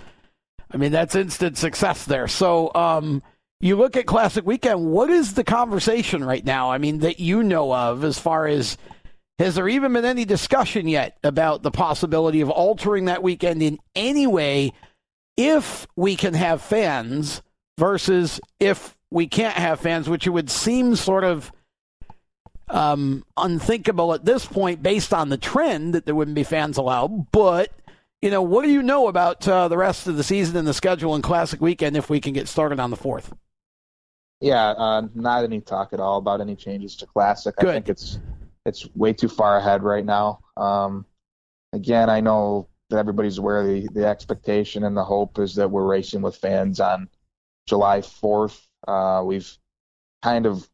i 0.72 0.76
mean 0.76 0.90
that's 0.90 1.14
instant 1.14 1.56
success 1.56 2.04
there 2.04 2.26
so 2.26 2.72
um, 2.74 3.22
you 3.60 3.76
look 3.76 3.96
at 3.96 4.06
classic 4.06 4.46
weekend 4.46 4.86
what 4.86 5.10
is 5.10 5.34
the 5.34 5.44
conversation 5.44 6.24
right 6.24 6.44
now 6.44 6.70
i 6.70 6.78
mean 6.78 6.98
that 6.98 7.20
you 7.20 7.42
know 7.42 7.72
of 7.72 8.04
as 8.04 8.18
far 8.18 8.46
as 8.46 8.76
has 9.38 9.54
there 9.54 9.68
even 9.68 9.92
been 9.92 10.04
any 10.04 10.24
discussion 10.24 10.88
yet 10.88 11.18
about 11.22 11.62
the 11.62 11.70
possibility 11.70 12.40
of 12.40 12.50
altering 12.50 13.06
that 13.06 13.22
weekend 13.22 13.62
in 13.62 13.78
any 13.94 14.26
way 14.26 14.72
if 15.36 15.86
we 15.96 16.16
can 16.16 16.34
have 16.34 16.62
fans 16.62 17.42
versus 17.78 18.40
if 18.60 18.96
we 19.10 19.26
can't 19.26 19.56
have 19.56 19.80
fans 19.80 20.08
which 20.08 20.26
it 20.26 20.30
would 20.30 20.50
seem 20.50 20.96
sort 20.96 21.24
of 21.24 21.52
um, 22.68 23.24
unthinkable 23.36 24.12
at 24.14 24.24
this 24.24 24.44
point 24.44 24.82
based 24.82 25.12
on 25.14 25.28
the 25.28 25.36
trend 25.36 25.94
that 25.94 26.04
there 26.04 26.14
wouldn't 26.14 26.34
be 26.34 26.44
fans 26.44 26.76
allowed. 26.76 27.30
But, 27.30 27.70
you 28.26 28.32
know, 28.32 28.42
what 28.42 28.64
do 28.64 28.72
you 28.72 28.82
know 28.82 29.06
about 29.06 29.46
uh, 29.46 29.68
the 29.68 29.78
rest 29.78 30.08
of 30.08 30.16
the 30.16 30.24
season 30.24 30.56
and 30.56 30.66
the 30.66 30.74
schedule 30.74 31.14
and 31.14 31.22
Classic 31.22 31.60
Weekend 31.60 31.96
if 31.96 32.10
we 32.10 32.18
can 32.20 32.32
get 32.32 32.48
started 32.48 32.80
on 32.80 32.90
the 32.90 32.96
4th? 32.96 33.30
Yeah, 34.40 34.70
uh, 34.70 35.02
not 35.14 35.44
any 35.44 35.60
talk 35.60 35.92
at 35.92 36.00
all 36.00 36.18
about 36.18 36.40
any 36.40 36.56
changes 36.56 36.96
to 36.96 37.06
Classic. 37.06 37.54
Good. 37.56 37.68
I 37.70 37.72
think 37.74 37.88
it's 37.88 38.18
it's 38.64 38.88
way 38.96 39.12
too 39.12 39.28
far 39.28 39.58
ahead 39.58 39.84
right 39.84 40.04
now. 40.04 40.40
Um, 40.56 41.06
again, 41.72 42.10
I 42.10 42.18
know 42.18 42.66
that 42.90 42.98
everybody's 42.98 43.38
aware 43.38 43.58
of 43.60 43.66
the, 43.68 43.88
the 43.94 44.04
expectation 44.04 44.82
and 44.82 44.96
the 44.96 45.04
hope 45.04 45.38
is 45.38 45.54
that 45.54 45.70
we're 45.70 45.86
racing 45.86 46.20
with 46.20 46.34
fans 46.34 46.80
on 46.80 47.08
July 47.68 48.00
4th. 48.00 48.60
Uh, 48.88 49.22
we've 49.24 49.56
kind 50.24 50.46
of 50.46 50.68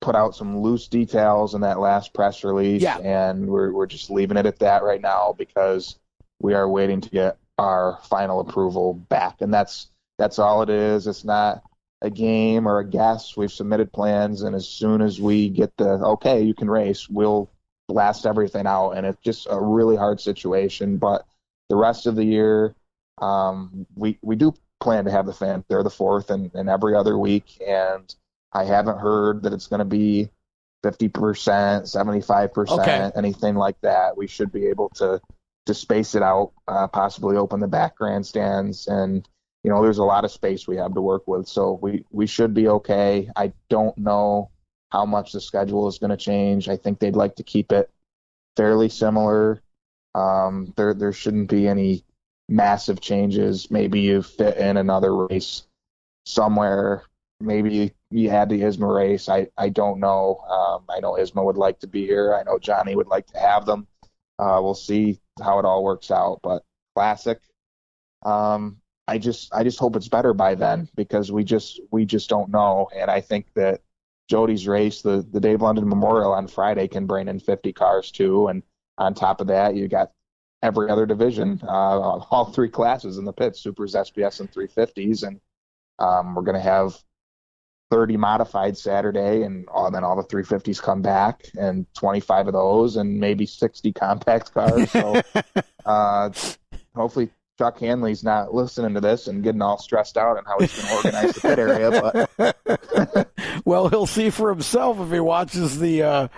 put 0.00 0.14
out 0.14 0.36
some 0.36 0.60
loose 0.60 0.86
details 0.86 1.54
in 1.56 1.62
that 1.62 1.80
last 1.80 2.14
press 2.14 2.44
release, 2.44 2.80
Yeah. 2.80 2.98
and 2.98 3.48
we're 3.48 3.72
we're 3.72 3.86
just 3.86 4.08
leaving 4.08 4.36
it 4.36 4.46
at 4.46 4.60
that 4.60 4.84
right 4.84 5.00
now 5.00 5.34
because 5.36 5.98
we 6.42 6.54
are 6.54 6.68
waiting 6.68 7.00
to 7.00 7.08
get 7.08 7.38
our 7.56 7.98
final 8.04 8.40
approval 8.40 8.94
back, 8.94 9.40
and 9.40 9.54
that's 9.54 9.88
that's 10.18 10.38
all 10.38 10.62
it 10.62 10.68
is. 10.68 11.06
It's 11.06 11.24
not 11.24 11.62
a 12.02 12.10
game 12.10 12.66
or 12.66 12.80
a 12.80 12.88
guess. 12.88 13.36
We've 13.36 13.52
submitted 13.52 13.92
plans, 13.92 14.42
and 14.42 14.54
as 14.54 14.68
soon 14.68 15.00
as 15.00 15.20
we 15.20 15.48
get 15.48 15.76
the 15.76 15.88
okay, 15.88 16.42
you 16.42 16.52
can 16.52 16.68
race, 16.68 17.08
we'll 17.08 17.48
blast 17.88 18.26
everything 18.26 18.66
out. 18.66 18.92
And 18.92 19.06
it's 19.06 19.22
just 19.22 19.46
a 19.48 19.60
really 19.60 19.96
hard 19.96 20.20
situation. 20.20 20.98
But 20.98 21.24
the 21.68 21.76
rest 21.76 22.06
of 22.06 22.16
the 22.16 22.24
year, 22.24 22.74
um, 23.18 23.86
we 23.94 24.18
we 24.22 24.36
do 24.36 24.54
plan 24.80 25.04
to 25.04 25.12
have 25.12 25.26
the 25.26 25.32
fan 25.32 25.64
there 25.68 25.82
the 25.84 25.90
fourth 25.90 26.30
and, 26.30 26.52
and 26.54 26.68
every 26.68 26.96
other 26.96 27.16
week. 27.16 27.62
And 27.66 28.12
I 28.52 28.64
haven't 28.64 28.98
heard 28.98 29.44
that 29.44 29.52
it's 29.52 29.68
going 29.68 29.78
to 29.78 29.84
be 29.84 30.28
fifty 30.82 31.08
percent, 31.08 31.88
seventy 31.88 32.20
five 32.20 32.52
percent, 32.52 33.14
anything 33.16 33.54
like 33.54 33.80
that. 33.82 34.16
We 34.16 34.26
should 34.26 34.50
be 34.50 34.66
able 34.66 34.88
to 34.96 35.20
to 35.66 35.74
space 35.74 36.14
it 36.14 36.22
out, 36.22 36.52
uh, 36.68 36.88
possibly 36.88 37.36
open 37.36 37.60
the 37.60 37.68
back 37.68 37.96
grandstands 37.96 38.86
and 38.86 39.28
you 39.62 39.70
know, 39.70 39.82
there's 39.82 39.98
a 39.98 40.04
lot 40.04 40.24
of 40.24 40.32
space 40.32 40.66
we 40.66 40.76
have 40.76 40.94
to 40.94 41.00
work 41.00 41.26
with, 41.26 41.46
so 41.46 41.78
we 41.80 42.04
we 42.10 42.26
should 42.26 42.52
be 42.52 42.68
okay. 42.68 43.30
I 43.36 43.52
don't 43.68 43.96
know 43.96 44.50
how 44.90 45.06
much 45.06 45.32
the 45.32 45.40
schedule 45.40 45.88
is 45.88 45.98
going 45.98 46.10
to 46.10 46.16
change. 46.16 46.68
I 46.68 46.76
think 46.76 46.98
they'd 46.98 47.16
like 47.16 47.36
to 47.36 47.42
keep 47.44 47.72
it 47.72 47.90
fairly 48.56 48.88
similar. 48.88 49.62
Um, 50.14 50.72
there 50.76 50.94
there 50.94 51.12
shouldn't 51.12 51.48
be 51.48 51.68
any 51.68 52.04
massive 52.48 53.00
changes. 53.00 53.70
Maybe 53.70 54.00
you 54.00 54.22
fit 54.22 54.56
in 54.56 54.76
another 54.76 55.26
race 55.26 55.62
somewhere. 56.26 57.04
Maybe 57.40 57.94
you 58.10 58.30
had 58.30 58.48
the 58.48 58.62
ISMA 58.62 58.92
race. 58.92 59.28
I 59.28 59.46
I 59.56 59.68
don't 59.68 60.00
know. 60.00 60.38
Um, 60.38 60.84
I 60.90 60.98
know 61.00 61.14
ISMA 61.14 61.44
would 61.44 61.56
like 61.56 61.78
to 61.80 61.86
be 61.86 62.04
here. 62.04 62.34
I 62.34 62.42
know 62.42 62.58
Johnny 62.58 62.96
would 62.96 63.08
like 63.08 63.26
to 63.28 63.38
have 63.38 63.64
them. 63.64 63.86
Uh, 64.40 64.58
we'll 64.60 64.74
see 64.74 65.20
how 65.40 65.58
it 65.58 65.64
all 65.64 65.84
works 65.84 66.10
out. 66.10 66.40
But 66.42 66.64
classic. 66.94 67.40
Um, 68.24 68.78
I 69.08 69.18
just 69.18 69.52
I 69.52 69.64
just 69.64 69.78
hope 69.78 69.96
it's 69.96 70.08
better 70.08 70.32
by 70.32 70.54
then 70.54 70.88
because 70.94 71.32
we 71.32 71.44
just 71.44 71.80
we 71.90 72.04
just 72.04 72.28
don't 72.28 72.50
know. 72.50 72.88
And 72.94 73.10
I 73.10 73.20
think 73.20 73.52
that 73.54 73.82
Jody's 74.28 74.68
race, 74.68 75.02
the 75.02 75.26
the 75.30 75.40
Dave 75.40 75.62
London 75.62 75.88
Memorial 75.88 76.32
on 76.32 76.46
Friday, 76.46 76.88
can 76.88 77.06
bring 77.06 77.28
in 77.28 77.40
50 77.40 77.72
cars 77.72 78.10
too. 78.10 78.48
And 78.48 78.62
on 78.98 79.14
top 79.14 79.40
of 79.40 79.48
that, 79.48 79.74
you 79.74 79.88
got 79.88 80.12
every 80.62 80.88
other 80.88 81.06
division, 81.06 81.60
uh, 81.64 81.68
all 82.30 82.52
three 82.52 82.68
classes 82.68 83.18
in 83.18 83.24
the 83.24 83.32
pits: 83.32 83.60
Supers, 83.60 83.94
SBS, 83.94 84.40
and 84.40 84.50
350s. 84.50 85.26
And 85.26 85.40
um, 85.98 86.34
we're 86.34 86.42
going 86.42 86.56
to 86.56 86.60
have 86.60 86.96
30 87.92 88.16
modified 88.16 88.78
Saturday, 88.78 89.42
and 89.42 89.68
all, 89.68 89.90
then 89.90 90.02
all 90.02 90.16
the 90.16 90.22
350s 90.24 90.80
come 90.80 91.02
back, 91.02 91.44
and 91.58 91.84
25 91.92 92.46
of 92.46 92.54
those, 92.54 92.96
and 92.96 93.20
maybe 93.20 93.44
60 93.44 93.92
compact 93.92 94.54
cars. 94.54 94.90
So 94.90 95.20
uh, 95.84 96.30
hopefully 96.96 97.28
Chuck 97.58 97.78
Hanley's 97.80 98.24
not 98.24 98.54
listening 98.54 98.94
to 98.94 99.00
this 99.02 99.26
and 99.26 99.42
getting 99.42 99.60
all 99.60 99.76
stressed 99.76 100.16
out 100.16 100.38
on 100.38 100.44
how 100.46 100.58
he's 100.58 100.74
going 100.74 100.88
to 100.88 100.94
organize 100.96 101.34
the 101.34 101.40
pit 101.42 101.58
area. 101.58 102.26
But 102.96 103.30
well, 103.66 103.88
he'll 103.90 104.06
see 104.06 104.30
for 104.30 104.48
himself 104.48 104.98
if 104.98 105.10
he 105.12 105.20
watches 105.20 105.78
the 105.78 106.02
uh, 106.02 106.28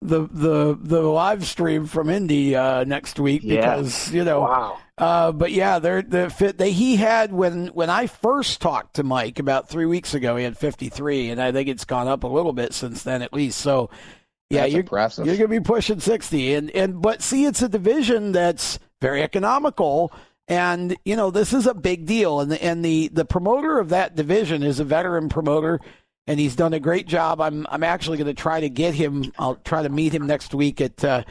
the 0.00 0.26
the 0.32 0.78
the 0.80 1.02
live 1.02 1.44
stream 1.44 1.84
from 1.84 2.08
Indy 2.08 2.56
uh, 2.56 2.84
next 2.84 3.20
week 3.20 3.42
Yeah. 3.44 3.60
because 3.76 4.10
you 4.10 4.24
know. 4.24 4.40
wow, 4.40 4.78
Uh, 4.96 5.32
but 5.32 5.50
yeah, 5.50 5.80
they're 5.80 6.02
the 6.02 6.30
fit. 6.30 6.56
They, 6.56 6.70
he 6.70 6.96
had 6.96 7.32
when 7.32 7.68
when 7.68 7.90
I 7.90 8.06
first 8.06 8.60
talked 8.60 8.94
to 8.94 9.02
Mike 9.02 9.40
about 9.40 9.68
three 9.68 9.86
weeks 9.86 10.14
ago, 10.14 10.36
he 10.36 10.44
had 10.44 10.56
53, 10.56 11.30
and 11.30 11.42
I 11.42 11.50
think 11.50 11.68
it's 11.68 11.84
gone 11.84 12.06
up 12.06 12.22
a 12.22 12.28
little 12.28 12.52
bit 12.52 12.72
since 12.72 13.02
then, 13.02 13.20
at 13.22 13.32
least. 13.32 13.58
So 13.58 13.90
Yeah, 14.50 14.62
that's 14.62 14.72
you're, 14.72 14.80
impressive. 14.80 15.26
You're 15.26 15.36
going 15.36 15.50
to 15.50 15.60
be 15.60 15.64
pushing 15.64 16.00
60. 16.00 16.54
And, 16.54 16.70
and, 16.70 17.02
but 17.02 17.22
see, 17.22 17.44
it's 17.44 17.62
a 17.62 17.68
division 17.68 18.32
that's 18.32 18.78
very 19.00 19.22
economical. 19.22 20.12
And, 20.46 20.96
you 21.04 21.16
know, 21.16 21.30
this 21.30 21.52
is 21.52 21.66
a 21.66 21.74
big 21.74 22.06
deal. 22.06 22.40
And 22.40 22.52
the, 22.52 22.62
and 22.62 22.84
the, 22.84 23.08
the 23.08 23.24
promoter 23.24 23.78
of 23.78 23.88
that 23.90 24.14
division 24.14 24.62
is 24.62 24.80
a 24.80 24.84
veteran 24.84 25.28
promoter 25.28 25.80
and 26.26 26.38
he's 26.38 26.56
done 26.56 26.72
a 26.72 26.80
great 26.80 27.06
job. 27.06 27.40
I'm, 27.40 27.66
I'm 27.68 27.82
actually 27.82 28.18
going 28.18 28.34
to 28.34 28.40
try 28.40 28.60
to 28.60 28.68
get 28.68 28.94
him. 28.94 29.32
I'll 29.38 29.56
try 29.56 29.82
to 29.82 29.88
meet 29.88 30.14
him 30.14 30.26
next 30.26 30.54
week 30.54 30.80
at, 30.80 31.04
uh, 31.04 31.24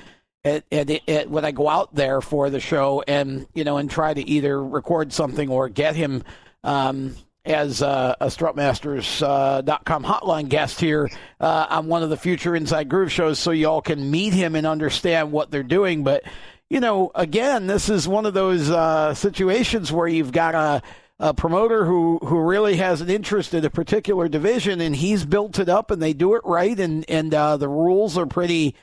at, 0.45 0.65
at, 0.71 1.09
at, 1.09 1.29
when 1.29 1.45
I 1.45 1.51
go 1.51 1.69
out 1.69 1.95
there 1.95 2.21
for 2.21 2.49
the 2.49 2.59
show 2.59 3.03
and, 3.07 3.47
you 3.53 3.63
know, 3.63 3.77
and 3.77 3.89
try 3.89 4.13
to 4.13 4.21
either 4.21 4.63
record 4.63 5.13
something 5.13 5.49
or 5.49 5.69
get 5.69 5.95
him, 5.95 6.23
um, 6.63 7.15
as 7.45 7.81
uh, 7.81 8.15
a 8.21 8.27
strutmasters.com 8.27 10.05
uh, 10.05 10.19
hotline 10.19 10.47
guest 10.47 10.79
here 10.79 11.09
uh, 11.41 11.67
on 11.69 11.87
one 11.87 12.01
of 12.01 12.09
the 12.09 12.17
future 12.17 12.55
Inside 12.55 12.87
Groove 12.87 13.11
shows 13.11 13.37
so 13.37 13.51
y'all 13.51 13.81
can 13.81 14.09
meet 14.09 14.33
him 14.33 14.55
and 14.55 14.65
understand 14.65 15.31
what 15.31 15.51
they're 15.51 15.61
doing. 15.61 16.03
But, 16.03 16.23
you 16.69 16.79
know, 16.79 17.11
again, 17.15 17.67
this 17.67 17.89
is 17.89 18.07
one 18.07 18.25
of 18.25 18.33
those 18.33 18.69
uh, 18.69 19.13
situations 19.13 19.91
where 19.91 20.07
you've 20.07 20.31
got 20.31 20.55
a, 20.55 20.81
a 21.19 21.33
promoter 21.33 21.83
who, 21.85 22.19
who 22.19 22.39
really 22.39 22.77
has 22.77 23.01
an 23.01 23.09
interest 23.09 23.53
in 23.53 23.65
a 23.65 23.69
particular 23.69 24.29
division 24.29 24.79
and 24.79 24.95
he's 24.95 25.25
built 25.25 25.59
it 25.59 25.67
up 25.67 25.91
and 25.91 26.01
they 26.01 26.13
do 26.13 26.35
it 26.35 26.41
right 26.45 26.79
and, 26.79 27.03
and 27.09 27.33
uh, 27.33 27.57
the 27.57 27.67
rules 27.67 28.17
are 28.17 28.25
pretty, 28.25 28.73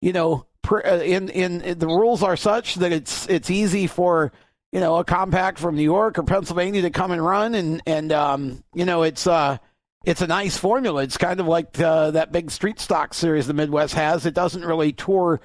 you 0.00 0.12
know, 0.12 0.46
uh, 0.70 0.96
in, 0.96 1.28
in, 1.28 1.60
in 1.62 1.78
the 1.78 1.86
rules 1.86 2.22
are 2.22 2.36
such 2.36 2.76
that 2.76 2.92
it's 2.92 3.28
it's 3.28 3.50
easy 3.50 3.86
for– 3.86 4.32
you 4.72 4.80
know, 4.80 4.96
a 4.96 5.04
compact 5.04 5.58
from 5.58 5.74
New 5.74 5.82
York 5.82 6.18
or 6.18 6.22
Pennsylvania 6.22 6.82
to 6.82 6.90
come 6.90 7.10
and 7.10 7.24
run, 7.24 7.54
and 7.54 7.82
and 7.86 8.12
um, 8.12 8.62
you 8.72 8.84
know, 8.84 9.02
it's 9.02 9.26
uh, 9.26 9.58
it's 10.04 10.22
a 10.22 10.26
nice 10.26 10.56
formula. 10.56 11.02
It's 11.02 11.16
kind 11.16 11.40
of 11.40 11.46
like 11.46 11.78
uh, 11.80 12.12
that 12.12 12.32
big 12.32 12.50
street 12.50 12.78
stock 12.78 13.12
series 13.12 13.46
the 13.46 13.54
Midwest 13.54 13.94
has. 13.94 14.26
It 14.26 14.34
doesn't 14.34 14.64
really 14.64 14.92
tour 14.92 15.40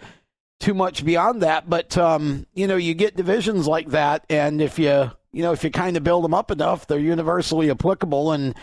too 0.60 0.74
much 0.74 1.04
beyond 1.04 1.42
that, 1.42 1.70
but 1.70 1.98
um, 1.98 2.46
you 2.54 2.68
know, 2.68 2.78
you 2.78 2.94
get 2.94 3.18
divisions 3.18 3.68
like 3.68 3.90
that, 3.90 4.26
and 4.30 4.62
if 4.62 4.78
you 4.78 5.12
you 5.32 5.42
know 5.42 5.54
if 5.54 5.64
you 5.64 5.72
kind 5.72 5.98
of 5.98 6.04
build 6.04 6.24
them 6.24 6.36
up 6.36 6.52
enough, 6.52 6.86
they're 6.86 7.00
universally 7.00 7.72
applicable, 7.72 8.32
and 8.32 8.54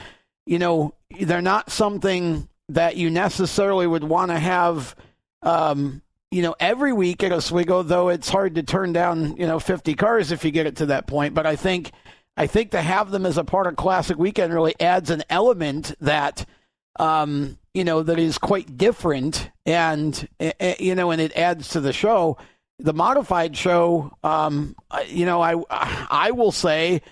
you 0.47 0.61
know, 0.61 0.95
they're 1.21 1.43
not 1.43 1.73
something 1.73 2.49
that 2.69 2.97
you 2.97 3.11
necessarily 3.11 3.87
would 3.87 4.05
want 4.05 4.31
to 4.31 4.39
have. 4.39 4.95
Um, 5.43 6.03
you 6.33 6.41
know, 6.41 6.57
every 6.59 6.95
week 6.95 7.23
at 7.23 7.31
Oswego, 7.31 7.83
though 7.83 8.09
it's 8.09 8.31
hard 8.31 8.55
to 8.55 8.63
turn 8.63 8.95
down, 8.95 9.37
you 9.37 9.47
know, 9.47 9.61
50 9.61 9.95
cars 9.95 10.33
if 10.33 10.45
you 10.45 10.51
get 10.51 10.67
it 10.67 10.77
to 10.77 10.87
that 10.87 11.07
point. 11.07 11.35
But 11.35 11.47
I 11.47 11.57
think, 11.57 11.93
I 12.39 12.47
think 12.47 12.71
to 12.71 12.81
have 12.81 13.11
them 13.11 13.27
as 13.27 13.37
a 13.37 13.45
part 13.45 13.67
of 13.67 13.77
Classic 13.77 14.17
Weekend 14.17 14.53
really 14.53 14.75
adds 14.81 15.11
an 15.11 15.23
element 15.29 15.95
that, 16.01 16.47
um, 16.99 17.59
you 17.75 17.85
know, 17.85 18.03
that 18.03 18.19
is 18.19 18.39
quite 18.39 18.79
different, 18.79 19.51
and 19.67 20.29
you 20.81 20.95
know, 20.95 21.11
and 21.11 21.21
it 21.21 21.37
adds 21.37 21.69
to 21.71 21.81
the 21.81 21.93
show. 21.93 22.39
The 22.79 22.95
modified 22.95 23.57
show, 23.57 24.17
um, 24.25 24.75
you 25.09 25.27
know, 25.27 25.41
I 25.41 25.63
I 25.71 26.31
will 26.33 26.53
say, 26.53 27.03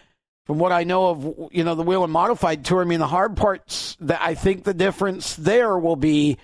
from 0.47 0.59
what 0.59 0.73
I 0.73 0.85
know 0.85 1.09
of, 1.09 1.49
you 1.53 1.65
know, 1.65 1.75
the 1.75 1.83
Whelen 1.83 2.11
modified 2.11 2.65
tour. 2.65 2.83
I 2.83 2.85
mean, 2.85 3.01
the 3.01 3.07
hard 3.07 3.37
parts 3.37 3.97
that 4.01 4.21
I 4.21 4.35
think 4.35 4.65
the 4.65 4.75
difference 4.75 5.37
there 5.37 5.79
will 5.79 5.97
be 5.97 6.39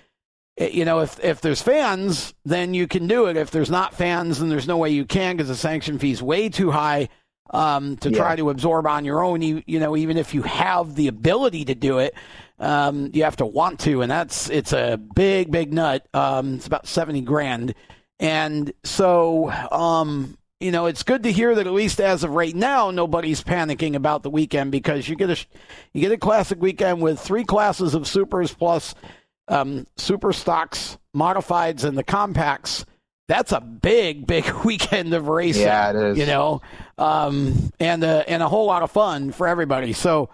you 0.57 0.85
know, 0.85 0.99
if 0.99 1.23
if 1.23 1.41
there's 1.41 1.61
fans, 1.61 2.33
then 2.45 2.73
you 2.73 2.87
can 2.87 3.07
do 3.07 3.27
it. 3.27 3.37
If 3.37 3.51
there's 3.51 3.69
not 3.69 3.93
fans, 3.93 4.39
then 4.39 4.49
there's 4.49 4.67
no 4.67 4.77
way 4.77 4.89
you 4.89 5.05
can 5.05 5.37
because 5.37 5.49
the 5.49 5.55
sanction 5.55 5.99
fee 5.99 6.11
is 6.11 6.21
way 6.21 6.49
too 6.49 6.71
high 6.71 7.09
um, 7.51 7.97
to 7.97 8.09
yeah. 8.09 8.17
try 8.17 8.35
to 8.35 8.49
absorb 8.49 8.87
on 8.87 9.05
your 9.05 9.23
own. 9.23 9.41
You, 9.41 9.61
you 9.65 9.79
know, 9.79 9.95
even 9.95 10.17
if 10.17 10.33
you 10.33 10.41
have 10.43 10.95
the 10.95 11.07
ability 11.07 11.65
to 11.65 11.75
do 11.75 11.99
it, 11.99 12.15
um, 12.59 13.11
you 13.13 13.23
have 13.23 13.37
to 13.37 13.45
want 13.45 13.79
to, 13.81 14.01
and 14.01 14.09
that's 14.09 14.49
it's 14.49 14.73
a 14.73 14.97
big, 14.97 15.51
big 15.51 15.73
nut. 15.73 16.07
Um, 16.13 16.55
it's 16.55 16.67
about 16.67 16.87
seventy 16.87 17.21
grand, 17.21 17.75
and 18.19 18.71
so 18.83 19.51
um, 19.51 20.37
you 20.59 20.71
know, 20.71 20.87
it's 20.87 21.03
good 21.03 21.23
to 21.23 21.31
hear 21.31 21.53
that 21.53 21.67
at 21.67 21.73
least 21.73 22.01
as 22.01 22.23
of 22.23 22.31
right 22.31 22.55
now, 22.55 22.89
nobody's 22.89 23.43
panicking 23.43 23.95
about 23.95 24.23
the 24.23 24.31
weekend 24.31 24.71
because 24.71 25.07
you 25.07 25.15
get 25.15 25.29
a 25.29 25.37
you 25.93 26.01
get 26.01 26.11
a 26.11 26.17
classic 26.17 26.59
weekend 26.59 26.99
with 27.01 27.19
three 27.19 27.43
classes 27.43 27.93
of 27.93 28.07
supers 28.07 28.53
plus 28.53 28.95
um, 29.47 29.87
super 29.97 30.33
stocks, 30.33 30.97
modifieds, 31.15 31.83
and 31.83 31.97
the 31.97 32.03
compacts. 32.03 32.85
That's 33.27 33.51
a 33.51 33.59
big, 33.61 34.25
big 34.27 34.49
weekend 34.63 35.13
of 35.13 35.27
racing. 35.27 35.63
Yeah, 35.63 35.89
it 35.91 35.95
is. 35.95 36.17
You 36.17 36.25
know, 36.25 36.61
um, 36.97 37.71
and 37.79 38.03
uh, 38.03 38.23
and 38.27 38.41
a 38.43 38.49
whole 38.49 38.65
lot 38.65 38.83
of 38.83 38.91
fun 38.91 39.31
for 39.31 39.47
everybody. 39.47 39.93
So, 39.93 40.29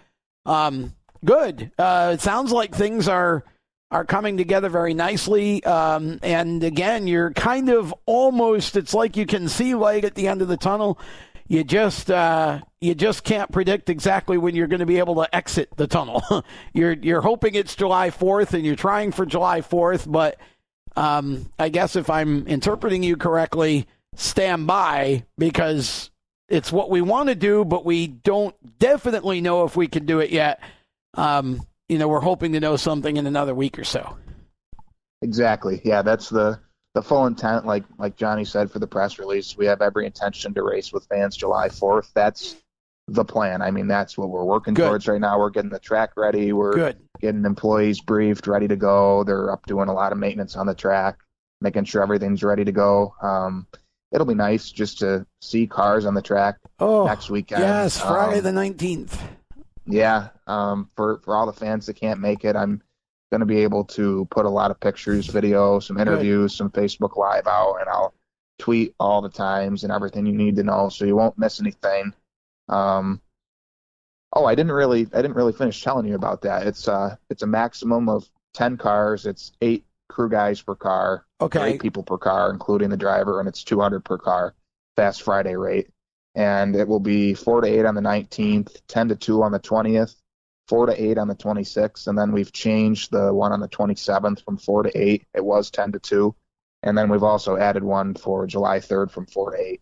um, 0.45 0.93
good. 1.23 1.71
Uh, 1.77 2.11
it 2.13 2.21
sounds 2.21 2.51
like 2.51 2.75
things 2.75 3.07
are 3.07 3.43
are 3.91 4.05
coming 4.05 4.37
together 4.37 4.69
very 4.69 4.95
nicely. 4.95 5.63
Um, 5.63 6.19
and 6.23 6.63
again, 6.63 7.05
you're 7.07 7.31
kind 7.31 7.69
of 7.69 7.93
almost. 8.05 8.75
It's 8.75 8.93
like 8.93 9.15
you 9.15 9.25
can 9.25 9.47
see 9.47 9.75
light 9.75 10.03
at 10.03 10.15
the 10.15 10.27
end 10.27 10.41
of 10.41 10.47
the 10.47 10.57
tunnel 10.57 10.99
you 11.53 11.63
just 11.63 12.09
uh, 12.09 12.61
you 12.81 12.95
just 12.95 13.23
can't 13.23 13.51
predict 13.51 13.87
exactly 13.87 14.39
when 14.39 14.55
you're 14.55 14.67
going 14.67 14.79
to 14.79 14.87
be 14.87 14.97
able 14.97 15.15
to 15.15 15.35
exit 15.35 15.69
the 15.77 15.85
tunnel. 15.85 16.43
you're 16.73 16.93
you're 16.93 17.21
hoping 17.21 17.53
it's 17.53 17.75
July 17.75 18.09
4th, 18.09 18.53
and 18.53 18.65
you're 18.65 18.75
trying 18.75 19.11
for 19.11 19.23
July 19.23 19.61
4th, 19.61 20.11
but 20.11 20.39
um, 20.95 21.51
I 21.59 21.69
guess 21.69 21.95
if 21.95 22.09
I'm 22.09 22.47
interpreting 22.47 23.03
you 23.03 23.17
correctly, 23.17 23.87
stand 24.15 24.65
by 24.65 25.25
because 25.37 26.09
it's 26.49 26.71
what 26.71 26.89
we 26.89 27.01
want 27.01 27.29
to 27.29 27.35
do, 27.35 27.63
but 27.63 27.85
we 27.85 28.07
don't 28.07 28.55
definitely 28.79 29.39
know 29.39 29.63
if 29.63 29.75
we 29.75 29.87
can 29.87 30.07
do 30.07 30.21
it 30.21 30.31
yet. 30.31 30.59
Um, 31.13 31.67
you 31.87 31.99
know, 31.99 32.07
we're 32.07 32.19
hoping 32.19 32.53
to 32.53 32.59
know 32.59 32.77
something 32.77 33.15
in 33.15 33.27
another 33.27 33.53
week 33.53 33.77
or 33.77 33.83
so. 33.83 34.17
Exactly. 35.21 35.81
Yeah, 35.85 36.01
that's 36.01 36.29
the 36.29 36.59
the 36.93 37.01
full 37.01 37.25
intent, 37.25 37.65
like 37.65 37.83
like 37.97 38.15
Johnny 38.15 38.45
said 38.45 38.71
for 38.71 38.79
the 38.79 38.87
press 38.87 39.17
release, 39.19 39.57
we 39.57 39.65
have 39.65 39.81
every 39.81 40.05
intention 40.05 40.53
to 40.53 40.63
race 40.63 40.93
with 40.93 41.05
fans 41.07 41.35
July 41.35 41.69
4th. 41.69 42.11
That's 42.13 42.55
the 43.07 43.25
plan. 43.25 43.61
I 43.61 43.71
mean, 43.71 43.87
that's 43.87 44.17
what 44.17 44.29
we're 44.29 44.43
working 44.43 44.73
Good. 44.73 44.87
towards 44.87 45.07
right 45.07 45.19
now. 45.19 45.39
We're 45.39 45.49
getting 45.49 45.71
the 45.71 45.79
track 45.79 46.11
ready. 46.15 46.53
We're 46.53 46.73
Good. 46.73 46.97
getting 47.19 47.45
employees 47.45 47.99
briefed, 47.99 48.47
ready 48.47 48.67
to 48.67 48.75
go. 48.75 49.23
They're 49.23 49.51
up 49.51 49.65
doing 49.65 49.89
a 49.89 49.93
lot 49.93 50.11
of 50.11 50.17
maintenance 50.17 50.55
on 50.55 50.67
the 50.67 50.75
track, 50.75 51.19
making 51.61 51.85
sure 51.85 52.03
everything's 52.03 52.43
ready 52.43 52.63
to 52.63 52.71
go. 52.71 53.13
Um, 53.21 53.67
it'll 54.11 54.27
be 54.27 54.35
nice 54.35 54.71
just 54.71 54.99
to 54.99 55.25
see 55.41 55.67
cars 55.67 56.05
on 56.05 56.13
the 56.13 56.21
track 56.21 56.57
oh, 56.79 57.05
next 57.07 57.29
weekend. 57.29 57.61
Yes, 57.61 57.99
Friday 57.99 58.37
um, 58.37 58.43
the 58.43 58.51
19th. 58.51 59.19
Yeah, 59.85 60.29
um, 60.47 60.89
for 60.95 61.19
for 61.25 61.35
all 61.35 61.45
the 61.45 61.53
fans 61.53 61.87
that 61.87 61.95
can't 61.95 62.21
make 62.21 62.45
it, 62.45 62.55
I'm 62.55 62.81
going 63.33 63.39
to 63.39 63.47
be 63.47 63.63
able 63.63 63.83
to 63.83 64.27
put 64.29 64.45
a 64.45 64.49
lot 64.49 64.69
of 64.69 64.79
pictures, 64.79 65.25
video, 65.25 65.79
some 65.79 65.97
interviews, 65.97 66.55
some 66.55 66.69
Facebook 66.69 67.17
Live 67.17 67.47
out, 67.47 67.77
and 67.79 67.89
I'll 67.89 68.13
tweet 68.59 68.93
all 68.99 69.23
the 69.23 69.29
times 69.29 69.83
and 69.83 69.91
everything 69.91 70.27
you 70.27 70.33
need 70.33 70.55
to 70.57 70.63
know, 70.63 70.89
so 70.89 71.03
you 71.03 71.15
won't 71.15 71.35
miss 71.35 71.59
anything. 71.59 72.13
Um, 72.69 73.23
oh, 74.33 74.45
I 74.45 74.53
didn't 74.53 74.73
really, 74.73 75.07
I 75.11 75.23
didn't 75.23 75.33
really 75.33 75.51
finish 75.51 75.81
telling 75.81 76.05
you 76.05 76.13
about 76.13 76.43
that. 76.43 76.67
It's 76.67 76.87
uh, 76.87 77.15
it's 77.31 77.41
a 77.41 77.47
maximum 77.47 78.07
of 78.07 78.29
ten 78.53 78.77
cars. 78.77 79.25
It's 79.25 79.51
eight 79.61 79.83
crew 80.09 80.29
guys 80.29 80.61
per 80.61 80.75
car. 80.75 81.25
Okay. 81.41 81.73
Eight 81.73 81.81
people 81.81 82.03
per 82.03 82.19
car, 82.19 82.51
including 82.51 82.91
the 82.91 82.97
driver, 82.97 83.39
and 83.39 83.49
it's 83.49 83.63
200 83.63 84.05
per 84.05 84.19
car. 84.19 84.53
Fast 84.95 85.23
Friday 85.23 85.55
rate, 85.55 85.89
and 86.35 86.75
it 86.75 86.87
will 86.87 86.99
be 86.99 87.33
four 87.33 87.61
to 87.61 87.67
eight 87.67 87.85
on 87.85 87.95
the 87.95 88.01
19th, 88.01 88.79
10 88.87 89.07
to 89.07 89.15
two 89.15 89.41
on 89.41 89.51
the 89.51 89.59
20th, 89.59 90.13
four 90.67 90.85
to 90.85 91.03
eight 91.03 91.17
on 91.17 91.27
the 91.27 91.35
26th, 91.35 92.07
and 92.07 92.17
then 92.17 92.31
we've 92.31 92.51
changed 92.51 93.11
the 93.11 93.33
one 93.33 93.51
on 93.51 93.59
the 93.59 93.67
27th 93.67 94.43
from 94.43 94.57
four 94.57 94.83
to 94.83 94.91
eight. 94.97 95.25
It 95.33 95.43
was 95.43 95.69
10 95.71 95.93
to 95.93 95.99
two, 95.99 96.35
and 96.81 96.97
then 96.97 97.09
we've 97.09 97.23
also 97.23 97.57
added 97.57 97.83
one 97.83 98.15
for 98.15 98.47
July 98.47 98.79
3rd 98.79 99.11
from 99.11 99.25
four 99.25 99.51
to 99.51 99.57
eight. 99.61 99.81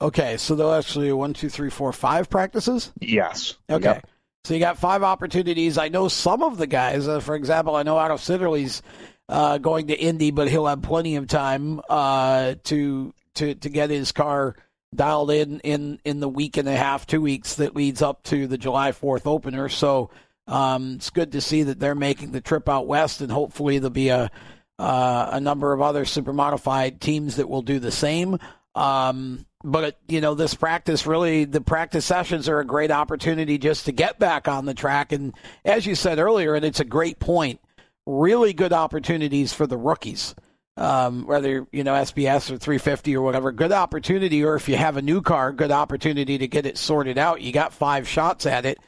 Okay, 0.00 0.36
so 0.36 0.56
they'll 0.56 0.72
actually 0.72 1.12
one, 1.12 1.32
two, 1.32 1.48
three, 1.48 1.70
four, 1.70 1.92
five 1.92 2.28
practices. 2.28 2.92
Yes. 3.00 3.54
Okay. 3.70 3.84
Yep. 3.84 4.08
So 4.44 4.54
you 4.54 4.60
got 4.60 4.78
five 4.78 5.04
opportunities. 5.04 5.78
I 5.78 5.88
know 5.88 6.08
some 6.08 6.42
of 6.42 6.58
the 6.58 6.66
guys. 6.66 7.06
Uh, 7.06 7.20
for 7.20 7.36
example, 7.36 7.76
I 7.76 7.84
know 7.84 7.96
Otto 7.96 8.16
Sitterly's 8.16 8.82
uh, 9.28 9.58
going 9.58 9.86
to 9.86 9.94
Indy, 9.94 10.32
but 10.32 10.48
he'll 10.48 10.66
have 10.66 10.82
plenty 10.82 11.14
of 11.14 11.28
time 11.28 11.80
uh, 11.88 12.56
to 12.64 13.14
to 13.36 13.54
to 13.54 13.68
get 13.68 13.90
his 13.90 14.10
car 14.10 14.56
dialed 14.94 15.30
in 15.30 15.60
in 15.60 15.98
in 16.04 16.20
the 16.20 16.28
week 16.28 16.56
and 16.56 16.68
a 16.68 16.76
half, 16.76 17.06
two 17.06 17.20
weeks 17.20 17.56
that 17.56 17.76
leads 17.76 18.02
up 18.02 18.22
to 18.24 18.46
the 18.46 18.58
July 18.58 18.92
Fourth 18.92 19.26
opener. 19.26 19.68
So 19.68 20.10
um, 20.46 20.94
it's 20.94 21.10
good 21.10 21.32
to 21.32 21.40
see 21.40 21.62
that 21.64 21.78
they're 21.78 21.94
making 21.94 22.32
the 22.32 22.40
trip 22.40 22.68
out 22.68 22.86
west, 22.86 23.20
and 23.20 23.30
hopefully 23.30 23.78
there'll 23.78 23.90
be 23.90 24.08
a 24.08 24.30
uh, 24.78 25.28
a 25.32 25.40
number 25.40 25.72
of 25.72 25.80
other 25.80 26.04
super 26.04 26.32
modified 26.32 27.00
teams 27.00 27.36
that 27.36 27.48
will 27.48 27.62
do 27.62 27.78
the 27.78 27.92
same. 27.92 28.38
Um, 28.74 29.46
but 29.62 29.98
you 30.08 30.20
know, 30.20 30.34
this 30.34 30.54
practice 30.54 31.06
really, 31.06 31.44
the 31.44 31.60
practice 31.60 32.04
sessions 32.04 32.48
are 32.48 32.58
a 32.58 32.66
great 32.66 32.90
opportunity 32.90 33.58
just 33.58 33.84
to 33.84 33.92
get 33.92 34.18
back 34.18 34.48
on 34.48 34.64
the 34.64 34.74
track. 34.74 35.12
And 35.12 35.34
as 35.64 35.86
you 35.86 35.94
said 35.94 36.18
earlier, 36.18 36.54
and 36.54 36.64
it's 36.64 36.80
a 36.80 36.84
great 36.84 37.18
point, 37.20 37.60
really 38.06 38.52
good 38.52 38.72
opportunities 38.72 39.52
for 39.52 39.66
the 39.66 39.76
rookies 39.76 40.34
um, 40.76 41.26
whether 41.26 41.66
you 41.72 41.84
know 41.84 41.94
SBS 41.94 42.50
or 42.50 42.58
350 42.58 43.16
or 43.16 43.22
whatever, 43.22 43.52
good 43.52 43.72
opportunity. 43.72 44.44
Or 44.44 44.54
if 44.54 44.68
you 44.68 44.76
have 44.76 44.96
a 44.96 45.02
new 45.02 45.22
car, 45.22 45.52
good 45.52 45.70
opportunity 45.70 46.38
to 46.38 46.48
get 46.48 46.66
it 46.66 46.78
sorted 46.78 47.18
out. 47.18 47.42
You 47.42 47.52
got 47.52 47.72
five 47.72 48.08
shots 48.08 48.46
at 48.46 48.64
it, 48.64 48.78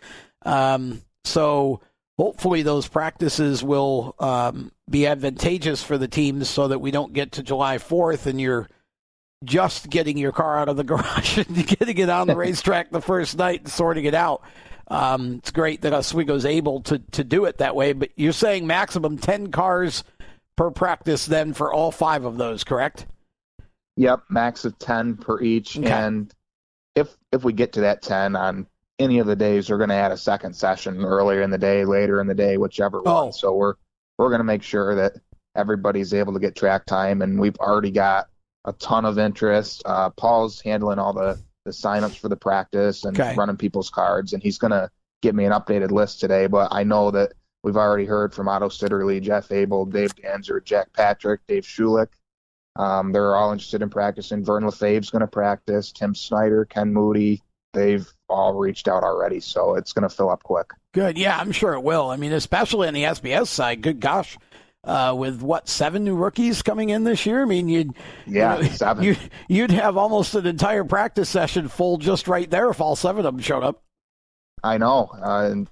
um, 0.42 1.02
so 1.24 1.80
hopefully 2.18 2.62
those 2.62 2.86
practices 2.86 3.62
will 3.62 4.14
um, 4.18 4.70
be 4.88 5.06
advantageous 5.06 5.82
for 5.82 5.98
the 5.98 6.08
teams 6.08 6.48
so 6.48 6.68
that 6.68 6.78
we 6.78 6.90
don't 6.90 7.12
get 7.12 7.32
to 7.32 7.42
July 7.42 7.78
4th 7.78 8.26
and 8.26 8.40
you're 8.40 8.68
just 9.44 9.90
getting 9.90 10.16
your 10.16 10.32
car 10.32 10.58
out 10.58 10.68
of 10.68 10.76
the 10.76 10.84
garage 10.84 11.38
and 11.38 11.66
getting 11.66 11.98
it 11.98 12.10
on 12.10 12.26
the 12.26 12.36
racetrack 12.36 12.90
the 12.90 13.00
first 13.00 13.36
night 13.36 13.60
and 13.60 13.68
sorting 13.68 14.04
it 14.04 14.14
out. 14.14 14.42
Um, 14.88 15.36
it's 15.36 15.50
great 15.50 15.80
that 15.82 15.94
Oswego's 15.94 16.44
able 16.44 16.82
to, 16.82 16.98
to 17.12 17.24
do 17.24 17.46
it 17.46 17.58
that 17.58 17.74
way, 17.74 17.94
but 17.94 18.10
you're 18.16 18.32
saying 18.32 18.66
maximum 18.66 19.16
10 19.16 19.50
cars 19.50 20.04
per 20.56 20.70
practice 20.70 21.26
then 21.26 21.52
for 21.52 21.72
all 21.72 21.90
five 21.90 22.24
of 22.24 22.36
those, 22.36 22.64
correct? 22.64 23.06
Yep, 23.96 24.24
max 24.28 24.64
of 24.64 24.78
10 24.78 25.16
per 25.16 25.40
each. 25.40 25.78
Okay. 25.78 25.90
And 25.90 26.32
if 26.94 27.16
if 27.32 27.44
we 27.44 27.52
get 27.52 27.72
to 27.74 27.82
that 27.82 28.02
10 28.02 28.36
on 28.36 28.66
any 28.98 29.18
of 29.18 29.26
the 29.26 29.36
days, 29.36 29.70
we're 29.70 29.78
going 29.78 29.90
to 29.90 29.94
add 29.94 30.12
a 30.12 30.16
second 30.16 30.54
session 30.54 31.04
earlier 31.04 31.42
in 31.42 31.50
the 31.50 31.58
day, 31.58 31.84
later 31.84 32.20
in 32.20 32.26
the 32.26 32.34
day, 32.34 32.56
whichever 32.56 33.02
oh. 33.06 33.24
one. 33.24 33.32
So 33.32 33.54
we're 33.54 33.74
we're 34.18 34.28
going 34.28 34.40
to 34.40 34.44
make 34.44 34.62
sure 34.62 34.94
that 34.94 35.14
everybody's 35.56 36.14
able 36.14 36.32
to 36.32 36.40
get 36.40 36.56
track 36.56 36.86
time, 36.86 37.22
and 37.22 37.38
we've 37.38 37.56
already 37.56 37.90
got 37.90 38.28
a 38.64 38.72
ton 38.74 39.04
of 39.04 39.18
interest. 39.18 39.82
Uh, 39.84 40.10
Paul's 40.10 40.60
handling 40.60 40.98
all 40.98 41.12
the 41.12 41.38
the 41.64 41.70
signups 41.70 42.18
for 42.18 42.28
the 42.28 42.36
practice 42.36 43.04
and 43.04 43.18
okay. 43.18 43.34
running 43.34 43.56
people's 43.56 43.90
cards, 43.90 44.32
and 44.32 44.42
he's 44.42 44.58
going 44.58 44.70
to 44.70 44.90
give 45.22 45.34
me 45.34 45.44
an 45.44 45.52
updated 45.52 45.90
list 45.90 46.20
today. 46.20 46.46
But 46.46 46.68
I 46.72 46.84
know 46.84 47.10
that 47.12 47.32
we've 47.64 47.76
already 47.76 48.04
heard 48.04 48.32
from 48.32 48.46
Otto 48.46 48.68
Sitterly, 48.68 49.20
Jeff 49.20 49.50
Abold, 49.50 49.92
Dave 49.92 50.14
Danzer, 50.14 50.62
Jack 50.62 50.92
Patrick, 50.92 51.40
Dave 51.48 51.64
Shullick. 51.64 52.08
Um, 52.76 53.12
they're 53.12 53.34
all 53.34 53.52
interested 53.52 53.82
in 53.82 53.90
practicing. 53.90 54.44
Vern 54.44 54.64
Lefebvre's 54.64 55.10
going 55.10 55.20
to 55.20 55.26
practice. 55.26 55.90
Tim 55.90 56.14
Snyder, 56.14 56.64
Ken 56.64 56.92
Moody, 56.92 57.42
they've 57.72 58.06
all 58.28 58.54
reached 58.54 58.86
out 58.86 59.02
already, 59.02 59.40
so 59.40 59.74
it's 59.74 59.92
going 59.92 60.08
to 60.08 60.14
fill 60.14 60.30
up 60.30 60.42
quick. 60.42 60.70
Good. 60.92 61.16
Yeah, 61.16 61.38
I'm 61.38 61.52
sure 61.52 61.72
it 61.74 61.82
will. 61.82 62.10
I 62.10 62.16
mean, 62.16 62.32
especially 62.32 62.86
on 62.86 62.94
the 62.94 63.04
SBS 63.04 63.46
side. 63.46 63.82
Good 63.82 64.00
gosh. 64.00 64.36
Uh, 64.82 65.14
with 65.16 65.40
what 65.40 65.66
seven 65.66 66.04
new 66.04 66.14
rookies 66.14 66.60
coming 66.60 66.90
in 66.90 67.04
this 67.04 67.24
year? 67.24 67.40
I 67.40 67.46
mean, 67.46 67.70
you'd 67.70 67.92
yeah, 68.26 68.56
you 68.58 68.64
know, 68.64 68.68
seven. 68.68 69.04
You'd, 69.04 69.30
you'd 69.48 69.70
have 69.70 69.96
almost 69.96 70.34
an 70.34 70.46
entire 70.46 70.84
practice 70.84 71.30
session 71.30 71.68
full 71.68 71.96
just 71.96 72.28
right 72.28 72.50
there 72.50 72.68
if 72.68 72.82
all 72.82 72.94
seven 72.94 73.24
of 73.24 73.34
them 73.34 73.40
showed 73.40 73.62
up. 73.62 73.82
I 74.62 74.76
know. 74.76 75.10
Uh, 75.14 75.48
and 75.50 75.70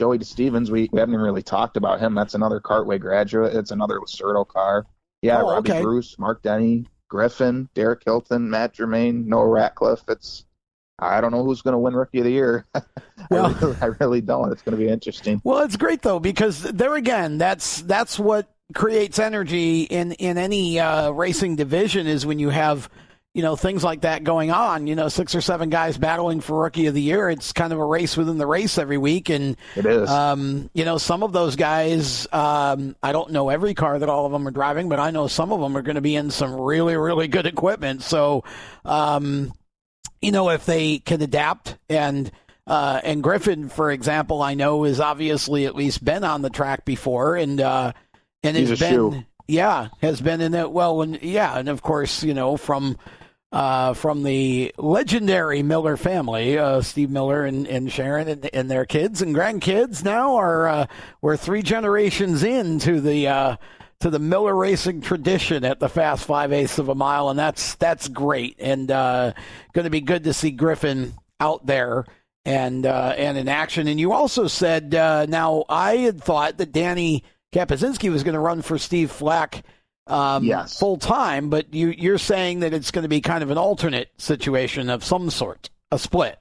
Joey 0.00 0.24
Stevens, 0.24 0.70
we, 0.70 0.88
we 0.92 0.98
haven't 0.98 1.12
even 1.12 1.22
really 1.22 1.42
talked 1.42 1.76
about 1.76 2.00
him. 2.00 2.14
That's 2.14 2.32
another 2.32 2.58
Cartway 2.58 2.98
graduate. 2.98 3.54
It's 3.54 3.70
another 3.70 4.00
Lacerdo 4.00 4.48
car. 4.48 4.86
Yeah, 5.20 5.42
oh, 5.42 5.50
Robbie 5.50 5.72
okay. 5.72 5.82
Bruce, 5.82 6.18
Mark 6.18 6.40
Denny, 6.40 6.86
Griffin, 7.08 7.68
Derek 7.74 8.02
Hilton, 8.02 8.48
Matt 8.48 8.72
Germain, 8.72 9.28
Noah 9.28 9.48
Ratcliffe. 9.48 10.02
It's 10.08 10.46
I 10.98 11.20
don't 11.20 11.32
know 11.32 11.44
who's 11.44 11.60
going 11.60 11.74
to 11.74 11.78
win 11.78 11.94
Rookie 11.94 12.20
of 12.20 12.24
the 12.24 12.30
Year. 12.30 12.64
well, 13.30 13.54
I 13.54 13.60
really, 13.60 13.76
I 13.82 13.86
really 14.00 14.20
don't. 14.22 14.50
It's 14.50 14.62
going 14.62 14.78
to 14.78 14.82
be 14.82 14.90
interesting. 14.90 15.42
Well, 15.44 15.58
it's 15.64 15.76
great 15.76 16.00
though 16.00 16.18
because 16.18 16.62
there 16.62 16.94
again, 16.94 17.36
that's 17.36 17.82
that's 17.82 18.18
what 18.18 18.50
creates 18.74 19.18
energy 19.18 19.82
in 19.82 20.12
in 20.12 20.38
any 20.38 20.80
uh, 20.80 21.10
racing 21.10 21.56
division 21.56 22.06
is 22.06 22.24
when 22.24 22.38
you 22.38 22.48
have 22.48 22.88
you 23.34 23.42
know 23.42 23.54
things 23.56 23.84
like 23.84 24.02
that 24.02 24.24
going 24.24 24.50
on. 24.50 24.86
You 24.86 24.96
know, 24.96 25.08
six 25.08 25.34
or 25.34 25.40
seven 25.40 25.70
guys 25.70 25.98
battling 25.98 26.40
for 26.40 26.62
Rookie 26.62 26.86
of 26.86 26.94
the 26.94 27.02
Year. 27.02 27.30
It's 27.30 27.52
kind 27.52 27.72
of 27.72 27.78
a 27.78 27.84
race 27.84 28.16
within 28.16 28.38
the 28.38 28.46
race 28.46 28.78
every 28.78 28.98
week, 28.98 29.28
and 29.28 29.56
it 29.76 29.86
is. 29.86 30.10
Um, 30.10 30.70
you 30.74 30.84
know, 30.84 30.98
some 30.98 31.22
of 31.22 31.32
those 31.32 31.56
guys. 31.56 32.26
Um, 32.32 32.96
I 33.02 33.12
don't 33.12 33.30
know 33.30 33.48
every 33.48 33.74
car 33.74 33.98
that 33.98 34.08
all 34.08 34.26
of 34.26 34.32
them 34.32 34.46
are 34.48 34.52
driving, 34.52 34.88
but 34.88 34.98
I 34.98 35.10
know 35.10 35.26
some 35.28 35.52
of 35.52 35.60
them 35.60 35.76
are 35.76 35.82
going 35.82 35.94
to 35.94 36.00
be 36.00 36.16
in 36.16 36.30
some 36.30 36.54
really 36.54 36.96
really 36.96 37.28
good 37.28 37.46
equipment. 37.46 38.02
So. 38.02 38.44
Um, 38.84 39.52
you 40.22 40.32
know, 40.32 40.50
if 40.50 40.66
they 40.66 40.98
can 40.98 41.22
adapt 41.22 41.78
and 41.88 42.30
uh, 42.66 43.00
and 43.02 43.22
Griffin, 43.22 43.68
for 43.68 43.90
example, 43.90 44.42
I 44.42 44.54
know 44.54 44.84
has 44.84 45.00
obviously 45.00 45.66
at 45.66 45.74
least 45.74 46.04
been 46.04 46.24
on 46.24 46.42
the 46.42 46.50
track 46.50 46.84
before, 46.84 47.36
and 47.36 47.60
uh, 47.60 47.92
and 48.42 48.56
has 48.56 48.78
been 48.78 48.92
shoe. 48.92 49.24
yeah 49.48 49.88
has 50.02 50.20
been 50.20 50.40
in 50.40 50.54
it 50.54 50.70
well, 50.70 51.02
and 51.02 51.20
yeah, 51.22 51.58
and 51.58 51.68
of 51.68 51.82
course 51.82 52.22
you 52.22 52.34
know 52.34 52.56
from 52.56 52.96
uh, 53.52 53.94
from 53.94 54.22
the 54.22 54.72
legendary 54.78 55.62
Miller 55.62 55.96
family, 55.96 56.56
uh, 56.56 56.80
Steve 56.82 57.10
Miller 57.10 57.44
and, 57.44 57.66
and 57.66 57.90
Sharon 57.90 58.28
and, 58.28 58.48
and, 58.52 58.70
their 58.70 58.86
kids 58.86 59.22
and 59.22 59.34
grandkids 59.34 60.04
now 60.04 60.36
are 60.36 60.68
uh, 60.68 60.86
we're 61.20 61.36
three 61.36 61.62
generations 61.62 62.44
into 62.44 63.00
the 63.00 63.26
uh, 63.26 63.56
to 64.00 64.10
the 64.10 64.20
Miller 64.20 64.54
Racing 64.54 65.00
tradition 65.00 65.64
at 65.64 65.80
the 65.80 65.88
Fast 65.88 66.24
Five 66.24 66.52
Eighths 66.52 66.78
of 66.78 66.88
a 66.88 66.94
Mile, 66.94 67.28
and 67.28 67.38
that's 67.38 67.74
that's 67.74 68.06
great, 68.08 68.56
and 68.60 68.88
uh, 68.90 69.32
going 69.72 69.84
to 69.84 69.90
be 69.90 70.00
good 70.00 70.24
to 70.24 70.32
see 70.32 70.52
Griffin 70.52 71.14
out 71.40 71.66
there 71.66 72.04
and 72.44 72.86
and 72.86 73.36
in 73.36 73.48
action. 73.48 73.88
And 73.88 73.98
you 73.98 74.12
also 74.12 74.46
said 74.46 74.92
now 74.92 75.64
I 75.68 75.96
had 75.96 76.22
thought 76.22 76.58
that 76.58 76.70
Danny 76.70 77.24
Kapuzinski 77.52 78.12
was 78.12 78.22
going 78.22 78.34
to 78.34 78.40
run 78.40 78.62
for 78.62 78.78
Steve 78.78 79.10
Flack. 79.10 79.64
Um, 80.10 80.44
yes. 80.44 80.78
full 80.78 80.96
time, 80.96 81.50
but 81.50 81.72
you, 81.72 81.88
you're 81.88 82.18
saying 82.18 82.60
that 82.60 82.74
it's 82.74 82.90
going 82.90 83.04
to 83.04 83.08
be 83.08 83.20
kind 83.20 83.42
of 83.42 83.50
an 83.50 83.58
alternate 83.58 84.10
situation 84.18 84.90
of 84.90 85.04
some 85.04 85.30
sort, 85.30 85.70
a 85.92 85.98
split. 85.98 86.38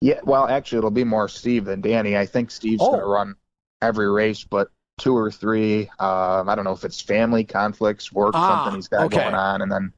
Yeah, 0.00 0.20
well, 0.24 0.48
actually, 0.48 0.78
it'll 0.78 0.90
be 0.90 1.04
more 1.04 1.28
Steve 1.28 1.64
than 1.64 1.80
Danny. 1.80 2.16
I 2.16 2.26
think 2.26 2.50
Steve's 2.50 2.82
oh. 2.82 2.88
going 2.88 3.00
to 3.00 3.06
run 3.06 3.34
every 3.80 4.10
race, 4.10 4.42
but 4.42 4.68
two 4.98 5.16
or 5.16 5.30
three. 5.30 5.88
Um, 5.98 6.48
I 6.48 6.54
don't 6.54 6.64
know 6.64 6.72
if 6.72 6.84
it's 6.84 7.00
family 7.00 7.44
conflicts, 7.44 8.10
work, 8.12 8.32
ah, 8.34 8.64
something 8.64 8.78
he's 8.78 8.88
got 8.88 9.06
okay. 9.06 9.18
going 9.18 9.34
on, 9.34 9.62
and 9.62 9.70
then 9.70 9.92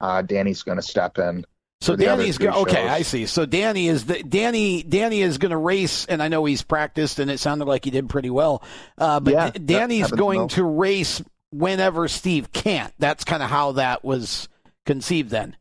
uh, 0.00 0.22
Danny's 0.22 0.62
going 0.62 0.76
to 0.76 0.82
step 0.82 1.18
in. 1.18 1.44
So 1.80 1.94
Danny's 1.94 2.38
go- 2.38 2.62
okay. 2.62 2.88
I 2.88 3.02
see. 3.02 3.26
So 3.26 3.44
Danny 3.44 3.88
is 3.88 4.06
the 4.06 4.22
Danny. 4.22 4.82
Danny 4.82 5.20
is 5.20 5.38
going 5.38 5.50
to 5.50 5.58
race, 5.58 6.06
and 6.06 6.22
I 6.22 6.28
know 6.28 6.44
he's 6.44 6.62
practiced, 6.62 7.18
and 7.18 7.30
it 7.30 7.38
sounded 7.38 7.66
like 7.66 7.84
he 7.84 7.90
did 7.90 8.08
pretty 8.08 8.30
well. 8.30 8.62
Uh, 8.96 9.20
but 9.20 9.32
yeah, 9.32 9.50
D- 9.50 9.58
Danny's 9.58 10.10
going 10.10 10.48
to 10.48 10.64
race 10.64 11.22
whenever 11.50 12.08
Steve 12.08 12.52
can't. 12.52 12.92
That's 12.98 13.24
kind 13.24 13.42
of 13.42 13.50
how 13.50 13.72
that 13.72 14.04
was 14.04 14.48
conceived. 14.84 15.30
Then. 15.30 15.56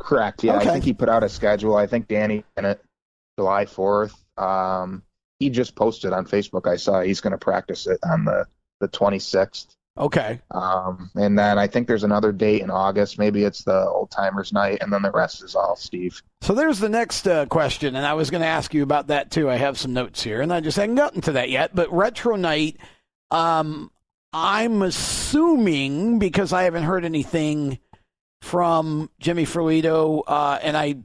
Correct. 0.00 0.42
Yeah, 0.42 0.56
okay. 0.56 0.68
I 0.68 0.72
think 0.72 0.84
he 0.84 0.92
put 0.92 1.08
out 1.08 1.22
a 1.22 1.28
schedule. 1.28 1.76
I 1.76 1.86
think 1.86 2.08
Danny 2.08 2.44
in 2.56 2.64
it 2.64 2.82
July 3.38 3.66
fourth. 3.66 4.14
Um, 4.36 5.02
he 5.38 5.50
just 5.50 5.74
posted 5.74 6.12
on 6.12 6.26
Facebook. 6.26 6.66
I 6.66 6.76
saw 6.76 7.00
he's 7.00 7.20
going 7.20 7.32
to 7.32 7.38
practice 7.38 7.86
it 7.86 7.98
on 8.04 8.24
the 8.24 8.46
the 8.80 8.88
26th. 8.88 9.76
Okay. 9.98 10.40
Um, 10.50 11.10
and 11.14 11.38
then 11.38 11.58
I 11.58 11.66
think 11.66 11.86
there's 11.86 12.04
another 12.04 12.32
date 12.32 12.62
in 12.62 12.70
August. 12.70 13.18
Maybe 13.18 13.44
it's 13.44 13.62
the 13.62 13.86
old 13.86 14.10
timers 14.10 14.52
night, 14.52 14.78
and 14.80 14.92
then 14.92 15.02
the 15.02 15.10
rest 15.10 15.44
is 15.44 15.54
all 15.54 15.76
Steve. 15.76 16.22
So 16.40 16.54
there's 16.54 16.78
the 16.78 16.88
next 16.88 17.28
uh, 17.28 17.46
question, 17.46 17.94
and 17.94 18.06
I 18.06 18.14
was 18.14 18.30
going 18.30 18.40
to 18.40 18.46
ask 18.46 18.72
you 18.72 18.82
about 18.82 19.08
that 19.08 19.30
too. 19.30 19.50
I 19.50 19.56
have 19.56 19.78
some 19.78 19.92
notes 19.92 20.22
here, 20.22 20.40
and 20.40 20.52
I 20.52 20.60
just 20.60 20.78
haven't 20.78 20.94
gotten 20.94 21.20
to 21.22 21.32
that 21.32 21.50
yet. 21.50 21.74
But 21.74 21.92
retro 21.92 22.36
night, 22.36 22.78
um, 23.30 23.90
I'm 24.32 24.82
assuming 24.82 26.18
because 26.18 26.52
I 26.52 26.62
haven't 26.64 26.84
heard 26.84 27.04
anything 27.04 27.78
from 28.40 29.10
Jimmy 29.20 29.44
Ferlito, 29.44 30.22
uh, 30.26 30.58
and 30.62 30.76
I 30.76 30.96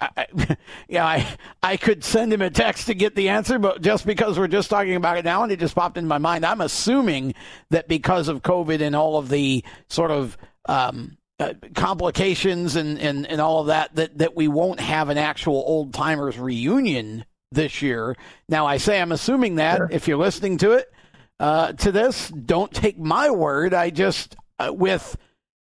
I, 0.00 0.26
yeah, 0.88 1.06
I 1.06 1.36
I 1.62 1.76
could 1.76 2.04
send 2.04 2.32
him 2.32 2.42
a 2.42 2.50
text 2.50 2.86
to 2.86 2.94
get 2.94 3.14
the 3.14 3.30
answer, 3.30 3.58
but 3.58 3.80
just 3.80 4.06
because 4.06 4.38
we're 4.38 4.48
just 4.48 4.70
talking 4.70 4.96
about 4.96 5.18
it 5.18 5.24
now 5.24 5.42
and 5.42 5.52
it 5.52 5.60
just 5.60 5.74
popped 5.74 5.96
in 5.96 6.06
my 6.06 6.18
mind, 6.18 6.44
I'm 6.44 6.60
assuming 6.60 7.34
that 7.70 7.88
because 7.88 8.28
of 8.28 8.42
COVID 8.42 8.80
and 8.80 8.94
all 8.94 9.18
of 9.18 9.28
the 9.28 9.64
sort 9.88 10.10
of 10.10 10.36
um, 10.66 11.16
uh, 11.40 11.54
complications 11.74 12.76
and, 12.76 12.98
and, 12.98 13.26
and 13.26 13.40
all 13.40 13.60
of 13.60 13.66
that, 13.68 13.94
that, 13.96 14.18
that 14.18 14.36
we 14.36 14.48
won't 14.48 14.80
have 14.80 15.08
an 15.08 15.18
actual 15.18 15.64
old 15.66 15.92
timers 15.92 16.38
reunion 16.38 17.24
this 17.50 17.82
year. 17.82 18.16
Now, 18.48 18.66
I 18.66 18.76
say 18.76 19.00
I'm 19.00 19.12
assuming 19.12 19.56
that 19.56 19.76
sure. 19.76 19.88
if 19.90 20.06
you're 20.06 20.18
listening 20.18 20.58
to 20.58 20.72
it, 20.72 20.92
uh, 21.40 21.72
to 21.72 21.92
this, 21.92 22.28
don't 22.28 22.72
take 22.72 22.98
my 22.98 23.30
word. 23.30 23.74
I 23.74 23.90
just, 23.90 24.36
uh, 24.58 24.72
with 24.72 25.16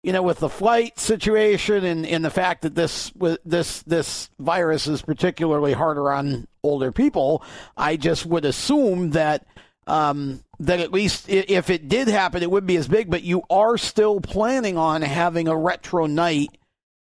you 0.03 0.13
know, 0.13 0.23
with 0.23 0.39
the 0.39 0.49
flight 0.49 0.97
situation 0.97 1.83
and, 1.83 2.05
and 2.05 2.23
the 2.23 2.29
fact 2.29 2.61
that 2.61 2.73
this 2.75 3.11
this 3.43 3.83
this 3.83 4.29
virus 4.39 4.87
is 4.87 5.01
particularly 5.01 5.73
harder 5.73 6.11
on 6.11 6.47
older 6.63 6.91
people, 6.91 7.43
I 7.75 7.97
just 7.97 8.25
would 8.25 8.45
assume 8.45 9.11
that 9.11 9.45
um, 9.87 10.41
that 10.59 10.79
at 10.79 10.93
least 10.93 11.27
if 11.27 11.69
it 11.69 11.89
did 11.89 12.07
happen, 12.07 12.43
it 12.43 12.51
would 12.51 12.65
be 12.65 12.77
as 12.77 12.87
big. 12.87 13.09
But 13.09 13.23
you 13.23 13.43
are 13.49 13.77
still 13.77 14.21
planning 14.21 14.77
on 14.77 15.01
having 15.01 15.49
a 15.49 15.57
retro 15.57 16.05
night 16.05 16.57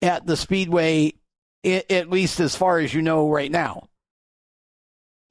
at 0.03 0.27
the 0.27 0.37
Speedway, 0.37 1.15
at 1.65 2.11
least 2.11 2.41
as 2.41 2.57
far 2.57 2.79
as 2.79 2.93
you 2.93 3.03
know 3.03 3.29
right 3.31 3.51
now. 3.51 3.89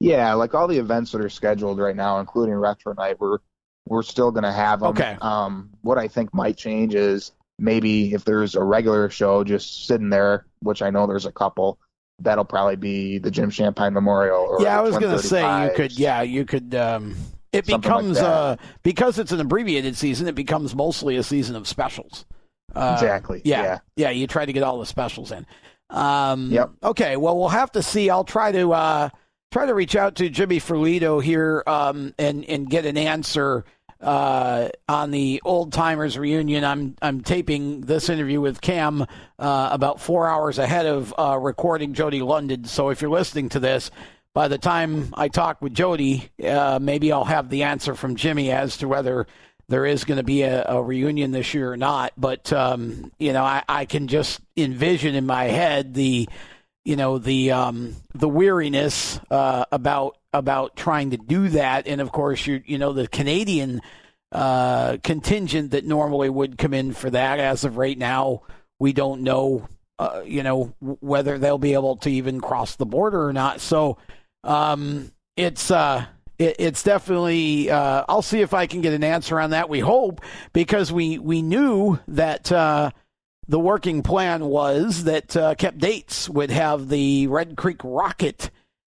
Yeah, 0.00 0.32
like 0.34 0.54
all 0.54 0.66
the 0.66 0.78
events 0.78 1.12
that 1.12 1.20
are 1.20 1.28
scheduled 1.28 1.78
right 1.78 1.94
now, 1.94 2.20
including 2.20 2.54
retro 2.54 2.94
night, 2.94 3.20
we're 3.20 3.38
we're 3.86 4.02
still 4.02 4.30
going 4.30 4.44
to 4.44 4.52
have 4.52 4.80
them. 4.80 4.90
Okay. 4.90 5.16
Um, 5.20 5.70
what 5.82 5.98
I 5.98 6.08
think 6.08 6.32
might 6.32 6.56
change 6.56 6.94
is 6.94 7.32
maybe 7.58 8.14
if 8.14 8.24
there's 8.24 8.54
a 8.54 8.62
regular 8.62 9.10
show 9.10 9.44
just 9.44 9.86
sitting 9.86 10.10
there, 10.10 10.46
which 10.60 10.80
I 10.80 10.90
know 10.90 11.06
there's 11.06 11.26
a 11.26 11.32
couple, 11.32 11.78
that'll 12.20 12.44
probably 12.44 12.76
be 12.76 13.18
the 13.18 13.30
Jim 13.30 13.50
Shampine 13.50 13.92
Memorial. 13.92 14.56
yeah, 14.60 14.78
I 14.78 14.82
was 14.82 14.96
going 14.96 15.16
to 15.16 15.22
say 15.22 15.64
you 15.64 15.70
could. 15.74 15.98
Yeah, 15.98 16.22
you 16.22 16.44
could. 16.44 16.74
Um, 16.74 17.16
it 17.52 17.66
becomes 17.66 18.18
like 18.18 18.26
uh, 18.26 18.56
because 18.82 19.18
it's 19.18 19.32
an 19.32 19.40
abbreviated 19.40 19.96
season. 19.96 20.28
It 20.28 20.34
becomes 20.34 20.74
mostly 20.74 21.16
a 21.16 21.22
season 21.22 21.56
of 21.56 21.66
specials. 21.66 22.24
Uh, 22.74 22.92
exactly. 22.94 23.42
Yeah, 23.44 23.62
yeah, 23.62 23.78
yeah. 23.96 24.10
You 24.10 24.26
try 24.26 24.46
to 24.46 24.52
get 24.52 24.62
all 24.62 24.78
the 24.78 24.86
specials 24.86 25.32
in. 25.32 25.46
Um, 25.90 26.50
yep. 26.52 26.70
Okay. 26.82 27.16
Well, 27.16 27.36
we'll 27.36 27.48
have 27.48 27.72
to 27.72 27.82
see. 27.82 28.08
I'll 28.08 28.24
try 28.24 28.52
to 28.52 28.72
uh, 28.72 29.08
try 29.50 29.66
to 29.66 29.74
reach 29.74 29.96
out 29.96 30.16
to 30.16 30.28
Jimmy 30.28 30.60
Ferlito 30.60 31.22
here 31.22 31.62
um, 31.66 32.14
and 32.18 32.44
and 32.44 32.70
get 32.70 32.86
an 32.86 32.96
answer 32.96 33.64
uh, 34.00 34.68
on 34.88 35.10
the 35.10 35.42
old 35.44 35.72
timers 35.72 36.18
reunion. 36.18 36.64
I'm 36.64 36.96
I'm 37.02 37.20
taping 37.20 37.82
this 37.82 38.08
interview 38.08 38.40
with 38.40 38.60
Cam 38.60 39.02
uh, 39.38 39.68
about 39.72 40.00
four 40.00 40.28
hours 40.28 40.58
ahead 40.58 40.86
of 40.86 41.12
uh, 41.18 41.38
recording 41.38 41.94
Jody 41.94 42.22
London. 42.22 42.64
So 42.64 42.90
if 42.90 43.02
you're 43.02 43.10
listening 43.10 43.48
to 43.50 43.60
this, 43.60 43.90
by 44.34 44.48
the 44.48 44.58
time 44.58 45.12
I 45.14 45.28
talk 45.28 45.60
with 45.60 45.74
Jody, 45.74 46.30
uh, 46.44 46.78
maybe 46.80 47.10
I'll 47.10 47.24
have 47.24 47.50
the 47.50 47.64
answer 47.64 47.94
from 47.94 48.16
Jimmy 48.16 48.52
as 48.52 48.76
to 48.78 48.88
whether 48.88 49.26
there 49.68 49.86
is 49.86 50.04
going 50.04 50.18
to 50.18 50.24
be 50.24 50.42
a, 50.42 50.64
a, 50.64 50.82
reunion 50.82 51.30
this 51.30 51.54
year 51.54 51.72
or 51.72 51.76
not. 51.76 52.12
But 52.16 52.52
um, 52.52 53.12
you 53.18 53.32
know, 53.32 53.44
I, 53.44 53.62
I 53.68 53.84
can 53.84 54.08
just 54.08 54.40
envision 54.56 55.14
in 55.14 55.26
my 55.26 55.44
head 55.44 55.94
the 55.94 56.28
you 56.84 56.96
know 56.96 57.18
the 57.18 57.52
um, 57.52 57.96
the 58.14 58.28
weariness 58.28 59.20
uh, 59.30 59.64
about 59.70 60.16
about 60.32 60.76
trying 60.76 61.10
to 61.10 61.16
do 61.16 61.48
that, 61.50 61.86
and 61.86 62.00
of 62.00 62.12
course 62.12 62.46
you 62.46 62.62
you 62.64 62.78
know 62.78 62.92
the 62.92 63.08
Canadian 63.08 63.80
uh, 64.32 64.96
contingent 65.02 65.72
that 65.72 65.84
normally 65.84 66.30
would 66.30 66.58
come 66.58 66.74
in 66.74 66.92
for 66.92 67.10
that. 67.10 67.38
As 67.38 67.64
of 67.64 67.76
right 67.76 67.98
now, 67.98 68.42
we 68.78 68.92
don't 68.92 69.22
know 69.22 69.68
uh, 69.98 70.22
you 70.24 70.42
know 70.42 70.74
whether 70.80 71.38
they'll 71.38 71.58
be 71.58 71.74
able 71.74 71.96
to 71.96 72.10
even 72.10 72.40
cross 72.40 72.76
the 72.76 72.86
border 72.86 73.26
or 73.26 73.32
not. 73.32 73.60
So 73.60 73.98
um, 74.44 75.12
it's 75.36 75.70
uh, 75.70 76.06
it, 76.38 76.56
it's 76.58 76.82
definitely. 76.82 77.70
Uh, 77.70 78.04
I'll 78.08 78.22
see 78.22 78.40
if 78.40 78.54
I 78.54 78.66
can 78.66 78.80
get 78.80 78.94
an 78.94 79.04
answer 79.04 79.38
on 79.38 79.50
that. 79.50 79.68
We 79.68 79.80
hope 79.80 80.22
because 80.52 80.90
we 80.90 81.18
we 81.18 81.42
knew 81.42 81.98
that 82.08 82.50
uh, 82.50 82.90
the 83.50 83.58
working 83.58 84.04
plan 84.04 84.44
was 84.44 85.02
that 85.04 85.36
uh, 85.36 85.56
Kep 85.56 85.76
Dates 85.76 86.30
would 86.30 86.52
have 86.52 86.88
the 86.88 87.26
Red 87.26 87.56
Creek 87.56 87.80
Rocket 87.82 88.48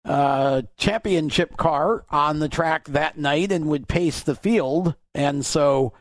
uh, 0.04 0.62
championship 0.76 1.56
car 1.56 2.04
on 2.08 2.38
the 2.38 2.48
track 2.48 2.84
that 2.90 3.18
night 3.18 3.50
and 3.50 3.66
would 3.66 3.88
pace 3.88 4.20
the 4.20 4.36
field. 4.36 4.94
And 5.12 5.44
so 5.44 5.92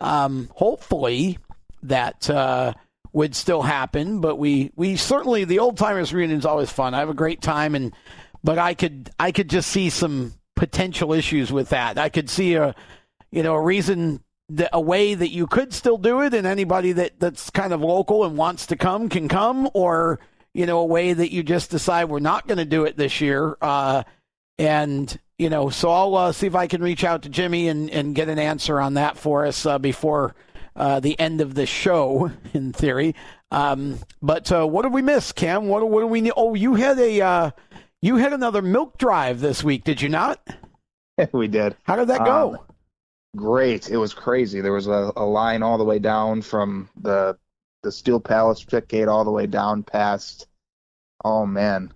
um, 0.00 0.50
hopefully 0.56 1.38
that 1.84 2.28
uh, 2.28 2.72
would 3.12 3.36
still 3.36 3.62
happen. 3.62 4.20
But 4.20 4.38
we, 4.38 4.72
we 4.74 4.96
certainly, 4.96 5.44
the 5.44 5.60
old 5.60 5.76
timers 5.78 6.12
reunion 6.12 6.40
is 6.40 6.46
always 6.46 6.68
fun. 6.70 6.94
I 6.94 6.98
have 6.98 7.10
a 7.10 7.14
great 7.14 7.40
time. 7.40 7.76
And, 7.76 7.94
but 8.42 8.58
I 8.58 8.74
could, 8.74 9.10
I 9.20 9.30
could 9.30 9.48
just 9.48 9.70
see 9.70 9.88
some 9.88 10.34
potential 10.56 11.12
issues 11.12 11.52
with 11.52 11.68
that. 11.68 11.96
I 11.96 12.08
could 12.08 12.28
see 12.28 12.54
a, 12.54 12.74
you 13.30 13.44
know, 13.44 13.54
a 13.54 13.62
reason 13.62 14.24
the, 14.50 14.68
a 14.74 14.80
way 14.80 15.14
that 15.14 15.30
you 15.30 15.46
could 15.46 15.72
still 15.72 15.96
do 15.96 16.20
it, 16.22 16.34
and 16.34 16.46
anybody 16.46 16.92
that 16.92 17.20
that's 17.20 17.50
kind 17.50 17.72
of 17.72 17.80
local 17.80 18.24
and 18.24 18.36
wants 18.36 18.66
to 18.66 18.76
come 18.76 19.08
can 19.08 19.28
come, 19.28 19.70
or 19.74 20.18
you 20.52 20.66
know, 20.66 20.78
a 20.78 20.84
way 20.84 21.12
that 21.12 21.32
you 21.32 21.42
just 21.42 21.70
decide 21.70 22.06
we're 22.06 22.18
not 22.18 22.48
going 22.48 22.58
to 22.58 22.64
do 22.64 22.84
it 22.84 22.96
this 22.96 23.20
year. 23.20 23.56
Uh, 23.62 24.02
and 24.58 25.18
you 25.38 25.48
know, 25.48 25.70
so 25.70 25.90
I'll 25.90 26.14
uh, 26.16 26.32
see 26.32 26.46
if 26.46 26.54
I 26.54 26.66
can 26.66 26.82
reach 26.82 27.04
out 27.04 27.22
to 27.22 27.28
Jimmy 27.28 27.68
and 27.68 27.88
and 27.90 28.14
get 28.14 28.28
an 28.28 28.38
answer 28.38 28.80
on 28.80 28.94
that 28.94 29.16
for 29.16 29.46
us 29.46 29.64
uh, 29.64 29.78
before 29.78 30.34
uh, 30.74 31.00
the 31.00 31.18
end 31.18 31.40
of 31.40 31.54
the 31.54 31.66
show, 31.66 32.32
in 32.52 32.72
theory. 32.72 33.14
Um, 33.52 33.98
but 34.20 34.50
uh, 34.52 34.66
what 34.66 34.82
did 34.82 34.92
we 34.92 35.02
miss, 35.02 35.32
Cam? 35.32 35.68
What 35.68 35.88
what 35.88 36.00
do 36.00 36.06
we 36.08 36.20
need? 36.20 36.32
Oh, 36.36 36.54
you 36.54 36.74
had 36.74 36.98
a 36.98 37.20
uh, 37.20 37.50
you 38.02 38.16
had 38.16 38.32
another 38.32 38.62
milk 38.62 38.98
drive 38.98 39.40
this 39.40 39.62
week, 39.62 39.84
did 39.84 40.02
you 40.02 40.08
not? 40.08 40.40
we 41.32 41.46
did. 41.46 41.76
How 41.84 41.96
did 41.96 42.08
that 42.08 42.24
go? 42.24 42.54
Um, 42.54 42.58
great. 43.36 43.90
It 43.90 43.96
was 43.96 44.14
crazy. 44.14 44.60
There 44.60 44.72
was 44.72 44.86
a, 44.86 45.12
a 45.16 45.24
line 45.24 45.62
all 45.62 45.78
the 45.78 45.84
way 45.84 45.98
down 45.98 46.42
from 46.42 46.88
the 47.00 47.36
the 47.82 47.92
Steel 47.92 48.20
Palace 48.20 48.64
gate 48.88 49.08
all 49.08 49.24
the 49.24 49.30
way 49.30 49.46
down 49.46 49.82
past. 49.82 50.46
Oh 51.24 51.46
man, 51.46 51.92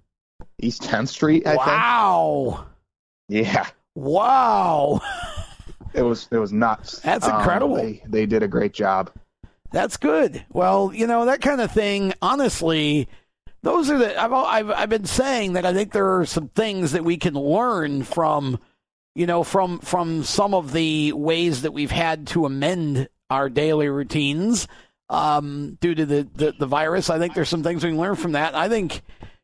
East 0.60 0.82
10th 0.82 1.08
Street. 1.08 1.46
I 1.46 1.56
wow. 1.56 2.66
Think. 3.28 3.46
Yeah. 3.46 3.66
Wow. 3.94 5.00
it 5.94 6.02
was 6.02 6.28
it 6.30 6.38
was 6.38 6.52
nuts. 6.52 7.00
That's 7.00 7.26
incredible. 7.26 7.76
Um, 7.76 7.80
they 7.80 8.02
they 8.06 8.26
did 8.26 8.42
a 8.42 8.48
great 8.48 8.72
job. 8.72 9.10
That's 9.72 9.96
good. 9.96 10.44
Well, 10.50 10.92
you 10.94 11.06
know 11.06 11.24
that 11.26 11.40
kind 11.40 11.60
of 11.60 11.70
thing. 11.72 12.14
Honestly, 12.22 13.08
those 13.62 13.90
are 13.90 13.98
the 13.98 14.20
I've 14.20 14.32
I've 14.32 14.70
I've 14.70 14.88
been 14.88 15.06
saying 15.06 15.54
that 15.54 15.66
I 15.66 15.72
think 15.72 15.92
there 15.92 16.18
are 16.18 16.26
some 16.26 16.48
things 16.48 16.92
that 16.92 17.04
we 17.04 17.16
can 17.16 17.34
learn 17.34 18.02
from 18.02 18.58
you 19.14 19.26
know, 19.26 19.44
from 19.44 19.78
from 19.78 20.24
some 20.24 20.54
of 20.54 20.72
the 20.72 21.12
ways 21.12 21.62
that 21.62 21.72
we've 21.72 21.90
had 21.90 22.26
to 22.28 22.46
amend 22.46 23.08
our 23.30 23.48
daily 23.48 23.88
routines 23.88 24.68
um, 25.08 25.78
due 25.80 25.94
to 25.94 26.06
the, 26.06 26.28
the, 26.34 26.54
the 26.58 26.66
virus. 26.66 27.10
I 27.10 27.18
think 27.18 27.34
there's 27.34 27.48
some 27.48 27.62
things 27.62 27.84
we 27.84 27.90
can 27.90 27.98
learn 27.98 28.16
from 28.16 28.32
that. 28.32 28.54
I 28.54 28.68
think, 28.68 29.02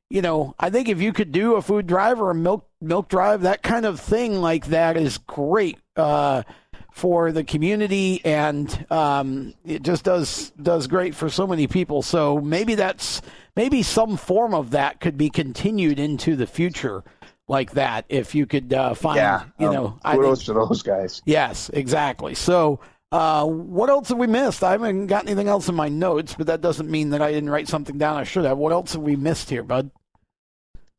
you 0.09 0.23
know, 0.23 0.55
I 0.59 0.71
think 0.71 0.89
if 0.89 1.01
you 1.01 1.13
could 1.13 1.33
do 1.33 1.55
a 1.55 1.63
food 1.63 1.87
drive 1.87 2.21
or 2.21 2.31
a 2.31 2.35
milk 2.35 2.69
milk 2.81 3.09
drive, 3.09 3.43
that 3.43 3.63
kind 3.63 3.87
of 3.87 4.01
thing 4.01 4.41
like 4.41 4.67
that 4.67 4.97
is 4.97 5.19
great 5.19 5.79
uh, 5.97 6.43
for 6.91 7.31
the 7.31 7.45
community, 7.45 8.21
and 8.25 8.87
um, 8.91 9.55
it 9.65 9.83
just 9.83 10.05
does 10.05 10.51
does 10.61 10.87
great 10.87 11.15
for 11.15 11.29
so 11.29 11.47
many 11.47 11.67
people. 11.67 12.03
So 12.03 12.41
maybe 12.41 12.75
that's 12.75 13.23
maybe 13.55 13.83
some 13.83 14.17
form 14.17 14.55
of 14.55 14.71
that 14.73 15.01
could 15.01 15.17
be 15.17 15.31
continued 15.31 15.99
into 15.99 16.35
the 16.35 16.47
future 16.47 17.05
like 17.51 17.73
that 17.73 18.05
if 18.09 18.35
you 18.35 18.47
could 18.47 18.73
uh, 18.73 18.95
find, 18.95 19.17
yeah, 19.17 19.43
you 19.59 19.67
um, 19.67 19.75
know, 19.75 19.99
kudos 20.05 20.45
to 20.45 20.55
those 20.55 20.83
guys. 20.83 21.21
Yes, 21.27 21.69
exactly. 21.71 22.35
So, 22.35 22.79
uh, 23.11 23.45
what 23.45 23.91
else 23.91 24.09
have 24.11 24.19
we 24.19 24.29
missed? 24.29 24.63
I 24.63 24.71
haven't 24.71 25.09
got 25.09 25.27
anything 25.27 25.49
else 25.49 25.69
in 25.69 25.75
my 25.75 25.89
notes, 25.89 26.37
but 26.39 26.47
that 26.47 26.61
doesn't 26.61 26.89
mean 26.89 27.11
that 27.11 27.21
I 27.21 27.33
didn't 27.33 27.51
write 27.51 27.67
something 27.67 27.99
down. 27.99 28.17
I 28.17 28.25
should 28.25 28.45
have. 28.45 28.57
What 28.57 28.73
else 28.73 28.93
have 28.93 29.03
we 29.03 29.17
missed 29.17 29.51
here, 29.51 29.65
bud? 29.65 29.91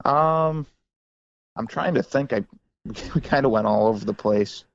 Um, 0.04 0.68
I'm 1.56 1.68
trying 1.68 1.94
to 1.94 2.04
think. 2.04 2.34
I 2.34 2.44
we 3.16 3.22
kind 3.22 3.46
of 3.46 3.52
went 3.52 3.66
all 3.66 3.88
over 3.88 4.04
the 4.04 4.14
place. 4.14 4.66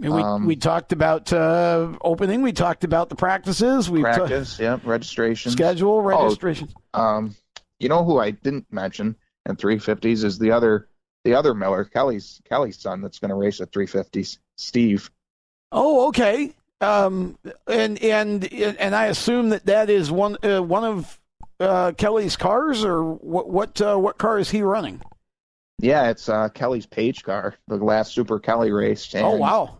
And 0.00 0.14
we 0.14 0.22
um, 0.22 0.46
we 0.46 0.54
talked 0.54 0.92
about 0.92 1.32
uh, 1.32 1.94
opening. 2.00 2.42
We 2.42 2.52
talked 2.52 2.84
about 2.84 3.08
the 3.08 3.16
practices. 3.16 3.90
We 3.90 4.02
practice, 4.02 4.56
t- 4.56 4.62
yeah, 4.62 4.78
registration, 4.84 5.50
schedule, 5.50 6.00
registration. 6.00 6.68
Oh, 6.94 7.00
um, 7.00 7.36
you 7.80 7.88
know 7.88 8.04
who 8.04 8.20
I 8.20 8.30
didn't 8.30 8.66
mention 8.70 9.16
in 9.46 9.56
350s 9.56 10.22
is 10.22 10.38
the 10.38 10.52
other 10.52 10.86
the 11.28 11.34
other 11.34 11.52
Miller, 11.52 11.84
Kelly's 11.84 12.40
Kelly's 12.48 12.78
son, 12.78 13.02
that's 13.02 13.18
going 13.18 13.28
to 13.28 13.34
race 13.34 13.60
at 13.60 13.70
350s, 13.70 14.38
Steve. 14.56 15.10
Oh, 15.70 16.08
okay. 16.08 16.54
Um, 16.80 17.36
and 17.66 18.02
and 18.02 18.50
and 18.52 18.94
I 18.94 19.06
assume 19.06 19.50
that 19.50 19.66
that 19.66 19.90
is 19.90 20.10
one 20.10 20.38
uh, 20.42 20.62
one 20.62 20.84
of 20.84 21.20
uh, 21.60 21.92
Kelly's 21.98 22.36
cars, 22.36 22.84
or 22.84 23.04
what 23.04 23.50
what 23.50 23.80
uh, 23.80 23.96
what 23.96 24.16
car 24.16 24.38
is 24.38 24.48
he 24.50 24.62
running? 24.62 25.02
Yeah, 25.80 26.08
it's 26.08 26.28
uh, 26.28 26.48
Kelly's 26.48 26.86
Page 26.86 27.24
car, 27.24 27.56
the 27.66 27.76
last 27.76 28.14
Super 28.14 28.38
Kelly 28.38 28.70
race. 28.70 29.12
oh 29.16 29.36
wow! 29.36 29.78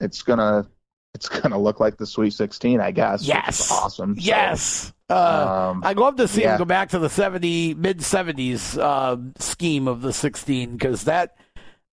It's 0.00 0.22
gonna 0.22 0.66
it's 1.14 1.28
gonna 1.28 1.58
look 1.58 1.78
like 1.80 1.98
the 1.98 2.06
Sweet 2.06 2.32
16, 2.32 2.80
I 2.80 2.92
guess. 2.92 3.22
Yes, 3.22 3.70
awesome. 3.70 4.14
Yes, 4.18 4.92
uh, 5.08 5.70
um, 5.70 5.82
I'd 5.84 5.98
love 5.98 6.16
to 6.16 6.26
see 6.26 6.42
yeah. 6.42 6.52
him 6.52 6.58
go 6.58 6.64
back 6.64 6.90
to 6.90 6.98
the 6.98 7.08
70 7.08 7.74
mid 7.74 7.98
70s 7.98 8.78
uh, 8.78 9.16
scheme 9.38 9.86
of 9.86 10.02
the 10.02 10.12
16 10.12 10.72
because 10.72 11.04
that 11.04 11.36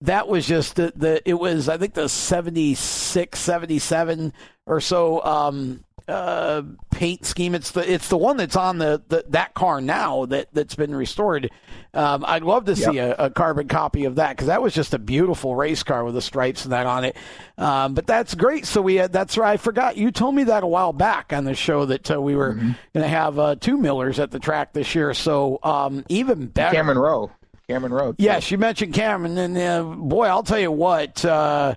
that 0.02 0.27
was 0.27 0.45
just 0.45 0.76
the, 0.76 0.91
the, 0.95 1.27
it 1.27 1.35
was 1.35 1.69
I 1.69 1.77
think 1.77 1.94
the 1.94 2.10
76 2.10 3.40
77 3.40 4.34
or 4.65 4.81
so 4.81 5.23
um, 5.23 5.84
uh, 6.08 6.64
paint 6.92 7.26
scheme. 7.26 7.56
It's 7.56 7.72
the 7.72 7.92
it's 7.92 8.10
the 8.10 8.18
one 8.18 8.38
that's 8.38 8.56
on 8.56 8.78
the, 8.78 9.02
the 9.08 9.26
that 9.30 9.54
car 9.54 9.82
now 9.82 10.26
that 10.26 10.50
that's 10.54 10.76
been 10.76 10.96
restored. 10.96 11.50
Um, 11.94 12.26
I'd 12.28 12.44
love 12.44 12.66
to 12.66 12.76
see 12.76 12.98
a, 12.98 13.14
a, 13.16 13.30
carbon 13.30 13.68
copy 13.68 14.06
of 14.06 14.16
that 14.16 14.32
because 14.32 14.48
that 14.48 14.64
was 14.64 14.74
just 14.74 14.96
a 14.96 15.00
beautiful 15.00 15.56
race 15.56 15.84
car 15.84 16.04
with 16.04 16.16
the 16.16 16.24
stripes 16.24 16.66
and 16.66 16.72
that 16.74 16.88
on 16.88 17.06
it. 17.06 17.16
Um, 17.58 17.94
but 17.94 18.08
that's 18.08 18.34
great. 18.34 18.66
So 18.66 18.82
we 18.82 18.96
had 18.96 19.14
that's 19.14 19.38
right. 19.38 19.54
I 19.54 19.58
forgot 19.58 19.96
you 19.96 20.12
told 20.12 20.34
me 20.34 20.46
that 20.46 20.64
a 20.64 20.68
while 20.68 20.92
back 20.92 21.32
on 21.34 21.44
the 21.44 21.54
show 21.54 21.86
that 21.86 22.10
uh, 22.10 22.20
we 22.20 22.36
were 22.36 22.54
mm-hmm. 22.54 22.72
going 22.94 23.04
to 23.04 23.08
have 23.08 23.38
uh, 23.38 23.56
two 23.56 23.78
Millers 23.78 24.20
at 24.20 24.32
the 24.32 24.40
track 24.40 24.74
this 24.74 24.96
year. 24.96 25.14
So 25.14 25.60
um, 25.62 26.04
even 26.10 26.48
better. 26.48 26.76
Cameron 26.76 26.98
Rowe. 26.98 27.32
Cameron 27.68 27.94
Rowe. 27.94 28.16
Yes, 28.18 28.52
you 28.52 28.58
mentioned 28.58 28.94
Cameron, 28.94 29.38
and 29.38 29.58
uh, 29.58 29.84
boy, 29.84 30.26
I'll 30.26 30.44
tell 30.44 30.60
you 30.60 30.72
what 30.72 31.24
uh, 31.24 31.76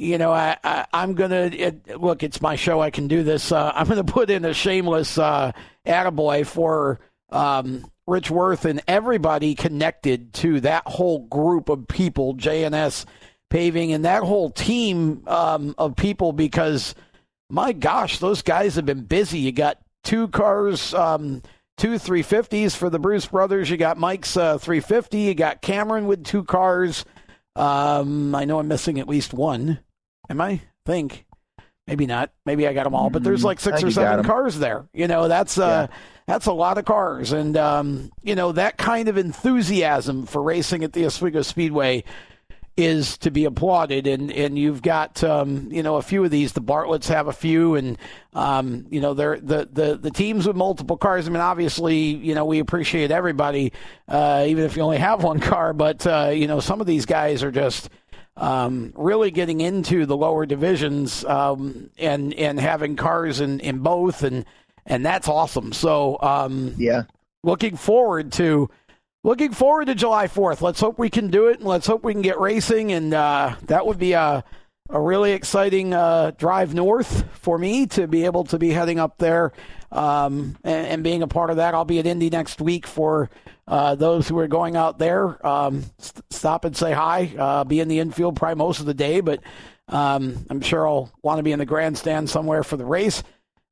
you 0.00 0.16
know, 0.16 0.32
I, 0.32 0.56
I 0.64 0.86
am 1.02 1.12
gonna 1.12 1.50
look. 1.98 2.22
It's 2.22 2.40
my 2.40 2.56
show. 2.56 2.80
I 2.80 2.88
can 2.90 3.06
do 3.06 3.22
this. 3.22 3.52
Uh, 3.52 3.70
I'm 3.74 3.86
gonna 3.86 4.02
put 4.02 4.30
in 4.30 4.46
a 4.46 4.54
shameless 4.54 5.18
uh, 5.18 5.52
attaboy 5.86 6.46
for 6.46 7.00
um, 7.28 7.84
Rich 8.06 8.30
Worth 8.30 8.64
and 8.64 8.82
everybody 8.88 9.54
connected 9.54 10.32
to 10.34 10.60
that 10.60 10.84
whole 10.86 11.26
group 11.26 11.68
of 11.68 11.86
people, 11.86 12.34
JNS 12.34 13.04
Paving, 13.50 13.92
and 13.92 14.06
that 14.06 14.22
whole 14.22 14.50
team 14.50 15.22
um, 15.26 15.74
of 15.76 15.96
people. 15.96 16.32
Because 16.32 16.94
my 17.50 17.72
gosh, 17.72 18.20
those 18.20 18.40
guys 18.40 18.76
have 18.76 18.86
been 18.86 19.04
busy. 19.04 19.40
You 19.40 19.52
got 19.52 19.78
two 20.02 20.28
cars. 20.28 20.94
Um, 20.94 21.42
two 21.76 21.94
350s 21.94 22.74
for 22.74 22.88
the 22.88 22.98
Bruce 22.98 23.26
brothers. 23.26 23.68
You 23.68 23.76
got 23.76 23.98
Mike's 23.98 24.36
uh, 24.36 24.56
350. 24.56 25.18
You 25.18 25.34
got 25.34 25.60
Cameron 25.60 26.06
with 26.06 26.24
two 26.24 26.44
cars. 26.44 27.04
Um, 27.54 28.34
I 28.34 28.46
know 28.46 28.58
I'm 28.58 28.68
missing 28.68 28.98
at 28.98 29.08
least 29.08 29.34
one. 29.34 29.80
Am 30.30 30.40
I? 30.40 30.62
Think. 30.86 31.26
Maybe 31.86 32.06
not. 32.06 32.30
Maybe 32.46 32.68
I 32.68 32.72
got 32.72 32.84
them 32.84 32.94
all, 32.94 33.10
but 33.10 33.24
there's 33.24 33.42
like 33.42 33.58
six 33.58 33.82
or 33.82 33.90
seven 33.90 34.24
cars 34.24 34.58
there. 34.58 34.86
You 34.94 35.08
know, 35.08 35.26
that's 35.26 35.58
uh, 35.58 35.88
yeah. 35.90 35.96
that's 36.26 36.46
a 36.46 36.52
lot 36.52 36.78
of 36.78 36.84
cars, 36.84 37.32
and 37.32 37.56
um, 37.56 38.12
you 38.22 38.36
know 38.36 38.52
that 38.52 38.78
kind 38.78 39.08
of 39.08 39.18
enthusiasm 39.18 40.26
for 40.26 40.40
racing 40.40 40.84
at 40.84 40.92
the 40.92 41.04
Oswego 41.04 41.42
Speedway 41.42 42.04
is 42.76 43.18
to 43.18 43.30
be 43.30 43.44
applauded. 43.44 44.06
And, 44.06 44.32
and 44.32 44.58
you've 44.58 44.82
got, 44.82 45.22
um, 45.22 45.70
you 45.70 45.82
know, 45.82 45.96
a 45.96 46.02
few 46.02 46.24
of 46.24 46.30
these. 46.30 46.52
The 46.52 46.62
Bartletts 46.62 47.08
have 47.08 47.26
a 47.28 47.32
few, 47.32 47.74
and, 47.74 47.98
um, 48.32 48.86
you 48.90 49.00
know, 49.00 49.12
they're, 49.12 49.38
the, 49.38 49.68
the, 49.70 49.98
the 49.98 50.10
teams 50.10 50.46
with 50.46 50.56
multiple 50.56 50.96
cars. 50.96 51.26
I 51.26 51.30
mean, 51.30 51.40
obviously, 51.40 51.98
you 51.98 52.34
know, 52.34 52.44
we 52.44 52.58
appreciate 52.58 53.10
everybody, 53.10 53.72
uh, 54.08 54.44
even 54.46 54.64
if 54.64 54.76
you 54.76 54.82
only 54.82 54.98
have 54.98 55.22
one 55.22 55.40
car. 55.40 55.72
But, 55.72 56.06
uh, 56.06 56.30
you 56.32 56.46
know, 56.46 56.60
some 56.60 56.80
of 56.80 56.86
these 56.86 57.06
guys 57.06 57.42
are 57.42 57.52
just 57.52 57.90
um, 58.40 58.92
really 58.96 59.30
getting 59.30 59.60
into 59.60 60.06
the 60.06 60.16
lower 60.16 60.46
divisions 60.46 61.24
um, 61.26 61.90
and, 61.98 62.34
and 62.34 62.58
having 62.58 62.96
cars 62.96 63.40
in, 63.40 63.60
in 63.60 63.78
both. 63.80 64.22
And, 64.22 64.44
and 64.86 65.04
that's 65.04 65.28
awesome. 65.28 65.72
So, 65.72 66.18
um, 66.22 66.74
yeah, 66.76 67.02
looking 67.44 67.76
forward 67.76 68.32
to 68.32 68.70
looking 69.22 69.52
forward 69.52 69.86
to 69.86 69.94
July 69.94 70.26
4th. 70.26 70.62
Let's 70.62 70.80
hope 70.80 70.98
we 70.98 71.10
can 71.10 71.28
do 71.28 71.48
it, 71.48 71.58
and 71.58 71.68
let's 71.68 71.86
hope 71.86 72.02
we 72.02 72.12
can 72.12 72.22
get 72.22 72.40
racing. 72.40 72.92
And 72.92 73.14
uh, 73.14 73.56
that 73.66 73.86
would 73.86 73.98
be 73.98 74.12
a, 74.12 74.42
a 74.90 75.00
really 75.00 75.32
exciting 75.32 75.94
uh, 75.94 76.32
drive 76.36 76.74
north 76.74 77.24
for 77.38 77.58
me 77.58 77.86
to 77.86 78.06
be 78.06 78.24
able 78.24 78.44
to 78.44 78.58
be 78.58 78.70
heading 78.70 78.98
up 78.98 79.18
there 79.18 79.52
um, 79.92 80.56
and, 80.64 80.86
and, 80.86 81.04
being 81.04 81.22
a 81.22 81.28
part 81.28 81.50
of 81.50 81.56
that. 81.56 81.74
I'll 81.74 81.84
be 81.84 81.98
at 81.98 82.06
Indy 82.06 82.30
next 82.30 82.60
week 82.60 82.86
for 82.86 83.30
uh, 83.66 83.94
those 83.94 84.28
who 84.28 84.38
are 84.38 84.48
going 84.48 84.76
out 84.76 84.98
there. 84.98 85.44
Um, 85.46 85.84
st- 85.98 86.24
stop 86.30 86.64
and 86.64 86.76
say 86.76 86.92
hi. 86.92 87.32
Uh, 87.36 87.64
be 87.64 87.80
in 87.80 87.88
the 87.88 87.98
infield 87.98 88.36
probably 88.36 88.56
most 88.56 88.80
of 88.80 88.86
the 88.86 88.94
day, 88.94 89.20
but 89.20 89.40
um, 89.88 90.46
I'm 90.50 90.60
sure 90.60 90.86
I'll 90.86 91.10
want 91.22 91.38
to 91.38 91.42
be 91.42 91.52
in 91.52 91.58
the 91.58 91.66
grandstand 91.66 92.30
somewhere 92.30 92.62
for 92.62 92.76
the 92.76 92.84
race. 92.84 93.22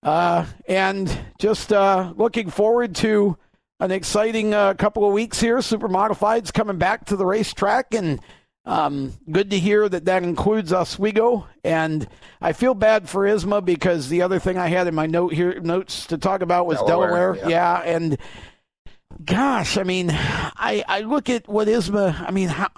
Uh, 0.03 0.47
and 0.69 1.17
just 1.41 1.73
uh, 1.73 2.13
looking 2.17 2.51
forward 2.51 2.95
to 2.97 3.37
an 3.81 3.91
exciting 3.91 4.55
uh, 4.55 4.75
couple 4.75 5.07
of 5.07 5.13
weeks 5.13 5.41
here. 5.41 5.61
Super 5.63 5.89
Modifieds 5.89 6.53
coming 6.53 6.79
back 6.79 7.07
to 7.07 7.17
the 7.17 7.27
racetrack, 7.27 7.95
and 7.95 8.21
um, 8.69 9.15
good 9.31 9.51
to 9.51 9.59
hear 9.59 9.89
that 9.89 10.05
that 10.05 10.23
includes 10.23 10.73
Oswego. 10.73 11.47
And 11.65 12.07
I 12.41 12.53
feel 12.53 12.75
bad 12.75 13.09
for 13.09 13.25
ISMA 13.25 13.65
because 13.65 14.09
the 14.09 14.23
other 14.23 14.39
thing 14.39 14.59
I 14.59 14.69
had 14.69 14.87
in 14.87 14.95
my 14.95 15.07
note 15.07 15.33
here 15.33 15.59
notes 15.61 16.07
to 16.09 16.19
talk 16.19 16.43
about 16.43 16.67
was 16.67 16.79
Delaware. 16.83 17.35
Delaware. 17.35 17.37
Yeah. 17.37 17.49
yeah. 17.49 17.81
and 17.97 18.19
gosh, 19.25 19.79
I 19.79 19.85
mean, 19.85 20.11
I 20.13 20.85
I 20.87 21.01
look 21.01 21.31
at 21.31 21.49
what 21.49 21.67
ISMA. 21.67 22.29
I 22.29 22.31
mean, 22.31 22.49
how 22.49 22.69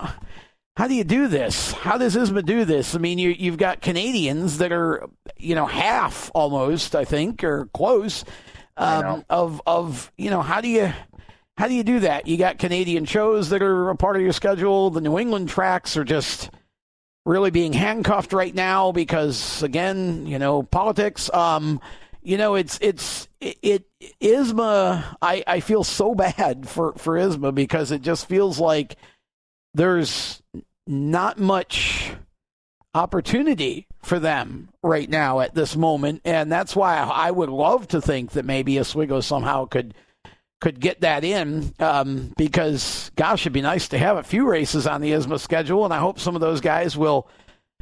how 0.76 0.86
do 0.86 0.94
you 0.94 1.04
do 1.04 1.26
this? 1.26 1.72
How 1.72 1.98
does 1.98 2.16
ISMA 2.16 2.44
do 2.46 2.64
this? 2.64 2.94
I 2.94 2.98
mean, 2.98 3.18
you 3.18 3.30
you've 3.30 3.58
got 3.58 3.82
Canadians 3.82 4.58
that 4.58 4.70
are 4.70 5.08
you 5.36 5.56
know 5.56 5.66
half 5.66 6.30
almost, 6.34 6.94
I 6.94 7.04
think, 7.04 7.42
or 7.42 7.66
close 7.74 8.24
um, 8.76 9.24
of 9.28 9.60
of 9.66 10.12
you 10.16 10.30
know 10.30 10.40
how 10.40 10.60
do 10.60 10.68
you 10.68 10.92
how 11.60 11.68
do 11.68 11.74
you 11.74 11.82
do 11.82 12.00
that? 12.00 12.26
You 12.26 12.38
got 12.38 12.58
Canadian 12.58 13.04
shows 13.04 13.50
that 13.50 13.60
are 13.60 13.90
a 13.90 13.96
part 13.96 14.16
of 14.16 14.22
your 14.22 14.32
schedule. 14.32 14.88
The 14.88 15.02
New 15.02 15.18
England 15.18 15.50
tracks 15.50 15.94
are 15.98 16.04
just 16.04 16.48
really 17.26 17.50
being 17.50 17.74
handcuffed 17.74 18.32
right 18.32 18.54
now 18.54 18.92
because 18.92 19.62
again, 19.62 20.24
you 20.24 20.38
know, 20.38 20.62
politics. 20.62 21.28
Um, 21.34 21.78
you 22.22 22.38
know, 22.38 22.54
it's 22.54 22.78
it's 22.80 23.28
it, 23.42 23.58
it 23.60 23.84
ISMA. 24.22 25.04
I 25.20 25.44
I 25.46 25.60
feel 25.60 25.84
so 25.84 26.14
bad 26.14 26.66
for 26.66 26.94
for 26.94 27.16
ISMA 27.16 27.54
because 27.54 27.90
it 27.90 28.00
just 28.00 28.26
feels 28.26 28.58
like 28.58 28.96
there's 29.74 30.40
not 30.86 31.38
much 31.38 32.12
opportunity 32.94 33.86
for 34.00 34.18
them 34.18 34.70
right 34.82 35.10
now 35.10 35.40
at 35.40 35.54
this 35.54 35.76
moment, 35.76 36.22
and 36.24 36.50
that's 36.50 36.74
why 36.74 36.96
I 36.96 37.30
would 37.30 37.50
love 37.50 37.86
to 37.88 38.00
think 38.00 38.30
that 38.30 38.46
maybe 38.46 38.80
Oswego 38.80 39.20
somehow 39.20 39.66
could 39.66 39.92
could 40.60 40.80
get 40.80 41.00
that 41.00 41.24
in 41.24 41.72
um, 41.78 42.32
because 42.36 43.10
gosh, 43.16 43.42
it'd 43.42 43.52
be 43.52 43.62
nice 43.62 43.88
to 43.88 43.98
have 43.98 44.16
a 44.16 44.22
few 44.22 44.48
races 44.48 44.86
on 44.86 45.00
the 45.00 45.12
ISMA 45.12 45.40
schedule, 45.40 45.84
and 45.84 45.94
I 45.94 45.98
hope 45.98 46.18
some 46.18 46.34
of 46.34 46.40
those 46.40 46.60
guys 46.60 46.96
will 46.96 47.28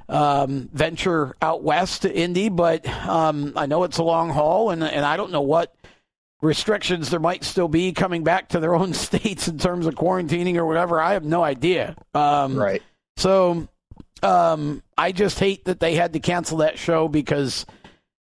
um, 0.09 0.69
venture 0.73 1.37
out 1.43 1.63
west 1.63 2.03
to 2.03 2.15
Indy. 2.15 2.49
But 2.49 2.89
um, 2.89 3.53
I 3.57 3.67
know 3.67 3.85
it's 3.85 3.99
a 3.99 4.03
long 4.05 4.31
haul, 4.31 4.71
and 4.71 4.83
and 4.83 5.05
I 5.05 5.17
don't 5.17 5.33
know 5.33 5.43
what 5.43 5.75
restrictions 6.41 7.11
there 7.11 7.21
might 7.21 7.43
still 7.43 7.69
be 7.69 7.93
coming 7.93 8.23
back 8.25 8.51
to 8.51 8.61
their 8.61 8.75
own 8.77 8.95
states 8.95 9.49
in 9.49 9.59
terms 9.59 9.87
of 9.87 9.95
quarantining 9.95 10.57
or 10.57 10.67
whatever. 10.67 11.01
I 11.01 11.15
have 11.15 11.25
no 11.25 11.43
idea. 11.43 11.97
Um, 12.15 12.57
right. 12.57 12.83
So 13.17 13.69
um, 14.23 14.83
I 14.97 15.13
just 15.13 15.39
hate 15.39 15.65
that 15.67 15.81
they 15.81 15.95
had 15.95 16.13
to 16.13 16.21
cancel 16.21 16.59
that 16.59 16.79
show 16.79 17.09
because, 17.09 17.67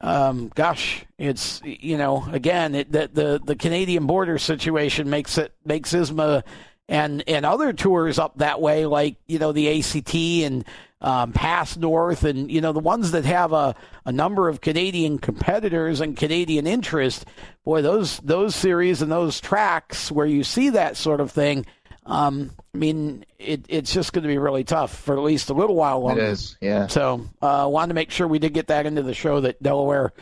um, 0.01 0.51
gosh, 0.55 1.05
it's 1.19 1.61
you 1.65 1.97
know 1.97 2.25
again 2.31 2.75
it, 2.75 2.93
the, 2.93 3.11
the 3.13 3.41
the 3.45 3.57
Canadian 3.57 4.07
border 4.07 4.39
situation 4.39 5.11
makes 5.11 5.39
it 5.39 5.53
makes 5.65 5.93
ISMA 5.93 6.45
and 6.89 7.25
and 7.27 7.45
other 7.45 7.73
tours 7.73 8.19
up 8.19 8.39
that 8.39 8.61
way 8.61 8.87
like 8.87 9.17
you 9.27 9.39
know 9.39 9.53
the 9.53 9.79
ACT 9.79 10.15
and 10.15 10.65
um, 11.01 11.33
PASS 11.33 11.77
North 11.77 12.25
and 12.25 12.51
you 12.51 12.61
know 12.61 12.73
the 12.73 12.81
ones 12.81 13.13
that 13.13 13.25
have 13.25 13.53
a, 13.53 13.75
a 14.05 14.13
number 14.13 14.49
of 14.49 14.61
Canadian 14.61 15.19
competitors 15.19 16.01
and 16.01 16.17
Canadian 16.17 16.67
interest. 16.67 17.25
Boy, 17.65 17.83
those 17.83 18.19
those 18.19 18.55
series 18.55 19.03
and 19.03 19.11
those 19.11 19.41
tracks 19.41 20.11
where 20.11 20.27
you 20.27 20.43
see 20.43 20.71
that 20.71 20.97
sort 20.97 21.21
of 21.21 21.31
thing 21.31 21.67
um, 22.09 22.51
I 22.75 22.79
mean, 22.79 23.25
it, 23.39 23.67
it's 23.69 23.93
just 23.93 24.13
going 24.13 24.23
to 24.23 24.29
be 24.29 24.39
really 24.39 24.65
tough 24.65 24.97
for 24.97 25.15
at 25.17 25.23
least 25.23 25.51
a 25.51 25.55
little 25.55 25.77
while 25.77 26.01
longer. 26.01 26.23
It 26.23 26.31
is, 26.31 26.57
yeah. 26.61 26.87
So, 26.87 27.27
uh, 27.41 27.69
wanted 27.71 27.89
to 27.89 27.95
make 27.95 28.11
sure 28.11 28.27
we 28.27 28.39
did 28.39 28.55
get 28.55 28.69
that 28.69 28.87
into 28.87 29.03
the 29.03 29.15
show 29.15 29.41
that 29.43 29.63
Delaware 29.63 30.13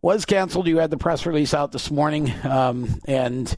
was 0.00 0.24
canceled. 0.24 0.68
You 0.68 0.78
had 0.78 0.90
the 0.90 0.96
press 0.96 1.26
release 1.26 1.52
out 1.52 1.72
this 1.72 1.90
morning, 1.90 2.32
um, 2.44 3.00
and 3.06 3.54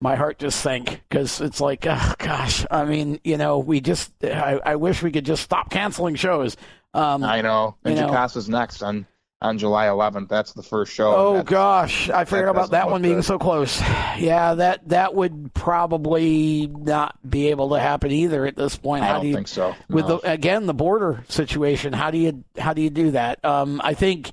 my 0.00 0.16
heart 0.16 0.38
just 0.38 0.60
sank 0.60 1.02
because 1.08 1.40
it's 1.42 1.60
like, 1.60 1.86
oh, 1.86 2.14
gosh. 2.18 2.64
I 2.70 2.86
mean, 2.86 3.20
you 3.22 3.36
know, 3.36 3.58
we 3.58 3.80
just, 3.80 4.12
I, 4.24 4.58
I 4.64 4.76
wish 4.76 5.02
we 5.02 5.12
could 5.12 5.26
just 5.26 5.42
stop 5.42 5.70
canceling 5.70 6.14
shows. 6.14 6.56
Um, 6.94 7.22
I 7.22 7.42
know. 7.42 7.76
And 7.84 7.98
Jukasa's 7.98 8.48
next 8.48 8.82
on 8.82 9.06
on 9.42 9.58
July 9.58 9.86
11th. 9.86 10.28
That's 10.28 10.52
the 10.52 10.62
first 10.62 10.92
show. 10.92 11.14
Oh 11.14 11.42
gosh, 11.42 12.10
I 12.10 12.24
forgot 12.24 12.50
about 12.50 12.70
that 12.72 12.90
one 12.90 13.02
being 13.02 13.16
good. 13.16 13.24
so 13.24 13.38
close. 13.38 13.80
Yeah, 14.18 14.54
that 14.54 14.88
that 14.88 15.14
would 15.14 15.54
probably 15.54 16.66
not 16.66 17.16
be 17.28 17.48
able 17.48 17.70
to 17.70 17.80
happen 17.80 18.10
either 18.10 18.44
at 18.44 18.56
this 18.56 18.76
point. 18.76 19.04
I 19.04 19.06
how 19.06 19.12
don't 19.14 19.22
do 19.22 19.28
you, 19.28 19.34
think 19.34 19.48
so. 19.48 19.74
No. 19.88 19.94
With 19.96 20.06
the 20.08 20.16
again 20.18 20.66
the 20.66 20.74
border 20.74 21.24
situation, 21.28 21.92
how 21.92 22.10
do 22.10 22.18
you 22.18 22.44
how 22.58 22.74
do 22.74 22.82
you 22.82 22.90
do 22.90 23.12
that? 23.12 23.42
Um, 23.44 23.80
I 23.82 23.94
think 23.94 24.32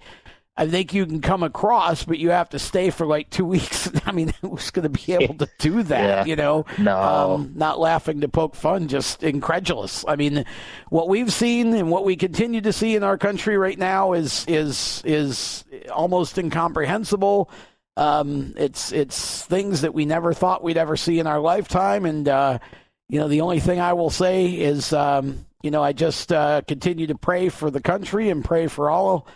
I 0.57 0.67
think 0.67 0.91
you 0.93 1.05
can 1.05 1.21
come 1.21 1.43
across, 1.43 2.03
but 2.03 2.17
you 2.17 2.31
have 2.31 2.49
to 2.49 2.59
stay 2.59 2.89
for 2.89 3.05
like 3.05 3.29
two 3.29 3.45
weeks. 3.55 3.89
I 4.05 4.11
mean, 4.11 4.33
who's 4.41 4.71
going 4.71 4.83
to 4.83 4.89
be 4.89 5.13
able 5.13 5.35
to 5.35 5.49
do 5.59 5.83
that? 5.83 6.03
yeah. 6.03 6.25
You 6.25 6.35
know, 6.35 6.65
no, 6.77 6.99
um, 6.99 7.53
not 7.55 7.79
laughing 7.79 8.21
to 8.21 8.27
poke 8.27 8.55
fun, 8.55 8.87
just 8.87 9.23
incredulous. 9.23 10.03
I 10.07 10.15
mean, 10.15 10.45
what 10.89 11.07
we've 11.07 11.31
seen 11.31 11.73
and 11.73 11.91
what 11.91 12.05
we 12.05 12.15
continue 12.15 12.61
to 12.61 12.73
see 12.73 12.95
in 12.95 13.03
our 13.03 13.17
country 13.17 13.57
right 13.57 13.77
now 13.77 14.13
is 14.13 14.45
is 14.47 15.01
is 15.05 15.63
almost 15.93 16.37
incomprehensible. 16.37 17.51
Um, 17.95 18.53
it's 18.57 18.91
it's 18.91 19.43
things 19.45 19.81
that 19.81 19.93
we 19.93 20.05
never 20.05 20.33
thought 20.33 20.63
we'd 20.63 20.77
ever 20.77 20.95
see 20.97 21.19
in 21.19 21.27
our 21.27 21.39
lifetime, 21.39 22.05
and 22.05 22.27
uh, 22.27 22.59
you 23.09 23.19
know, 23.19 23.27
the 23.27 23.41
only 23.41 23.59
thing 23.59 23.79
I 23.79 23.93
will 23.93 24.09
say 24.09 24.47
is, 24.47 24.91
um, 24.93 25.45
you 25.61 25.71
know, 25.71 25.81
I 25.81 25.93
just 25.93 26.31
uh, 26.31 26.61
continue 26.67 27.07
to 27.07 27.15
pray 27.15 27.49
for 27.49 27.71
the 27.71 27.81
country 27.81 28.29
and 28.29 28.43
pray 28.43 28.67
for 28.67 28.89
all 28.89 29.27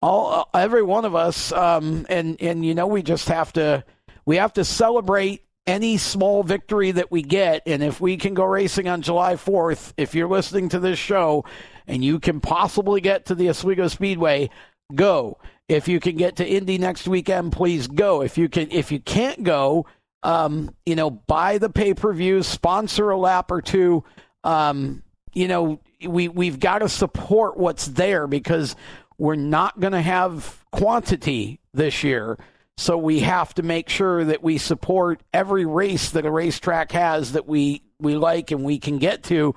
all 0.00 0.48
every 0.54 0.82
one 0.82 1.04
of 1.04 1.14
us 1.14 1.52
um, 1.52 2.06
and 2.08 2.40
and 2.40 2.64
you 2.64 2.74
know 2.74 2.86
we 2.86 3.02
just 3.02 3.28
have 3.28 3.52
to 3.52 3.84
we 4.24 4.36
have 4.36 4.52
to 4.52 4.64
celebrate 4.64 5.42
any 5.68 5.98
small 5.98 6.42
victory 6.42 6.90
that 6.92 7.10
we 7.10 7.20
get. 7.20 7.62
And 7.66 7.82
if 7.82 8.00
we 8.00 8.16
can 8.16 8.32
go 8.32 8.44
racing 8.44 8.88
on 8.88 9.02
July 9.02 9.34
4th 9.34 9.92
if 9.96 10.14
you're 10.14 10.28
listening 10.28 10.70
to 10.70 10.80
this 10.80 10.98
show 10.98 11.44
and 11.86 12.02
you 12.02 12.18
can 12.18 12.40
possibly 12.40 13.02
get 13.02 13.26
to 13.26 13.34
the 13.34 13.50
Oswego 13.50 13.88
Speedway 13.88 14.48
go. 14.94 15.38
If 15.68 15.86
you 15.86 16.00
can 16.00 16.16
get 16.16 16.36
to 16.36 16.46
Indy 16.46 16.78
next 16.78 17.06
weekend 17.06 17.52
please 17.52 17.86
go. 17.86 18.22
If 18.22 18.38
you 18.38 18.48
can 18.48 18.70
if 18.70 18.90
you 18.90 18.98
can't 18.98 19.42
go 19.42 19.86
um, 20.22 20.74
you 20.86 20.96
know 20.96 21.10
buy 21.10 21.58
the 21.58 21.70
pay-per-view 21.70 22.42
sponsor 22.42 23.10
a 23.10 23.18
lap 23.18 23.50
or 23.50 23.60
two. 23.60 24.04
Um, 24.44 25.02
you 25.34 25.48
know 25.48 25.80
we 26.06 26.28
we've 26.28 26.58
got 26.58 26.78
to 26.78 26.88
support 26.88 27.58
what's 27.58 27.86
there 27.86 28.26
because 28.26 28.74
we're 29.18 29.34
not 29.34 29.80
going 29.80 29.92
to 29.92 30.00
have 30.00 30.64
quantity 30.70 31.60
this 31.74 32.02
year. 32.04 32.38
So 32.76 32.96
we 32.96 33.20
have 33.20 33.54
to 33.54 33.62
make 33.62 33.88
sure 33.88 34.24
that 34.24 34.42
we 34.42 34.56
support 34.58 35.20
every 35.34 35.66
race 35.66 36.10
that 36.10 36.24
a 36.24 36.30
racetrack 36.30 36.92
has 36.92 37.32
that 37.32 37.48
we, 37.48 37.82
we 37.98 38.14
like 38.14 38.52
and 38.52 38.62
we 38.62 38.78
can 38.78 38.98
get 38.98 39.24
to, 39.24 39.54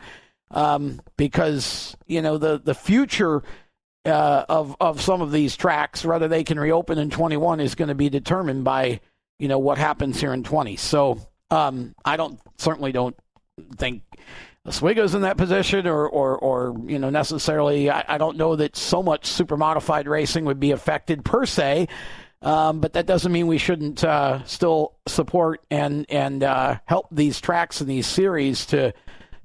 um, 0.50 1.02
because 1.18 1.96
you 2.08 2.22
know 2.22 2.38
the 2.38 2.60
the 2.60 2.74
future 2.74 3.44
uh, 4.06 4.46
of 4.50 4.76
of 4.82 5.02
some 5.02 5.22
of 5.22 5.32
these 5.32 5.56
tracks, 5.56 6.04
whether 6.04 6.28
they 6.28 6.44
can 6.44 6.60
reopen 6.60 6.98
in 6.98 7.10
21, 7.10 7.60
is 7.60 7.76
going 7.76 7.88
to 7.88 7.96
be 7.96 8.10
determined 8.10 8.64
by 8.64 9.00
you 9.40 9.48
know 9.48 9.60
what 9.60 9.78
happens 9.78 10.20
here 10.20 10.34
in 10.34 10.44
20. 10.44 10.76
So 10.78 11.20
um, 11.52 11.94
I 12.04 12.18
don't 12.18 12.40
certainly 12.58 12.92
don't 12.92 13.16
think 13.78 14.02
Oswego's 14.68 15.16
in 15.16 15.22
that 15.22 15.38
position, 15.38 15.88
or, 15.88 16.08
or, 16.08 16.38
or 16.38 16.76
you 16.86 17.00
know, 17.00 17.10
necessarily. 17.10 17.90
I, 17.90 18.06
I, 18.08 18.18
don't 18.20 18.38
know 18.38 18.56
that 18.56 18.76
so 18.76 19.02
much 19.02 19.26
super 19.26 19.58
modified 19.58 20.08
racing 20.08 20.46
would 20.46 20.60
be 20.60 20.72
affected 20.72 21.26
per 21.26 21.48
se, 21.48 21.88
um, 22.44 22.80
but 22.80 22.94
that 22.94 23.08
doesn't 23.08 23.32
mean 23.32 23.48
we 23.48 23.58
shouldn't 23.58 24.04
uh, 24.04 24.44
still 24.46 24.94
support 25.08 25.64
and 25.72 26.06
and 26.10 26.44
uh, 26.44 26.78
help 26.86 27.08
these 27.12 27.42
tracks 27.42 27.82
and 27.82 27.90
these 27.90 28.06
series 28.06 28.68
to 28.68 28.94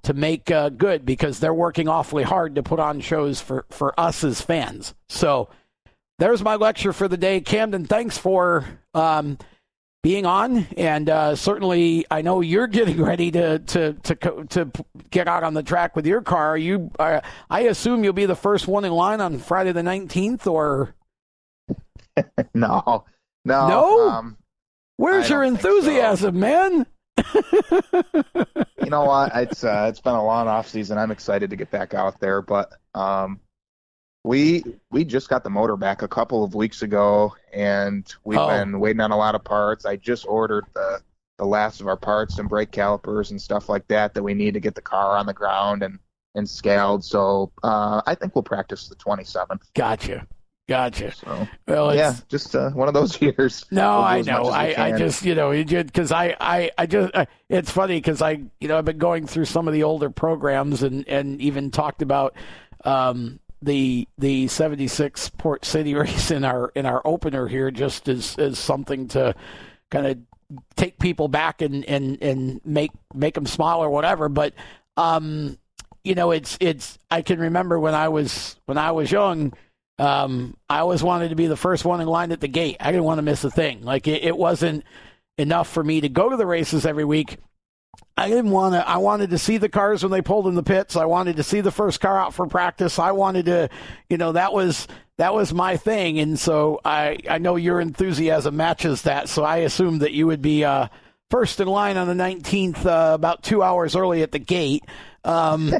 to 0.02 0.14
make 0.14 0.50
uh, 0.50 0.68
good 0.68 1.04
because 1.04 1.40
they're 1.40 1.52
working 1.52 1.88
awfully 1.88 2.22
hard 2.22 2.54
to 2.54 2.62
put 2.62 2.78
on 2.78 3.00
shows 3.00 3.40
for, 3.40 3.66
for 3.70 3.98
us 3.98 4.22
as 4.22 4.40
fans. 4.40 4.94
So 5.08 5.48
there's 6.18 6.42
my 6.42 6.54
lecture 6.54 6.92
for 6.92 7.08
the 7.08 7.16
day. 7.16 7.40
Camden, 7.40 7.86
thanks 7.86 8.16
for 8.16 8.64
um, 8.94 9.36
being 10.06 10.24
on, 10.24 10.68
and 10.76 11.10
uh, 11.10 11.34
certainly 11.34 12.06
I 12.08 12.22
know 12.22 12.40
you're 12.40 12.68
getting 12.68 13.02
ready 13.10 13.32
to 13.32 13.58
to 13.58 13.92
to 13.94 14.46
to 14.50 14.70
get 15.10 15.26
out 15.26 15.42
on 15.42 15.52
the 15.54 15.64
track 15.64 15.96
with 15.96 16.06
your 16.06 16.22
car. 16.22 16.56
You, 16.56 16.92
uh, 16.96 17.22
I 17.50 17.62
assume 17.62 18.04
you'll 18.04 18.12
be 18.12 18.24
the 18.24 18.36
first 18.36 18.68
one 18.68 18.84
in 18.84 18.92
line 18.92 19.20
on 19.20 19.40
Friday 19.40 19.72
the 19.72 19.82
19th, 19.82 20.46
or 20.46 20.94
no, 22.54 23.04
no, 23.44 23.68
no. 23.68 24.08
Um, 24.08 24.36
Where's 24.96 25.28
your 25.28 25.42
enthusiasm, 25.42 26.36
so. 26.36 26.38
man? 26.38 26.86
you 28.84 28.90
know 28.90 29.06
what? 29.06 29.32
It's 29.34 29.64
uh, 29.64 29.86
it's 29.90 30.00
been 30.00 30.14
a 30.14 30.24
long 30.24 30.46
off 30.46 30.68
season. 30.68 30.98
I'm 30.98 31.10
excited 31.10 31.50
to 31.50 31.56
get 31.56 31.72
back 31.72 31.94
out 31.94 32.20
there, 32.20 32.42
but 32.42 32.70
um, 32.94 33.40
we 34.26 34.64
we 34.90 35.04
just 35.04 35.28
got 35.28 35.44
the 35.44 35.50
motor 35.50 35.76
back 35.76 36.02
a 36.02 36.08
couple 36.08 36.42
of 36.42 36.54
weeks 36.54 36.82
ago, 36.82 37.34
and 37.52 38.12
we've 38.24 38.38
oh. 38.38 38.48
been 38.48 38.80
waiting 38.80 39.00
on 39.00 39.12
a 39.12 39.16
lot 39.16 39.36
of 39.36 39.44
parts. 39.44 39.86
I 39.86 39.96
just 39.96 40.26
ordered 40.26 40.64
the 40.74 41.00
the 41.38 41.46
last 41.46 41.80
of 41.80 41.86
our 41.86 41.96
parts 41.96 42.38
and 42.38 42.48
brake 42.48 42.72
calipers 42.72 43.30
and 43.30 43.40
stuff 43.40 43.68
like 43.68 43.86
that 43.88 44.14
that 44.14 44.22
we 44.22 44.34
need 44.34 44.54
to 44.54 44.60
get 44.60 44.74
the 44.74 44.82
car 44.82 45.16
on 45.16 45.26
the 45.26 45.32
ground 45.32 45.82
and 45.82 45.98
and 46.34 46.48
scaled. 46.48 47.04
So 47.04 47.52
uh, 47.62 48.02
I 48.06 48.14
think 48.16 48.34
we'll 48.34 48.42
practice 48.42 48.88
the 48.88 48.96
27th. 48.96 49.62
Gotcha. 49.74 50.26
Gotcha. 50.68 51.12
So, 51.14 51.48
well, 51.68 51.94
yeah, 51.94 52.16
just 52.28 52.54
uh, 52.56 52.70
one 52.70 52.88
of 52.88 52.94
those 52.94 53.20
years. 53.22 53.64
No, 53.70 54.00
I 54.00 54.22
know. 54.22 54.46
I, 54.46 54.88
I 54.88 54.98
just, 54.98 55.24
you 55.24 55.36
know, 55.36 55.52
because 55.64 56.10
I, 56.10 56.36
I, 56.40 56.72
I 56.76 56.86
just, 56.86 57.14
I, 57.14 57.28
it's 57.48 57.70
funny 57.70 57.98
because 57.98 58.20
I, 58.20 58.40
you 58.60 58.66
know, 58.66 58.76
I've 58.76 58.84
been 58.84 58.98
going 58.98 59.28
through 59.28 59.44
some 59.44 59.68
of 59.68 59.74
the 59.74 59.84
older 59.84 60.10
programs 60.10 60.82
and, 60.82 61.06
and 61.08 61.40
even 61.40 61.70
talked 61.70 62.02
about 62.02 62.34
um, 62.84 63.38
the 63.62 64.06
the 64.18 64.48
76 64.48 65.30
Port 65.30 65.64
City 65.64 65.94
race 65.96 66.30
in 66.30 66.44
our 66.44 66.70
in 66.74 66.86
our 66.86 67.02
opener 67.04 67.46
here 67.48 67.70
just 67.70 68.08
as 68.08 68.38
as 68.38 68.58
something 68.58 69.08
to 69.08 69.34
kind 69.90 70.06
of 70.06 70.18
take 70.76 70.98
people 70.98 71.28
back 71.28 71.62
and 71.62 71.84
and 71.84 72.22
and 72.22 72.60
make 72.64 72.92
make 73.14 73.34
them 73.34 73.46
smile 73.46 73.82
or 73.82 73.90
whatever. 73.90 74.28
But 74.28 74.54
um 74.96 75.58
you 76.04 76.14
know 76.14 76.30
it's 76.30 76.56
it's 76.60 76.98
I 77.10 77.22
can 77.22 77.40
remember 77.40 77.78
when 77.80 77.94
I 77.94 78.08
was 78.08 78.56
when 78.66 78.78
I 78.78 78.92
was 78.92 79.10
young 79.10 79.52
um 79.98 80.56
I 80.68 80.80
always 80.80 81.02
wanted 81.02 81.30
to 81.30 81.36
be 81.36 81.46
the 81.46 81.56
first 81.56 81.84
one 81.84 82.00
in 82.00 82.06
line 82.06 82.32
at 82.32 82.40
the 82.40 82.48
gate. 82.48 82.76
I 82.80 82.92
didn't 82.92 83.04
want 83.04 83.18
to 83.18 83.22
miss 83.22 83.44
a 83.44 83.50
thing. 83.50 83.82
Like 83.82 84.06
it, 84.06 84.22
it 84.22 84.36
wasn't 84.36 84.84
enough 85.38 85.68
for 85.68 85.82
me 85.82 86.00
to 86.00 86.08
go 86.08 86.28
to 86.28 86.36
the 86.36 86.46
races 86.46 86.86
every 86.86 87.04
week 87.04 87.38
I 88.16 88.28
didn't 88.28 88.50
want 88.50 88.74
to. 88.74 88.88
I 88.88 88.96
wanted 88.96 89.30
to 89.30 89.38
see 89.38 89.58
the 89.58 89.68
cars 89.68 90.02
when 90.02 90.10
they 90.10 90.22
pulled 90.22 90.46
in 90.46 90.54
the 90.54 90.62
pits. 90.62 90.96
I 90.96 91.04
wanted 91.04 91.36
to 91.36 91.42
see 91.42 91.60
the 91.60 91.70
first 91.70 92.00
car 92.00 92.18
out 92.18 92.32
for 92.32 92.46
practice. 92.46 92.98
I 92.98 93.12
wanted 93.12 93.46
to, 93.46 93.68
you 94.08 94.16
know, 94.16 94.32
that 94.32 94.52
was 94.54 94.88
that 95.18 95.34
was 95.34 95.52
my 95.52 95.76
thing. 95.76 96.18
And 96.18 96.38
so 96.38 96.80
I 96.84 97.18
I 97.28 97.38
know 97.38 97.56
your 97.56 97.80
enthusiasm 97.80 98.56
matches 98.56 99.02
that. 99.02 99.28
So 99.28 99.44
I 99.44 99.58
assumed 99.58 100.00
that 100.00 100.12
you 100.12 100.26
would 100.26 100.40
be 100.40 100.64
uh, 100.64 100.88
first 101.30 101.60
in 101.60 101.68
line 101.68 101.98
on 101.98 102.06
the 102.08 102.14
19th, 102.14 102.86
uh, 102.86 103.14
about 103.14 103.42
two 103.42 103.62
hours 103.62 103.94
early 103.94 104.22
at 104.22 104.32
the 104.32 104.38
gate. 104.38 104.84
Um, 105.26 105.70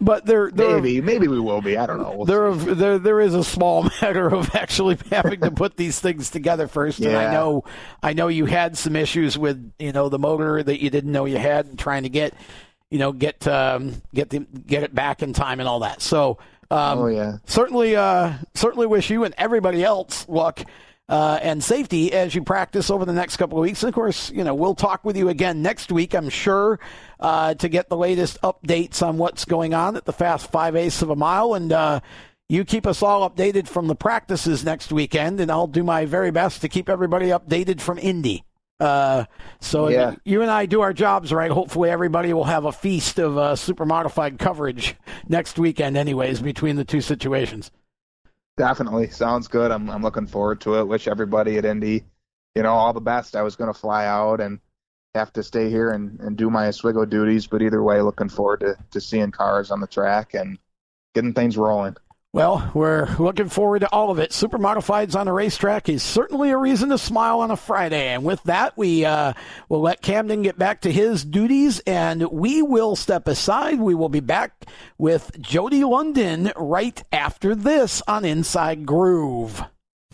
but 0.00 0.26
there, 0.26 0.50
there, 0.50 0.80
maybe, 0.80 1.00
maybe 1.00 1.28
we 1.28 1.38
will 1.38 1.62
be. 1.62 1.76
I 1.76 1.86
don't 1.86 1.98
know. 1.98 2.14
We'll 2.16 2.26
there, 2.26 2.52
there, 2.52 2.98
there 2.98 3.20
is 3.20 3.34
a 3.34 3.44
small 3.44 3.82
matter 4.02 4.28
of 4.28 4.54
actually 4.54 4.98
having 5.10 5.40
to 5.40 5.52
put 5.52 5.76
these 5.76 6.00
things 6.00 6.30
together 6.30 6.66
first. 6.66 6.98
Yeah. 6.98 7.10
And 7.10 7.18
I 7.18 7.32
know, 7.32 7.64
I 8.02 8.12
know 8.12 8.28
you 8.28 8.46
had 8.46 8.76
some 8.76 8.96
issues 8.96 9.38
with, 9.38 9.72
you 9.78 9.92
know, 9.92 10.08
the 10.08 10.18
motor 10.18 10.62
that 10.62 10.82
you 10.82 10.90
didn't 10.90 11.12
know 11.12 11.26
you 11.26 11.38
had, 11.38 11.66
and 11.66 11.78
trying 11.78 12.02
to 12.02 12.08
get, 12.08 12.34
you 12.90 12.98
know, 12.98 13.12
get 13.12 13.46
um, 13.46 14.02
get 14.12 14.30
the 14.30 14.40
get 14.40 14.82
it 14.82 14.94
back 14.94 15.22
in 15.22 15.32
time 15.32 15.60
and 15.60 15.68
all 15.68 15.80
that. 15.80 16.02
So, 16.02 16.38
um, 16.70 16.98
oh 16.98 17.06
yeah, 17.06 17.38
certainly, 17.46 17.94
uh, 17.94 18.34
certainly 18.54 18.86
wish 18.86 19.10
you 19.10 19.24
and 19.24 19.34
everybody 19.38 19.84
else 19.84 20.28
luck 20.28 20.60
uh, 21.08 21.38
and 21.42 21.62
safety 21.62 22.12
as 22.12 22.34
you 22.34 22.42
practice 22.42 22.90
over 22.90 23.04
the 23.04 23.12
next 23.12 23.36
couple 23.36 23.58
of 23.58 23.62
weeks. 23.62 23.82
And 23.82 23.88
of 23.88 23.94
course, 23.94 24.30
you 24.30 24.44
know, 24.44 24.54
we'll 24.54 24.74
talk 24.74 25.04
with 25.04 25.16
you 25.16 25.28
again 25.28 25.62
next 25.62 25.92
week, 25.92 26.14
I'm 26.14 26.28
sure, 26.28 26.80
uh, 27.20 27.54
to 27.54 27.68
get 27.68 27.88
the 27.88 27.96
latest 27.96 28.40
updates 28.42 29.06
on 29.06 29.18
what's 29.18 29.44
going 29.44 29.74
on 29.74 29.96
at 29.96 30.04
the 30.04 30.12
Fast 30.12 30.50
Five 30.50 30.76
Eighths 30.76 31.02
of 31.02 31.10
a 31.10 31.16
Mile. 31.16 31.54
And 31.54 31.72
uh, 31.72 32.00
you 32.48 32.64
keep 32.64 32.86
us 32.86 33.02
all 33.02 33.28
updated 33.28 33.68
from 33.68 33.86
the 33.86 33.94
practices 33.94 34.64
next 34.64 34.92
weekend, 34.92 35.40
and 35.40 35.50
I'll 35.50 35.66
do 35.66 35.82
my 35.82 36.04
very 36.06 36.30
best 36.30 36.60
to 36.62 36.68
keep 36.68 36.88
everybody 36.88 37.28
updated 37.28 37.80
from 37.80 37.98
Indy. 37.98 38.44
Uh, 38.80 39.24
so 39.60 39.88
yeah. 39.88 40.14
you 40.24 40.42
and 40.42 40.50
I 40.50 40.66
do 40.66 40.80
our 40.80 40.92
jobs 40.92 41.32
right. 41.32 41.50
Hopefully, 41.50 41.90
everybody 41.90 42.32
will 42.32 42.44
have 42.44 42.64
a 42.64 42.72
feast 42.72 43.18
of 43.18 43.38
uh, 43.38 43.56
super 43.56 43.86
modified 43.86 44.38
coverage 44.38 44.96
next 45.28 45.58
weekend, 45.58 45.96
anyways, 45.96 46.40
between 46.40 46.76
the 46.76 46.84
two 46.84 47.00
situations. 47.00 47.70
Definitely 48.56 49.10
sounds 49.10 49.48
good. 49.48 49.70
I'm 49.72 49.90
I'm 49.90 50.02
looking 50.02 50.26
forward 50.26 50.60
to 50.62 50.78
it. 50.78 50.86
Wish 50.86 51.08
everybody 51.08 51.58
at 51.58 51.64
Indy, 51.64 52.04
you 52.54 52.62
know, 52.62 52.72
all 52.72 52.92
the 52.92 53.00
best. 53.00 53.34
I 53.34 53.42
was 53.42 53.56
going 53.56 53.72
to 53.72 53.78
fly 53.78 54.06
out 54.06 54.40
and 54.40 54.60
have 55.14 55.32
to 55.32 55.42
stay 55.42 55.70
here 55.70 55.90
and, 55.90 56.20
and 56.20 56.36
do 56.36 56.50
my 56.50 56.68
Oswego 56.68 57.04
duties, 57.04 57.46
but 57.46 57.62
either 57.62 57.82
way, 57.82 58.00
looking 58.00 58.28
forward 58.28 58.60
to, 58.60 58.76
to 58.92 59.00
seeing 59.00 59.30
cars 59.32 59.70
on 59.70 59.80
the 59.80 59.86
track 59.86 60.34
and 60.34 60.58
getting 61.14 61.32
things 61.32 61.56
rolling. 61.56 61.96
Well, 62.34 62.68
we're 62.74 63.06
looking 63.20 63.48
forward 63.48 63.82
to 63.82 63.92
all 63.92 64.10
of 64.10 64.18
it. 64.18 64.32
Super 64.32 64.58
Modifieds 64.58 65.14
on 65.14 65.28
a 65.28 65.32
racetrack 65.32 65.88
is 65.88 66.02
certainly 66.02 66.50
a 66.50 66.56
reason 66.56 66.88
to 66.88 66.98
smile 66.98 67.38
on 67.38 67.52
a 67.52 67.56
Friday. 67.56 68.08
And 68.08 68.24
with 68.24 68.42
that, 68.42 68.76
we 68.76 69.04
uh, 69.04 69.34
will 69.68 69.82
let 69.82 70.02
Camden 70.02 70.42
get 70.42 70.58
back 70.58 70.80
to 70.80 70.90
his 70.90 71.24
duties 71.24 71.78
and 71.86 72.28
we 72.32 72.60
will 72.60 72.96
step 72.96 73.28
aside. 73.28 73.78
We 73.78 73.94
will 73.94 74.08
be 74.08 74.18
back 74.18 74.66
with 74.98 75.40
Jody 75.40 75.84
London 75.84 76.50
right 76.56 77.00
after 77.12 77.54
this 77.54 78.02
on 78.08 78.24
Inside 78.24 78.84
Groove. 78.84 79.62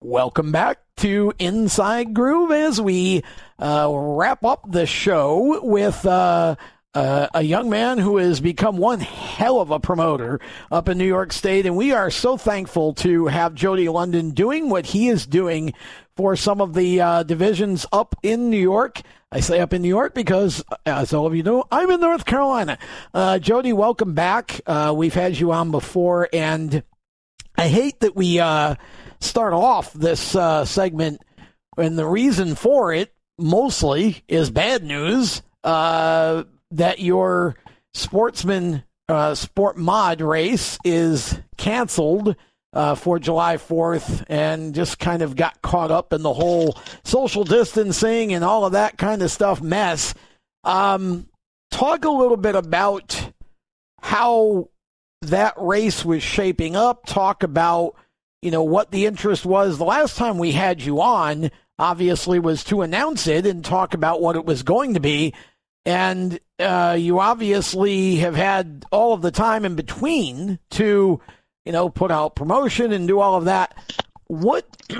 Welcome 0.00 0.52
back 0.52 0.78
to 0.98 1.32
Inside 1.40 2.14
Groove 2.14 2.52
as 2.52 2.80
we 2.80 3.24
uh, 3.58 3.90
wrap 3.92 4.44
up 4.44 4.70
the 4.70 4.86
show 4.86 5.58
with 5.60 6.06
uh, 6.06 6.54
uh, 6.94 7.26
a 7.34 7.42
young 7.42 7.68
man 7.68 7.98
who 7.98 8.18
has 8.18 8.40
become 8.40 8.76
one 8.76 9.00
hell 9.00 9.60
of 9.60 9.72
a 9.72 9.80
promoter 9.80 10.38
up 10.70 10.88
in 10.88 10.98
New 10.98 11.04
York 11.04 11.32
State. 11.32 11.66
And 11.66 11.76
we 11.76 11.90
are 11.90 12.12
so 12.12 12.36
thankful 12.36 12.94
to 12.94 13.26
have 13.26 13.56
Jody 13.56 13.88
London 13.88 14.30
doing 14.30 14.70
what 14.70 14.86
he 14.86 15.08
is 15.08 15.26
doing 15.26 15.74
for 16.14 16.36
some 16.36 16.60
of 16.60 16.74
the 16.74 17.00
uh, 17.00 17.22
divisions 17.24 17.84
up 17.92 18.14
in 18.22 18.50
New 18.50 18.56
York. 18.56 19.00
I 19.32 19.40
say 19.40 19.58
up 19.58 19.74
in 19.74 19.82
New 19.82 19.88
York 19.88 20.14
because, 20.14 20.62
as 20.86 21.12
all 21.12 21.26
of 21.26 21.34
you 21.34 21.42
know, 21.42 21.64
I'm 21.72 21.90
in 21.90 22.00
North 22.00 22.24
Carolina. 22.24 22.78
Uh, 23.12 23.40
Jody, 23.40 23.72
welcome 23.72 24.14
back. 24.14 24.60
Uh, 24.64 24.94
we've 24.96 25.14
had 25.14 25.36
you 25.36 25.50
on 25.50 25.72
before, 25.72 26.28
and 26.32 26.84
I 27.56 27.66
hate 27.66 27.98
that 27.98 28.14
we 28.14 28.38
start 29.20 29.52
off 29.52 29.92
this 29.92 30.34
uh, 30.34 30.64
segment, 30.64 31.20
and 31.76 31.98
the 31.98 32.06
reason 32.06 32.54
for 32.54 32.92
it 32.92 33.14
mostly 33.38 34.22
is 34.28 34.50
bad 34.50 34.82
news 34.82 35.42
uh, 35.64 36.44
that 36.70 36.98
your 37.00 37.56
sportsman 37.94 38.84
uh, 39.08 39.34
sport 39.34 39.76
mod 39.76 40.20
race 40.20 40.78
is 40.84 41.38
canceled. 41.56 42.36
Uh, 42.74 42.94
for 42.94 43.18
July 43.18 43.56
4th 43.56 44.26
and 44.28 44.74
just 44.74 44.98
kind 44.98 45.22
of 45.22 45.34
got 45.34 45.62
caught 45.62 45.90
up 45.90 46.12
in 46.12 46.20
the 46.20 46.34
whole 46.34 46.76
social 47.02 47.42
distancing 47.42 48.34
and 48.34 48.44
all 48.44 48.66
of 48.66 48.72
that 48.72 48.98
kind 48.98 49.22
of 49.22 49.30
stuff 49.30 49.62
mess. 49.62 50.12
Um, 50.64 51.28
talk 51.70 52.04
a 52.04 52.10
little 52.10 52.36
bit 52.36 52.54
about 52.54 53.32
how 54.02 54.68
that 55.22 55.54
race 55.56 56.04
was 56.04 56.22
shaping 56.22 56.76
up. 56.76 57.06
Talk 57.06 57.42
about 57.42 57.96
you 58.42 58.50
know, 58.50 58.62
what 58.62 58.90
the 58.90 59.06
interest 59.06 59.44
was. 59.44 59.78
The 59.78 59.84
last 59.84 60.16
time 60.16 60.38
we 60.38 60.52
had 60.52 60.80
you 60.82 61.00
on, 61.00 61.50
obviously, 61.78 62.38
was 62.38 62.64
to 62.64 62.82
announce 62.82 63.26
it 63.26 63.46
and 63.46 63.64
talk 63.64 63.94
about 63.94 64.20
what 64.20 64.36
it 64.36 64.44
was 64.44 64.62
going 64.62 64.94
to 64.94 65.00
be. 65.00 65.34
And 65.84 66.38
uh, 66.58 66.96
you 66.98 67.18
obviously 67.18 68.16
have 68.16 68.36
had 68.36 68.84
all 68.92 69.12
of 69.12 69.22
the 69.22 69.30
time 69.30 69.64
in 69.64 69.74
between 69.74 70.58
to, 70.70 71.20
you 71.64 71.72
know, 71.72 71.88
put 71.88 72.10
out 72.10 72.36
promotion 72.36 72.92
and 72.92 73.08
do 73.08 73.20
all 73.20 73.36
of 73.36 73.46
that. 73.46 73.74
what 74.26 74.66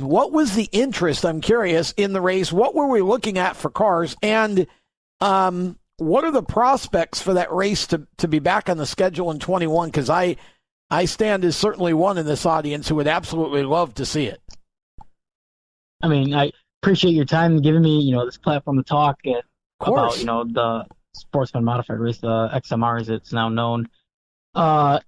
what 0.00 0.32
was 0.32 0.54
the 0.54 0.68
interest? 0.70 1.24
I'm 1.24 1.40
curious 1.40 1.92
in 1.96 2.12
the 2.12 2.20
race. 2.20 2.52
What 2.52 2.74
were 2.74 2.88
we 2.88 3.00
looking 3.00 3.38
at 3.38 3.56
for 3.56 3.70
cars, 3.70 4.16
and 4.22 4.66
um, 5.20 5.78
what 5.96 6.24
are 6.24 6.30
the 6.30 6.42
prospects 6.42 7.22
for 7.22 7.34
that 7.34 7.52
race 7.52 7.86
to 7.88 8.06
to 8.18 8.28
be 8.28 8.38
back 8.38 8.68
on 8.68 8.76
the 8.76 8.86
schedule 8.86 9.30
in 9.30 9.38
21? 9.38 9.88
Because 9.88 10.10
I 10.10 10.36
I 10.90 11.06
stand 11.06 11.44
as 11.44 11.56
certainly 11.56 11.94
one 11.94 12.18
in 12.18 12.26
this 12.26 12.46
audience 12.46 12.88
who 12.88 12.96
would 12.96 13.08
absolutely 13.08 13.62
love 13.62 13.94
to 13.94 14.06
see 14.06 14.26
it. 14.26 14.40
I 16.02 16.08
mean, 16.08 16.34
I 16.34 16.52
appreciate 16.82 17.12
your 17.12 17.24
time 17.24 17.62
giving 17.62 17.82
me 17.82 18.00
you 18.00 18.14
know 18.14 18.26
this 18.26 18.36
platform 18.36 18.76
to 18.76 18.82
talk 18.82 19.20
about 19.80 20.18
you 20.18 20.26
know 20.26 20.44
the 20.44 20.84
sportsman 21.14 21.64
modified 21.64 21.98
race, 21.98 22.18
the 22.18 22.48
XMR 22.54 23.00
as 23.00 23.08
it's 23.08 23.32
now 23.32 23.48
known. 23.48 23.88
Uh, 24.54 25.00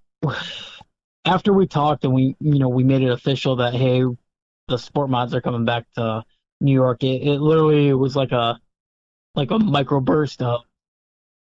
after 1.27 1.53
we 1.53 1.67
talked 1.67 2.05
and 2.05 2.15
we 2.15 2.37
you 2.41 2.59
know 2.59 2.69
we 2.69 2.85
made 2.85 3.03
it 3.03 3.11
official 3.11 3.57
that 3.57 3.75
hey 3.75 4.03
the 4.69 4.79
sport 4.79 5.11
mods 5.11 5.35
are 5.35 5.41
coming 5.41 5.65
back 5.65 5.85
to 5.95 6.23
New 6.61 6.73
York 6.73 7.03
it, 7.03 7.23
it 7.23 7.41
literally 7.41 7.93
was 7.93 8.17
like 8.17 8.33
a 8.33 8.59
like 9.35 9.51
a 9.51 9.59
microburst 9.59 10.41
of 10.41 10.63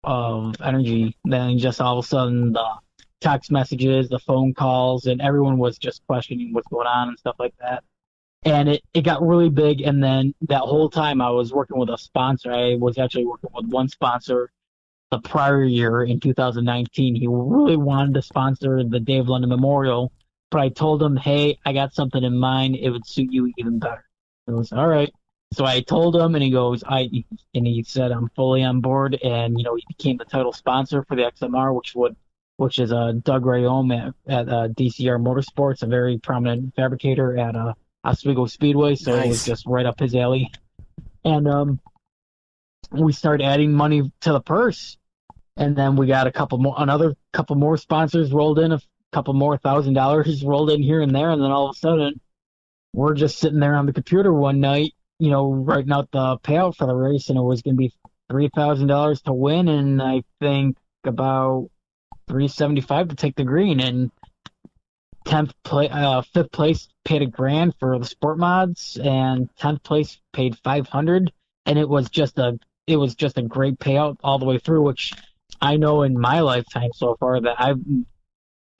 of 0.03 0.55
energy 0.61 1.15
then 1.23 1.57
just 1.57 1.81
all 1.81 1.99
of 1.99 2.05
a 2.05 2.07
sudden 2.07 2.51
the 2.51 2.65
text 3.25 3.51
messages 3.51 4.09
the 4.09 4.19
phone 4.19 4.53
calls 4.53 5.05
and 5.07 5.21
everyone 5.21 5.57
was 5.57 5.77
just 5.77 6.05
questioning 6.07 6.53
what's 6.53 6.67
going 6.67 6.87
on 6.87 7.09
and 7.09 7.17
stuff 7.17 7.35
like 7.39 7.53
that 7.59 7.83
and 8.43 8.69
it, 8.69 8.81
it 8.93 9.01
got 9.01 9.21
really 9.21 9.49
big 9.49 9.81
and 9.81 10.03
then 10.03 10.33
that 10.41 10.61
whole 10.61 10.89
time 10.89 11.21
I 11.21 11.29
was 11.29 11.53
working 11.53 11.77
with 11.77 11.89
a 11.89 11.97
sponsor 11.97 12.51
I 12.51 12.75
was 12.75 12.97
actually 12.97 13.25
working 13.25 13.49
with 13.53 13.65
one 13.67 13.87
sponsor 13.89 14.51
the 15.11 15.19
prior 15.19 15.63
year 15.63 16.03
in 16.03 16.19
2019. 16.19 17.15
He 17.15 17.27
really 17.27 17.77
wanted 17.77 18.13
to 18.15 18.21
sponsor 18.21 18.83
the 18.83 18.99
Dave 18.99 19.27
London 19.27 19.49
Memorial, 19.49 20.11
but 20.51 20.61
I 20.61 20.69
told 20.69 21.01
him, 21.01 21.15
hey, 21.15 21.57
I 21.65 21.73
got 21.73 21.93
something 21.93 22.23
in 22.23 22.37
mind. 22.37 22.75
It 22.75 22.89
would 22.89 23.07
suit 23.07 23.31
you 23.31 23.51
even 23.57 23.79
better. 23.79 24.03
He 24.47 24.53
was 24.53 24.71
all 24.71 24.87
right. 24.87 25.11
So 25.53 25.63
I 25.63 25.81
told 25.81 26.15
him, 26.15 26.35
and 26.35 26.43
he 26.43 26.49
goes, 26.49 26.83
I, 26.85 27.09
and 27.53 27.67
he 27.67 27.83
said, 27.83 28.11
I'm 28.11 28.29
fully 28.35 28.63
on 28.63 28.81
board. 28.81 29.17
And, 29.23 29.57
you 29.57 29.63
know, 29.63 29.75
he 29.75 29.83
became 29.87 30.17
the 30.17 30.25
title 30.25 30.51
sponsor 30.51 31.05
for 31.07 31.15
the 31.15 31.21
XMR, 31.21 31.73
which 31.73 31.93
would, 31.95 32.15
which 32.57 32.79
is 32.79 32.91
uh, 32.91 33.13
Doug 33.23 33.43
Rayome 33.43 33.95
at, 33.95 34.13
at 34.31 34.49
uh, 34.49 34.67
DCR 34.69 35.21
Motorsports, 35.21 35.83
a 35.83 35.87
very 35.87 36.17
prominent 36.17 36.75
fabricator 36.75 37.37
at 37.37 37.55
uh, 37.55 37.73
Oswego 38.03 38.45
Speedway. 38.45 38.95
So 38.95 39.15
nice. 39.15 39.25
it 39.25 39.29
was 39.29 39.45
just 39.45 39.65
right 39.65 39.85
up 39.85 39.99
his 39.99 40.15
alley. 40.15 40.51
And, 41.23 41.47
um, 41.47 41.79
we 42.91 43.13
started 43.13 43.43
adding 43.43 43.73
money 43.73 44.11
to 44.21 44.31
the 44.31 44.41
purse 44.41 44.97
and 45.57 45.75
then 45.75 45.95
we 45.95 46.07
got 46.07 46.27
a 46.27 46.31
couple 46.31 46.57
more, 46.57 46.75
another 46.77 47.15
couple 47.33 47.55
more 47.55 47.77
sponsors 47.77 48.33
rolled 48.33 48.59
in, 48.59 48.71
a 48.71 48.79
couple 49.11 49.33
more 49.33 49.57
thousand 49.57 49.93
dollars 49.93 50.43
rolled 50.45 50.69
in 50.69 50.81
here 50.81 51.01
and 51.01 51.15
there, 51.15 51.31
and 51.31 51.41
then 51.41 51.51
all 51.51 51.69
of 51.69 51.75
a 51.75 51.79
sudden, 51.79 52.19
we're 52.93 53.13
just 53.13 53.39
sitting 53.39 53.59
there 53.59 53.75
on 53.75 53.85
the 53.85 53.93
computer 53.93 54.33
one 54.33 54.59
night, 54.59 54.93
you 55.19 55.29
know, 55.29 55.51
writing 55.51 55.91
out 55.91 56.09
the 56.11 56.37
payout 56.39 56.75
for 56.75 56.87
the 56.87 56.95
race, 56.95 57.29
and 57.29 57.37
it 57.37 57.41
was 57.41 57.61
going 57.61 57.75
to 57.75 57.79
be 57.79 57.93
three 58.29 58.49
thousand 58.53 58.87
dollars 58.87 59.21
to 59.23 59.33
win, 59.33 59.67
and 59.67 60.01
I 60.01 60.23
think 60.39 60.77
about 61.03 61.69
three 62.35 62.49
seventy 62.49 62.81
five 62.81 63.07
to 63.07 63.15
take 63.15 63.33
the 63.37 63.45
green, 63.45 63.79
and 63.79 64.11
tenth 65.23 65.53
place, 65.63 65.89
uh, 65.89 66.21
fifth 66.21 66.51
place 66.51 66.89
paid 67.05 67.21
a 67.21 67.25
grand 67.25 67.73
for 67.79 67.97
the 67.97 68.03
sport 68.03 68.37
mods, 68.37 68.97
and 69.01 69.49
tenth 69.55 69.81
place 69.83 70.19
paid 70.33 70.57
five 70.61 70.85
hundred, 70.85 71.31
and 71.65 71.79
it 71.79 71.87
was 71.87 72.09
just 72.09 72.37
a 72.37 72.59
it 72.87 72.97
was 72.97 73.15
just 73.15 73.37
a 73.37 73.41
great 73.41 73.79
payout 73.79 74.17
all 74.21 74.37
the 74.37 74.45
way 74.45 74.59
through, 74.59 74.81
which 74.81 75.13
I 75.61 75.77
know 75.77 76.01
in 76.01 76.19
my 76.19 76.41
lifetime 76.41 76.89
so 76.93 77.15
far 77.21 77.39
that 77.39 77.55
I've 77.57 77.79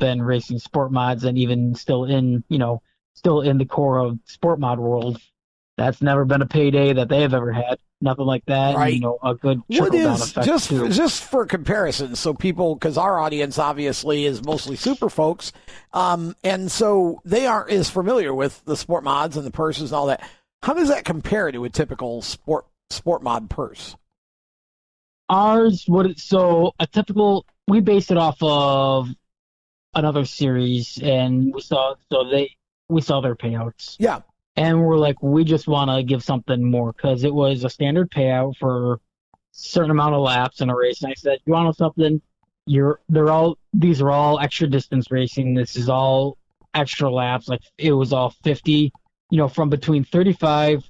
been 0.02 0.22
racing 0.22 0.60
sport 0.60 0.92
mods 0.92 1.24
and 1.24 1.38
even 1.38 1.76
still 1.76 2.04
in, 2.04 2.44
you 2.50 2.58
know, 2.58 2.82
still 3.14 3.40
in 3.40 3.58
the 3.58 3.66
core 3.66 4.00
of 4.00 4.20
sport 4.26 4.60
mod 4.60 4.80
world. 4.80 5.18
That's 5.78 6.02
never 6.02 6.24
been 6.24 6.42
a 6.42 6.46
payday 6.46 6.94
that 6.94 7.10
they 7.10 7.22
have 7.22 7.34
ever 7.34 7.52
had. 7.52 7.80
Nothing 8.00 8.26
like 8.26 8.46
that. 8.46 8.76
Right. 8.76 8.94
You 8.94 9.02
know, 9.02 9.20
a 9.22 9.36
good 9.36 9.62
what 9.68 9.94
is, 9.94 10.34
just 10.34 10.70
too. 10.70 10.90
just 10.90 11.24
for 11.24 11.46
comparison, 11.46 12.16
so 12.16 12.34
people, 12.34 12.76
because 12.76 12.98
our 12.98 13.20
audience 13.20 13.60
obviously 13.60 14.26
is 14.26 14.44
mostly 14.44 14.76
super 14.76 15.10
folks, 15.10 15.52
um, 15.94 16.36
and 16.44 16.72
so 16.72 17.22
they 17.26 17.46
aren't 17.48 17.72
as 17.72 17.90
familiar 17.90 18.34
with 18.34 18.64
the 18.66 18.78
sport 18.78 19.04
mods 19.04 19.38
and 19.38 19.46
the 19.46 19.52
purses 19.52 19.92
and 19.92 19.98
all 19.98 20.08
that. 20.08 20.22
How 20.62 20.74
does 20.74 20.90
that 20.90 21.04
compare 21.04 21.52
to 21.52 21.66
a 21.66 21.70
typical 21.70 22.22
sport 22.22 22.66
sport 22.90 23.24
mod 23.24 23.50
purse? 23.50 23.96
Ours 25.30 25.86
would 25.88 26.20
so 26.20 26.74
a 26.80 26.88
typical 26.88 27.46
we 27.68 27.82
based 27.82 28.12
it 28.12 28.18
off 28.18 28.38
of 28.42 29.10
another 29.94 30.26
series 30.26 31.00
and 31.02 31.54
we 31.54 31.62
saw 31.62 31.96
so 32.12 32.30
they 32.30 32.56
we 32.90 33.02
saw 33.02 33.22
their 33.22 33.36
payouts. 33.36 33.96
Yeah. 34.00 34.22
And 34.58 34.82
we're 34.84 34.98
like 34.98 35.22
we 35.22 35.44
just 35.44 35.68
want 35.68 35.90
to 35.92 36.04
give 36.04 36.24
something 36.24 36.70
more 36.70 36.94
cuz 36.94 37.24
it 37.24 37.34
was 37.34 37.64
a 37.64 37.70
standard 37.70 38.10
payout 38.10 38.56
for 38.58 38.94
a 38.94 39.00
certain 39.52 39.92
amount 39.92 40.16
of 40.16 40.22
laps 40.22 40.62
in 40.62 40.70
a 40.70 40.76
race 40.76 41.02
and 41.02 41.12
I 41.12 41.16
said 41.16 41.40
you 41.46 41.54
want 41.54 41.76
something 41.76 42.22
you're 42.66 43.00
they're 43.10 43.30
all 43.30 43.58
these 43.74 44.02
are 44.02 44.12
all 44.12 44.40
extra 44.40 44.68
distance 44.68 45.12
racing. 45.12 45.54
This 45.54 45.76
is 45.76 45.90
all 45.90 46.38
extra 46.74 47.10
laps 47.10 47.48
like 47.48 47.62
it 47.78 47.94
was 47.94 48.14
all 48.14 48.32
50, 48.44 48.92
you 49.30 49.38
know, 49.38 49.48
from 49.48 49.70
between 49.70 50.04
35 50.04 50.90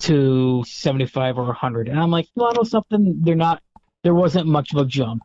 to 0.00 0.64
75 0.66 1.38
or 1.38 1.44
100. 1.44 1.88
And 1.88 1.98
I'm 1.98 2.10
like, 2.10 2.28
well, 2.34 2.52
know 2.52 2.64
something, 2.64 3.20
they're 3.22 3.34
not, 3.34 3.62
there 4.02 4.14
wasn't 4.14 4.46
much 4.46 4.72
of 4.72 4.78
a 4.80 4.84
jump. 4.84 5.22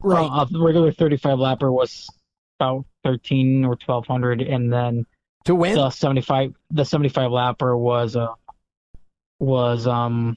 Right. 0.00 0.24
Uh, 0.24 0.46
a 0.54 0.64
regular 0.64 0.92
35 0.92 1.38
lapper 1.38 1.72
was 1.72 2.08
about 2.58 2.86
13 3.04 3.64
or 3.64 3.70
1200. 3.70 4.42
And 4.42 4.72
then 4.72 5.04
to 5.44 5.54
win 5.54 5.74
the 5.74 5.90
75, 5.90 6.54
the 6.70 6.84
75 6.84 7.30
lapper 7.30 7.78
was, 7.78 8.16
uh, 8.16 8.28
was, 9.38 9.86
um, 9.86 10.36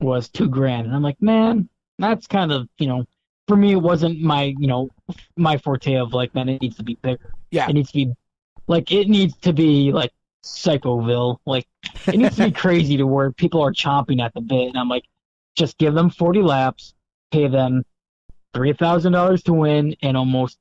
was 0.00 0.28
two 0.28 0.48
grand. 0.48 0.86
And 0.86 0.94
I'm 0.94 1.02
like, 1.02 1.20
man, 1.20 1.68
that's 1.98 2.26
kind 2.26 2.52
of, 2.52 2.68
you 2.78 2.86
know, 2.86 3.06
for 3.48 3.56
me, 3.56 3.72
it 3.72 3.82
wasn't 3.82 4.20
my, 4.20 4.54
you 4.58 4.66
know, 4.66 4.90
my 5.36 5.58
forte 5.58 5.94
of 5.96 6.12
like, 6.12 6.34
man, 6.34 6.48
it 6.48 6.62
needs 6.62 6.76
to 6.76 6.82
be 6.82 6.96
bigger. 7.02 7.32
Yeah. 7.50 7.68
It 7.68 7.74
needs 7.74 7.90
to 7.92 7.94
be, 7.94 8.14
like, 8.66 8.90
it 8.90 9.08
needs 9.08 9.36
to 9.38 9.52
be 9.52 9.92
like 9.92 10.12
Psychoville. 10.44 11.38
Like 11.46 11.66
it 12.06 12.16
needs 12.16 12.36
to 12.36 12.46
be 12.46 12.52
crazy 12.52 12.96
to 12.98 13.06
where 13.06 13.32
people 13.32 13.62
are 13.62 13.72
chomping 13.72 14.22
at 14.22 14.34
the 14.34 14.40
bit. 14.40 14.68
And 14.68 14.78
I'm 14.78 14.88
like, 14.88 15.04
just 15.56 15.78
give 15.78 15.94
them 15.94 16.10
40 16.10 16.42
laps, 16.42 16.94
pay 17.30 17.48
them 17.48 17.84
three 18.52 18.72
thousand 18.72 19.12
dollars 19.12 19.42
to 19.44 19.52
win, 19.52 19.96
and 20.02 20.16
almost 20.16 20.58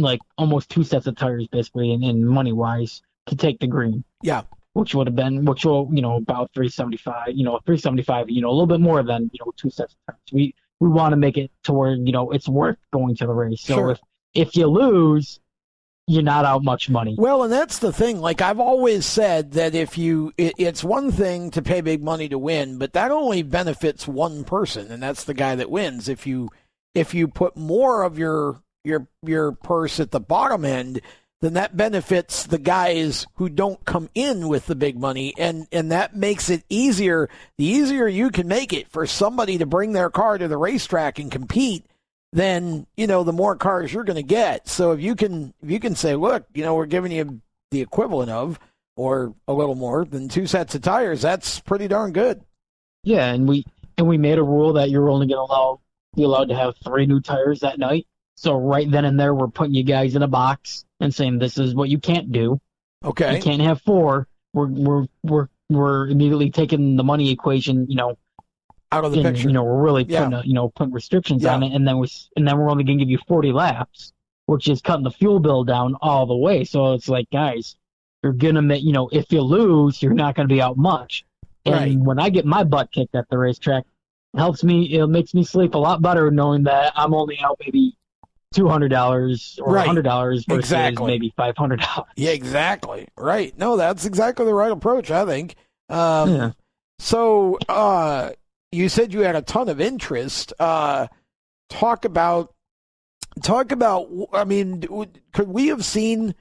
like 0.00 0.20
almost 0.36 0.70
two 0.70 0.84
sets 0.84 1.06
of 1.06 1.16
tires, 1.16 1.46
basically, 1.48 1.92
and, 1.92 2.04
in 2.04 2.24
money 2.26 2.52
wise, 2.52 3.02
to 3.26 3.36
take 3.36 3.60
the 3.60 3.66
green. 3.66 4.04
Yeah. 4.22 4.42
Which 4.72 4.94
would 4.94 5.06
have 5.06 5.16
been, 5.16 5.44
which 5.44 5.64
will, 5.64 5.88
you 5.92 6.02
know, 6.02 6.16
about 6.16 6.50
375, 6.54 7.28
you 7.34 7.44
know, 7.44 7.58
375, 7.66 8.30
you 8.30 8.40
know, 8.40 8.48
a 8.48 8.52
little 8.52 8.66
bit 8.66 8.80
more 8.80 9.02
than, 9.02 9.30
you 9.32 9.38
know, 9.44 9.52
two 9.56 9.70
sets 9.70 9.94
of 9.94 10.14
tires. 10.14 10.20
We, 10.32 10.54
we 10.80 10.88
want 10.88 11.12
to 11.12 11.16
make 11.16 11.36
it 11.36 11.50
to 11.64 11.72
where, 11.72 11.94
you 11.94 12.12
know, 12.12 12.30
it's 12.30 12.48
worth 12.48 12.78
going 12.92 13.16
to 13.16 13.26
the 13.26 13.32
race. 13.32 13.62
So 13.62 13.74
sure. 13.74 13.90
if, 13.90 14.00
if 14.34 14.56
you 14.56 14.66
lose, 14.66 15.40
you're 16.06 16.22
not 16.22 16.44
out 16.44 16.62
much 16.62 16.88
money. 16.88 17.16
Well, 17.18 17.42
and 17.42 17.52
that's 17.52 17.80
the 17.80 17.92
thing. 17.92 18.20
Like 18.20 18.40
I've 18.40 18.60
always 18.60 19.04
said 19.04 19.52
that 19.52 19.74
if 19.74 19.98
you, 19.98 20.32
it, 20.38 20.54
it's 20.58 20.82
one 20.82 21.12
thing 21.12 21.50
to 21.50 21.62
pay 21.62 21.80
big 21.80 22.02
money 22.02 22.28
to 22.28 22.38
win, 22.38 22.78
but 22.78 22.94
that 22.94 23.10
only 23.10 23.42
benefits 23.42 24.08
one 24.08 24.44
person, 24.44 24.90
and 24.90 25.02
that's 25.02 25.24
the 25.24 25.34
guy 25.34 25.54
that 25.56 25.70
wins. 25.70 26.08
If 26.08 26.26
you, 26.26 26.48
if 26.94 27.12
you 27.12 27.28
put 27.28 27.56
more 27.56 28.04
of 28.04 28.18
your 28.18 28.62
your 28.84 29.06
your 29.24 29.52
purse 29.52 30.00
at 30.00 30.10
the 30.10 30.20
bottom 30.20 30.64
end, 30.64 31.00
then 31.40 31.54
that 31.54 31.76
benefits 31.76 32.44
the 32.44 32.58
guys 32.58 33.26
who 33.34 33.48
don't 33.48 33.84
come 33.84 34.08
in 34.14 34.48
with 34.48 34.66
the 34.66 34.74
big 34.74 34.98
money, 34.98 35.34
and 35.38 35.66
and 35.72 35.92
that 35.92 36.16
makes 36.16 36.50
it 36.50 36.64
easier. 36.68 37.28
The 37.58 37.64
easier 37.64 38.08
you 38.08 38.30
can 38.30 38.48
make 38.48 38.72
it 38.72 38.90
for 38.90 39.06
somebody 39.06 39.58
to 39.58 39.66
bring 39.66 39.92
their 39.92 40.10
car 40.10 40.38
to 40.38 40.48
the 40.48 40.56
racetrack 40.56 41.18
and 41.18 41.30
compete 41.30 41.84
then 42.32 42.86
you 42.96 43.06
know 43.06 43.24
the 43.24 43.32
more 43.32 43.56
cars 43.56 43.92
you're 43.92 44.04
going 44.04 44.16
to 44.16 44.22
get. 44.22 44.68
So 44.68 44.92
if 44.92 45.00
you 45.00 45.14
can 45.14 45.54
if 45.62 45.70
you 45.70 45.80
can 45.80 45.94
say, 45.94 46.14
look, 46.14 46.44
you 46.54 46.62
know, 46.62 46.74
we're 46.74 46.86
giving 46.86 47.12
you 47.12 47.40
the 47.70 47.80
equivalent 47.80 48.30
of 48.30 48.58
or 48.96 49.34
a 49.46 49.52
little 49.52 49.74
more 49.74 50.04
than 50.04 50.28
two 50.28 50.46
sets 50.46 50.74
of 50.74 50.82
tires, 50.82 51.22
that's 51.22 51.60
pretty 51.60 51.88
darn 51.88 52.12
good. 52.12 52.42
Yeah, 53.04 53.32
and 53.32 53.48
we 53.48 53.64
and 53.96 54.06
we 54.06 54.18
made 54.18 54.38
a 54.38 54.42
rule 54.42 54.74
that 54.74 54.90
you're 54.90 55.08
only 55.08 55.26
going 55.26 55.38
to 55.38 55.52
allow 55.52 55.80
be 56.14 56.24
allowed 56.24 56.48
to 56.48 56.56
have 56.56 56.74
three 56.84 57.06
new 57.06 57.20
tires 57.20 57.60
that 57.60 57.78
night. 57.78 58.06
So 58.38 58.56
right 58.56 58.88
then 58.88 59.04
and 59.04 59.18
there, 59.18 59.34
we're 59.34 59.48
putting 59.48 59.74
you 59.74 59.82
guys 59.82 60.14
in 60.14 60.22
a 60.22 60.28
box 60.28 60.84
and 61.00 61.12
saying 61.12 61.40
this 61.40 61.58
is 61.58 61.74
what 61.74 61.88
you 61.88 61.98
can't 61.98 62.30
do. 62.30 62.60
Okay, 63.04 63.34
you 63.34 63.42
can't 63.42 63.60
have 63.60 63.82
four. 63.82 64.28
We're 64.54 64.68
we're 64.68 65.06
we're 65.24 65.48
we're 65.68 66.06
immediately 66.06 66.48
taking 66.48 66.94
the 66.94 67.02
money 67.02 67.32
equation, 67.32 67.90
you 67.90 67.96
know, 67.96 68.16
out 68.92 69.04
of 69.04 69.10
the 69.10 69.22
and, 69.22 69.34
picture. 69.34 69.48
You 69.48 69.54
know, 69.54 69.64
we're 69.64 69.82
really 69.82 70.04
putting 70.04 70.30
yeah. 70.30 70.38
a, 70.38 70.44
you 70.44 70.54
know 70.54 70.68
putting 70.68 70.92
restrictions 70.92 71.42
yeah. 71.42 71.54
on 71.54 71.64
it, 71.64 71.72
and 71.72 71.86
then 71.86 71.98
we 71.98 72.08
and 72.36 72.46
then 72.46 72.56
we're 72.56 72.70
only 72.70 72.84
going 72.84 72.98
to 72.98 73.04
give 73.04 73.10
you 73.10 73.18
40 73.26 73.50
laps, 73.50 74.12
which 74.46 74.68
is 74.68 74.80
cutting 74.80 75.02
the 75.02 75.10
fuel 75.10 75.40
bill 75.40 75.64
down 75.64 75.96
all 76.00 76.24
the 76.24 76.36
way. 76.36 76.62
So 76.62 76.92
it's 76.92 77.08
like, 77.08 77.28
guys, 77.30 77.74
you're 78.22 78.32
gonna 78.32 78.62
make 78.62 78.84
you 78.84 78.92
know 78.92 79.08
if 79.10 79.32
you 79.32 79.42
lose, 79.42 80.00
you're 80.00 80.14
not 80.14 80.36
going 80.36 80.48
to 80.48 80.54
be 80.54 80.62
out 80.62 80.76
much. 80.76 81.24
And 81.64 81.74
right. 81.74 81.98
when 81.98 82.20
I 82.20 82.30
get 82.30 82.46
my 82.46 82.62
butt 82.62 82.92
kicked 82.92 83.16
at 83.16 83.28
the 83.30 83.36
racetrack, 83.36 83.84
it 84.32 84.38
helps 84.38 84.62
me. 84.62 84.94
It 84.96 85.08
makes 85.08 85.34
me 85.34 85.42
sleep 85.42 85.74
a 85.74 85.78
lot 85.78 86.00
better 86.02 86.30
knowing 86.30 86.62
that 86.62 86.92
I'm 86.94 87.14
only 87.14 87.40
out 87.40 87.56
maybe 87.58 87.97
two 88.54 88.68
hundred 88.68 88.88
dollars 88.88 89.58
or 89.62 89.74
Right. 89.74 89.86
hundred 89.86 90.02
dollars 90.02 90.44
versus 90.46 90.58
Exactly. 90.64 91.06
maybe 91.06 91.32
five 91.36 91.56
hundred 91.56 91.80
dollars. 91.80 92.10
Yeah, 92.16 92.30
exactly. 92.30 93.08
Right. 93.16 93.56
No, 93.58 93.76
that's 93.76 94.04
exactly 94.04 94.46
the 94.46 94.54
right 94.54 94.72
approach, 94.72 95.10
I 95.10 95.24
think. 95.26 95.54
Um, 95.88 96.34
Yeah. 96.34 96.50
So, 97.00 97.58
uh, 97.68 98.30
you 98.72 98.88
said 98.88 99.12
you 99.12 99.20
had 99.20 99.36
a 99.36 99.42
ton 99.42 99.68
of 99.68 99.80
interest. 99.80 100.52
Uh, 100.58 101.06
talk 101.70 102.04
about, 102.04 102.52
talk 103.42 103.70
about. 103.70 104.08
I 104.32 104.44
mean, 104.44 104.82
could 105.32 105.48
we 105.48 105.68
have 105.68 105.84
seen? 105.84 106.34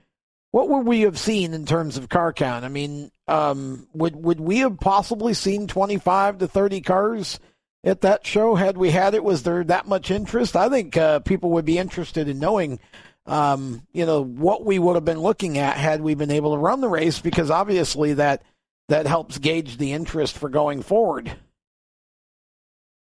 What 0.51 0.69
would 0.69 0.87
we 0.87 1.01
have 1.01 1.19
seen 1.19 1.53
in 1.53 1.65
terms 1.65 1.97
of 1.97 2.09
car 2.09 2.33
count? 2.33 2.65
I 2.65 2.69
mean, 2.69 3.11
um, 3.27 3.87
would 3.93 4.15
would 4.15 4.39
we 4.39 4.59
have 4.59 4.79
possibly 4.79 5.33
seen 5.35 5.67
twenty 5.67 5.97
five 5.97 6.39
to 6.39 6.47
thirty 6.47 6.81
cars 6.81 7.39
at 7.87 8.01
that 8.01 8.25
show 8.25 8.55
had 8.55 8.77
we 8.77 8.91
had 8.91 9.13
it? 9.13 9.23
Was 9.23 9.43
there 9.43 9.63
that 9.63 9.87
much 9.87 10.11
interest? 10.11 10.55
I 10.55 10.69
think 10.69 10.97
uh, 10.97 11.19
people 11.19 11.51
would 11.51 11.65
be 11.65 11.77
interested 11.77 12.27
in 12.27 12.39
knowing 12.39 12.79
um, 13.27 13.85
you 13.91 14.05
know, 14.05 14.23
what 14.23 14.65
we 14.65 14.79
would 14.79 14.95
have 14.95 15.05
been 15.05 15.19
looking 15.19 15.57
at 15.57 15.75
had 15.75 16.01
we 16.01 16.15
been 16.15 16.31
able 16.31 16.53
to 16.53 16.59
run 16.59 16.81
the 16.81 16.87
race, 16.87 17.19
because 17.19 17.51
obviously 17.51 18.13
that 18.13 18.41
that 18.87 19.05
helps 19.05 19.37
gauge 19.37 19.77
the 19.77 19.91
interest 19.91 20.37
for 20.37 20.47
going 20.49 20.81
forward. 20.81 21.35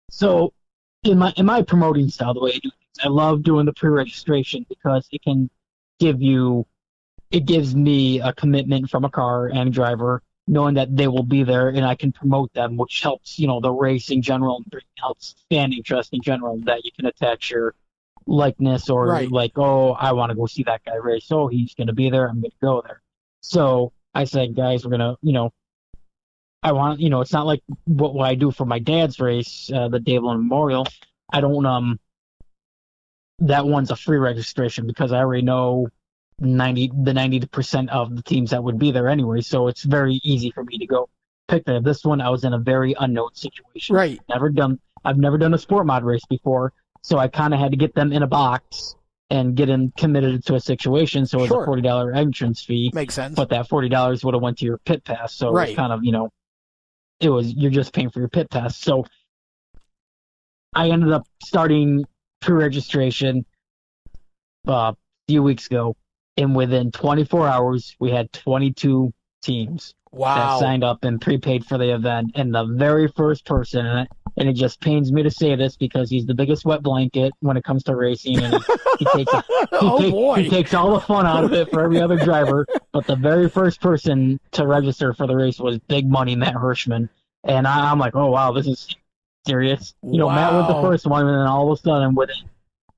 So 0.10 0.53
in 1.03 1.18
my 1.18 1.34
in 1.35 1.45
my 1.45 1.61
promoting 1.61 2.07
style, 2.10 2.34
the 2.34 2.39
way 2.39 2.52
I 2.52 2.60
do 2.60 2.69
things, 2.69 2.99
I 3.03 3.10
love 3.10 3.43
doing 3.43 3.65
the 3.65 3.73
pre-registration 3.73 4.65
because 4.69 5.07
it 5.11 5.22
can 5.22 5.49
give 5.99 6.22
you, 6.22 6.65
it 7.31 7.45
gives 7.45 7.76
me 7.76 8.22
a 8.22 8.31
commitment 8.31 8.89
from 8.89 9.03
a 9.03 9.10
car 9.10 9.47
and 9.47 9.73
driver, 9.73 10.22
knowing 10.47 10.76
that 10.76 10.95
they 10.95 11.07
will 11.07 11.23
be 11.23 11.43
there 11.43 11.69
and 11.69 11.85
I 11.85 11.95
can 11.95 12.11
promote 12.11 12.53
them, 12.53 12.77
which 12.77 13.01
helps 13.01 13.39
you 13.39 13.47
know 13.47 13.59
the 13.59 13.72
race 13.72 14.09
in 14.09 14.22
general, 14.22 14.57
and 14.57 14.81
helps 14.97 15.35
fan 15.49 15.73
interest 15.73 16.13
in 16.13 16.22
general. 16.22 16.59
That 16.65 16.85
you 16.85 16.91
can 16.95 17.05
attach 17.05 17.51
your 17.51 17.73
likeness 18.27 18.89
or 18.89 19.07
Right. 19.07 19.31
like, 19.31 19.51
oh, 19.57 19.91
I 19.91 20.13
want 20.13 20.31
to 20.31 20.35
go 20.35 20.45
see 20.47 20.63
that 20.63 20.84
guy 20.85 20.95
race. 20.95 21.27
Oh, 21.31 21.47
he's 21.47 21.73
going 21.76 21.88
to 21.88 21.93
be 21.93 22.09
there. 22.09 22.27
I'm 22.27 22.41
going 22.41 22.51
to 22.51 22.57
go 22.61 22.81
there. 22.85 23.01
So 23.41 23.93
I 24.15 24.23
said, 24.23 24.55
guys, 24.55 24.84
we're 24.84 24.91
gonna, 24.91 25.15
you 25.22 25.34
know, 25.34 25.53
I 26.63 26.72
want, 26.72 26.99
you 26.99 27.09
know, 27.11 27.22
it's 27.22 27.34
not 27.34 27.45
like 27.45 27.61
what, 27.85 28.15
what 28.15 28.27
I 28.27 28.34
do 28.34 28.49
for 28.49 28.65
my 28.65 28.80
dad's 28.80 29.19
race, 29.19 29.69
uh, 29.72 29.88
the 29.89 29.99
Dave 29.99 30.23
London 30.23 30.47
Memorial. 30.47 30.88
I 31.31 31.41
don't, 31.41 31.65
um, 31.65 31.99
that 33.39 33.67
one's 33.67 33.91
a 33.91 33.95
free 33.95 34.17
registration 34.17 34.88
because 34.88 35.11
I 35.11 35.17
already 35.19 35.43
know 35.43 35.89
90, 36.40 36.91
the 37.03 37.12
90% 37.14 37.90
of 37.90 38.16
the 38.16 38.22
teams 38.24 38.52
that 38.52 38.64
would 38.64 38.78
be 38.78 38.91
there 38.91 39.07
anyway. 39.07 39.41
So 39.41 39.68
it's 39.68 39.84
very 39.84 40.20
easy 40.24 40.52
for 40.52 40.64
me 40.64 40.78
to 40.78 40.86
go 40.86 41.10
pick 41.48 41.66
that. 41.66 41.84
This 41.84 42.03
one, 42.03 42.22
I 42.22 42.30
was 42.30 42.44
in 42.44 42.53
a 42.53 42.60
very 42.60 42.95
unknown 42.99 43.34
situation. 43.34 43.95
Right. 43.95 44.20
Never 44.30 44.49
done, 44.49 44.80
I've 45.03 45.18
never 45.18 45.38
done 45.38 45.53
a 45.53 45.57
sport 45.57 45.86
mod 45.86 46.03
race 46.03 46.26
before. 46.30 46.74
So 47.02 47.18
I 47.18 47.28
kind 47.28 47.53
of 47.53 47.60
had 47.60 47.72
to 47.72 47.78
get 47.78 47.94
them 47.95 48.12
in 48.12 48.24
a 48.24 48.28
box 48.28 48.95
and 49.30 49.56
get 49.56 49.68
them 49.68 49.91
committed 49.98 50.45
to 50.45 50.56
a 50.56 50.60
situation. 50.60 51.26
So 51.26 51.40
it 51.40 51.41
was 51.41 51.49
Sure. 51.49 51.64
a 51.64 51.68
$40 51.68 52.16
entrance 52.16 52.64
fee 52.64 52.91
Makes 52.94 53.16
sense. 53.16 53.36
but 53.36 53.49
that 53.49 53.68
forty 53.70 53.90
dollars 53.90 54.24
would 54.24 54.34
have 54.34 54.44
went 54.44 54.57
to 54.60 54.66
your 54.66 54.78
pit 54.80 55.03
pass. 55.03 55.34
So 55.34 55.49
it 55.49 55.53
Right. 55.53 55.70
was 55.70 55.76
kind 55.76 55.94
of 55.94 56.03
you 56.03 56.12
know, 56.12 56.30
it 57.20 57.30
was 57.30 57.53
you're 57.53 57.72
just 57.72 57.94
paying 57.94 58.10
for 58.10 58.20
your 58.20 58.30
pit 58.30 58.49
pass. 58.49 58.78
So 58.78 59.06
I 60.76 60.90
ended 60.90 61.12
up 61.12 61.26
starting 61.44 62.06
pre-registration 62.41 63.45
uh, 64.68 64.72
a 64.94 64.95
few 65.28 65.41
weeks 65.41 65.68
ago, 65.68 65.95
and 66.38 66.56
within 66.56 66.91
24 66.91 67.48
hours 67.48 67.95
we 67.99 68.12
had 68.12 68.32
22 68.34 69.14
teams 69.41 69.94
that 70.18 70.60
signed 70.60 70.84
up 70.84 71.03
and 71.03 71.20
prepaid 71.22 71.66
for 71.66 71.78
the 71.78 71.94
event. 71.94 72.32
And 72.36 72.53
the 72.53 72.66
very 72.66 73.07
first 73.07 73.45
person, 73.45 73.86
and 73.86 73.99
it, 74.02 74.07
and 74.38 74.49
it 74.49 74.53
just 74.53 74.82
pains 74.82 75.12
me 75.12 75.24
to 75.24 75.32
say 75.32 75.56
this 75.56 75.78
because 75.78 76.10
he's 76.10 76.26
the 76.26 76.34
biggest 76.34 76.66
wet 76.66 76.82
blanket 76.82 77.34
when 77.40 77.57
it 77.57 77.64
comes 77.64 77.84
to 77.84 77.95
racing, 77.95 78.40
and 78.40 78.53
he, 78.53 78.60
he 78.99 79.06
takes 79.14 79.34
a 79.34 79.41
he, 79.41 79.68
oh 79.74 79.99
take- 79.99 80.12
boy. 80.12 80.44
he 80.44 80.49
takes 80.49 80.74
all 80.74 80.94
the 80.94 80.99
fun 80.99 81.26
out 81.26 81.44
of 81.44 81.53
it 81.53 81.70
for 81.70 81.82
every 81.84 82.02
other 82.02 82.18
driver. 82.18 82.66
But 82.91 83.07
the 83.07 83.18
very 83.18 83.49
first 83.49 83.82
person 83.82 84.40
to 84.52 84.66
register 84.66 85.14
for 85.14 85.28
the 85.28 85.36
race 85.36 85.60
was 85.60 85.80
Big 85.80 86.10
Money 86.10 86.38
Matt 86.38 86.53
Hirschman, 86.53 87.10
and 87.44 87.68
I, 87.68 87.91
I'm 87.91 87.99
like, 87.99 88.16
oh 88.16 88.28
wow, 88.32 88.53
this 88.53 88.68
is 88.68 88.88
serious. 89.45 89.94
You 90.02 90.20
know, 90.20 90.30
Matt 90.30 90.53
was 90.53 90.68
the 90.70 90.82
first 90.82 91.06
one, 91.06 91.28
and 91.28 91.38
then 91.38 91.45
all 91.45 91.70
of 91.70 91.78
a 91.78 91.82
sudden, 91.82 92.16
within 92.16 92.38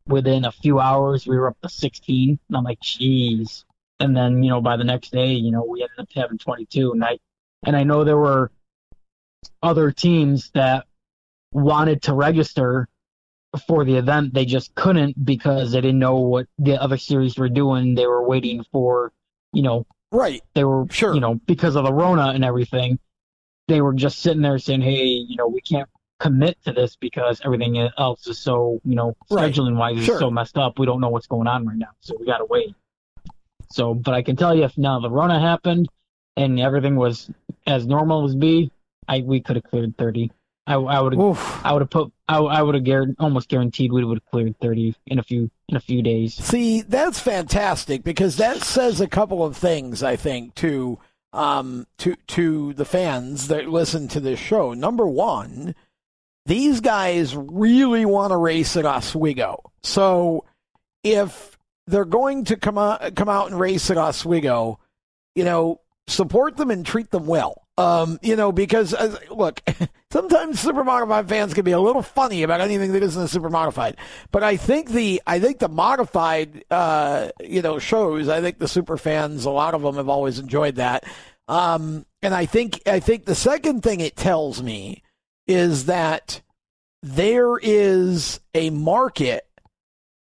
within 0.08 0.46
a 0.46 0.52
few 0.52 0.80
hours, 0.80 1.28
we 1.28 1.38
were 1.38 1.48
up 1.48 1.58
to 1.62 1.70
16. 1.70 2.40
And 2.48 2.58
I'm 2.58 2.64
like, 2.64 2.80
jeez. 2.82 3.66
And 4.00 4.16
then 4.16 4.44
you 4.44 4.50
know, 4.50 4.62
by 4.62 4.78
the 4.78 4.84
next 4.84 5.12
day, 5.12 5.34
you 5.34 5.52
know, 5.52 5.64
we 5.64 5.82
ended 5.82 6.00
up 6.00 6.08
having 6.16 6.38
22, 6.38 6.92
and 6.92 7.04
I 7.04 7.18
and 7.66 7.76
I 7.76 7.84
know 7.84 8.04
there 8.04 8.18
were 8.18 8.52
other 9.64 9.92
teams 9.92 10.52
that 10.52 10.86
wanted 11.52 12.04
to 12.04 12.14
register 12.14 12.88
for 13.68 13.86
the 13.86 13.96
event. 13.96 14.34
They 14.34 14.46
just 14.46 14.76
couldn't 14.76 15.24
because 15.26 15.72
they 15.72 15.82
didn't 15.82 16.00
know 16.00 16.18
what 16.18 16.48
the 16.60 16.82
other 16.82 16.98
series 16.98 17.38
were 17.38 17.50
doing. 17.50 17.96
They 17.96 18.06
were 18.06 18.28
waiting 18.28 18.64
for, 18.72 19.12
you 19.54 19.64
know, 19.64 19.88
right. 20.12 20.44
they 20.54 20.64
were, 20.64 20.86
Sure. 20.92 21.16
you 21.16 21.20
know, 21.20 21.36
because 21.48 21.76
of 21.76 21.86
the 21.86 21.94
Rona 21.94 22.28
and 22.30 22.44
everything. 22.46 23.00
They 23.68 23.82
were 23.82 23.94
just 23.94 24.20
sitting 24.20 24.42
there 24.42 24.60
saying, 24.60 24.82
"Hey, 24.82 25.04
you 25.06 25.36
know, 25.36 25.48
we 25.48 25.60
can't 25.60 25.90
commit 26.20 26.58
to 26.66 26.72
this 26.74 26.96
because 26.96 27.42
everything 27.46 27.78
else 27.98 28.28
is 28.28 28.40
so, 28.40 28.80
you 28.84 28.96
know, 28.96 29.16
Right. 29.30 29.54
scheduling 29.54 29.78
wise 29.78 30.04
Sure. 30.04 30.16
is 30.16 30.20
so 30.20 30.32
messed 30.32 30.58
up. 30.58 30.80
We 30.80 30.86
don't 30.86 31.00
know 31.02 31.10
what's 31.10 31.28
going 31.28 31.48
on 31.48 31.66
right 31.66 31.78
now, 31.78 31.90
so 32.00 32.16
we 32.20 32.26
got 32.26 32.40
to 32.40 32.46
wait." 32.46 32.74
So, 33.70 33.94
but 33.94 34.14
I 34.14 34.22
can 34.22 34.36
tell 34.36 34.56
you, 34.56 34.64
if 34.64 34.78
now 34.78 35.00
the 35.00 35.10
Rona 35.10 35.40
happened 35.40 35.90
and 36.36 36.60
everything 36.60 36.96
was 36.96 37.30
as 37.66 37.86
normal 37.86 38.26
as 38.26 38.36
be, 38.36 38.72
I 39.08 39.22
we 39.22 39.42
could 39.42 39.56
have 39.58 39.66
cleared 39.66 39.98
thirty. 39.98 40.32
I, 40.66 40.76
I 40.76 41.00
would 41.00 41.14
have 41.14 41.62
I 41.64 41.72
would 41.74 41.82
have 41.82 41.90
put 41.90 42.12
I, 42.28 42.40
I 42.40 42.62
would 42.62 42.76
have 42.76 42.84
guaranteed 42.84 43.16
almost 43.20 43.48
guaranteed 43.48 43.92
we 43.94 44.04
would 44.04 44.18
have 44.18 44.26
cleared 44.26 44.60
thirty 44.60 44.96
in 45.06 45.20
a 45.20 45.24
few 45.24 45.50
in 45.70 45.78
a 45.78 45.80
few 45.80 46.02
days. 46.02 46.34
See, 46.34 46.82
that's 46.82 47.20
fantastic 47.20 48.04
because 48.04 48.38
that 48.38 48.58
says 48.64 49.00
a 49.00 49.08
couple 49.08 49.46
of 49.46 49.56
things. 49.56 50.04
I 50.04 50.16
think 50.16 50.56
to 50.56 51.00
um 51.34 51.88
to 52.00 52.16
to 52.28 52.74
the 52.74 52.86
fans 52.86 53.48
that 53.48 53.70
listen 53.70 54.08
to 54.10 54.20
this 54.20 54.40
show. 54.40 54.74
Number 54.74 55.08
one, 55.08 55.74
these 56.48 56.80
guys 56.80 57.36
really 57.36 58.06
want 58.06 58.32
to 58.32 58.38
race 58.38 58.78
at 58.78 58.86
Oswego. 58.86 59.72
So 59.84 60.46
if 61.04 61.58
they're 61.88 62.06
going 62.06 62.46
to 62.46 62.56
come 62.56 62.78
out 62.78 63.16
come 63.16 63.30
out 63.30 63.52
and 63.52 63.60
race 63.60 63.92
at 63.92 63.98
Oswego, 63.98 64.80
you 65.36 65.44
know, 65.44 65.82
support 66.08 66.56
them 66.58 66.72
and 66.72 66.86
treat 66.86 67.12
them 67.12 67.28
well. 67.28 67.64
Um, 67.78 68.18
you 68.24 68.36
know, 68.36 68.52
because 68.52 68.94
uh, 68.94 69.18
look, 69.30 69.62
sometimes 70.12 70.60
super 70.60 70.84
modified 70.84 71.30
fans 71.30 71.54
can 71.54 71.66
be 71.66 71.72
a 71.72 71.80
little 71.80 72.02
funny 72.02 72.44
about 72.44 72.62
anything 72.62 72.94
that 72.94 73.04
isn't 73.04 73.22
a 73.22 73.28
super 73.28 73.50
modified. 73.50 73.98
But 74.32 74.44
I 74.44 74.56
think 74.56 74.90
the 74.90 75.22
I 75.28 75.40
think 75.40 75.60
the 75.60 75.70
modified 75.70 76.64
uh, 76.72 77.30
you 77.42 77.62
know 77.62 77.78
shows. 77.78 78.30
I 78.30 78.40
think 78.40 78.58
the 78.58 78.70
super 78.70 78.98
fans, 78.98 79.44
a 79.44 79.52
lot 79.52 79.74
of 79.74 79.82
them 79.82 79.96
have 79.96 80.10
always 80.10 80.40
enjoyed 80.40 80.76
that. 80.76 81.04
Um, 81.50 82.06
and 82.22 82.34
I 82.34 82.46
think 82.46 82.82
I 82.88 83.02
think 83.02 83.26
the 83.26 83.36
second 83.36 83.84
thing 83.84 84.00
it 84.00 84.16
tells 84.16 84.64
me 84.64 85.04
is 85.48 85.86
that 85.86 86.42
there 87.04 87.58
is 87.58 88.40
a 88.54 88.70
market 88.70 89.48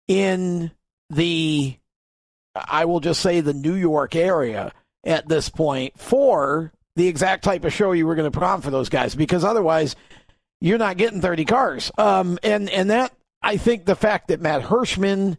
in 0.08 0.72
the 1.10 1.76
I 2.56 2.86
will 2.86 3.00
just 3.00 3.22
say 3.22 3.40
the 3.40 3.54
New 3.54 3.76
York 3.76 4.16
area 4.16 4.74
at 5.06 5.28
this 5.28 5.50
point 5.50 5.98
for 5.98 6.72
the 6.96 7.08
exact 7.08 7.44
type 7.44 7.64
of 7.64 7.74
show 7.74 7.94
you 7.94 8.06
were 8.06 8.16
going 8.16 8.30
to 8.30 8.38
put 8.38 8.46
on 8.46 8.62
for 8.62 8.72
those 8.72 8.90
guys 8.90 9.16
because 9.16 9.44
otherwise 9.44 9.96
you're 10.60 10.78
not 10.78 10.98
getting 10.98 11.22
30 11.22 11.46
cars. 11.46 11.92
Um, 11.98 12.38
and, 12.44 12.70
and 12.70 12.90
that, 12.90 13.14
I 13.42 13.58
think 13.58 13.86
the 13.86 13.96
fact 13.96 14.28
that 14.28 14.42
Matt 14.42 14.62
Hirschman 14.62 15.38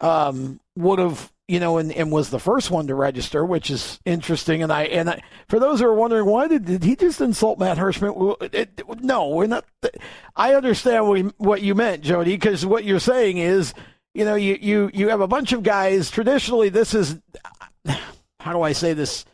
um, 0.00 0.60
would 0.76 0.98
have, 0.98 1.32
you 1.52 1.60
know, 1.60 1.76
and, 1.76 1.92
and 1.92 2.10
was 2.10 2.30
the 2.30 2.38
first 2.40 2.70
one 2.70 2.86
to 2.86 2.94
register, 2.94 3.44
which 3.44 3.70
is 3.70 4.00
interesting. 4.06 4.62
And 4.62 4.72
I, 4.72 4.84
and 4.84 5.10
I, 5.10 5.22
for 5.50 5.58
those 5.60 5.80
who 5.80 5.86
are 5.86 5.94
wondering, 5.94 6.24
why 6.24 6.48
did, 6.48 6.64
did 6.64 6.82
he 6.82 6.96
just 6.96 7.20
insult 7.20 7.58
Matt 7.58 7.76
Hirschman? 7.76 8.36
It, 8.40 8.54
it, 8.54 9.00
no, 9.02 9.28
we're 9.28 9.46
not. 9.46 9.66
I 10.34 10.54
understand 10.54 11.06
what, 11.06 11.18
you- 11.18 11.34
what 11.36 11.60
you 11.60 11.74
meant, 11.74 12.02
Jody, 12.02 12.32
because 12.36 12.64
what 12.64 12.84
you're 12.84 12.98
saying 12.98 13.36
is, 13.36 13.74
you 14.14 14.24
know, 14.24 14.34
you, 14.34 14.56
you, 14.60 14.90
you 14.94 15.10
have 15.10 15.20
a 15.20 15.28
bunch 15.28 15.52
of 15.52 15.62
guys. 15.62 16.10
Traditionally, 16.10 16.70
this 16.70 16.94
is, 16.94 17.18
how 18.40 18.52
do 18.54 18.62
I 18.62 18.72
say 18.72 18.94
this? 18.94 19.26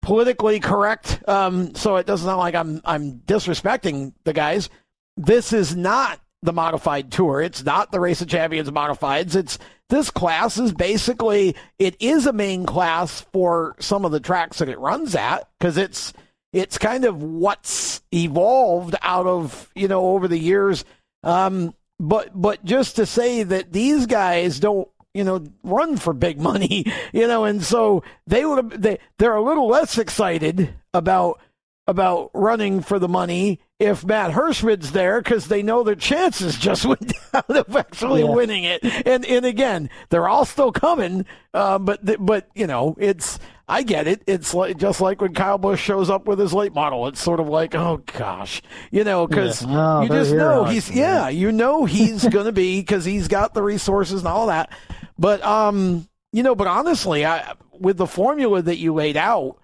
politically 0.00 0.60
correct, 0.60 1.22
um, 1.28 1.74
so 1.74 1.96
it 1.96 2.06
doesn't 2.06 2.24
sound 2.24 2.38
like 2.38 2.54
I'm 2.54 2.80
I'm 2.84 3.18
disrespecting 3.26 4.14
the 4.24 4.32
guys. 4.32 4.70
This 5.16 5.52
is 5.52 5.76
not 5.76 6.20
the 6.42 6.52
modified 6.52 7.10
tour. 7.10 7.40
It's 7.40 7.64
not 7.64 7.90
the 7.90 8.00
race 8.00 8.20
of 8.20 8.28
champions 8.28 8.70
modifieds. 8.70 9.34
It's 9.34 9.58
this 9.88 10.10
class 10.10 10.58
is 10.58 10.72
basically 10.72 11.56
it 11.78 11.96
is 12.00 12.26
a 12.26 12.32
main 12.32 12.66
class 12.66 13.22
for 13.32 13.74
some 13.80 14.04
of 14.04 14.12
the 14.12 14.20
tracks 14.20 14.58
that 14.58 14.68
it 14.68 14.78
runs 14.78 15.14
at 15.14 15.48
because 15.58 15.76
it's 15.76 16.12
it's 16.52 16.78
kind 16.78 17.04
of 17.04 17.22
what's 17.22 18.02
evolved 18.12 18.94
out 19.02 19.26
of 19.26 19.70
you 19.74 19.88
know 19.88 20.08
over 20.08 20.28
the 20.28 20.38
years. 20.38 20.84
Um, 21.22 21.74
but 21.98 22.30
but 22.34 22.64
just 22.64 22.96
to 22.96 23.06
say 23.06 23.42
that 23.42 23.72
these 23.72 24.06
guys 24.06 24.60
don't 24.60 24.88
you 25.14 25.24
know 25.24 25.44
run 25.64 25.96
for 25.96 26.12
big 26.12 26.40
money 26.40 26.84
you 27.12 27.26
know 27.26 27.44
and 27.44 27.62
so 27.64 28.04
they 28.26 28.44
would 28.44 28.70
they 28.70 28.98
they're 29.18 29.34
a 29.34 29.42
little 29.42 29.66
less 29.66 29.98
excited 29.98 30.72
about 30.94 31.40
about 31.86 32.30
running 32.34 32.82
for 32.82 32.98
the 32.98 33.08
money 33.08 33.58
if 33.78 34.04
Matt 34.04 34.32
Hirschman's 34.32 34.90
there 34.90 35.22
because 35.22 35.46
they 35.46 35.62
know 35.62 35.82
their 35.82 35.94
chances 35.94 36.56
just 36.56 36.84
went 36.86 37.12
down 37.32 37.44
of 37.48 37.76
actually 37.76 38.22
yeah. 38.22 38.30
winning 38.30 38.64
it. 38.64 38.84
And 39.06 39.24
and 39.24 39.46
again, 39.46 39.90
they're 40.10 40.28
all 40.28 40.44
still 40.44 40.72
coming, 40.72 41.26
uh, 41.54 41.78
but 41.78 42.00
but 42.24 42.48
you 42.54 42.66
know, 42.66 42.96
it's 42.98 43.38
I 43.68 43.82
get 43.82 44.08
it. 44.08 44.22
It's 44.26 44.54
like 44.54 44.78
just 44.78 45.00
like 45.00 45.20
when 45.20 45.34
Kyle 45.34 45.58
Busch 45.58 45.80
shows 45.80 46.10
up 46.10 46.26
with 46.26 46.38
his 46.38 46.52
late 46.52 46.74
model. 46.74 47.06
It's 47.06 47.20
sort 47.20 47.38
of 47.38 47.48
like, 47.48 47.74
oh 47.74 48.02
gosh, 48.06 48.62
you 48.90 49.04
know, 49.04 49.26
because 49.26 49.62
yeah. 49.62 49.98
oh, 49.98 50.02
you 50.02 50.08
just 50.08 50.32
know 50.32 50.64
he's 50.64 50.90
yeah, 50.90 51.28
you 51.28 51.52
know 51.52 51.84
he's 51.84 52.26
going 52.28 52.46
to 52.46 52.52
be 52.52 52.80
because 52.80 53.04
he's 53.04 53.28
got 53.28 53.54
the 53.54 53.62
resources 53.62 54.20
and 54.20 54.28
all 54.28 54.46
that. 54.46 54.72
But 55.18 55.42
um, 55.44 56.08
you 56.32 56.42
know, 56.42 56.54
but 56.54 56.66
honestly, 56.66 57.24
I 57.24 57.54
with 57.78 57.96
the 57.96 58.06
formula 58.06 58.60
that 58.62 58.78
you 58.78 58.92
laid 58.92 59.16
out, 59.16 59.58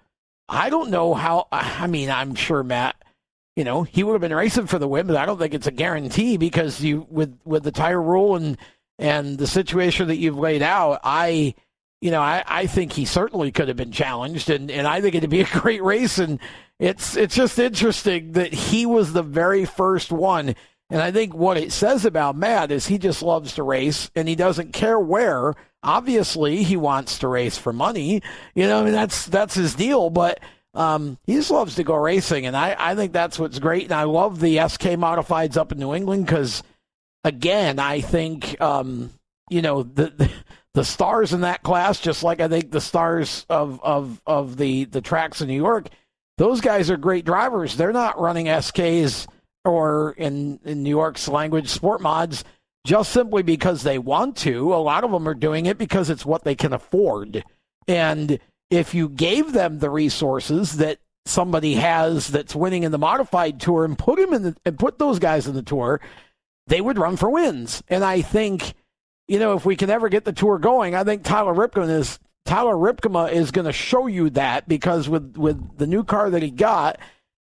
I 0.47 0.69
don't 0.69 0.89
know 0.89 1.13
how. 1.13 1.47
I 1.51 1.87
mean, 1.87 2.09
I'm 2.09 2.35
sure 2.35 2.63
Matt 2.63 2.95
you 3.55 3.63
know, 3.63 3.83
he 3.83 4.03
would 4.03 4.13
have 4.13 4.21
been 4.21 4.35
racing 4.35 4.67
for 4.67 4.79
the 4.79 4.87
win, 4.87 5.07
but 5.07 5.15
I 5.15 5.25
don't 5.25 5.39
think 5.39 5.53
it's 5.53 5.67
a 5.67 5.71
guarantee 5.71 6.37
because 6.37 6.81
you 6.81 7.07
with 7.09 7.37
with 7.45 7.63
the 7.63 7.71
tire 7.71 8.01
rule 8.01 8.35
and 8.35 8.57
and 8.99 9.37
the 9.37 9.47
situation 9.47 10.07
that 10.07 10.17
you've 10.17 10.37
laid 10.37 10.61
out, 10.61 10.99
I 11.03 11.55
you 12.01 12.11
know, 12.11 12.21
I, 12.21 12.43
I 12.45 12.67
think 12.67 12.91
he 12.91 13.05
certainly 13.05 13.51
could 13.51 13.67
have 13.67 13.77
been 13.77 13.91
challenged 13.91 14.49
and, 14.49 14.69
and 14.69 14.85
I 14.85 15.01
think 15.01 15.15
it'd 15.15 15.29
be 15.29 15.41
a 15.41 15.45
great 15.59 15.83
race 15.83 16.19
and 16.19 16.39
it's 16.79 17.15
it's 17.15 17.35
just 17.35 17.57
interesting 17.57 18.33
that 18.33 18.53
he 18.53 18.85
was 18.85 19.13
the 19.13 19.23
very 19.23 19.65
first 19.65 20.11
one. 20.11 20.55
And 20.89 21.01
I 21.01 21.11
think 21.11 21.33
what 21.33 21.57
it 21.57 21.71
says 21.71 22.05
about 22.05 22.35
Matt 22.35 22.71
is 22.71 22.85
he 22.85 22.97
just 22.97 23.23
loves 23.23 23.55
to 23.55 23.63
race 23.63 24.11
and 24.15 24.27
he 24.27 24.35
doesn't 24.35 24.73
care 24.73 24.99
where. 24.99 25.55
Obviously, 25.81 26.63
he 26.63 26.75
wants 26.75 27.19
to 27.19 27.27
race 27.27 27.57
for 27.57 27.71
money. 27.71 28.21
You 28.53 28.67
know, 28.67 28.81
I 28.81 28.83
mean 28.83 28.93
that's 28.93 29.25
that's 29.27 29.55
his 29.55 29.75
deal, 29.75 30.09
but 30.09 30.39
um, 30.75 31.17
he 31.23 31.35
just 31.35 31.51
loves 31.51 31.75
to 31.75 31.83
go 31.83 31.95
racing, 31.95 32.45
and 32.45 32.55
I, 32.55 32.75
I 32.77 32.95
think 32.95 33.13
that's 33.13 33.39
what's 33.39 33.59
great. 33.59 33.85
And 33.85 33.93
I 33.93 34.03
love 34.03 34.39
the 34.39 34.57
SK 34.57 34.97
modifieds 34.97 35.55
up 35.55 35.71
in 35.71 35.79
New 35.79 35.93
England 35.93 36.25
because, 36.25 36.63
again, 37.23 37.79
I 37.79 38.01
think 38.01 38.59
um, 38.61 39.11
you 39.49 39.61
know 39.61 39.83
the, 39.83 40.07
the, 40.09 40.31
the 40.73 40.83
stars 40.83 41.31
in 41.31 41.41
that 41.41 41.63
class, 41.63 41.99
just 42.01 42.23
like 42.23 42.41
I 42.41 42.49
think 42.49 42.71
the 42.71 42.81
stars 42.81 43.45
of 43.49 43.81
of 43.83 44.21
of 44.25 44.57
the 44.57 44.85
the 44.85 45.01
tracks 45.01 45.41
in 45.41 45.47
New 45.47 45.55
York, 45.55 45.87
those 46.37 46.59
guys 46.59 46.89
are 46.91 46.97
great 46.97 47.25
drivers. 47.25 47.77
They're 47.77 47.93
not 47.93 48.19
running 48.19 48.47
SKs 48.47 49.27
or 49.63 50.13
in 50.17 50.59
in 50.65 50.83
New 50.83 50.89
York's 50.89 51.29
language 51.29 51.69
sport 51.69 52.01
mods 52.01 52.43
just 52.85 53.11
simply 53.11 53.43
because 53.43 53.81
they 53.81 53.97
want 53.97 54.35
to. 54.37 54.73
A 54.73 54.75
lot 54.75 55.05
of 55.05 55.11
them 55.11 55.27
are 55.27 55.33
doing 55.33 55.65
it 55.65 55.77
because 55.77 56.09
it's 56.09 56.25
what 56.25 56.43
they 56.43 56.55
can 56.55 56.73
afford, 56.73 57.45
and 57.87 58.39
if 58.69 58.93
you 58.93 59.09
gave 59.09 59.53
them 59.53 59.79
the 59.79 59.89
resources 59.89 60.77
that 60.77 60.99
somebody 61.25 61.75
has 61.75 62.27
that's 62.27 62.55
winning 62.55 62.83
in 62.83 62.91
the 62.91 62.97
modified 62.97 63.59
tour 63.59 63.83
and 63.83 63.97
put 63.97 64.19
him 64.19 64.33
in 64.33 64.43
the, 64.43 64.55
and 64.65 64.79
put 64.79 64.99
those 64.99 65.19
guys 65.19 65.47
in 65.47 65.55
the 65.55 65.63
tour, 65.63 65.99
they 66.67 66.81
would 66.81 66.97
run 66.97 67.17
for 67.17 67.29
wins. 67.29 67.83
And 67.87 68.03
I 68.03 68.21
think, 68.21 68.73
you 69.27 69.39
know, 69.39 69.55
if 69.55 69.65
we 69.65 69.75
can 69.75 69.89
ever 69.89 70.09
get 70.09 70.25
the 70.25 70.33
tour 70.33 70.59
going, 70.59 70.95
I 70.95 71.03
think 71.03 71.23
Tyler 71.23 71.53
Ripken 71.53 71.89
is 71.89 72.19
Tyler 72.45 72.75
Rypkema 72.75 73.31
is 73.31 73.51
going 73.51 73.65
to 73.65 73.73
show 73.73 74.07
you 74.07 74.29
that 74.31 74.67
because 74.67 75.09
with 75.09 75.35
with 75.35 75.77
the 75.77 75.87
new 75.87 76.03
car 76.03 76.29
that 76.29 76.43
he 76.43 76.51
got 76.51 76.99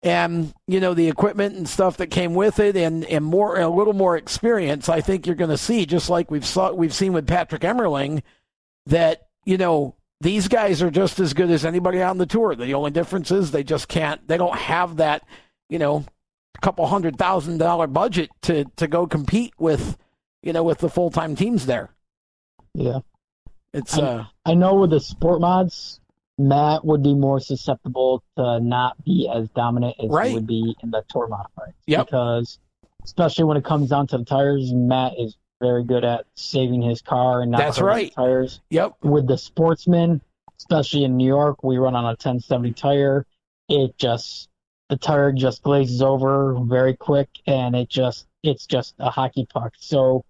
and 0.02 0.52
you 0.66 0.80
know 0.80 0.92
the 0.94 1.08
equipment 1.08 1.56
and 1.56 1.68
stuff 1.68 1.96
that 1.98 2.08
came 2.08 2.34
with 2.34 2.58
it 2.58 2.76
and 2.76 3.04
and 3.04 3.24
more 3.24 3.58
a 3.58 3.68
little 3.68 3.92
more 3.92 4.16
experience, 4.16 4.88
I 4.88 5.00
think 5.00 5.24
you're 5.24 5.36
going 5.36 5.50
to 5.50 5.58
see 5.58 5.86
just 5.86 6.10
like 6.10 6.30
we've 6.30 6.46
saw 6.46 6.72
we've 6.72 6.94
seen 6.94 7.12
with 7.12 7.28
Patrick 7.28 7.62
Emerling 7.62 8.22
that 8.86 9.28
you 9.44 9.56
know 9.56 9.94
these 10.20 10.48
guys 10.48 10.82
are 10.82 10.90
just 10.90 11.20
as 11.20 11.32
good 11.32 11.50
as 11.50 11.64
anybody 11.64 12.02
on 12.02 12.18
the 12.18 12.26
tour. 12.26 12.54
The 12.54 12.74
only 12.74 12.90
difference 12.90 13.30
is 13.30 13.50
they 13.50 13.62
just 13.64 13.88
can't. 13.88 14.26
They 14.26 14.36
don't 14.36 14.56
have 14.56 14.96
that, 14.96 15.22
you 15.68 15.78
know, 15.78 16.04
couple 16.60 16.86
hundred 16.86 17.16
thousand 17.16 17.58
dollar 17.58 17.86
budget 17.86 18.30
to 18.42 18.64
to 18.76 18.88
go 18.88 19.06
compete 19.06 19.54
with, 19.58 19.96
you 20.42 20.52
know, 20.52 20.62
with 20.62 20.78
the 20.78 20.88
full 20.88 21.10
time 21.10 21.36
teams 21.36 21.66
there. 21.66 21.90
Yeah, 22.74 23.00
it's. 23.72 23.96
I, 23.96 24.02
uh, 24.02 24.24
I 24.44 24.54
know 24.54 24.74
with 24.74 24.90
the 24.90 25.00
sport 25.00 25.40
mods, 25.40 26.00
Matt 26.36 26.84
would 26.84 27.02
be 27.02 27.14
more 27.14 27.40
susceptible 27.40 28.24
to 28.36 28.60
not 28.60 29.02
be 29.04 29.30
as 29.32 29.48
dominant 29.50 29.96
as 30.02 30.10
right. 30.10 30.28
he 30.28 30.34
would 30.34 30.46
be 30.46 30.74
in 30.82 30.90
the 30.90 31.04
tour 31.08 31.28
modifieds. 31.28 31.74
Yep. 31.86 32.06
Because 32.06 32.58
especially 33.04 33.44
when 33.44 33.56
it 33.56 33.64
comes 33.64 33.90
down 33.90 34.06
to 34.08 34.18
the 34.18 34.24
tires, 34.24 34.72
Matt 34.72 35.12
is 35.18 35.36
very 35.60 35.84
good 35.84 36.04
at 36.04 36.26
saving 36.34 36.82
his 36.82 37.02
car 37.02 37.42
and 37.42 37.50
not 37.50 37.58
That's 37.58 37.80
right. 37.80 38.12
tires. 38.14 38.60
Yep. 38.70 38.96
With 39.02 39.26
the 39.26 39.38
sportsman, 39.38 40.20
especially 40.58 41.04
in 41.04 41.16
New 41.16 41.26
York, 41.26 41.62
we 41.62 41.78
run 41.78 41.94
on 41.94 42.04
a 42.04 42.08
1070 42.08 42.72
tire. 42.72 43.26
It 43.68 43.96
just 43.98 44.48
the 44.88 44.96
tire 44.96 45.32
just 45.32 45.62
glazes 45.62 46.02
over 46.02 46.56
very 46.62 46.96
quick, 46.96 47.28
and 47.46 47.76
it 47.76 47.88
just 47.88 48.26
it's 48.42 48.66
just 48.66 48.94
a 48.98 49.10
hockey 49.10 49.46
puck. 49.52 49.74
So 49.78 50.24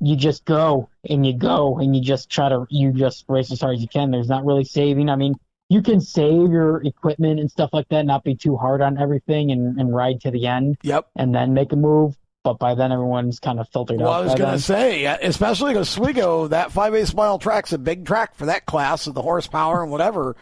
you 0.00 0.16
just 0.16 0.44
go 0.44 0.88
and 1.08 1.26
you 1.26 1.34
go 1.34 1.78
and 1.78 1.94
you 1.94 2.02
just 2.02 2.30
try 2.30 2.48
to 2.48 2.66
you 2.70 2.92
just 2.92 3.24
race 3.28 3.52
as 3.52 3.60
hard 3.60 3.76
as 3.76 3.82
you 3.82 3.88
can. 3.88 4.10
There's 4.10 4.28
not 4.28 4.44
really 4.44 4.64
saving. 4.64 5.10
I 5.10 5.16
mean, 5.16 5.34
you 5.68 5.82
can 5.82 6.00
save 6.00 6.50
your 6.50 6.82
equipment 6.82 7.38
and 7.38 7.50
stuff 7.50 7.70
like 7.72 7.88
that, 7.90 8.06
not 8.06 8.24
be 8.24 8.34
too 8.34 8.56
hard 8.56 8.80
on 8.80 8.98
everything 8.98 9.50
and, 9.50 9.78
and 9.78 9.94
ride 9.94 10.20
to 10.22 10.30
the 10.30 10.46
end. 10.46 10.78
Yep. 10.82 11.08
And 11.16 11.34
then 11.34 11.54
make 11.54 11.72
a 11.72 11.76
move 11.76 12.16
but 12.42 12.58
by 12.58 12.74
then 12.74 12.92
everyone's 12.92 13.38
kind 13.38 13.60
of 13.60 13.68
filtered 13.68 14.00
well, 14.00 14.12
out. 14.12 14.20
I 14.20 14.24
was 14.24 14.34
going 14.34 14.52
to 14.52 14.60
say, 14.60 15.04
especially 15.04 15.76
Oswego, 15.76 16.48
that 16.48 16.72
five 16.72 16.94
eighths 16.94 17.14
mile 17.14 17.38
track's 17.38 17.72
a 17.72 17.78
big 17.78 18.06
track 18.06 18.34
for 18.34 18.46
that 18.46 18.66
class 18.66 19.06
of 19.06 19.14
the 19.14 19.22
horsepower 19.22 19.82
and 19.82 19.90
whatever. 19.90 20.36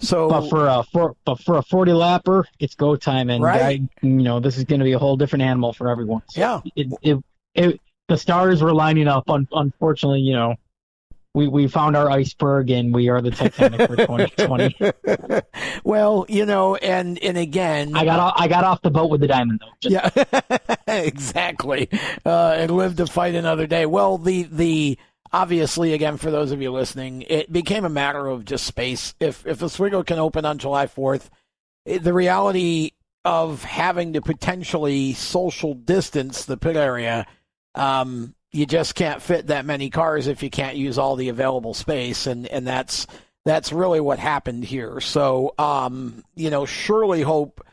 So, 0.00 0.28
but 0.28 0.48
for 0.48 0.66
a 0.66 0.82
for 0.84 1.14
but 1.24 1.40
for 1.40 1.56
a 1.56 1.62
forty 1.62 1.92
lapper, 1.92 2.44
it's 2.58 2.74
go 2.74 2.96
time, 2.96 3.28
and 3.28 3.42
right. 3.42 3.60
I, 3.60 4.06
you 4.06 4.22
know 4.22 4.40
this 4.40 4.56
is 4.56 4.64
going 4.64 4.78
to 4.80 4.84
be 4.84 4.92
a 4.92 4.98
whole 4.98 5.16
different 5.16 5.42
animal 5.42 5.72
for 5.72 5.90
everyone. 5.90 6.22
So 6.30 6.40
yeah, 6.40 6.60
it, 6.74 6.92
it, 7.02 7.24
it, 7.54 7.80
the 8.08 8.16
stars 8.16 8.62
were 8.62 8.72
lining 8.72 9.08
up. 9.08 9.28
Un, 9.28 9.46
unfortunately, 9.52 10.20
you 10.20 10.32
know, 10.32 10.54
we 11.34 11.46
we 11.46 11.68
found 11.68 11.96
our 11.96 12.10
iceberg 12.10 12.70
and 12.70 12.92
we 12.92 13.08
are 13.08 13.20
the 13.20 13.30
Titanic 13.30 13.88
for 13.88 13.96
2020. 13.96 15.42
well, 15.84 16.26
you 16.28 16.44
know, 16.44 16.74
and 16.76 17.18
and 17.22 17.38
again, 17.38 17.94
I 17.94 18.04
got 18.04 18.18
off, 18.18 18.34
I 18.36 18.48
got 18.48 18.64
off 18.64 18.82
the 18.82 18.90
boat 18.90 19.10
with 19.10 19.20
the 19.20 19.28
diamond 19.28 19.60
though. 19.60 19.88
Just... 19.88 20.16
yeah, 20.16 20.66
exactly, 20.88 21.88
uh, 22.26 22.54
and 22.58 22.70
lived 22.70 22.96
to 22.96 23.06
fight 23.06 23.34
another 23.34 23.66
day. 23.66 23.86
Well, 23.86 24.18
the 24.18 24.42
the 24.44 24.98
obviously 25.32 25.92
again 25.92 26.16
for 26.16 26.30
those 26.30 26.50
of 26.50 26.60
you 26.60 26.72
listening, 26.72 27.22
it 27.22 27.52
became 27.52 27.84
a 27.84 27.90
matter 27.90 28.26
of 28.26 28.44
just 28.44 28.66
space. 28.66 29.14
If 29.20 29.46
if 29.46 29.62
Oswego 29.62 30.02
can 30.02 30.18
open 30.18 30.44
on 30.44 30.58
July 30.58 30.86
4th, 30.86 31.28
the 31.84 32.12
reality 32.12 32.90
of 33.24 33.62
having 33.62 34.14
to 34.14 34.22
potentially 34.22 35.12
social 35.12 35.74
distance 35.74 36.44
the 36.44 36.56
pit 36.56 36.76
area. 36.76 37.26
Um, 37.74 38.34
you 38.52 38.66
just 38.66 38.94
can't 38.94 39.22
fit 39.22 39.48
that 39.48 39.64
many 39.64 39.90
cars 39.90 40.26
if 40.26 40.42
you 40.42 40.50
can't 40.50 40.76
use 40.76 40.98
all 40.98 41.16
the 41.16 41.28
available 41.28 41.74
space, 41.74 42.26
and 42.26 42.46
and 42.46 42.66
that's 42.66 43.06
that's 43.44 43.72
really 43.72 44.00
what 44.00 44.18
happened 44.18 44.64
here. 44.64 45.00
So, 45.00 45.54
um, 45.58 46.24
you 46.34 46.50
know, 46.50 46.66
surely 46.66 47.22
hope 47.22 47.64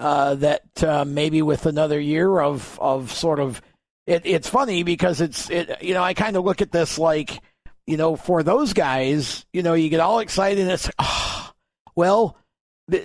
uh, 0.00 0.34
that 0.36 0.82
uh, 0.82 1.04
maybe 1.04 1.42
with 1.42 1.66
another 1.66 2.00
year 2.00 2.40
of 2.40 2.78
of 2.80 3.12
sort 3.12 3.40
of 3.40 3.62
it, 4.06 4.22
it's 4.24 4.48
funny 4.48 4.82
because 4.82 5.20
it's 5.20 5.48
it 5.50 5.82
you 5.82 5.94
know 5.94 6.02
I 6.02 6.14
kind 6.14 6.36
of 6.36 6.44
look 6.44 6.60
at 6.60 6.72
this 6.72 6.98
like 6.98 7.40
you 7.86 7.96
know 7.96 8.16
for 8.16 8.42
those 8.42 8.72
guys 8.72 9.46
you 9.52 9.62
know 9.62 9.74
you 9.74 9.88
get 9.88 10.00
all 10.00 10.18
excited 10.18 10.58
and 10.60 10.70
it's 10.70 10.90
oh, 10.98 11.52
well 11.94 12.36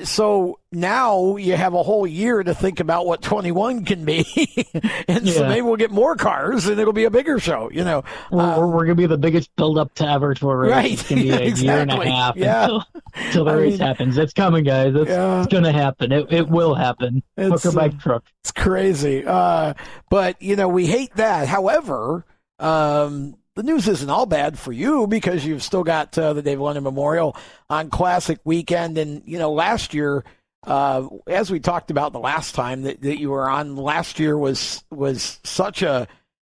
so 0.03 0.59
now 0.71 1.37
you 1.37 1.55
have 1.55 1.73
a 1.73 1.81
whole 1.81 2.05
year 2.05 2.43
to 2.43 2.53
think 2.53 2.81
about 2.81 3.05
what 3.05 3.21
21 3.21 3.85
can 3.85 4.03
be. 4.05 4.25
And 5.07 5.25
yeah. 5.25 5.33
so 5.33 5.47
maybe 5.47 5.61
we'll 5.61 5.77
get 5.77 5.89
more 5.89 6.15
cars 6.15 6.67
and 6.67 6.79
it'll 6.79 6.93
be 6.93 7.05
a 7.05 7.09
bigger 7.09 7.39
show 7.39 7.71
you 7.71 7.83
know. 7.83 8.03
We're, 8.31 8.41
uh, 8.41 8.59
we're 8.59 8.85
going 8.85 8.89
to 8.89 8.95
be 8.95 9.07
the 9.07 9.17
biggest 9.17 9.55
build 9.55 9.77
up 9.77 9.93
to 9.95 10.07
ever 10.07 10.33
to 10.35 10.49
a 10.49 10.55
race. 10.55 10.71
Right. 10.71 10.91
It's 10.91 11.09
going 11.09 11.21
to 11.21 11.27
be 11.27 11.31
a 11.31 11.39
exactly. 11.39 11.65
year 11.65 11.81
and 11.81 11.91
a 11.91 12.11
half 12.11 12.35
yeah. 12.35 12.63
until, 12.63 12.85
until 13.15 13.45
the 13.45 13.51
I 13.51 13.55
race 13.55 13.71
mean, 13.71 13.79
happens. 13.79 14.17
It's 14.17 14.33
coming 14.33 14.63
guys. 14.63 14.93
It's, 14.95 15.09
yeah. 15.09 15.39
it's 15.39 15.51
going 15.51 15.63
to 15.63 15.71
happen. 15.71 16.11
It, 16.11 16.31
it 16.31 16.47
will 16.47 16.75
happen. 16.75 17.23
It's, 17.37 17.63
hook 17.63 17.73
or 17.73 17.75
bike 17.75 17.99
truck. 17.99 18.23
it's 18.43 18.51
crazy. 18.51 19.25
Uh, 19.25 19.73
but 20.09 20.41
you 20.41 20.55
know 20.55 20.67
we 20.67 20.85
hate 20.85 21.15
that. 21.15 21.47
However 21.47 22.25
um, 22.59 23.35
the 23.59 23.63
news 23.63 23.89
isn't 23.89 24.09
all 24.09 24.25
bad 24.25 24.57
for 24.57 24.71
you 24.71 25.05
because 25.05 25.45
you've 25.45 25.61
still 25.61 25.83
got 25.83 26.17
uh, 26.17 26.31
the 26.31 26.41
Dave 26.41 26.61
London 26.61 26.81
Memorial 26.81 27.35
on 27.69 27.89
Classic 27.89 28.39
Weekend. 28.45 28.97
And, 28.97 29.21
you 29.25 29.37
know, 29.37 29.51
last 29.51 29.93
year, 29.93 30.23
uh, 30.65 31.05
as 31.27 31.51
we 31.51 31.59
talked 31.59 31.91
about 31.91 32.13
the 32.13 32.21
last 32.21 32.55
time 32.55 32.83
that, 32.83 33.01
that 33.01 33.19
you 33.19 33.31
were 33.31 33.49
on, 33.49 33.75
last 33.75 34.17
year 34.17 34.37
was 34.37 34.81
was 34.89 35.41
such 35.43 35.81
a, 35.81 36.07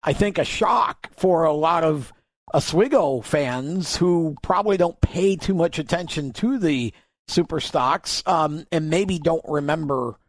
I 0.04 0.12
think, 0.12 0.40
a 0.40 0.44
shock 0.44 1.10
for 1.16 1.46
a 1.46 1.54
lot 1.54 1.86
of 1.86 2.12
Oswego 2.54 3.22
fans 3.22 3.96
who 3.96 4.36
probably 4.44 4.76
don't 4.76 5.00
pay 5.00 5.38
too 5.38 5.54
much 5.54 5.80
attention 5.80 6.34
to 6.34 6.60
the 6.60 6.94
super 7.30 7.62
stocks 7.62 8.24
um, 8.26 8.66
and 8.74 8.90
maybe 8.90 9.20
don't 9.20 9.46
remember, 9.48 10.20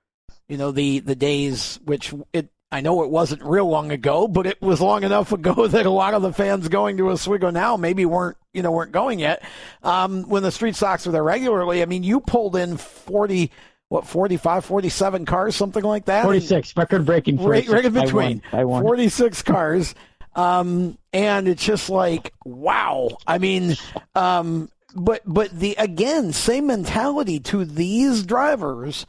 you 0.49 0.57
know, 0.57 0.71
the 0.71 1.01
the 1.01 1.17
days 1.17 1.81
which 1.85 2.15
it 2.33 2.49
I 2.73 2.81
know 2.81 3.03
it 3.03 3.11
wasn't 3.11 3.43
real 3.43 3.69
long 3.69 3.91
ago, 3.91 4.29
but 4.29 4.47
it 4.47 4.61
was 4.63 4.81
long 4.81 5.03
enough 5.03 5.33
ago 5.33 5.67
that 5.69 5.87
a 5.87 5.91
lot 5.91 6.15
of 6.15 6.23
the 6.23 6.33
fans 6.33 6.69
going 6.69 6.97
to 6.99 7.11
Oswego 7.11 7.51
now 7.51 7.77
maybe 7.77 8.07
weren't, 8.07 8.37
you 8.53 8.63
know, 8.63 8.71
weren't 8.71 8.93
going 8.93 9.19
yet. 9.19 9.43
Um, 9.83 10.23
when 10.25 10.43
the 10.43 10.53
street 10.53 10.77
stocks 10.77 11.07
were 11.07 11.13
there 11.13 11.25
regularly, 11.25 11.83
I 11.83 11.87
mean, 11.87 12.05
you 12.05 12.21
pulled 12.21 12.57
in 12.57 12.77
40, 12.77 13.51
what 13.89 14.07
45, 14.07 14.65
47 14.65 15.25
cars, 15.27 15.57
something 15.57 15.83
like 15.83 16.05
that. 16.05 16.25
46 16.25 16.77
record 16.77 17.05
breaking. 17.05 17.43
Right, 17.43 17.67
right 17.69 17.85
in 17.85 17.93
between. 17.93 18.43
I 18.53 18.59
won. 18.59 18.61
I 18.61 18.65
won. 18.65 18.83
46 18.83 19.43
cars. 19.43 19.95
Um, 20.37 20.97
and 21.13 21.49
it's 21.49 21.65
just 21.65 21.91
like, 21.91 22.33
wow. 22.45 23.09
I 23.27 23.39
mean, 23.39 23.77
um, 24.15 24.71
but 24.95 25.23
but 25.27 25.51
the 25.51 25.75
again 25.77 26.33
same 26.33 26.67
mentality 26.69 27.41
to 27.41 27.65
these 27.65 28.23
drivers. 28.25 29.07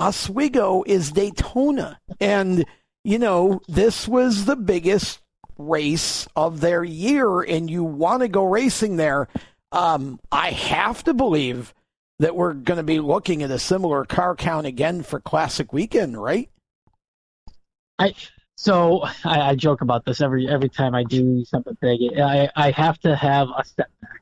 Oswego 0.00 0.82
is 0.86 1.12
Daytona, 1.12 2.00
and 2.20 2.66
you 3.04 3.18
know 3.18 3.60
this 3.68 4.08
was 4.08 4.44
the 4.44 4.56
biggest 4.56 5.20
race 5.58 6.26
of 6.34 6.60
their 6.60 6.82
year, 6.82 7.40
and 7.42 7.70
you 7.70 7.84
want 7.84 8.22
to 8.22 8.28
go 8.28 8.44
racing 8.44 8.96
there. 8.96 9.28
Um, 9.70 10.18
I 10.32 10.50
have 10.50 11.04
to 11.04 11.14
believe 11.14 11.74
that 12.18 12.34
we're 12.34 12.54
going 12.54 12.78
to 12.78 12.84
be 12.84 13.00
looking 13.00 13.42
at 13.42 13.50
a 13.50 13.58
similar 13.58 14.04
car 14.04 14.34
count 14.36 14.66
again 14.66 15.02
for 15.02 15.20
Classic 15.20 15.72
Weekend, 15.72 16.20
right? 16.20 16.50
I 17.98 18.14
so 18.56 19.02
I, 19.24 19.40
I 19.50 19.54
joke 19.54 19.82
about 19.82 20.04
this 20.04 20.20
every 20.20 20.48
every 20.48 20.68
time 20.68 20.94
I 20.94 21.04
do 21.04 21.44
something 21.44 21.76
big. 21.80 22.18
I 22.18 22.50
I 22.56 22.70
have 22.72 22.98
to 23.00 23.14
have 23.14 23.48
a 23.56 23.64
step 23.64 23.90
back 24.00 24.20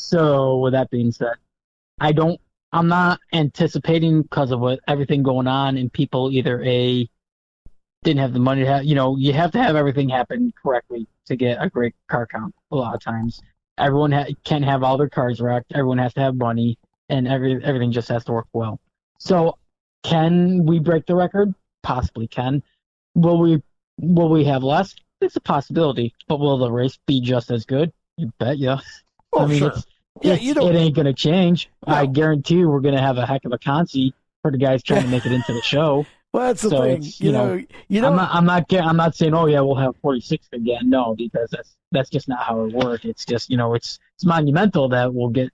so 0.00 0.58
with 0.58 0.72
that 0.72 0.90
being 0.90 1.12
said, 1.12 1.34
I 2.00 2.12
don't. 2.12 2.40
I'm 2.72 2.88
not 2.88 3.20
anticipating 3.32 4.22
because 4.22 4.52
of 4.52 4.60
what 4.60 4.80
everything 4.86 5.22
going 5.22 5.46
on 5.46 5.76
and 5.76 5.92
people 5.92 6.30
either 6.30 6.62
a 6.62 7.08
didn't 8.02 8.20
have 8.20 8.32
the 8.32 8.40
money 8.40 8.62
to 8.62 8.66
have. 8.66 8.84
You 8.84 8.94
know, 8.94 9.16
you 9.16 9.32
have 9.32 9.52
to 9.52 9.62
have 9.62 9.76
everything 9.76 10.08
happen 10.08 10.52
correctly 10.62 11.06
to 11.26 11.36
get 11.36 11.58
a 11.60 11.68
great 11.68 11.94
car 12.08 12.26
count. 12.26 12.54
A 12.70 12.76
lot 12.76 12.94
of 12.94 13.00
times, 13.02 13.40
everyone 13.78 14.12
ha- 14.12 14.26
can't 14.44 14.64
have 14.64 14.82
all 14.82 14.96
their 14.96 15.08
cars 15.08 15.40
wrecked. 15.40 15.72
Everyone 15.72 15.98
has 15.98 16.14
to 16.14 16.20
have 16.20 16.34
money, 16.36 16.78
and 17.08 17.28
every 17.28 17.62
everything 17.62 17.92
just 17.92 18.08
has 18.08 18.24
to 18.24 18.32
work 18.32 18.46
well. 18.52 18.80
So, 19.18 19.58
can 20.02 20.64
we 20.64 20.78
break 20.78 21.06
the 21.06 21.14
record? 21.14 21.54
Possibly 21.82 22.26
can. 22.26 22.62
Will 23.14 23.38
we? 23.38 23.62
Will 23.98 24.30
we 24.30 24.44
have 24.44 24.62
less? 24.62 24.94
It's 25.20 25.36
a 25.36 25.40
possibility, 25.40 26.14
but 26.28 26.40
will 26.40 26.56
the 26.56 26.70
race 26.70 26.98
be 27.06 27.20
just 27.20 27.50
as 27.50 27.66
good? 27.66 27.92
You 28.16 28.32
bet, 28.38 28.58
yeah. 28.58 28.80
Oh, 29.32 29.44
I 29.44 29.46
mean, 29.46 29.58
sure. 29.58 29.74
Yeah, 30.22 30.34
you 30.34 30.54
know, 30.54 30.68
it 30.68 30.74
ain't 30.74 30.94
going 30.94 31.06
to 31.06 31.12
change. 31.12 31.70
No. 31.86 31.94
I 31.94 32.06
guarantee 32.06 32.56
you, 32.56 32.68
we're 32.68 32.80
going 32.80 32.96
to 32.96 33.00
have 33.00 33.18
a 33.18 33.26
heck 33.26 33.44
of 33.44 33.52
a 33.52 33.58
consi 33.58 34.12
for 34.42 34.50
the 34.50 34.58
guys 34.58 34.82
trying 34.82 35.02
to 35.02 35.08
make 35.08 35.26
it 35.26 35.32
into 35.32 35.52
the 35.52 35.62
show. 35.62 36.06
Well, 36.32 36.46
that's 36.46 36.62
the 36.62 36.70
so 36.70 36.82
thing. 36.82 37.02
You, 37.02 37.10
you 37.18 37.32
know, 37.32 37.54
know, 37.56 37.64
you 37.88 38.00
know, 38.00 38.08
I'm 38.08 38.16
not, 38.16 38.30
I'm 38.32 38.44
not, 38.44 38.72
I'm 38.72 38.96
not 38.96 39.14
saying, 39.14 39.34
oh 39.34 39.46
yeah, 39.46 39.60
we'll 39.60 39.76
have 39.76 39.96
46 40.02 40.48
again. 40.52 40.88
No, 40.90 41.14
because 41.16 41.50
that's 41.50 41.76
that's 41.92 42.10
just 42.10 42.28
not 42.28 42.42
how 42.42 42.64
it 42.64 42.72
works. 42.72 43.04
It's 43.04 43.24
just, 43.24 43.50
you 43.50 43.56
know, 43.56 43.74
it's 43.74 43.98
it's 44.16 44.24
monumental 44.24 44.88
that 44.90 45.12
we'll 45.12 45.28
get 45.28 45.50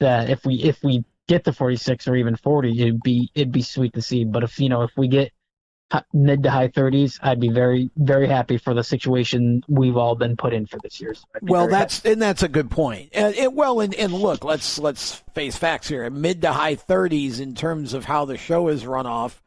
that 0.00 0.30
if 0.30 0.44
we 0.44 0.56
if 0.56 0.82
we 0.82 1.04
get 1.26 1.44
to 1.44 1.52
46 1.52 2.08
or 2.08 2.16
even 2.16 2.36
40, 2.36 2.80
it'd 2.80 3.02
be 3.02 3.30
it'd 3.34 3.52
be 3.52 3.62
sweet 3.62 3.92
to 3.94 4.02
see. 4.02 4.24
But 4.24 4.44
if 4.44 4.58
you 4.58 4.68
know, 4.68 4.82
if 4.82 4.92
we 4.96 5.08
get 5.08 5.32
mid 6.12 6.42
to 6.42 6.50
high 6.50 6.68
30s, 6.68 7.18
I'd 7.22 7.40
be 7.40 7.50
very, 7.50 7.90
very 7.96 8.26
happy 8.26 8.58
for 8.58 8.74
the 8.74 8.82
situation 8.82 9.62
we've 9.68 9.96
all 9.96 10.14
been 10.14 10.36
put 10.36 10.52
in 10.52 10.66
for 10.66 10.78
this 10.82 11.00
year. 11.00 11.14
So 11.14 11.24
well, 11.42 11.68
that's 11.68 11.98
happy. 11.98 12.12
and 12.12 12.22
that's 12.22 12.42
a 12.42 12.48
good 12.48 12.70
point. 12.70 13.10
And, 13.12 13.34
and 13.36 13.54
well, 13.54 13.80
and, 13.80 13.94
and 13.94 14.12
look, 14.12 14.44
let's 14.44 14.78
let's 14.78 15.22
face 15.34 15.56
facts 15.56 15.88
here. 15.88 16.08
Mid 16.10 16.42
to 16.42 16.52
high 16.52 16.76
30s 16.76 17.40
in 17.40 17.54
terms 17.54 17.94
of 17.94 18.04
how 18.04 18.24
the 18.24 18.36
show 18.36 18.68
is 18.68 18.86
run 18.86 19.06
off. 19.06 19.42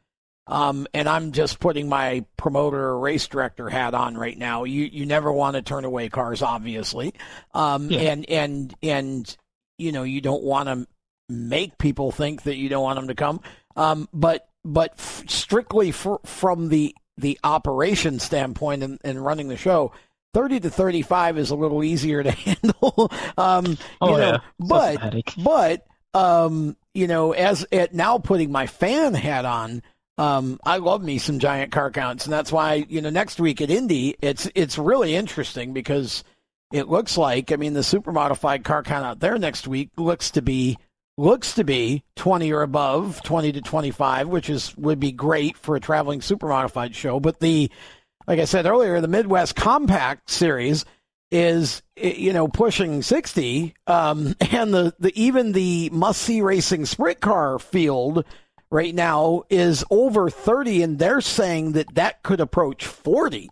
Um, 0.48 0.88
and 0.94 1.10
I'm 1.10 1.34
just 1.34 1.60
putting 1.60 1.90
my 1.90 2.26
promoter 2.38 2.80
or 2.80 3.00
race 3.00 3.28
director 3.28 3.70
hat 3.70 3.94
on 3.94 4.18
right 4.18 4.38
now. 4.38 4.64
You 4.64 4.86
you 4.86 5.06
never 5.06 5.32
want 5.32 5.56
to 5.56 5.62
turn 5.62 5.86
away 5.86 6.10
cars, 6.10 6.42
obviously. 6.42 7.14
Um, 7.54 7.90
yeah. 7.90 8.00
and 8.00 8.30
and 8.30 8.74
and 8.82 9.38
you 9.78 9.92
know 9.92 10.04
you 10.04 10.22
don't 10.22 10.44
want 10.44 10.70
to 10.70 10.88
make 11.30 11.78
people 11.78 12.12
think 12.12 12.44
that 12.44 12.56
you 12.56 12.70
don't 12.70 12.84
want 12.84 12.98
them 12.98 13.10
to 13.10 13.16
come. 13.16 13.42
Um, 13.76 14.08
but 14.14 14.48
but 14.64 14.94
f- 14.98 15.24
strictly 15.28 15.92
for, 15.92 16.20
from 16.26 16.70
the 16.70 16.96
the 17.18 17.40
operation 17.44 18.20
standpoint 18.20 18.84
and, 18.84 19.00
and 19.04 19.24
running 19.24 19.48
the 19.48 19.58
show, 19.58 19.92
30 20.34 20.60
to 20.62 20.70
35 20.70 21.38
is 21.38 21.50
a 21.50 21.56
little 21.56 21.84
easier 21.84 22.22
to 22.22 22.32
handle. 22.32 23.12
um, 23.38 23.78
oh, 24.02 24.12
you 24.12 24.18
know, 24.18 24.32
yeah. 24.32 24.40
but, 24.60 25.34
but, 25.44 25.88
um, 26.14 26.78
you 26.94 27.08
know, 27.08 27.32
as 27.32 27.66
at 27.72 27.94
now 27.94 28.20
putting 28.20 28.52
my 28.52 28.68
fan 28.68 29.14
hat 29.16 29.46
on, 29.46 29.82
um, 30.18 30.60
I 30.64 30.78
love 30.78 31.04
me 31.04 31.18
some 31.18 31.40
giant 31.40 31.72
car 31.72 31.92
counts. 31.92 32.26
And 32.26 32.34
that's 32.34 32.52
why, 32.52 32.86
you 32.90 33.02
know, 33.02 33.10
next 33.10 33.40
week 33.40 33.62
at 33.62 33.70
Indy, 33.70 34.16
it's, 34.22 34.50
it's 34.56 34.78
really 34.78 35.16
interesting 35.16 35.74
because 35.74 36.24
it 36.72 36.88
looks 36.88 37.18
like, 37.18 37.52
I 37.52 37.56
mean, 37.56 37.74
the 37.74 37.84
super 37.84 38.12
modified 38.12 38.64
car 38.64 38.84
count 38.84 39.06
out 39.06 39.20
there 39.20 39.38
next 39.38 39.68
week 39.68 39.90
looks 39.98 40.32
to 40.32 40.42
be 40.42 40.78
looks 41.18 41.56
to 41.56 41.64
be 41.64 42.04
20 42.16 42.52
or 42.54 42.62
above, 42.62 43.22
20 43.24 43.52
to 43.54 43.62
25, 43.62 44.28
which 44.28 44.50
is 44.50 44.76
would 44.78 45.00
be 45.00 45.12
great 45.12 45.58
for 45.58 45.76
a 45.76 45.80
traveling 45.80 46.22
super 46.22 46.48
modified 46.48 46.96
show. 46.96 47.20
But 47.20 47.40
the, 47.40 47.72
like 48.28 48.40
I 48.40 48.46
said 48.46 48.66
earlier, 48.66 49.02
the 49.02 49.08
Midwest 49.08 49.56
Compact 49.56 50.30
Series 50.30 50.86
is 51.32 51.82
you 51.96 52.32
know 52.34 52.48
pushing 52.48 53.02
60, 53.02 53.74
um, 53.88 54.36
and 54.52 54.74
the, 54.74 54.94
the 55.00 55.12
even 55.22 55.52
the 55.52 55.90
must 55.92 56.22
see 56.22 56.42
racing 56.42 56.86
sprint 56.86 57.20
car 57.20 57.60
field 57.60 58.24
right 58.70 58.94
now 58.94 59.44
is 59.50 59.84
over 59.90 60.30
30, 60.30 60.84
and 60.84 61.00
they're 61.00 61.22
saying 61.22 61.74
that 61.74 61.96
that 61.96 62.24
could 62.24 62.40
approach 62.40 62.86
40 62.86 63.50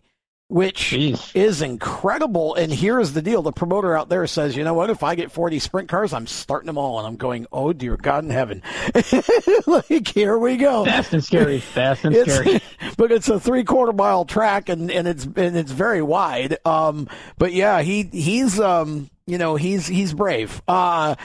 which 0.48 0.92
Jeez. 0.92 1.36
is 1.36 1.62
incredible. 1.62 2.54
And 2.56 2.72
here's 2.72 3.14
the 3.14 3.22
deal: 3.22 3.42
the 3.42 3.52
promoter 3.52 3.98
out 3.98 4.10
there 4.10 4.28
says, 4.28 4.56
"You 4.56 4.64
know 4.64 4.74
what? 4.74 4.90
If 4.90 5.04
I 5.04 5.16
get 5.16 5.32
40 5.32 5.60
sprint 5.60 5.90
cars, 5.90 6.14
I'm 6.14 6.28
starting 6.28 6.68
them 6.68 6.78
all." 6.78 7.00
And 7.00 7.08
I'm 7.08 7.16
going, 7.16 7.48
"Oh 7.52 7.74
dear 7.74 7.98
God 7.98 8.24
in 8.24 8.30
heaven!" 8.30 8.62
like 9.68 10.08
here 10.08 10.38
we 10.38 10.58
go. 10.58 10.86
Fast 10.86 11.14
and 11.14 11.24
scary. 11.24 11.60
Fast 11.60 12.06
and 12.06 12.16
it's, 12.16 12.34
scary. 12.34 12.62
But 12.98 13.12
it's 13.12 13.28
a 13.30 13.40
three 13.40 13.64
quarter 13.64 13.94
mile 13.94 14.26
track, 14.26 14.70
and, 14.70 14.92
and 14.92 15.08
it's 15.08 15.26
and 15.26 15.58
it's 15.58 15.72
very 15.72 16.02
wide. 16.02 16.58
Um, 16.64 17.10
but 17.38 17.52
yeah, 17.52 17.82
he 17.82 18.04
he's 18.04 18.60
um, 18.60 19.10
you 19.26 19.38
know, 19.38 19.56
he's 19.56 19.88
he's 19.88 20.14
brave. 20.14 20.62
Uh, 20.68 21.16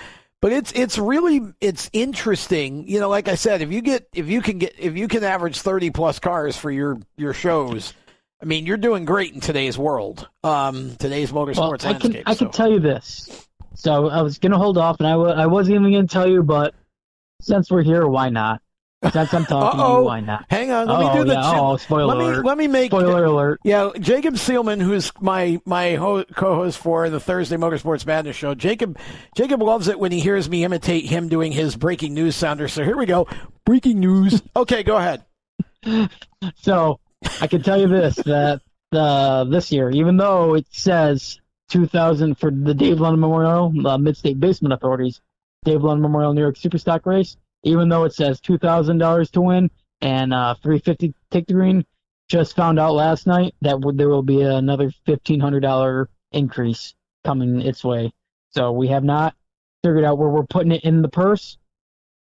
but 0.40 0.52
it's 0.52 0.72
it's 0.72 0.98
really 0.98 1.40
it's 1.60 1.90
interesting 1.92 2.88
you 2.88 3.00
know 3.00 3.08
like 3.08 3.28
i 3.28 3.34
said 3.34 3.62
if 3.62 3.70
you 3.72 3.80
get 3.80 4.08
if 4.14 4.28
you 4.28 4.40
can 4.40 4.58
get 4.58 4.74
if 4.78 4.96
you 4.96 5.08
can 5.08 5.22
average 5.24 5.60
30 5.60 5.90
plus 5.90 6.18
cars 6.18 6.56
for 6.56 6.70
your 6.70 6.98
your 7.16 7.34
shows 7.34 7.94
I 8.42 8.46
mean, 8.46 8.64
you're 8.64 8.78
doing 8.78 9.04
great 9.04 9.34
in 9.34 9.40
today's 9.40 9.76
world, 9.76 10.26
um, 10.42 10.96
today's 10.96 11.30
motorsports 11.30 11.56
well, 11.56 11.78
I 11.84 11.90
landscape. 11.90 12.12
Can, 12.12 12.22
I 12.26 12.32
so. 12.34 12.46
can 12.46 12.52
tell 12.52 12.70
you 12.70 12.80
this. 12.80 13.46
So 13.74 14.08
I 14.08 14.22
was 14.22 14.38
going 14.38 14.52
to 14.52 14.58
hold 14.58 14.78
off, 14.78 14.98
and 14.98 15.06
I 15.06 15.12
w- 15.12 15.32
I 15.32 15.46
wasn't 15.46 15.76
even 15.76 15.92
going 15.92 16.06
to 16.06 16.12
tell 16.12 16.26
you, 16.26 16.42
but 16.42 16.74
since 17.42 17.70
we're 17.70 17.82
here, 17.82 18.06
why 18.06 18.30
not? 18.30 18.62
Since 19.02 19.32
I'm 19.32 19.46
talking 19.46 19.80
Uh-oh. 19.80 19.94
to 19.96 20.00
you, 20.00 20.06
why 20.06 20.20
not? 20.20 20.44
Hang 20.50 20.70
on, 20.70 20.86
let 20.86 21.00
oh 21.00 21.14
me 21.14 21.18
do 21.20 21.24
the. 21.24 21.32
Yeah. 21.32 21.58
oh, 21.58 21.76
spoiler 21.78 22.04
let 22.04 22.16
alert. 22.18 22.36
me 22.42 22.48
let 22.48 22.58
me 22.58 22.66
make 22.68 22.90
spoiler 22.90 23.24
alert. 23.24 23.60
Yeah, 23.64 23.90
Jacob 23.98 24.34
Seelman, 24.34 24.80
who's 24.82 25.10
my 25.22 25.58
my 25.64 25.94
ho- 25.94 26.24
co-host 26.24 26.76
for 26.78 27.08
the 27.08 27.18
Thursday 27.18 27.56
Motorsports 27.56 28.04
Madness 28.04 28.36
show. 28.36 28.54
Jacob 28.54 28.98
Jacob 29.34 29.62
loves 29.62 29.88
it 29.88 29.98
when 29.98 30.12
he 30.12 30.20
hears 30.20 30.50
me 30.50 30.64
imitate 30.64 31.06
him 31.06 31.28
doing 31.28 31.50
his 31.50 31.76
breaking 31.76 32.12
news 32.12 32.36
sounder. 32.36 32.68
So 32.68 32.84
here 32.84 32.96
we 32.96 33.06
go, 33.06 33.26
breaking 33.64 34.00
news. 34.00 34.42
Okay, 34.54 34.82
go 34.82 34.98
ahead. 34.98 35.24
so 36.56 37.00
I 37.40 37.46
can 37.46 37.62
tell 37.62 37.80
you 37.80 37.88
this 37.88 38.16
that 38.16 38.60
uh, 38.92 39.44
this 39.44 39.72
year, 39.72 39.90
even 39.90 40.18
though 40.18 40.54
it 40.54 40.66
says 40.72 41.40
2000 41.70 42.36
for 42.36 42.50
the 42.50 42.74
Dave 42.74 43.00
London 43.00 43.20
Memorial, 43.20 43.72
the 43.74 43.96
Mid-State 43.96 44.38
Basement 44.40 44.74
Authorities, 44.74 45.22
Dave 45.64 45.82
London 45.82 46.02
Memorial 46.02 46.34
New 46.34 46.42
York 46.42 46.56
Superstock 46.56 47.06
Race. 47.06 47.38
Even 47.62 47.88
though 47.88 48.04
it 48.04 48.14
says 48.14 48.40
$2,000 48.40 49.30
to 49.32 49.40
win 49.40 49.70
and 50.00 50.32
uh, 50.32 50.54
350 50.62 51.14
take 51.30 51.46
the 51.46 51.52
green, 51.52 51.84
just 52.28 52.56
found 52.56 52.78
out 52.78 52.94
last 52.94 53.26
night 53.26 53.54
that 53.60 53.80
there 53.96 54.08
will 54.08 54.22
be 54.22 54.42
another 54.42 54.92
$1,500 55.06 56.06
increase 56.32 56.94
coming 57.24 57.60
its 57.60 57.84
way. 57.84 58.12
So 58.50 58.72
we 58.72 58.88
have 58.88 59.04
not 59.04 59.34
figured 59.82 60.04
out 60.04 60.18
where 60.18 60.28
we're 60.28 60.44
putting 60.44 60.72
it 60.72 60.84
in 60.84 61.02
the 61.02 61.08
purse, 61.08 61.58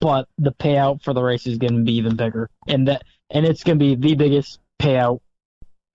but 0.00 0.28
the 0.38 0.52
payout 0.52 1.02
for 1.02 1.14
the 1.14 1.22
race 1.22 1.46
is 1.46 1.58
going 1.58 1.76
to 1.76 1.82
be 1.82 1.96
even 1.96 2.16
bigger, 2.16 2.50
and 2.66 2.88
that 2.88 3.02
and 3.30 3.44
it's 3.46 3.64
going 3.64 3.78
to 3.78 3.84
be 3.84 3.94
the 3.94 4.14
biggest 4.14 4.60
payout 4.80 5.20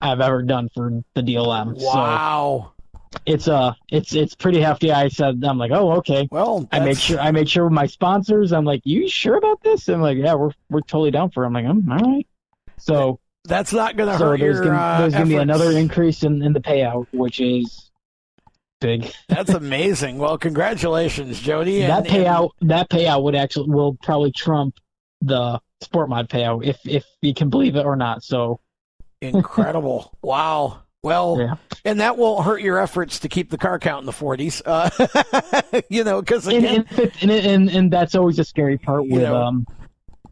I've 0.00 0.20
ever 0.20 0.42
done 0.42 0.68
for 0.74 1.02
the 1.14 1.22
DLM. 1.22 1.74
Wow. 1.78 2.72
So 2.72 2.75
it's 3.24 3.48
uh 3.48 3.74
it's 3.90 4.14
it's 4.14 4.34
pretty 4.34 4.60
hefty. 4.60 4.92
I 4.92 5.08
said 5.08 5.42
I'm 5.44 5.58
like, 5.58 5.72
oh 5.72 5.92
okay. 5.98 6.28
Well, 6.30 6.68
I 6.72 6.80
make 6.80 6.98
sure 6.98 7.18
I 7.18 7.30
make 7.30 7.48
sure 7.48 7.64
with 7.64 7.72
my 7.72 7.86
sponsors. 7.86 8.52
I'm 8.52 8.64
like, 8.64 8.82
you 8.84 9.08
sure 9.08 9.36
about 9.36 9.62
this? 9.62 9.88
I'm 9.88 10.00
like, 10.00 10.18
yeah, 10.18 10.34
we're 10.34 10.52
we're 10.70 10.80
totally 10.80 11.10
down 11.10 11.30
for. 11.30 11.44
It. 11.44 11.46
I'm 11.46 11.52
like, 11.52 11.64
mm, 11.64 11.90
all 11.90 12.12
right. 12.12 12.26
So 12.78 13.20
that's 13.44 13.72
not 13.72 13.96
going 13.96 14.10
to 14.10 14.18
so 14.18 14.30
hurt 14.30 14.40
there's 14.40 14.56
your. 14.56 14.64
Gonna, 14.64 14.76
uh, 14.76 15.08
going 15.08 15.22
to 15.24 15.28
be 15.28 15.36
another 15.36 15.70
increase 15.72 16.22
in, 16.22 16.42
in 16.42 16.52
the 16.52 16.60
payout, 16.60 17.06
which 17.12 17.40
is 17.40 17.90
big. 18.80 19.10
That's 19.28 19.50
amazing. 19.50 20.18
well, 20.18 20.38
congratulations, 20.38 21.40
Jody. 21.40 21.82
And, 21.82 21.90
that 21.90 22.10
payout 22.10 22.50
and... 22.60 22.70
that 22.70 22.90
payout 22.90 23.22
would 23.22 23.34
actually 23.34 23.70
will 23.70 23.96
probably 24.02 24.32
trump 24.32 24.76
the 25.22 25.60
sport 25.80 26.08
mod 26.08 26.28
payout 26.28 26.64
if 26.64 26.78
if 26.84 27.04
you 27.22 27.34
can 27.34 27.50
believe 27.50 27.76
it 27.76 27.86
or 27.86 27.96
not. 27.96 28.22
So 28.22 28.60
Incredible. 29.20 30.12
wow. 30.22 30.82
Well, 31.06 31.36
yeah. 31.38 31.54
and 31.84 32.00
that 32.00 32.18
won't 32.18 32.44
hurt 32.44 32.62
your 32.62 32.80
efforts 32.80 33.20
to 33.20 33.28
keep 33.28 33.48
the 33.48 33.56
car 33.56 33.78
count 33.78 34.00
in 34.00 34.06
the 34.06 34.12
40s. 34.12 34.60
Uh, 34.66 35.82
you 35.88 36.02
know, 36.02 36.20
because 36.20 36.48
and, 36.48 36.66
and, 36.66 37.12
and, 37.22 37.30
and, 37.30 37.70
and, 37.70 37.92
that's 37.92 38.16
always 38.16 38.40
a 38.40 38.44
scary 38.44 38.76
part 38.76 39.06
with 39.06 39.22
know, 39.22 39.40
um 39.40 39.68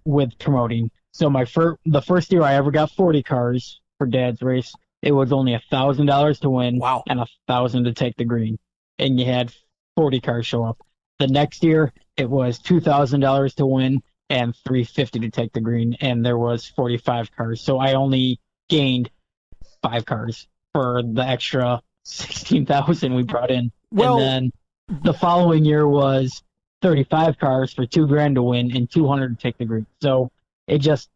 with 0.04 0.36
promoting. 0.40 0.90
So 1.12 1.30
my 1.30 1.44
first, 1.44 1.78
the 1.86 2.02
first 2.02 2.32
year 2.32 2.42
I 2.42 2.54
ever 2.54 2.72
got 2.72 2.90
40 2.90 3.22
cars 3.22 3.80
for 3.98 4.08
Dad's 4.08 4.42
race, 4.42 4.74
it 5.00 5.12
was 5.12 5.32
only 5.32 5.54
a 5.54 5.62
thousand 5.70 6.06
dollars 6.06 6.40
to 6.40 6.50
win, 6.50 6.80
wow. 6.80 7.04
and 7.06 7.20
a 7.20 7.26
thousand 7.46 7.84
to 7.84 7.92
take 7.92 8.16
the 8.16 8.24
green, 8.24 8.58
and 8.98 9.20
you 9.20 9.26
had 9.26 9.54
40 9.94 10.20
cars 10.22 10.44
show 10.44 10.64
up. 10.64 10.78
The 11.20 11.28
next 11.28 11.62
year 11.62 11.92
it 12.16 12.28
was 12.28 12.58
two 12.58 12.80
thousand 12.80 13.20
dollars 13.20 13.54
to 13.54 13.66
win 13.66 14.02
and 14.28 14.56
350 14.66 15.20
to 15.20 15.30
take 15.30 15.52
the 15.52 15.60
green, 15.60 15.96
and 16.00 16.26
there 16.26 16.36
was 16.36 16.66
45 16.66 17.30
cars. 17.30 17.60
So 17.60 17.78
I 17.78 17.92
only 17.92 18.40
gained 18.68 19.08
five 19.80 20.04
cars 20.04 20.48
for 20.74 21.02
the 21.02 21.22
extra 21.22 21.80
16,000 22.04 23.14
we 23.14 23.22
brought 23.22 23.50
in. 23.50 23.72
Well, 23.90 24.18
and 24.18 24.52
then 24.88 25.02
the 25.02 25.14
following 25.14 25.64
year 25.64 25.86
was 25.88 26.42
35 26.82 27.38
cars 27.38 27.72
for 27.72 27.86
two 27.86 28.06
grand 28.06 28.34
to 28.34 28.42
win 28.42 28.76
and 28.76 28.90
200 28.90 29.38
to 29.38 29.42
take 29.42 29.56
the 29.56 29.64
green. 29.64 29.86
So 30.02 30.30
it 30.66 30.78
just, 30.78 31.08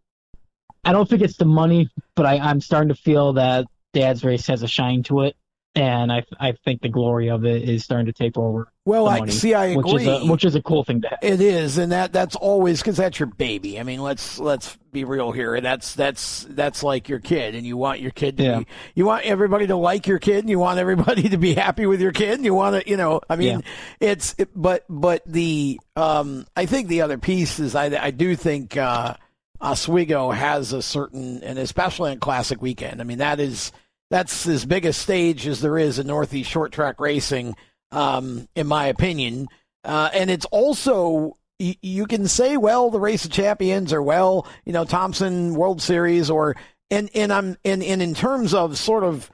I 0.84 0.92
don't 0.92 1.08
think 1.08 1.22
it's 1.22 1.36
the 1.36 1.44
money, 1.44 1.90
but 2.14 2.24
I, 2.24 2.38
I'm 2.38 2.60
starting 2.60 2.88
to 2.88 2.94
feel 2.94 3.34
that 3.34 3.66
Dad's 3.92 4.24
race 4.24 4.46
has 4.46 4.62
a 4.62 4.68
shine 4.68 5.02
to 5.04 5.22
it. 5.22 5.36
And 5.78 6.10
I, 6.10 6.24
I 6.40 6.52
think 6.64 6.82
the 6.82 6.88
glory 6.88 7.30
of 7.30 7.44
it 7.44 7.68
is 7.68 7.84
starting 7.84 8.06
to 8.06 8.12
take 8.12 8.36
over. 8.36 8.72
Well, 8.84 9.06
I 9.06 9.20
money, 9.20 9.30
see. 9.30 9.54
I 9.54 9.66
agree. 9.66 9.82
Which 9.92 10.02
is 10.02 10.08
a, 10.08 10.26
which 10.26 10.44
is 10.44 10.54
a 10.56 10.62
cool 10.62 10.82
thing 10.82 11.02
to 11.02 11.08
have. 11.08 11.18
It 11.22 11.40
is, 11.40 11.78
and 11.78 11.92
that 11.92 12.12
that's 12.12 12.34
always 12.34 12.80
because 12.80 12.96
that's 12.96 13.18
your 13.20 13.28
baby. 13.28 13.78
I 13.78 13.84
mean, 13.84 14.02
let's 14.02 14.40
let's 14.40 14.76
be 14.90 15.04
real 15.04 15.30
here. 15.30 15.60
That's 15.60 15.94
that's 15.94 16.46
that's 16.50 16.82
like 16.82 17.08
your 17.08 17.20
kid, 17.20 17.54
and 17.54 17.64
you 17.64 17.76
want 17.76 18.00
your 18.00 18.10
kid 18.10 18.38
to 18.38 18.42
Yeah. 18.42 18.58
be. 18.60 18.66
You 18.96 19.06
want 19.06 19.24
everybody 19.24 19.68
to 19.68 19.76
like 19.76 20.08
your 20.08 20.18
kid, 20.18 20.38
and 20.38 20.50
you 20.50 20.58
want 20.58 20.80
everybody 20.80 21.28
to 21.28 21.36
be 21.38 21.54
happy 21.54 21.86
with 21.86 22.00
your 22.00 22.12
kid, 22.12 22.30
and 22.34 22.44
you 22.44 22.54
want 22.54 22.82
to, 22.82 22.90
you 22.90 22.96
know. 22.96 23.20
I 23.30 23.36
mean, 23.36 23.62
it's 24.00 24.34
it, 24.36 24.48
but 24.56 24.84
but 24.88 25.22
the 25.26 25.78
um, 25.94 26.44
I 26.56 26.66
think 26.66 26.88
the 26.88 27.02
other 27.02 27.18
piece 27.18 27.60
is 27.60 27.76
I 27.76 27.84
I 28.04 28.10
do 28.10 28.34
think 28.34 28.76
uh, 28.76 29.14
Oswego 29.60 30.30
has 30.32 30.72
a 30.72 30.82
certain, 30.82 31.42
and 31.44 31.56
especially 31.56 32.10
on 32.10 32.18
Classic 32.18 32.60
Weekend. 32.60 33.00
I 33.00 33.04
mean, 33.04 33.18
that 33.18 33.38
is 33.38 33.70
that's 34.10 34.46
as 34.46 34.64
big 34.64 34.86
a 34.86 34.92
stage 34.92 35.46
as 35.46 35.60
there 35.60 35.78
is 35.78 35.98
in 35.98 36.06
Northeast 36.06 36.50
short 36.50 36.72
track 36.72 37.00
racing, 37.00 37.54
um, 37.90 38.48
in 38.54 38.66
my 38.66 38.86
opinion. 38.86 39.48
Uh, 39.84 40.10
and 40.12 40.30
it's 40.30 40.46
also 40.46 41.36
you, 41.58 41.74
you 41.82 42.06
can 42.06 42.28
say, 42.28 42.56
well, 42.56 42.90
the 42.90 43.00
race 43.00 43.24
of 43.24 43.30
champions, 43.30 43.92
or 43.92 44.02
well, 44.02 44.46
you 44.64 44.72
know, 44.72 44.84
Thompson 44.84 45.54
World 45.54 45.82
Series, 45.82 46.30
or 46.30 46.56
and 46.90 47.10
and 47.14 47.32
I'm 47.32 47.56
and, 47.64 47.82
and 47.82 48.02
in 48.02 48.14
terms 48.14 48.54
of 48.54 48.78
sort 48.78 49.04
of 49.04 49.30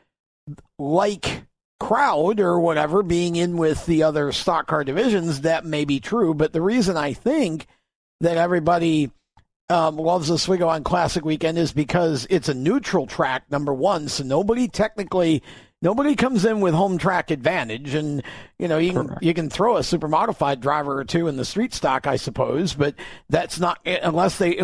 like 0.79 1.45
crowd 1.81 2.41
or 2.41 2.59
whatever 2.61 3.03
being 3.03 3.37
in 3.37 3.57
with 3.57 3.85
the 3.87 4.03
other 4.03 4.33
stock 4.33 4.67
car 4.67 4.85
divisions, 4.85 5.43
that 5.43 5.65
may 5.65 5.85
be 5.85 6.01
true. 6.01 6.35
But 6.35 6.53
the 6.53 6.63
reason 6.63 6.97
I 6.97 7.13
think 7.13 7.67
that 8.21 8.37
everybody 8.37 9.11
um, 9.71 9.97
loves 9.97 10.31
Oswego 10.31 10.69
on 10.69 10.85
Classic 10.85 11.25
Weekend 11.25 11.59
is 11.59 11.73
because 11.73 12.27
it's 12.29 12.49
a 12.49 12.55
neutral 12.55 13.07
track, 13.07 13.51
number 13.51 13.73
one. 13.73 14.09
So 14.09 14.23
nobody 14.25 14.69
technically, 14.69 15.43
nobody 15.85 16.17
comes 16.17 16.45
in 16.45 16.61
with 16.61 16.75
home 16.75 16.99
track 16.99 17.31
advantage, 17.31 17.95
and 17.95 18.23
you 18.59 18.67
know 18.67 18.79
you 18.79 18.93
can 18.93 19.07
Correct. 19.07 19.23
you 19.23 19.35
can 19.35 19.49
throw 19.51 19.77
a 19.77 19.85
super 19.85 20.09
modified 20.09 20.61
driver 20.61 20.99
or 20.99 21.05
two 21.05 21.29
in 21.29 21.37
the 21.37 21.45
street 21.45 21.73
stock, 21.73 22.09
I 22.09 22.17
suppose, 22.17 22.75
but 22.75 22.97
that's 23.31 23.61
not 23.61 23.79
unless 23.87 24.39
they 24.39 24.59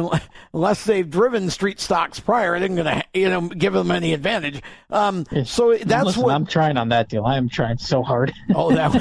unless 0.53 0.85
they've 0.85 1.09
driven 1.09 1.51
street 1.51 1.79
stocks 1.79 2.19
prior, 2.19 2.57
it 2.57 2.63
isn't 2.63 2.75
going 2.75 2.87
to 2.87 3.05
you 3.15 3.29
know 3.29 3.43
give 3.49 3.75
them 3.75 3.93
any 3.93 4.13
advantage. 4.15 4.61
Um, 4.89 5.27
so 5.45 5.77
that's 5.77 6.07
Listen, 6.07 6.23
what 6.25 6.35
I'm 6.35 6.47
trying 6.47 6.77
on 6.77 6.89
that 6.89 7.09
deal. 7.09 7.25
I 7.25 7.37
am 7.37 7.49
trying 7.49 7.79
so 7.79 8.03
hard. 8.03 8.33
Oh, 8.53 8.75
that. 8.75 8.93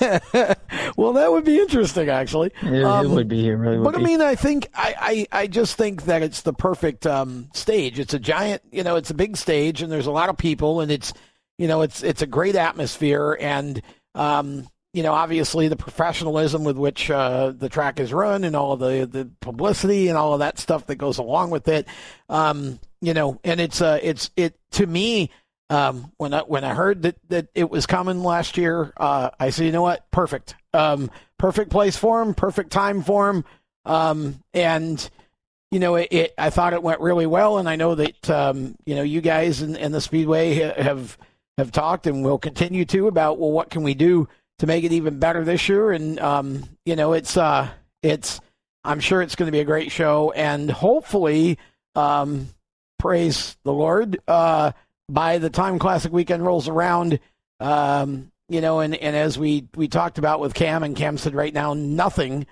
well, 0.96 1.12
that 1.12 1.30
would 1.30 1.44
be 1.44 1.58
interesting, 1.58 2.08
actually. 2.08 2.50
It, 2.62 2.72
it 2.72 2.84
Um, 2.84 3.12
would 3.14 3.28
be. 3.28 3.46
It 3.48 3.52
really 3.52 3.78
would 3.78 3.84
But 3.84 3.96
I 4.00 4.02
mean, 4.02 4.20
I 4.22 4.34
think 4.34 4.68
I, 4.74 5.26
I, 5.32 5.42
I 5.42 5.46
just 5.46 5.76
think 5.76 6.04
that 6.04 6.22
it's 6.22 6.40
the 6.42 6.52
perfect 6.52 7.06
um, 7.06 7.50
stage. 7.52 7.98
It's 7.98 8.14
a 8.14 8.18
giant, 8.18 8.62
you 8.72 8.82
know, 8.82 8.96
it's 8.96 9.10
a 9.10 9.14
big 9.14 9.36
stage, 9.36 9.82
and 9.82 9.92
there's 9.92 10.06
a 10.06 10.10
lot 10.10 10.28
of 10.30 10.36
people, 10.38 10.80
and 10.80 10.90
it's, 10.90 11.12
you 11.60 11.68
know, 11.68 11.82
it's 11.82 12.02
it's 12.02 12.22
a 12.22 12.26
great 12.26 12.56
atmosphere, 12.56 13.36
and 13.38 13.82
um, 14.14 14.66
you 14.94 15.02
know, 15.02 15.12
obviously 15.12 15.68
the 15.68 15.76
professionalism 15.76 16.64
with 16.64 16.78
which 16.78 17.10
uh, 17.10 17.52
the 17.54 17.68
track 17.68 18.00
is 18.00 18.14
run, 18.14 18.44
and 18.44 18.56
all 18.56 18.72
of 18.72 18.80
the 18.80 19.04
the 19.04 19.30
publicity 19.42 20.08
and 20.08 20.16
all 20.16 20.32
of 20.32 20.38
that 20.38 20.58
stuff 20.58 20.86
that 20.86 20.96
goes 20.96 21.18
along 21.18 21.50
with 21.50 21.68
it. 21.68 21.86
Um, 22.30 22.80
you 23.02 23.12
know, 23.12 23.38
and 23.44 23.60
it's 23.60 23.82
uh, 23.82 23.98
it's 24.02 24.30
it 24.36 24.58
to 24.72 24.86
me. 24.86 25.30
Um, 25.68 26.10
when 26.16 26.32
I 26.32 26.40
when 26.40 26.64
I 26.64 26.72
heard 26.72 27.02
that, 27.02 27.16
that 27.28 27.48
it 27.54 27.68
was 27.68 27.84
coming 27.84 28.22
last 28.22 28.56
year, 28.56 28.94
uh, 28.96 29.28
I 29.38 29.50
said, 29.50 29.66
you 29.66 29.72
know 29.72 29.82
what, 29.82 30.10
perfect, 30.10 30.54
um, 30.72 31.10
perfect 31.38 31.70
place 31.70 31.94
for 31.94 32.22
him, 32.22 32.32
perfect 32.32 32.72
time 32.72 33.02
for 33.02 33.28
him, 33.28 33.44
um, 33.84 34.42
and 34.54 35.10
you 35.70 35.78
know, 35.78 35.96
it, 35.96 36.08
it. 36.10 36.34
I 36.38 36.48
thought 36.48 36.72
it 36.72 36.82
went 36.82 37.00
really 37.00 37.26
well, 37.26 37.58
and 37.58 37.68
I 37.68 37.76
know 37.76 37.94
that 37.96 38.30
um, 38.30 38.76
you 38.86 38.94
know 38.94 39.02
you 39.02 39.20
guys 39.20 39.60
and, 39.60 39.94
the 39.94 40.00
Speedway 40.00 40.54
ha- 40.54 40.82
have 40.82 41.18
have 41.60 41.72
talked 41.72 42.06
and 42.06 42.24
will 42.24 42.38
continue 42.38 42.84
to 42.86 43.06
about 43.06 43.38
well, 43.38 43.52
what 43.52 43.70
can 43.70 43.82
we 43.82 43.94
do 43.94 44.28
to 44.58 44.66
make 44.66 44.84
it 44.84 44.92
even 44.92 45.18
better 45.18 45.44
this 45.44 45.68
year? 45.68 45.92
And 45.92 46.18
um, 46.20 46.64
you 46.84 46.96
know, 46.96 47.12
it's 47.12 47.36
uh, 47.36 47.68
it's 48.02 48.40
I'm 48.84 49.00
sure 49.00 49.22
it's 49.22 49.36
going 49.36 49.46
to 49.46 49.52
be 49.52 49.60
a 49.60 49.64
great 49.64 49.92
show, 49.92 50.32
and 50.32 50.70
hopefully, 50.70 51.58
um, 51.94 52.48
praise 52.98 53.56
the 53.62 53.72
Lord. 53.72 54.18
Uh, 54.26 54.72
by 55.08 55.38
the 55.38 55.50
time 55.50 55.78
Classic 55.78 56.12
Weekend 56.12 56.44
rolls 56.44 56.68
around, 56.68 57.18
um, 57.58 58.30
you 58.48 58.60
know, 58.60 58.80
and, 58.80 58.94
and 58.94 59.16
as 59.16 59.38
we, 59.38 59.68
we 59.76 59.88
talked 59.88 60.18
about 60.18 60.40
with 60.40 60.54
Cam, 60.54 60.82
and 60.82 60.96
Cam 60.96 61.18
said 61.18 61.34
right 61.34 61.52
now, 61.52 61.74
nothing, 61.74 62.46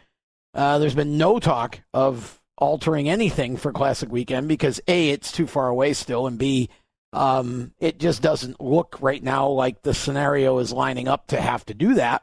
uh, 0.54 0.78
there's 0.78 0.94
been 0.94 1.18
no 1.18 1.38
talk 1.38 1.80
of 1.94 2.40
altering 2.56 3.08
anything 3.08 3.56
for 3.56 3.72
Classic 3.72 4.10
Weekend 4.10 4.48
because 4.48 4.80
A, 4.88 5.10
it's 5.10 5.32
too 5.32 5.46
far 5.46 5.68
away 5.68 5.92
still, 5.92 6.26
and 6.26 6.38
B, 6.38 6.68
um, 7.12 7.72
it 7.78 7.98
just 7.98 8.22
doesn't 8.22 8.60
look 8.60 8.98
right 9.00 9.22
now 9.22 9.48
like 9.48 9.82
the 9.82 9.94
scenario 9.94 10.58
is 10.58 10.72
lining 10.72 11.08
up 11.08 11.28
to 11.28 11.40
have 11.40 11.64
to 11.66 11.74
do 11.74 11.94
that. 11.94 12.22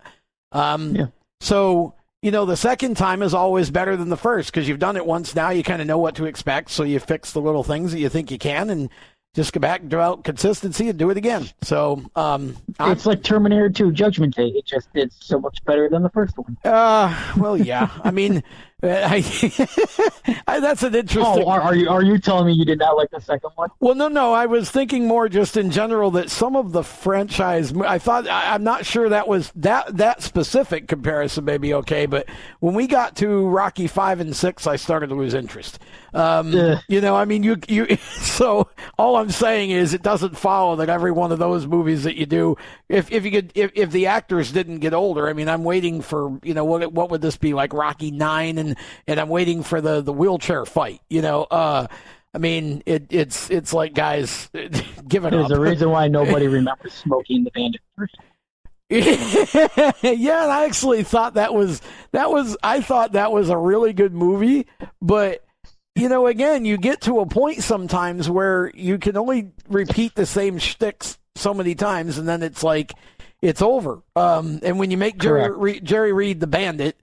Um, 0.51 0.95
Yeah. 0.95 1.05
So, 1.41 1.93
you 2.21 2.31
know, 2.31 2.45
the 2.45 2.57
second 2.57 2.97
time 2.97 3.21
is 3.21 3.33
always 3.33 3.69
better 3.69 3.95
than 3.97 4.09
the 4.09 4.17
first 4.17 4.51
because 4.51 4.67
you've 4.67 4.79
done 4.79 4.95
it 4.97 5.05
once 5.05 5.35
now. 5.35 5.49
You 5.49 5.63
kind 5.63 5.81
of 5.81 5.87
know 5.87 5.97
what 5.97 6.15
to 6.15 6.25
expect. 6.25 6.71
So 6.71 6.83
you 6.83 6.99
fix 6.99 7.33
the 7.33 7.41
little 7.41 7.63
things 7.63 7.91
that 7.91 7.99
you 7.99 8.09
think 8.09 8.31
you 8.31 8.37
can 8.37 8.69
and 8.69 8.89
just 9.35 9.51
go 9.51 9.59
back 9.59 9.81
and 9.81 9.89
develop 9.89 10.23
consistency 10.23 10.87
and 10.87 10.97
do 10.97 11.09
it 11.09 11.17
again. 11.17 11.49
So, 11.61 12.01
um, 12.15 12.55
it's 12.79 13.05
like 13.05 13.21
Terminator 13.21 13.69
2 13.69 13.91
Judgment 13.91 14.33
Day. 14.33 14.47
It 14.47 14.65
just 14.65 14.87
it's 14.93 15.17
so 15.19 15.39
much 15.39 15.63
better 15.65 15.89
than 15.89 16.03
the 16.03 16.09
first 16.09 16.37
one. 16.37 16.57
uh, 16.63 17.33
well, 17.37 17.57
yeah. 17.57 17.89
I 18.03 18.11
mean, 18.11 18.43
I, 20.47 20.59
that's 20.59 20.83
an 20.83 20.95
interesting. 20.95 21.43
Oh, 21.43 21.49
are, 21.49 21.61
are 21.61 21.75
you 21.75 21.89
are 21.89 22.03
you 22.03 22.17
telling 22.17 22.47
me 22.47 22.53
you 22.53 22.65
did 22.65 22.79
not 22.79 22.95
like 22.97 23.11
the 23.11 23.19
second 23.19 23.51
one? 23.55 23.69
Well, 23.79 23.95
no, 23.95 24.07
no. 24.07 24.33
I 24.33 24.45
was 24.45 24.69
thinking 24.69 25.07
more 25.07 25.29
just 25.29 25.57
in 25.57 25.71
general 25.71 26.11
that 26.11 26.29
some 26.29 26.55
of 26.55 26.71
the 26.71 26.83
franchise. 26.83 27.73
I 27.73 27.97
thought 27.97 28.27
I, 28.27 28.53
I'm 28.53 28.63
not 28.63 28.85
sure 28.85 29.09
that 29.09 29.27
was 29.27 29.51
that 29.55 29.97
that 29.97 30.21
specific 30.21 30.87
comparison 30.87 31.45
may 31.45 31.57
be 31.57 31.73
okay, 31.75 32.05
but 32.05 32.27
when 32.59 32.73
we 32.73 32.87
got 32.87 33.15
to 33.17 33.47
Rocky 33.47 33.87
five 33.87 34.19
and 34.19 34.35
six, 34.35 34.67
I 34.67 34.75
started 34.75 35.07
to 35.07 35.15
lose 35.15 35.33
interest. 35.33 35.79
Um, 36.13 36.55
Ugh. 36.55 36.79
you 36.87 37.01
know, 37.01 37.15
I 37.15 37.25
mean, 37.25 37.43
you 37.43 37.57
you. 37.67 37.97
So 38.35 38.67
all 38.97 39.15
I'm 39.15 39.29
saying 39.31 39.71
is, 39.71 39.93
it 39.93 40.01
doesn't 40.01 40.37
follow 40.37 40.75
that 40.77 40.89
every 40.89 41.11
one 41.11 41.31
of 41.31 41.39
those 41.39 41.67
movies 41.67 42.03
that 42.03 42.15
you 42.15 42.25
do, 42.25 42.57
if 42.89 43.09
if 43.11 43.23
you 43.23 43.31
could, 43.31 43.51
if 43.55 43.71
if 43.75 43.91
the 43.91 44.07
actors 44.07 44.51
didn't 44.51 44.79
get 44.79 44.93
older. 44.93 45.29
I 45.29 45.33
mean, 45.33 45.47
I'm 45.47 45.63
waiting 45.63 46.01
for 46.01 46.37
you 46.43 46.53
know 46.53 46.65
what 46.65 46.91
what 46.91 47.09
would 47.11 47.21
this 47.21 47.37
be 47.37 47.53
like 47.53 47.73
Rocky 47.73 48.11
nine, 48.11 48.57
and 48.57 48.74
and 49.07 49.19
I'm 49.19 49.29
waiting 49.29 49.63
for 49.63 49.81
the 49.81 50.01
the 50.01 50.13
wheelchair 50.13 50.65
fight. 50.65 51.01
You 51.09 51.21
know. 51.21 51.43
uh 51.43 51.87
I 52.33 52.37
mean, 52.37 52.83
it, 52.85 53.05
it's 53.11 53.49
it's 53.49 53.71
like 53.71 53.93
guys, 53.93 54.49
giving 55.07 55.31
There's 55.31 55.51
up. 55.51 55.57
a 55.57 55.59
reason 55.61 55.89
why 55.89 56.09
nobody 56.09 56.47
remembers 56.49 56.91
Smokey 56.93 57.37
and 57.37 57.45
the 57.45 57.51
Bandit 57.51 57.79
3. 57.95 58.07
yeah, 58.89 60.45
I 60.45 60.65
actually 60.65 61.03
thought 61.03 61.35
that 61.35 61.53
was 61.53 61.81
that 62.11 62.29
was 62.31 62.57
I 62.61 62.81
thought 62.81 63.13
that 63.13 63.31
was 63.31 63.49
a 63.49 63.57
really 63.57 63.93
good 63.93 64.13
movie, 64.13 64.67
but 65.01 65.45
you 65.95 66.09
know, 66.09 66.27
again, 66.27 66.65
you 66.65 66.77
get 66.77 67.01
to 67.01 67.21
a 67.21 67.25
point 67.25 67.63
sometimes 67.63 68.29
where 68.29 68.69
you 68.75 68.97
can 68.97 69.15
only 69.15 69.51
repeat 69.69 70.13
the 70.15 70.25
same 70.25 70.57
shticks 70.57 71.17
so 71.35 71.53
many 71.53 71.73
times, 71.73 72.17
and 72.17 72.27
then 72.27 72.43
it's 72.43 72.63
like 72.63 72.91
it's 73.41 73.61
over. 73.61 74.01
Um, 74.15 74.59
and 74.61 74.77
when 74.77 74.91
you 74.91 74.97
make 74.97 75.17
Jerry. 75.19 75.49
Re- 75.51 75.79
Jerry 75.79 76.11
Reed 76.11 76.41
the 76.41 76.47
bandit, 76.47 76.97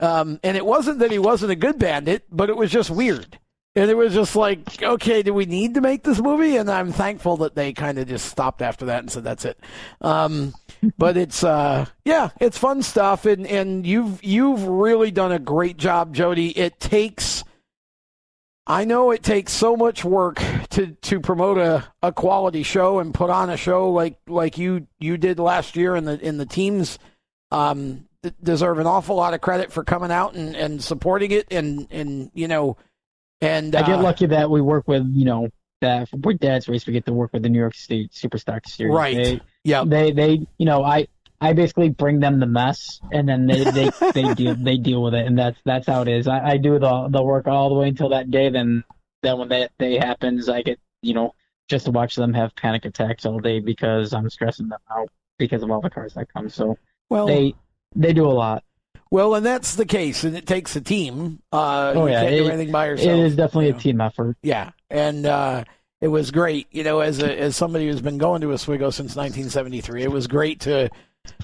um, 0.00 0.38
and 0.42 0.56
it 0.56 0.64
wasn't 0.64 1.00
that 1.00 1.10
he 1.10 1.18
wasn't 1.18 1.52
a 1.52 1.56
good 1.56 1.78
bandit, 1.78 2.24
but 2.30 2.50
it 2.50 2.56
was 2.56 2.70
just 2.70 2.90
weird. 2.90 3.38
And 3.74 3.90
it 3.90 3.96
was 3.96 4.12
just 4.12 4.34
like, 4.34 4.82
okay, 4.82 5.22
do 5.22 5.32
we 5.32 5.44
need 5.46 5.74
to 5.74 5.80
make 5.80 6.02
this 6.02 6.20
movie? 6.20 6.56
And 6.56 6.68
I'm 6.68 6.90
thankful 6.90 7.36
that 7.38 7.54
they 7.54 7.72
kind 7.72 7.98
of 7.98 8.08
just 8.08 8.26
stopped 8.26 8.60
after 8.60 8.86
that 8.86 9.00
and 9.00 9.10
said 9.10 9.22
that's 9.22 9.44
it. 9.44 9.60
Um, 10.00 10.54
but 10.96 11.16
it's 11.16 11.44
uh, 11.44 11.86
yeah, 12.04 12.30
it's 12.40 12.58
fun 12.58 12.82
stuff, 12.82 13.24
and 13.24 13.46
and 13.46 13.86
you've 13.86 14.22
you've 14.24 14.64
really 14.64 15.10
done 15.12 15.30
a 15.30 15.38
great 15.38 15.76
job, 15.76 16.14
Jody. 16.14 16.48
It 16.58 16.80
takes. 16.80 17.44
I 18.66 18.84
know 18.84 19.12
it 19.12 19.22
takes 19.22 19.52
so 19.52 19.76
much 19.76 20.04
work 20.04 20.42
to, 20.70 20.88
to 20.88 21.20
promote 21.20 21.56
a, 21.56 21.84
a 22.02 22.12
quality 22.12 22.62
show 22.62 22.98
and 22.98 23.14
put 23.14 23.30
on 23.30 23.48
a 23.48 23.56
show 23.56 23.90
like 23.90 24.18
like 24.26 24.58
you 24.58 24.88
you 24.98 25.18
did 25.18 25.38
last 25.38 25.76
year, 25.76 25.94
and 25.94 26.06
the 26.06 26.18
in 26.20 26.36
the 26.36 26.46
teams 26.46 26.98
um, 27.52 28.07
deserve 28.42 28.78
an 28.78 28.86
awful 28.86 29.16
lot 29.16 29.34
of 29.34 29.40
credit 29.40 29.72
for 29.72 29.84
coming 29.84 30.10
out 30.10 30.34
and, 30.34 30.56
and 30.56 30.82
supporting 30.82 31.30
it, 31.30 31.46
and 31.50 31.86
and 31.90 32.30
you 32.34 32.48
know 32.48 32.76
And 33.40 33.74
I 33.74 33.82
get 33.82 33.98
uh, 33.98 34.02
lucky 34.02 34.26
that 34.26 34.50
we 34.50 34.60
work 34.60 34.88
with 34.88 35.06
you 35.12 35.24
know 35.24 35.48
that 35.80 36.08
for 36.08 36.16
we're 36.16 36.34
Dad's 36.34 36.68
race 36.68 36.86
we 36.86 36.92
get 36.92 37.06
to 37.06 37.12
work 37.12 37.32
with 37.32 37.42
the 37.42 37.48
New 37.48 37.58
York 37.58 37.74
State 37.74 38.10
Superstock 38.12 38.66
Series. 38.66 38.94
Right. 38.94 39.16
They, 39.16 39.40
Yeah. 39.64 39.84
they 39.86 40.10
they 40.12 40.46
you 40.58 40.66
know 40.66 40.82
I 40.82 41.06
I 41.40 41.52
basically 41.52 41.90
bring 41.90 42.18
them 42.18 42.40
the 42.40 42.46
mess 42.46 43.00
and 43.12 43.28
then 43.28 43.46
they 43.46 43.62
they, 43.62 43.90
they 44.12 44.34
deal 44.34 44.56
they 44.56 44.76
deal 44.76 45.02
with 45.02 45.14
it 45.14 45.26
and 45.26 45.38
that's 45.38 45.58
that's 45.64 45.86
how 45.86 46.02
it 46.02 46.08
is. 46.08 46.26
I, 46.26 46.50
I 46.50 46.56
do 46.56 46.78
the 46.78 47.08
the 47.10 47.22
work 47.22 47.46
all 47.46 47.68
the 47.68 47.76
way 47.76 47.88
until 47.88 48.08
that 48.08 48.30
day. 48.30 48.50
Then 48.50 48.82
then 49.22 49.38
when 49.38 49.48
that 49.50 49.70
day 49.78 49.98
happens, 49.98 50.48
I 50.48 50.62
get 50.62 50.80
you 51.02 51.14
know 51.14 51.34
just 51.68 51.84
to 51.84 51.92
watch 51.92 52.16
them 52.16 52.32
have 52.34 52.56
panic 52.56 52.84
attacks 52.84 53.24
all 53.26 53.38
day 53.38 53.60
because 53.60 54.12
I'm 54.12 54.28
stressing 54.30 54.68
them 54.68 54.80
out 54.90 55.10
because 55.38 55.62
of 55.62 55.70
all 55.70 55.80
the 55.80 55.90
cars 55.90 56.14
that 56.14 56.32
come. 56.32 56.48
So 56.48 56.76
well, 57.08 57.26
they 57.26 57.54
they 57.94 58.12
do 58.12 58.26
a 58.26 58.32
lot. 58.32 58.64
well, 59.10 59.34
and 59.34 59.44
that's 59.44 59.74
the 59.76 59.86
case, 59.86 60.24
and 60.24 60.36
it 60.36 60.46
takes 60.46 60.76
a 60.76 60.80
team. 60.80 61.40
Uh, 61.52 61.92
Oh, 61.96 62.06
you 62.06 62.12
yeah, 62.12 62.22
it- 62.22 62.46
anything 62.50 62.72
by 62.72 62.86
yourself. 62.86 63.20
is 63.20 63.36
definitely 63.36 63.68
you 63.68 63.74
a 63.74 63.78
team 63.78 64.00
effort. 64.00 64.36
Yeah, 64.42 64.70
and 64.90 65.24
uh, 65.26 65.64
it 66.00 66.08
was 66.08 66.30
great. 66.30 66.66
You 66.70 66.84
know, 66.84 67.00
as 67.00 67.22
a, 67.22 67.38
as 67.40 67.56
somebody 67.56 67.86
who's 67.88 68.00
been 68.02 68.18
going 68.18 68.40
to 68.42 68.52
Oswego 68.52 68.90
since 68.90 69.16
1973, 69.16 70.02
it 70.02 70.12
was 70.12 70.26
great 70.26 70.60
to 70.60 70.90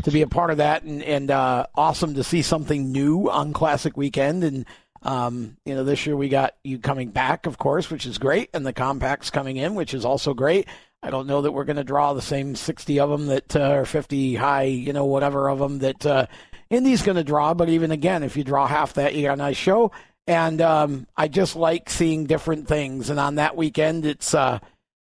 to 0.03 0.11
be 0.11 0.23
a 0.23 0.27
part 0.27 0.51
of 0.51 0.59
that, 0.59 0.83
and 0.83 1.03
and 1.03 1.31
uh, 1.31 1.67
awesome 1.75 2.15
to 2.15 2.25
see 2.25 2.43
something 2.43 2.93
new 2.93 3.29
on 3.31 3.53
Classic 3.53 3.97
Weekend. 3.97 4.45
And 4.45 4.67
um, 5.03 5.57
you 5.67 5.75
know, 5.75 5.85
this 5.85 6.07
year 6.07 6.17
we 6.17 6.29
got 6.29 6.55
you 6.65 6.79
coming 6.79 7.09
back, 7.11 7.47
of 7.47 7.59
course, 7.59 7.91
which 7.91 8.07
is 8.07 8.19
great, 8.19 8.51
and 8.55 8.65
the 8.65 8.73
compacts 8.73 9.31
coming 9.31 9.57
in, 9.57 9.75
which 9.75 9.93
is 9.95 10.05
also 10.05 10.33
great. 10.35 10.67
I 11.05 11.11
don't 11.11 11.27
know 11.27 11.43
that 11.43 11.53
we're 11.53 11.65
going 11.65 11.77
to 11.77 11.85
draw 11.85 12.15
the 12.15 12.23
same 12.23 12.57
60 12.57 12.99
of 12.99 13.11
them 13.11 13.27
that 13.27 13.55
uh, 13.55 13.73
or 13.73 13.85
50 13.85 14.37
high, 14.37 14.63
you 14.63 14.95
know, 14.95 15.05
whatever 15.05 15.51
of 15.51 15.59
them 15.59 15.81
that 15.81 16.07
uh, 16.07 16.27
Indy's 16.71 17.03
going 17.03 17.19
to 17.19 17.23
draw. 17.25 17.53
But 17.53 17.69
even 17.69 17.91
again, 17.91 18.23
if 18.23 18.39
you 18.39 18.43
draw 18.43 18.67
half 18.67 18.95
that, 18.95 19.15
you 19.15 19.25
got 19.25 19.35
a 19.35 19.37
nice 19.37 19.59
show. 19.59 19.93
And 20.27 20.63
um, 20.63 21.07
I 21.15 21.29
just 21.29 21.57
like 21.57 21.91
seeing 21.91 22.25
different 22.25 22.67
things. 22.69 23.11
And 23.11 23.21
on 23.21 23.35
that 23.35 23.55
weekend, 23.55 24.07
it's 24.07 24.33
uh, 24.33 24.61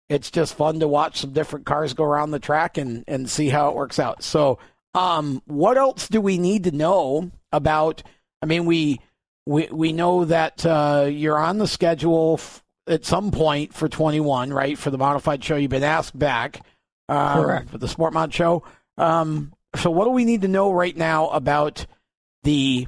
it's 0.07 0.29
just 0.29 0.53
fun 0.53 0.81
to 0.81 0.87
watch 0.87 1.21
some 1.21 1.33
different 1.33 1.65
cars 1.65 1.95
go 1.95 2.03
around 2.03 2.29
the 2.29 2.39
track 2.39 2.77
and, 2.77 3.03
and 3.07 3.27
see 3.27 3.49
how 3.49 3.69
it 3.69 3.75
works 3.75 3.97
out. 3.97 4.21
So, 4.21 4.59
um, 4.93 5.41
what 5.47 5.77
else 5.77 6.07
do 6.07 6.21
we 6.21 6.37
need 6.37 6.65
to 6.65 6.71
know 6.71 7.31
about? 7.51 8.03
I 8.43 8.45
mean, 8.45 8.67
we 8.67 9.01
we 9.47 9.67
we 9.71 9.93
know 9.93 10.25
that 10.25 10.63
uh, 10.63 11.07
you're 11.09 11.39
on 11.39 11.57
the 11.57 11.67
schedule 11.67 12.35
f- 12.37 12.63
at 12.87 13.05
some 13.05 13.31
point 13.31 13.73
for 13.73 13.89
21, 13.89 14.51
right? 14.53 14.77
For 14.77 14.89
the 14.89 14.97
modified 14.97 15.43
show, 15.43 15.55
you've 15.55 15.71
been 15.71 15.83
asked 15.83 16.17
back 16.17 16.65
uh, 17.09 17.41
Correct. 17.41 17.69
for 17.69 17.77
the 17.77 17.87
Sport 17.87 18.13
Mod 18.13 18.33
show. 18.33 18.63
Um, 18.97 19.53
so, 19.75 19.91
what 19.91 20.05
do 20.05 20.11
we 20.11 20.25
need 20.25 20.41
to 20.41 20.47
know 20.47 20.71
right 20.71 20.95
now 20.95 21.29
about 21.29 21.85
the 22.43 22.87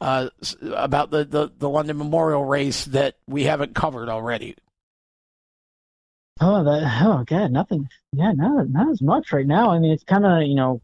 uh, 0.00 0.28
about 0.72 1.10
the, 1.10 1.24
the, 1.24 1.50
the 1.58 1.68
London 1.68 1.98
Memorial 1.98 2.44
race 2.44 2.86
that 2.86 3.16
we 3.26 3.44
haven't 3.44 3.74
covered 3.74 4.08
already? 4.08 4.56
Oh, 6.40 6.64
that 6.64 7.02
oh 7.02 7.24
god, 7.26 7.52
nothing. 7.52 7.88
Yeah, 8.12 8.32
not 8.32 8.70
not 8.70 8.90
as 8.90 9.02
much 9.02 9.32
right 9.32 9.46
now. 9.46 9.70
I 9.70 9.78
mean, 9.78 9.92
it's 9.92 10.04
kind 10.04 10.24
of 10.24 10.42
you 10.42 10.54
know, 10.54 10.80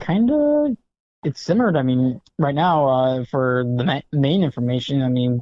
kind 0.00 0.30
of 0.30 0.76
it's 1.24 1.40
simmered. 1.40 1.76
I 1.76 1.82
mean, 1.82 2.20
right 2.38 2.54
now 2.54 2.88
uh, 2.88 3.24
for 3.24 3.64
the 3.64 3.84
ma- 3.84 4.00
main 4.12 4.44
information, 4.44 5.02
I 5.02 5.08
mean, 5.08 5.40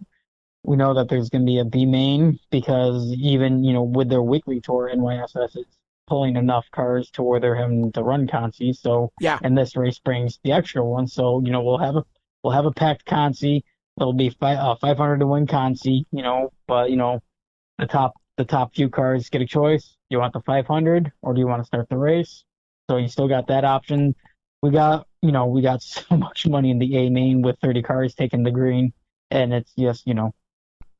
we 0.67 0.77
know 0.77 0.95
that 0.95 1.09
there's 1.09 1.31
going 1.31 1.43
to 1.43 1.47
be 1.47 1.59
a 1.59 1.65
B 1.65 1.87
main 1.87 2.39
because 2.51 3.13
even 3.13 3.63
you 3.63 3.73
know 3.73 3.85
with 3.85 4.09
their 4.09 4.23
weekly 4.23 4.61
tour, 4.61 4.91
NYSS 4.93 5.57
is 5.57 5.65
pulling 6.09 6.37
enough 6.37 6.67
cars 6.73 7.11
to 7.11 7.23
where 7.23 7.41
they're 7.41 7.55
having 7.55 7.93
to 7.93 8.03
run 8.03 8.27
consi. 8.27 8.77
So 8.77 9.13
Yeah. 9.21 9.39
and 9.43 9.57
this 9.57 9.77
race 9.77 9.99
brings 10.01 10.39
the 10.43 10.53
extra 10.53 10.85
one. 10.85 11.07
So 11.07 11.41
you 11.45 11.53
know 11.53 11.63
we'll 11.63 11.79
have 11.79 11.97
a 11.97 12.05
we'll 12.43 12.53
have 12.53 12.67
a 12.67 12.73
packed 12.73 13.07
consi. 13.07 13.63
It'll 13.99 14.13
be 14.13 14.31
five 14.31 14.59
uh, 14.59 14.75
500 14.81 15.21
to 15.21 15.27
win 15.27 15.47
consi. 15.47 16.05
You 16.11 16.23
know, 16.23 16.51
but 16.67 16.91
you 16.91 16.97
know 16.97 17.21
the 17.79 17.87
top 17.87 18.15
the 18.37 18.45
top 18.45 18.75
few 18.75 18.89
cars 18.91 19.29
get 19.31 19.43
a 19.43 19.47
choice. 19.47 19.97
Do 20.11 20.17
you 20.17 20.19
want 20.19 20.33
the 20.33 20.43
500 20.43 21.13
or 21.23 21.33
do 21.33 21.41
you 21.41 21.47
want 21.47 21.63
to 21.63 21.67
start 21.67 21.89
the 21.89 21.97
race? 21.97 22.45
So 22.91 22.97
you 22.97 23.09
still 23.09 23.29
got 23.29 23.47
that 23.49 23.65
option. 23.65 24.15
We 24.63 24.71
got 24.71 25.07
you 25.23 25.31
know 25.31 25.47
we 25.47 25.63
got 25.63 25.83
so 25.95 26.17
much 26.17 26.47
money 26.47 26.71
in 26.73 26.79
the 26.81 26.97
A 26.97 27.09
main 27.09 27.41
with 27.43 27.57
30 27.63 27.83
cars 27.83 28.15
taking 28.17 28.43
the 28.43 28.51
green, 28.51 28.93
and 29.31 29.55
it's 29.55 29.73
just 29.79 30.09
you 30.09 30.15
know 30.15 30.35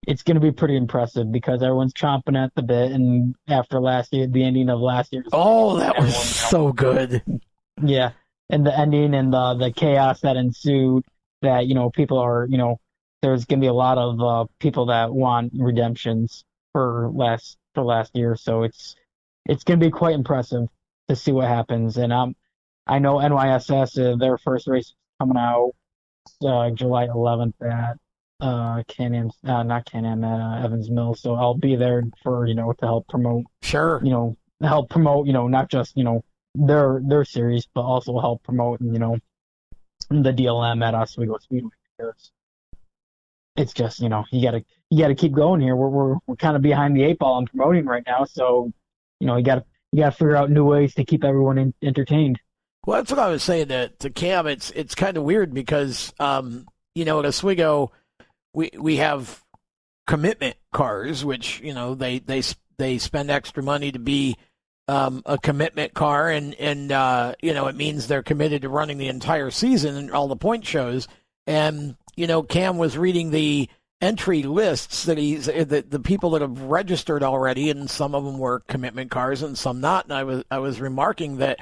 it's 0.07 0.23
going 0.23 0.37
to 0.37 0.41
be 0.41 0.53
pretty 0.53 0.77
impressive 0.77 1.31
because 1.33 1.63
everyone's 1.63 1.93
chomping 1.93 2.43
at 2.43 2.55
the 2.55 2.63
bit. 2.63 2.93
And 2.93 3.35
after 3.49 3.81
last 3.81 4.13
year, 4.13 4.27
the 4.27 4.45
ending 4.45 4.71
of 4.71 4.81
last 4.81 5.13
year. 5.13 5.25
Oh, 5.33 5.79
that 5.79 5.97
was 5.97 6.15
Everyone, 6.15 6.29
you 6.29 6.41
know. 6.41 6.49
so 6.49 6.73
good. 6.73 7.23
yeah, 7.83 8.13
and 8.49 8.67
the 8.67 8.79
ending 8.79 9.15
and 9.15 9.33
the 9.33 9.55
the 9.55 9.73
chaos 9.73 10.21
that 10.21 10.37
ensued. 10.37 11.05
That 11.43 11.67
you 11.67 11.75
know, 11.75 11.91
people 11.91 12.19
are 12.19 12.47
you 12.49 12.57
know, 12.57 12.81
there's 13.23 13.45
gonna 13.45 13.61
be 13.61 13.67
a 13.67 13.73
lot 13.75 13.99
of 13.99 14.21
uh, 14.21 14.47
people 14.59 14.87
that 14.87 15.13
want 15.13 15.53
redemptions 15.55 16.45
for 16.73 17.11
last 17.13 17.59
for 17.75 17.85
last 17.85 18.17
year. 18.17 18.37
So 18.37 18.63
it's 18.63 18.95
it's 19.45 19.65
gonna 19.65 19.79
be 19.79 19.91
quite 19.91 20.15
impressive 20.15 20.69
to 21.09 21.17
see 21.17 21.33
what 21.33 21.49
happens. 21.49 21.97
And 21.99 22.13
um, 22.13 22.35
I 22.87 22.99
know 23.01 23.17
NYSS 23.17 24.15
uh, 24.15 24.17
their 24.17 24.39
first 24.39 24.67
race 24.67 24.87
is 24.87 24.95
coming 25.21 25.37
out 25.37 25.73
uh, 26.43 26.71
July 26.71 27.07
11th 27.07 27.55
at 27.63 27.97
uh 28.41 28.83
Can-Am, 28.89 29.31
uh, 29.45 29.63
not 29.63 29.85
Can-Am 29.87 30.23
at 30.25 30.41
uh, 30.41 30.65
Evans 30.65 30.91
Mills. 30.91 31.21
So 31.21 31.35
I'll 31.35 31.55
be 31.55 31.77
there 31.77 32.03
for 32.23 32.47
you 32.47 32.55
know 32.55 32.73
to 32.75 32.87
help 32.87 33.09
promote 33.09 33.45
Sure. 33.63 34.01
you 34.05 34.11
know 34.11 34.37
help 34.61 34.91
promote 34.91 35.27
you 35.27 35.33
know 35.33 35.49
not 35.49 35.71
just 35.71 35.97
you 35.97 36.05
know 36.05 36.25
their 36.55 37.01
their 37.07 37.25
series 37.25 37.67
but 37.75 37.83
also 37.83 38.19
help 38.19 38.43
promote 38.43 38.81
you 38.81 38.99
know 38.99 39.19
the 40.11 40.33
DLM 40.33 40.85
at 40.87 40.95
Oswego 40.95 41.37
Speedway 41.39 41.71
because 41.99 42.31
it's 43.57 43.73
just 43.73 44.01
you 44.01 44.09
know 44.09 44.25
you 44.31 44.43
gotta 44.43 44.65
you 44.91 44.99
gotta 45.03 45.15
keep 45.15 45.33
going 45.33 45.61
here 45.61 45.75
we're 45.77 45.89
we're, 45.89 46.17
we're 46.27 46.37
kind 46.37 46.57
of 46.57 46.63
behind 46.63 46.97
the 46.97 47.03
eight 47.03 47.19
ball 47.19 47.35
on 47.35 47.47
promoting 47.47 47.85
right 47.87 48.05
now 48.07 48.25
so 48.25 48.71
you 49.21 49.27
know 49.27 49.37
you 49.37 49.45
gotta 49.45 49.65
you 49.93 50.01
gotta 50.03 50.13
figure 50.15 50.37
out 50.37 50.51
new 50.51 50.65
ways 50.65 50.95
to 50.95 51.05
keep 51.05 51.25
everyone 51.25 51.59
in, 51.59 51.75
entertained 51.83 52.39
Well, 52.87 52.99
that's 52.99 53.11
what 53.11 53.19
I 53.21 53.29
was 53.29 53.43
saying 53.43 53.69
to, 53.69 53.89
to 53.89 54.11
Cam. 54.11 54.47
It's 54.47 54.71
it's 54.73 54.95
kind 54.95 55.17
of 55.17 55.23
weird 55.23 55.53
because 55.55 56.13
um, 56.21 56.67
you 56.95 57.05
know 57.05 57.19
at 57.19 57.27
Oswego 57.27 57.93
we 58.57 58.71
we 58.77 58.97
have 58.97 59.45
commitment 60.07 60.57
cars, 60.73 61.25
which 61.25 61.61
you 61.61 61.75
know 61.75 61.95
they 61.95 62.19
they 62.19 62.43
they 62.79 62.99
spend 62.99 63.31
extra 63.31 63.63
money 63.63 63.93
to 63.93 63.99
be 63.99 64.37
um, 64.89 65.23
a 65.27 65.37
commitment 65.39 65.95
car, 65.95 66.31
and 66.31 66.55
and 66.55 66.91
uh, 66.91 67.35
you 67.43 67.53
know 67.53 67.67
it 67.67 67.77
means 67.77 68.09
they're 68.09 68.23
committed 68.23 68.63
to 68.63 68.69
running 68.69 68.99
the 68.99 69.09
entire 69.09 69.51
season 69.51 69.97
and 69.97 70.11
all 70.11 70.27
the 70.27 70.37
point 70.37 70.67
shows. 70.67 71.07
And 71.47 71.97
you 72.17 72.27
know 72.27 72.43
Cam 72.43 72.79
was 72.79 72.97
reading 72.97 73.31
the 73.31 73.69
entry 74.01 74.43
lists 74.43 75.05
that 75.05 75.19
he's 75.19 75.47
the, 75.47 75.85
the 75.87 76.01
people 76.01 76.31
that 76.31 76.41
have 76.41 76.63
registered 76.63 77.23
already, 77.23 77.69
and 77.71 77.91
some 77.91 78.15
of 78.15 78.25
them 78.25 78.39
were 78.39 78.61
commitment 78.61 79.11
cars 79.11 79.43
and 79.43 79.59
some 79.59 79.83
not. 79.83 80.07
And 80.07 80.15
I 80.15 80.25
was 80.25 80.45
I 80.51 80.61
was 80.61 80.81
remarking 80.81 81.37
that 81.37 81.59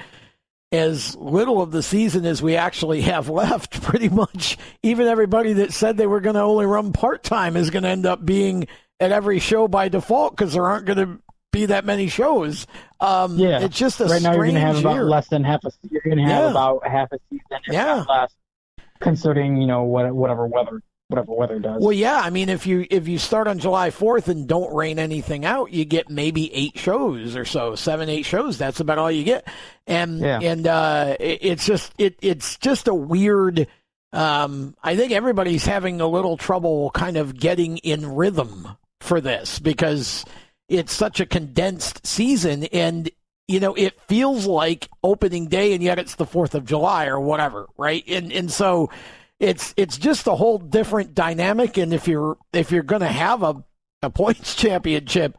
as 0.71 1.15
little 1.15 1.61
of 1.61 1.71
the 1.71 1.83
season 1.83 2.25
as 2.25 2.41
we 2.41 2.55
actually 2.55 3.01
have 3.01 3.29
left, 3.29 3.81
pretty 3.83 4.09
much 4.09 4.57
even 4.83 5.07
everybody 5.07 5.53
that 5.53 5.73
said 5.73 5.97
they 5.97 6.07
were 6.07 6.19
going 6.21 6.35
to 6.35 6.41
only 6.41 6.65
run 6.65 6.91
part 6.93 7.23
time 7.23 7.55
is 7.55 7.69
going 7.69 7.83
to 7.83 7.89
end 7.89 8.05
up 8.05 8.25
being 8.25 8.67
at 8.99 9.11
every 9.11 9.39
show 9.39 9.67
by 9.67 9.89
default 9.89 10.35
because 10.35 10.53
there 10.53 10.65
aren't 10.65 10.85
going 10.85 10.97
to 10.99 11.19
be 11.51 11.67
that 11.67 11.85
many 11.85 12.07
shows. 12.07 12.67
Um, 12.99 13.37
Yeah. 13.37 13.61
it's 13.61 13.77
just 13.77 14.01
a 14.01 14.05
right 14.05 14.21
now 14.21 14.33
you're 14.33 14.45
gonna 14.45 14.59
have 14.59 14.77
about 14.79 15.05
less 15.05 15.27
than 15.29 15.43
half 15.43 15.63
a 15.63 15.71
you're 15.89 16.01
gonna 16.05 16.23
have 16.27 16.43
Yeah. 16.45 16.51
about 16.51 16.85
half 16.87 17.09
a 17.13 17.17
season 17.29 17.59
Yeah. 17.69 18.03
less 18.09 18.33
considering 18.99 19.55
you 19.57 19.65
know 19.67 19.83
what 19.83 20.13
whatever 20.13 20.47
weather 20.47 20.81
whatever 21.07 21.33
weather 21.33 21.59
does 21.59 21.81
Well, 21.81 21.93
yeah, 21.93 22.19
I 22.19 22.29
mean, 22.29 22.49
if 22.49 22.65
you 22.65 22.85
if 22.89 23.07
you 23.07 23.17
start 23.19 23.47
on 23.47 23.59
July 23.59 23.91
fourth 23.91 24.27
and 24.27 24.47
don't 24.47 24.73
rain 24.73 24.97
anything 24.99 25.45
out, 25.45 25.71
you 25.71 25.85
get 25.85 26.09
maybe 26.09 26.53
eight 26.53 26.77
shows 26.77 27.35
or 27.35 27.45
so, 27.45 27.75
seven, 27.75 28.09
eight 28.09 28.25
shows. 28.25 28.57
That's 28.57 28.79
about 28.79 28.97
all 28.97 29.11
you 29.11 29.23
get, 29.23 29.47
and 29.87 30.19
Yeah. 30.19 30.39
and 30.41 30.65
uh, 30.67 31.15
it, 31.19 31.39
it's 31.41 31.65
just 31.65 31.93
it 31.97 32.17
it's 32.21 32.57
just 32.57 32.87
a 32.87 32.93
weird. 32.93 33.67
Um, 34.13 34.75
I 34.81 34.95
think 34.95 35.11
everybody's 35.11 35.65
having 35.65 35.99
a 35.99 36.07
little 36.07 36.37
trouble 36.37 36.89
kind 36.91 37.17
of 37.17 37.37
getting 37.37 37.77
in 37.79 38.15
rhythm 38.15 38.67
for 39.01 39.19
this 39.19 39.59
because 39.59 40.23
it's 40.69 40.93
such 40.93 41.19
a 41.19 41.25
condensed 41.25 42.07
season, 42.07 42.63
and 42.65 43.09
you 43.47 43.59
know 43.59 43.73
it 43.75 43.99
feels 44.07 44.45
like 44.47 44.89
opening 45.03 45.47
day, 45.47 45.73
and 45.73 45.83
yet 45.83 45.99
it's 45.99 46.15
the 46.15 46.25
Fourth 46.25 46.55
of 46.55 46.65
July 46.65 47.07
or 47.07 47.19
whatever, 47.19 47.67
right? 47.77 48.03
And 48.07 48.31
and 48.31 48.49
so 48.51 48.89
it's 49.39 49.73
it's 49.77 49.97
just 49.97 50.27
a 50.27 50.35
whole 50.35 50.57
different 50.57 51.13
dynamic. 51.13 51.77
And 51.77 51.93
if 51.93 52.07
you're 52.07 52.37
if 52.53 52.71
you're 52.71 52.83
going 52.83 53.01
to 53.01 53.07
have 53.07 53.43
a 53.43 53.63
a 54.01 54.09
points 54.09 54.55
championship 54.57 55.37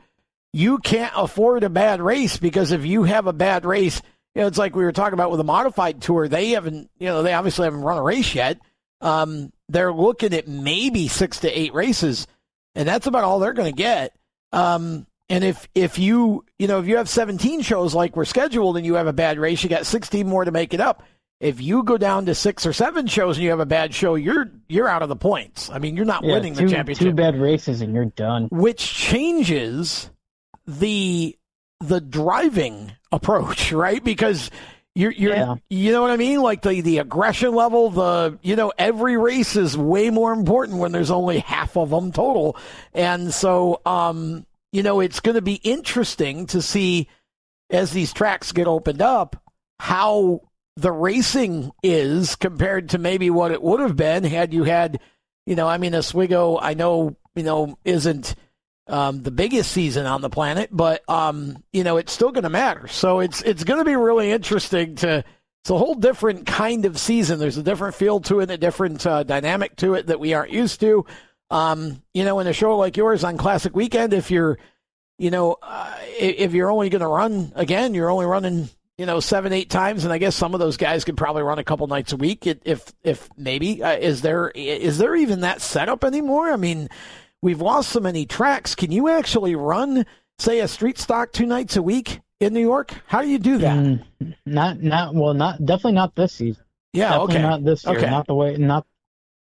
you 0.56 0.78
can't 0.78 1.12
afford 1.14 1.64
a 1.64 1.68
bad 1.68 2.00
race 2.00 2.38
because 2.38 2.72
if 2.72 2.86
you 2.86 3.02
have 3.02 3.26
a 3.26 3.32
bad 3.32 3.66
race 3.66 4.00
you 4.34 4.40
know 4.40 4.48
it's 4.48 4.56
like 4.56 4.74
we 4.74 4.84
were 4.84 4.92
talking 4.92 5.12
about 5.12 5.30
with 5.30 5.36
the 5.36 5.44
modified 5.44 6.00
tour 6.00 6.28
they 6.28 6.50
haven't 6.50 6.90
you 6.98 7.06
know 7.06 7.22
they 7.22 7.34
obviously 7.34 7.64
haven't 7.64 7.82
run 7.82 7.98
a 7.98 8.02
race 8.02 8.34
yet. 8.34 8.58
Um 9.02 9.52
they're 9.68 9.92
looking 9.92 10.32
at 10.32 10.48
maybe 10.48 11.08
6 11.08 11.40
to 11.40 11.58
8 11.58 11.74
races 11.74 12.26
and 12.74 12.88
that's 12.88 13.06
about 13.06 13.24
all 13.24 13.38
they're 13.38 13.52
going 13.52 13.70
to 13.70 13.76
get. 13.76 14.16
Um 14.52 15.06
and 15.28 15.44
if 15.44 15.68
if 15.74 15.98
you 15.98 16.44
you 16.58 16.68
know 16.68 16.80
if 16.80 16.86
you 16.86 16.96
have 16.96 17.08
17 17.08 17.60
shows 17.60 17.94
like 17.94 18.16
we're 18.16 18.24
scheduled 18.24 18.78
and 18.78 18.86
you 18.86 18.94
have 18.94 19.08
a 19.08 19.12
bad 19.12 19.38
race 19.38 19.62
you 19.62 19.68
got 19.68 19.84
16 19.84 20.26
more 20.26 20.44
to 20.46 20.52
make 20.52 20.72
it 20.72 20.80
up 20.80 21.02
if 21.40 21.60
you 21.60 21.82
go 21.82 21.98
down 21.98 22.26
to 22.26 22.34
six 22.34 22.64
or 22.64 22.72
seven 22.72 23.06
shows 23.06 23.36
and 23.36 23.44
you 23.44 23.50
have 23.50 23.60
a 23.60 23.66
bad 23.66 23.94
show, 23.94 24.14
you're 24.14 24.50
you're 24.68 24.88
out 24.88 25.02
of 25.02 25.08
the 25.08 25.16
points. 25.16 25.70
I 25.70 25.78
mean, 25.78 25.96
you're 25.96 26.06
not 26.06 26.24
yeah, 26.24 26.32
winning 26.32 26.54
two, 26.54 26.66
the 26.66 26.72
championship. 26.72 27.08
Two 27.08 27.14
bad 27.14 27.38
races 27.38 27.80
and 27.82 27.94
you're 27.94 28.06
done. 28.06 28.48
Which 28.50 28.82
changes 28.82 30.10
the 30.66 31.36
the 31.80 32.00
driving 32.00 32.92
approach, 33.12 33.72
right? 33.72 34.02
Because 34.02 34.50
you're, 34.94 35.12
you're 35.12 35.34
yeah. 35.34 35.56
you 35.68 35.92
know 35.92 36.00
what 36.00 36.10
I 36.10 36.16
mean? 36.16 36.40
Like 36.40 36.62
the, 36.62 36.80
the 36.80 36.98
aggression 36.98 37.54
level, 37.54 37.90
the, 37.90 38.38
you 38.40 38.56
know, 38.56 38.72
every 38.78 39.18
race 39.18 39.54
is 39.54 39.76
way 39.76 40.08
more 40.08 40.32
important 40.32 40.78
when 40.78 40.90
there's 40.90 41.10
only 41.10 41.40
half 41.40 41.76
of 41.76 41.90
them 41.90 42.12
total. 42.12 42.56
And 42.94 43.32
so, 43.34 43.82
um, 43.84 44.46
you 44.72 44.82
know, 44.82 45.00
it's 45.00 45.20
going 45.20 45.34
to 45.34 45.42
be 45.42 45.56
interesting 45.56 46.46
to 46.46 46.62
see 46.62 47.08
as 47.68 47.92
these 47.92 48.14
tracks 48.14 48.52
get 48.52 48.66
opened 48.66 49.02
up 49.02 49.36
how 49.78 50.40
the 50.76 50.92
racing 50.92 51.72
is 51.82 52.36
compared 52.36 52.90
to 52.90 52.98
maybe 52.98 53.30
what 53.30 53.52
it 53.52 53.62
would 53.62 53.80
have 53.80 53.96
been 53.96 54.24
had 54.24 54.52
you 54.52 54.64
had, 54.64 55.00
you 55.46 55.54
know, 55.54 55.66
I 55.66 55.78
mean, 55.78 55.94
Oswego, 55.94 56.58
I 56.58 56.74
know, 56.74 57.16
you 57.34 57.42
know, 57.42 57.78
isn't, 57.84 58.34
um, 58.88 59.22
the 59.22 59.30
biggest 59.30 59.72
season 59.72 60.06
on 60.06 60.20
the 60.20 60.30
planet, 60.30 60.70
but 60.72 61.08
um, 61.08 61.62
you 61.72 61.84
know 61.84 61.96
it's 61.96 62.12
still 62.12 62.30
going 62.30 62.44
to 62.44 62.50
matter. 62.50 62.86
So 62.88 63.20
it's 63.20 63.42
it's 63.42 63.64
going 63.64 63.78
to 63.78 63.84
be 63.84 63.96
really 63.96 64.30
interesting 64.30 64.96
to. 64.96 65.24
It's 65.62 65.70
a 65.70 65.78
whole 65.78 65.96
different 65.96 66.46
kind 66.46 66.84
of 66.84 66.96
season. 66.96 67.40
There's 67.40 67.56
a 67.56 67.62
different 67.62 67.96
feel 67.96 68.20
to 68.20 68.38
it, 68.38 68.52
a 68.52 68.56
different 68.56 69.04
uh, 69.04 69.24
dynamic 69.24 69.74
to 69.78 69.94
it 69.94 70.06
that 70.06 70.20
we 70.20 70.32
aren't 70.32 70.52
used 70.52 70.78
to. 70.78 71.04
Um, 71.50 72.02
you 72.14 72.24
know, 72.24 72.38
in 72.38 72.46
a 72.46 72.52
show 72.52 72.76
like 72.76 72.96
yours 72.96 73.24
on 73.24 73.36
Classic 73.36 73.74
Weekend, 73.74 74.12
if 74.12 74.30
you're, 74.30 74.58
you 75.18 75.32
know, 75.32 75.56
uh, 75.60 75.92
if 76.20 76.54
you're 76.54 76.70
only 76.70 76.88
going 76.88 77.00
to 77.00 77.08
run 77.08 77.52
again, 77.56 77.94
you're 77.94 78.10
only 78.10 78.26
running, 78.26 78.68
you 78.98 79.06
know, 79.06 79.20
seven, 79.20 79.52
eight 79.52 79.70
times, 79.70 80.04
and 80.04 80.12
I 80.12 80.18
guess 80.18 80.34
some 80.34 80.54
of 80.54 80.60
those 80.60 80.76
guys 80.76 81.04
could 81.04 81.16
probably 81.16 81.42
run 81.42 81.58
a 81.58 81.64
couple 81.64 81.86
nights 81.86 82.12
a 82.12 82.16
week. 82.16 82.46
If, 82.46 82.92
if 83.02 83.28
maybe, 83.36 83.82
uh, 83.82 83.96
is 83.96 84.22
there 84.22 84.50
is 84.54 84.98
there 84.98 85.14
even 85.14 85.40
that 85.40 85.60
setup 85.60 86.02
anymore? 86.04 86.50
I 86.50 86.56
mean, 86.56 86.88
We've 87.42 87.60
lost 87.60 87.90
so 87.90 88.00
many 88.00 88.26
tracks. 88.26 88.74
Can 88.74 88.90
you 88.90 89.08
actually 89.08 89.54
run, 89.54 90.06
say, 90.38 90.60
a 90.60 90.68
street 90.68 90.98
stock 90.98 91.32
two 91.32 91.46
nights 91.46 91.76
a 91.76 91.82
week 91.82 92.20
in 92.40 92.54
New 92.54 92.60
York? 92.60 92.92
How 93.06 93.22
do 93.22 93.28
you 93.28 93.38
do 93.38 93.58
that? 93.58 93.76
Mm, 93.76 94.34
not, 94.46 94.82
not 94.82 95.14
well, 95.14 95.34
not 95.34 95.64
definitely 95.64 95.92
not 95.92 96.14
this 96.14 96.32
season. 96.32 96.64
Yeah, 96.92 97.10
definitely 97.10 97.34
okay. 97.34 97.42
Not 97.42 97.64
this 97.64 97.84
year. 97.84 97.98
Okay. 97.98 98.10
Not 98.10 98.26
the 98.26 98.34
way. 98.34 98.56
Not 98.56 98.86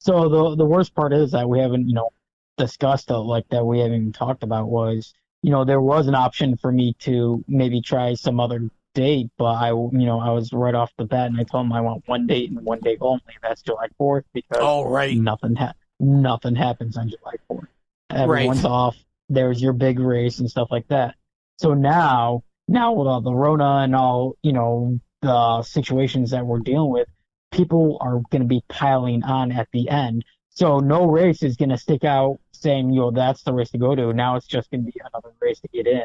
so. 0.01 0.28
The 0.28 0.56
the 0.56 0.64
worst 0.64 0.94
part 0.94 1.12
is 1.12 1.31
that 1.32 1.48
we 1.48 1.60
haven't, 1.60 1.89
you 1.89 1.94
know, 1.94 2.10
discussed 2.59 3.10
it 3.10 3.14
like 3.16 3.48
that. 3.51 3.64
We 3.64 3.78
haven't 3.78 3.94
even 3.94 4.12
talked 4.12 4.43
about 4.43 4.68
was, 4.68 5.14
you 5.43 5.51
know, 5.51 5.64
there 5.64 5.81
was 5.81 6.09
an 6.09 6.14
option 6.14 6.56
for 6.56 6.72
me 6.72 6.94
to 7.01 7.44
maybe 7.47 7.81
try 7.81 8.14
some 8.14 8.40
other 8.40 8.68
date, 8.94 9.30
but 9.36 9.44
I, 9.44 9.68
you 9.68 9.90
know, 9.92 10.20
I 10.20 10.30
was 10.30 10.52
right 10.52 10.74
off 10.74 10.92
the 10.96 11.04
bat 11.04 11.26
and 11.26 11.38
I 11.38 11.42
told 11.42 11.66
him 11.66 11.72
I 11.72 11.80
want 11.80 12.04
one 12.06 12.26
date 12.26 12.50
and 12.50 12.64
one 12.64 12.80
date 12.80 12.98
only. 13.00 13.20
That's 13.42 13.62
July 13.62 13.88
4th 14.00 14.24
because 14.32 14.58
oh, 14.60 14.88
right. 14.88 15.16
nothing 15.16 15.56
ha- 15.56 15.74
nothing 16.00 16.54
happens 16.54 16.96
on 16.96 17.10
July 17.10 17.34
4th. 17.50 17.66
Everyone's 18.10 18.62
right. 18.62 18.70
off. 18.70 18.96
There's 19.28 19.60
your 19.60 19.72
big 19.72 19.98
race 19.98 20.38
and 20.38 20.50
stuff 20.50 20.68
like 20.70 20.88
that. 20.88 21.16
So 21.58 21.74
now, 21.74 22.44
now 22.68 22.92
with 22.92 23.08
all 23.08 23.20
the 23.20 23.34
Rona 23.34 23.82
and 23.84 23.94
all, 23.94 24.36
you 24.42 24.52
know, 24.52 25.00
the 25.22 25.62
situations 25.62 26.30
that 26.30 26.46
we're 26.46 26.60
dealing 26.60 26.90
with, 26.90 27.08
people 27.52 27.98
are 28.00 28.20
going 28.30 28.42
to 28.42 28.48
be 28.48 28.62
piling 28.68 29.22
on 29.24 29.52
at 29.52 29.68
the 29.72 29.88
end. 29.88 30.24
So 30.50 30.78
no 30.78 31.06
race 31.06 31.42
is 31.42 31.56
going 31.56 31.70
to 31.70 31.78
stick 31.78 32.04
out 32.04 32.38
saying, 32.52 32.92
yo, 32.92 33.10
that's 33.10 33.42
the 33.42 33.52
race 33.52 33.70
to 33.70 33.78
go 33.78 33.94
to. 33.94 34.12
Now 34.12 34.36
it's 34.36 34.46
just 34.46 34.70
going 34.70 34.84
to 34.84 34.92
be 34.92 35.00
another 35.00 35.34
race 35.40 35.60
to 35.60 35.68
get 35.68 35.86
in 35.86 36.04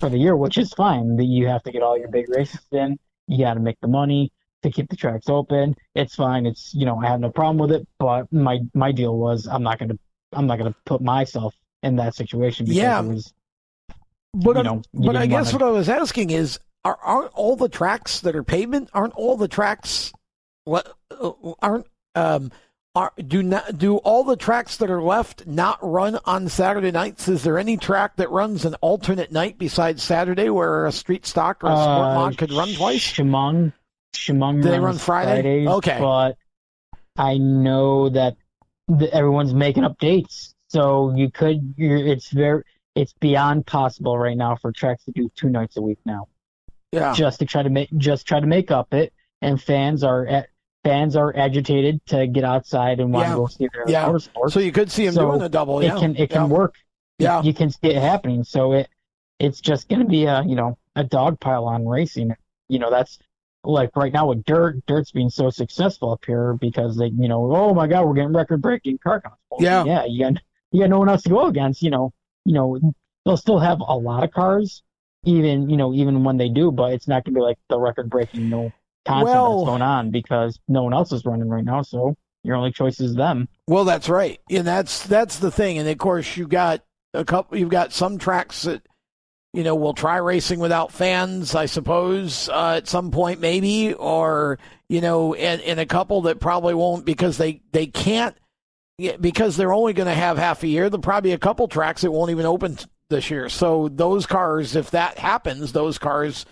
for 0.00 0.08
the 0.08 0.18
year, 0.18 0.36
which 0.36 0.58
is 0.58 0.72
fine. 0.72 1.18
You 1.18 1.46
have 1.48 1.62
to 1.64 1.72
get 1.72 1.82
all 1.82 1.98
your 1.98 2.08
big 2.08 2.28
races 2.28 2.60
in. 2.72 2.98
You 3.26 3.44
got 3.44 3.54
to 3.54 3.60
make 3.60 3.78
the 3.80 3.88
money 3.88 4.32
to 4.62 4.70
keep 4.70 4.88
the 4.88 4.96
tracks 4.96 5.28
open. 5.28 5.76
It's 5.94 6.14
fine. 6.14 6.46
It's, 6.46 6.74
you 6.74 6.86
know, 6.86 6.98
I 6.98 7.06
have 7.06 7.20
no 7.20 7.30
problem 7.30 7.58
with 7.58 7.72
it. 7.72 7.86
But 7.98 8.32
my, 8.32 8.60
my 8.74 8.92
deal 8.92 9.16
was 9.16 9.46
I'm 9.46 9.62
not 9.62 9.78
going 9.78 9.90
to 9.90 9.98
I'm 10.32 10.46
not 10.46 10.58
going 10.58 10.72
to 10.72 10.78
put 10.84 11.00
myself 11.00 11.54
in 11.82 11.96
that 11.96 12.14
situation 12.14 12.66
because 12.66 12.76
yeah. 12.76 13.00
it 13.00 13.06
was. 13.06 13.32
But 14.34 14.56
you 14.56 14.62
know, 14.62 14.82
but 14.92 15.16
I 15.16 15.26
guess 15.26 15.52
wanna... 15.52 15.64
what 15.64 15.74
I 15.74 15.78
was 15.78 15.88
asking 15.88 16.30
is, 16.30 16.58
are 16.84 16.98
aren't 17.02 17.32
all 17.32 17.56
the 17.56 17.68
tracks 17.68 18.20
that 18.20 18.36
are 18.36 18.44
pavement? 18.44 18.90
Aren't 18.92 19.14
all 19.14 19.36
the 19.36 19.48
tracks? 19.48 20.12
What 20.64 20.94
aren't 21.62 21.86
um. 22.14 22.52
Are, 22.94 23.12
do 23.16 23.42
not 23.42 23.78
do 23.78 23.98
all 23.98 24.24
the 24.24 24.34
tracks 24.34 24.78
that 24.78 24.90
are 24.90 25.02
left 25.02 25.46
not 25.46 25.78
run 25.82 26.18
on 26.24 26.48
Saturday 26.48 26.90
nights? 26.90 27.28
Is 27.28 27.44
there 27.44 27.58
any 27.58 27.76
track 27.76 28.16
that 28.16 28.30
runs 28.30 28.64
an 28.64 28.74
alternate 28.76 29.30
night 29.30 29.56
besides 29.58 30.02
Saturday, 30.02 30.48
where 30.50 30.86
a 30.86 30.90
street 30.90 31.24
stock 31.24 31.62
or 31.62 31.68
a 31.70 31.76
sport 31.76 31.86
uh, 31.86 32.14
mod 32.14 32.38
could 32.38 32.50
run 32.50 32.74
twice? 32.74 33.12
Chemung, 33.12 33.72
Chemung. 34.14 34.62
Do 34.62 34.70
they 34.70 34.80
run 34.80 34.98
Friday? 34.98 35.64
Fridays, 35.64 35.68
okay, 35.68 35.98
but 36.00 36.36
I 37.16 37.38
know 37.38 38.08
that 38.08 38.36
everyone's 39.12 39.54
making 39.54 39.84
updates. 39.84 40.54
So 40.68 41.14
you 41.14 41.30
could, 41.30 41.74
it's 41.78 42.30
very, 42.30 42.62
it's 42.94 43.12
beyond 43.20 43.66
possible 43.66 44.18
right 44.18 44.36
now 44.36 44.56
for 44.56 44.72
tracks 44.72 45.04
to 45.04 45.12
do 45.12 45.30
two 45.36 45.50
nights 45.50 45.76
a 45.76 45.82
week 45.82 45.98
now. 46.04 46.26
Yeah. 46.90 47.12
Just 47.14 47.38
to 47.40 47.46
try 47.46 47.62
to 47.62 47.70
make, 47.70 47.90
just 47.96 48.26
try 48.26 48.40
to 48.40 48.46
make 48.46 48.70
up 48.70 48.92
it, 48.92 49.12
and 49.40 49.62
fans 49.62 50.02
are 50.02 50.26
fans 50.84 51.16
are 51.16 51.34
agitated 51.36 52.04
to 52.06 52.26
get 52.26 52.44
outside 52.44 53.00
and 53.00 53.12
want 53.12 53.26
yeah. 53.26 53.32
to 53.32 53.36
go 53.36 53.46
see 53.46 53.68
their 53.72 53.84
yeah. 53.88 54.16
So 54.48 54.60
you 54.60 54.72
could 54.72 54.90
see 54.90 55.06
them 55.06 55.14
so 55.14 55.30
doing 55.30 55.42
a 55.42 55.48
double. 55.48 55.82
Yeah. 55.82 55.96
It 55.96 56.00
can 56.00 56.16
it 56.16 56.30
can 56.30 56.48
work. 56.48 56.74
Yeah. 57.18 57.40
You, 57.40 57.48
you 57.48 57.54
can 57.54 57.70
see 57.70 57.88
it 57.88 58.00
happening. 58.00 58.44
So 58.44 58.72
it 58.72 58.88
it's 59.38 59.60
just 59.60 59.88
going 59.88 60.00
to 60.00 60.08
be 60.08 60.24
a 60.24 60.42
you 60.44 60.56
know 60.56 60.78
a 60.96 61.04
dog 61.04 61.40
pile 61.40 61.64
on 61.64 61.86
racing. 61.86 62.34
You 62.68 62.78
know 62.78 62.90
that's 62.90 63.18
like 63.64 63.96
right 63.96 64.12
now 64.12 64.28
with 64.28 64.44
dirt, 64.44 64.84
dirt's 64.86 65.10
being 65.10 65.30
so 65.30 65.50
successful 65.50 66.12
up 66.12 66.24
here 66.24 66.54
because 66.54 66.96
they, 66.96 67.06
you 67.06 67.28
know, 67.28 67.54
oh 67.54 67.74
my 67.74 67.86
God, 67.86 68.06
we're 68.06 68.14
getting 68.14 68.32
record 68.32 68.62
breaking 68.62 68.98
car 68.98 69.20
counts. 69.20 69.38
Well, 69.50 69.62
yeah, 69.62 69.84
yeah, 69.84 70.04
you 70.06 70.20
got 70.24 70.42
you 70.70 70.80
got 70.80 70.90
no 70.90 70.98
one 70.98 71.08
else 71.08 71.22
to 71.22 71.30
go 71.30 71.46
against. 71.46 71.82
You 71.82 71.90
know, 71.90 72.12
you 72.44 72.54
know, 72.54 72.78
they'll 73.24 73.36
still 73.36 73.58
have 73.58 73.80
a 73.80 73.96
lot 73.96 74.24
of 74.24 74.30
cars, 74.30 74.82
even 75.24 75.68
you 75.68 75.76
know, 75.76 75.92
even 75.92 76.24
when 76.24 76.36
they 76.36 76.48
do, 76.48 76.70
but 76.70 76.92
it's 76.92 77.08
not 77.08 77.24
gonna 77.24 77.34
be 77.34 77.40
like 77.40 77.58
the 77.68 77.78
record 77.78 78.08
breaking 78.10 78.48
know 78.48 78.72
content 79.06 79.26
well, 79.26 79.58
that's 79.58 79.68
going 79.68 79.82
on 79.82 80.10
because 80.10 80.58
no 80.68 80.82
one 80.82 80.94
else 80.94 81.12
is 81.12 81.24
running 81.24 81.48
right 81.48 81.64
now. 81.64 81.82
So 81.82 82.16
your 82.44 82.56
only 82.56 82.72
choice 82.72 83.00
is 83.00 83.14
them. 83.14 83.48
Well, 83.66 83.84
that's 83.84 84.08
right, 84.08 84.40
and 84.50 84.66
that's 84.66 85.06
that's 85.06 85.38
the 85.38 85.50
thing, 85.50 85.78
and 85.78 85.88
of 85.88 85.98
course 85.98 86.36
you 86.36 86.46
got 86.46 86.82
a 87.14 87.24
couple. 87.24 87.58
You've 87.58 87.68
got 87.68 87.92
some 87.92 88.18
tracks 88.18 88.62
that 88.62 88.82
you 89.54 89.64
know, 89.64 89.74
we'll 89.74 89.94
try 89.94 90.18
racing 90.18 90.60
without 90.60 90.92
fans, 90.92 91.54
I 91.54 91.66
suppose, 91.66 92.48
uh, 92.48 92.74
at 92.76 92.88
some 92.88 93.10
point, 93.10 93.40
maybe, 93.40 93.94
or 93.94 94.58
you 94.88 95.00
know, 95.00 95.34
and, 95.34 95.60
and 95.62 95.80
a 95.80 95.86
couple 95.86 96.22
that 96.22 96.40
probably 96.40 96.74
won't 96.74 97.04
because 97.04 97.38
they 97.38 97.62
they 97.72 97.86
can't 97.86 98.36
because 99.20 99.56
they're 99.56 99.72
only 99.72 99.92
going 99.92 100.08
to 100.08 100.14
have 100.14 100.38
half 100.38 100.62
a 100.62 100.68
year. 100.68 100.90
There'll 100.90 101.02
probably 101.02 101.30
be 101.30 101.34
a 101.34 101.38
couple 101.38 101.68
tracks 101.68 102.02
that 102.02 102.10
won't 102.10 102.30
even 102.30 102.46
open 102.46 102.78
this 103.10 103.30
year. 103.30 103.48
So 103.48 103.88
those 103.88 104.26
cars, 104.26 104.76
if 104.76 104.90
that 104.90 105.18
happens, 105.18 105.72
those 105.72 105.98
cars 105.98 106.44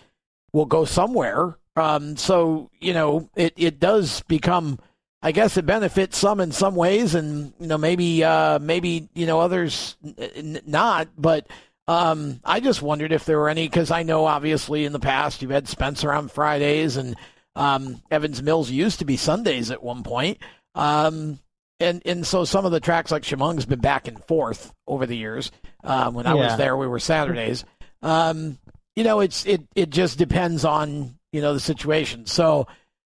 will 0.53 0.67
go 0.67 0.85
somewhere. 0.85 1.59
Um, 1.77 2.17
so 2.17 2.71
you 2.81 2.95
know, 2.95 3.29
it 3.37 3.55
it 3.57 3.79
does 3.79 4.23
become. 4.23 4.79
I 5.23 5.33
guess 5.33 5.57
it 5.57 5.67
benefits 5.67 6.19
some 6.19 6.41
in 6.41 6.53
some 6.53 6.77
ways, 6.77 7.15
and 7.15 7.53
you 7.59 7.67
know 7.67 7.79
maybe 7.79 8.23
uh, 8.23 8.59
maybe 8.59 9.09
you 9.15 9.27
know 9.27 9.41
others 9.41 9.97
n- 10.37 10.61
not. 10.67 11.09
But 11.19 11.49
um, 11.89 12.41
I 12.45 12.61
just 12.61 12.83
wondered 12.83 13.13
if 13.13 13.25
there 13.25 13.39
were 13.39 13.49
any 13.49 13.67
because 13.67 13.91
I 13.91 14.03
know 14.05 14.27
obviously 14.27 14.85
in 14.85 14.93
the 14.93 15.01
past 15.01 15.43
you've 15.43 15.51
had 15.51 15.69
Spencer 15.69 16.13
on 16.13 16.29
Fridays 16.29 16.97
and 16.97 17.17
um, 17.57 18.03
Evans 18.11 18.43
Mills 18.43 18.71
used 18.71 18.99
to 19.01 19.05
be 19.05 19.17
Sundays 19.17 19.71
at 19.71 19.83
one 19.83 20.03
point. 20.05 20.39
Um, 20.75 21.41
and 21.81 22.03
and 22.07 22.27
so 22.27 22.45
some 22.45 22.65
of 22.65 22.73
the 22.73 22.81
tracks 22.81 23.11
like 23.11 23.23
Chemung's 23.23 23.67
been 23.67 23.81
back 23.81 24.07
and 24.07 24.23
forth 24.27 24.73
over 24.87 25.07
the 25.07 25.17
years. 25.17 25.51
Um, 25.83 26.15
when 26.15 26.27
I 26.27 26.35
Yeah. 26.35 26.47
was 26.47 26.57
there, 26.57 26.77
we 26.77 26.87
were 26.87 27.01
Saturdays. 27.01 27.65
Um, 28.03 28.59
you 28.95 29.03
know, 29.03 29.21
it's 29.21 29.45
it 29.47 29.63
it 29.75 29.91
just 29.91 30.19
depends 30.19 30.65
on 30.65 31.17
you 31.37 31.43
know 31.43 31.53
the 31.53 31.61
situation. 31.61 32.25
So 32.25 32.67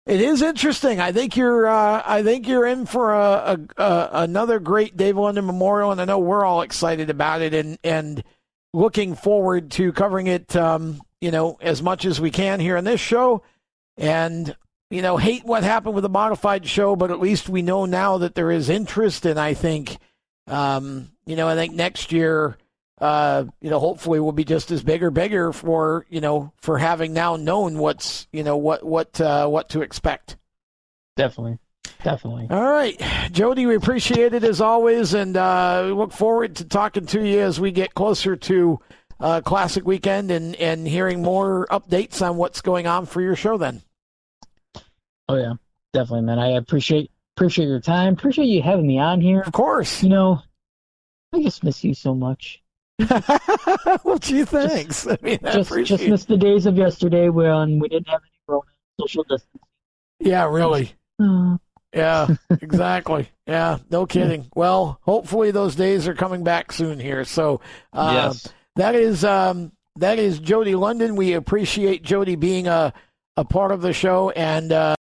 it 0.06 0.20
is 0.20 0.42
interesting. 0.42 1.00
I 1.00 1.14
think 1.14 1.38
you're 1.38 1.68
uh, 1.68 2.04
I 2.06 2.22
think 2.22 2.50
you're 2.50 2.66
in 2.66 2.86
for 2.86 3.14
a, 3.14 3.58
a, 3.78 3.82
a 3.82 4.10
another 4.24 4.60
great 4.60 4.98
Dave 4.98 5.16
London 5.16 5.46
Memorial, 5.46 5.94
and 5.94 6.02
I 6.02 6.06
know 6.06 6.20
we're 6.20 6.44
all 6.44 6.62
excited 6.62 7.10
about 7.10 7.42
it 7.42 7.54
and 7.54 7.78
and 7.82 8.22
looking 8.74 9.16
forward 9.16 9.72
to 9.72 9.94
covering 9.94 10.28
it. 10.28 10.54
Um, 10.54 11.02
you 11.22 11.32
know, 11.32 11.58
as 11.62 11.82
much 11.82 12.04
as 12.04 12.20
we 12.20 12.30
can 12.30 12.60
here 12.60 12.76
on 12.76 12.84
this 12.84 13.00
show, 13.00 13.42
and 13.98 14.54
you 14.90 15.02
know, 15.02 15.16
hate 15.16 15.46
what 15.46 15.64
happened 15.64 15.96
with 15.96 16.02
the 16.02 16.10
modified 16.10 16.68
show, 16.68 16.98
but 16.98 17.12
at 17.12 17.22
least 17.22 17.48
we 17.48 17.62
know 17.62 17.86
now 17.86 18.18
that 18.18 18.36
there 18.36 18.52
is 18.52 18.70
interest, 18.70 19.26
and 19.26 19.40
I 19.40 19.54
think, 19.54 19.98
um, 20.48 21.12
you 21.26 21.38
know, 21.38 21.48
I 21.48 21.56
think 21.56 21.74
next 21.74 22.12
year. 22.12 22.58
Uh, 23.00 23.46
you 23.62 23.70
know, 23.70 23.80
hopefully 23.80 24.20
we'll 24.20 24.32
be 24.32 24.44
just 24.44 24.72
as 24.72 24.84
big 24.84 25.02
or 25.04 25.12
bigger 25.12 25.54
for 25.54 26.06
you 26.10 26.22
know 26.22 26.52
for 26.58 26.78
having 26.78 27.14
now 27.14 27.36
known 27.36 27.78
what's 27.78 28.28
you 28.32 28.44
know 28.44 28.58
what 28.58 28.84
what 28.84 29.20
uh, 29.22 29.48
what 29.48 29.70
to 29.70 29.82
expect. 29.82 30.38
Definitely, 31.16 31.60
definitely. 32.04 32.48
All 32.50 32.72
right, 32.72 33.02
Jody, 33.32 33.66
we 33.66 33.76
appreciate 33.76 34.34
it 34.34 34.44
as 34.44 34.62
always, 34.62 35.14
and 35.14 35.36
uh, 35.38 35.84
we 35.86 35.92
look 35.94 36.12
forward 36.12 36.58
to 36.58 36.66
talking 36.66 37.06
to 37.08 37.26
you 37.26 37.40
as 37.40 37.60
we 37.60 37.72
get 37.72 37.94
closer 37.94 38.36
to 38.36 38.80
uh, 39.20 39.42
Classic 39.42 39.86
Weekend 39.86 40.32
and 40.32 40.56
and 40.56 40.88
hearing 40.88 41.22
more 41.22 41.68
updates 41.72 42.22
on 42.28 42.38
what's 42.38 42.62
going 42.62 42.88
on 42.88 43.06
for 43.06 43.22
your 43.22 43.36
show. 43.36 43.58
Then, 43.58 43.82
Oh 45.30 45.36
yeah, 45.36 45.54
definitely, 45.94 46.24
man. 46.24 46.40
I 46.40 46.54
appreciate 46.58 47.12
appreciate 47.38 47.68
your 47.68 47.80
time. 47.80 48.14
Appreciate 48.14 48.48
you 48.48 48.64
having 48.64 48.88
me 48.88 48.98
on 48.98 49.22
here. 49.22 49.42
Of 49.42 49.54
course. 49.54 50.02
You 50.02 50.10
know, 50.10 50.42
I 51.32 51.42
just 51.44 51.64
miss 51.64 51.84
you 51.84 51.94
so 51.94 52.16
much. 52.16 52.62
well, 54.04 54.18
gee, 54.20 54.44
thanks. 54.44 55.06
Just, 55.06 55.08
I 55.08 55.18
mean, 55.22 55.40
I 55.44 55.54
just, 55.54 55.74
just 55.86 56.08
missed 56.08 56.28
the 56.28 56.38
days 56.38 56.66
of 56.66 56.78
yesterday 56.78 57.30
when 57.30 57.80
we 57.80 57.88
didn't 57.88 58.10
have 58.10 58.22
any 58.22 58.60
social 59.00 59.24
distance. 59.24 59.64
Yeah, 60.20 60.50
really. 60.50 60.94
Yeah, 61.94 62.28
exactly. 62.62 63.30
yeah, 63.48 63.80
no 63.90 64.06
kidding. 64.06 64.50
Well, 64.56 65.00
hopefully 65.02 65.52
those 65.52 65.76
days 65.76 66.08
are 66.08 66.14
coming 66.14 66.44
back 66.44 66.72
soon 66.72 67.00
here. 67.00 67.24
So, 67.24 67.62
uh, 67.94 68.32
yes. 68.32 68.48
that 68.76 68.96
is 68.96 69.24
um, 69.24 69.72
that 69.96 70.20
is 70.20 70.40
Jody 70.40 70.76
London. 70.76 71.16
We 71.16 71.34
appreciate 71.34 72.04
Jody 72.04 72.36
being 72.36 72.68
a 72.68 72.94
a 73.38 73.46
part 73.46 73.72
of 73.72 73.82
the 73.82 73.94
show 73.94 74.30
and. 74.32 74.72
Uh, 74.72 74.96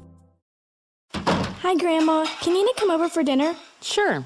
Hi, 1.70 1.76
Grandma. 1.76 2.26
Can 2.40 2.54
Nina 2.54 2.72
come 2.76 2.90
over 2.90 3.08
for 3.08 3.22
dinner? 3.22 3.54
Sure. 3.80 4.24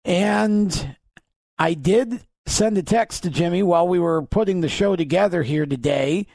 And 0.04 0.98
I 1.58 1.76
did 1.76 2.26
send 2.46 2.78
a 2.78 2.84
text 2.84 3.24
to 3.24 3.30
Jimmy 3.30 3.64
while 3.64 3.88
we 3.88 4.00
were 4.00 4.22
putting 4.22 4.62
the 4.62 4.70
show 4.70 4.96
together 4.96 5.44
here 5.44 5.66
today 5.66 6.28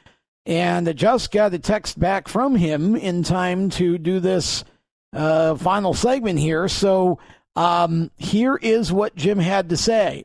and 0.49 0.89
I 0.89 0.95
just 0.95 1.31
got 1.31 1.53
a 1.53 1.59
text 1.59 1.99
back 2.01 2.27
from 2.27 2.57
him 2.57 2.97
in 2.97 3.23
time 3.23 3.69
to 3.71 3.99
do 3.99 4.19
this 4.19 4.65
uh, 5.13 5.57
final 5.57 5.93
segment 5.93 6.39
here. 6.39 6.69
So 6.69 7.19
um, 7.55 8.11
here 8.17 8.57
is 8.57 8.91
what 8.91 9.15
Jim 9.15 9.39
had 9.39 9.69
to 9.69 9.77
say. 9.77 10.25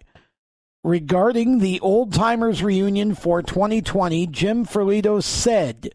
Regarding 0.82 1.60
the 1.60 1.78
old 1.82 2.14
timers 2.14 2.64
reunion 2.64 3.16
for 3.16 3.42
2020, 3.42 4.28
Jim 4.28 4.66
Ferlito 4.66 5.22
said, 5.22 5.90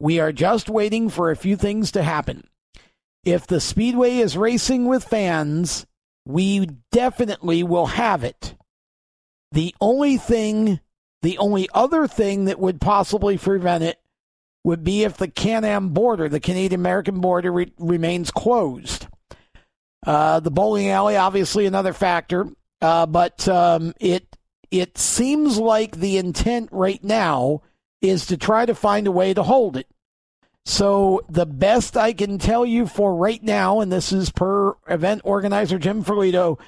We 0.00 0.18
are 0.18 0.32
just 0.32 0.68
waiting 0.68 1.08
for 1.08 1.30
a 1.30 1.36
few 1.36 1.54
things 1.54 1.92
to 1.92 2.02
happen. 2.02 2.48
If 3.24 3.46
the 3.46 3.60
Speedway 3.60 4.16
is 4.16 4.36
racing 4.36 4.86
with 4.86 5.04
fans, 5.04 5.86
we 6.26 6.66
definitely 6.90 7.62
will 7.62 7.86
have 7.86 8.24
it. 8.24 8.56
The 9.52 9.74
only 9.80 10.16
thing 10.16 10.80
the 11.22 11.38
only 11.38 11.68
other 11.72 12.08
thing 12.08 12.46
that 12.46 12.58
would 12.58 12.80
possibly 12.80 13.38
prevent 13.38 13.84
it 13.84 14.00
would 14.64 14.84
be 14.84 15.04
if 15.04 15.16
the 15.16 15.28
Can 15.28 15.64
Am 15.64 15.90
border, 15.90 16.28
the 16.28 16.40
Canadian 16.40 16.80
American 16.80 17.20
border, 17.20 17.52
re- 17.52 17.72
remains 17.78 18.30
closed. 18.30 19.06
Uh, 20.04 20.40
the 20.40 20.50
bowling 20.50 20.88
alley, 20.88 21.16
obviously, 21.16 21.64
another 21.64 21.92
factor, 21.92 22.48
uh, 22.80 23.06
but 23.06 23.46
um, 23.48 23.94
it 24.00 24.36
it 24.70 24.98
seems 24.98 25.58
like 25.58 25.96
the 25.96 26.16
intent 26.16 26.68
right 26.72 27.02
now 27.04 27.62
is 28.00 28.26
to 28.26 28.36
try 28.36 28.66
to 28.66 28.74
find 28.74 29.06
a 29.06 29.12
way 29.12 29.32
to 29.32 29.42
hold 29.42 29.76
it. 29.76 29.86
So 30.64 31.22
the 31.28 31.46
best 31.46 31.96
I 31.96 32.12
can 32.12 32.38
tell 32.38 32.64
you 32.64 32.86
for 32.86 33.14
right 33.14 33.42
now, 33.42 33.80
and 33.80 33.92
this 33.92 34.12
is 34.12 34.30
per 34.30 34.74
event 34.88 35.22
organizer 35.24 35.78
Jim 35.78 36.02
Ferlito, 36.02 36.58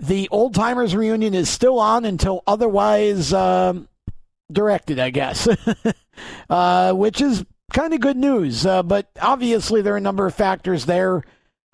the 0.00 0.28
old 0.30 0.54
timers 0.54 0.94
reunion 0.94 1.34
is 1.34 1.48
still 1.48 1.80
on 1.80 2.04
until 2.04 2.42
otherwise 2.46 3.32
um, 3.32 3.88
directed, 4.50 4.98
I 4.98 5.10
guess, 5.10 5.48
uh, 6.50 6.92
which 6.92 7.20
is 7.20 7.44
kind 7.72 7.92
of 7.92 8.00
good 8.00 8.16
news. 8.16 8.64
Uh, 8.64 8.82
but 8.82 9.10
obviously, 9.20 9.82
there 9.82 9.94
are 9.94 9.98
a 9.98 10.00
number 10.00 10.26
of 10.26 10.34
factors 10.34 10.86
there. 10.86 11.22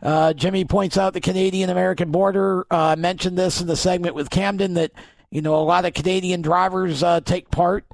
Uh, 0.03 0.33
Jimmy 0.33 0.65
points 0.65 0.99
out 0.99 1.13
the 1.13 1.21
Canadian 1.21 1.71
American 1.71 2.11
border. 2.11 2.67
Uh, 2.71 2.89
I 2.89 2.95
mentioned 2.97 3.39
this 3.39 3.61
in 3.61 3.67
the 3.67 3.77
segment 3.77 4.15
with 4.15 4.31
Camden 4.31 4.75
that 4.75 4.93
you 5.31 5.43
know 5.43 5.55
a 5.57 5.63
lot 5.63 5.85
of 5.85 5.95
Canadian 5.95 6.43
drivers 6.43 7.03
uh, 7.03 7.21
take 7.21 7.51
part, 7.51 7.85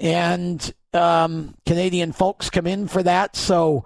and 0.00 0.72
um, 0.92 1.54
Canadian 1.66 2.12
folks 2.12 2.50
come 2.50 2.66
in 2.66 2.88
for 2.88 3.02
that. 3.02 3.36
So 3.36 3.84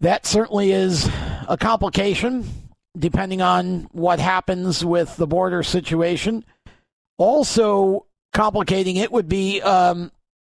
that 0.00 0.26
certainly 0.26 0.72
is 0.72 1.08
a 1.48 1.56
complication 1.58 2.44
depending 2.98 3.40
on 3.42 3.88
what 3.92 4.18
happens 4.18 4.84
with 4.84 5.16
the 5.16 5.26
border 5.26 5.62
situation. 5.62 6.44
Also, 7.18 8.06
complicating 8.32 8.96
it 8.96 9.12
would 9.12 9.28
be 9.28 9.60
um, 9.62 10.10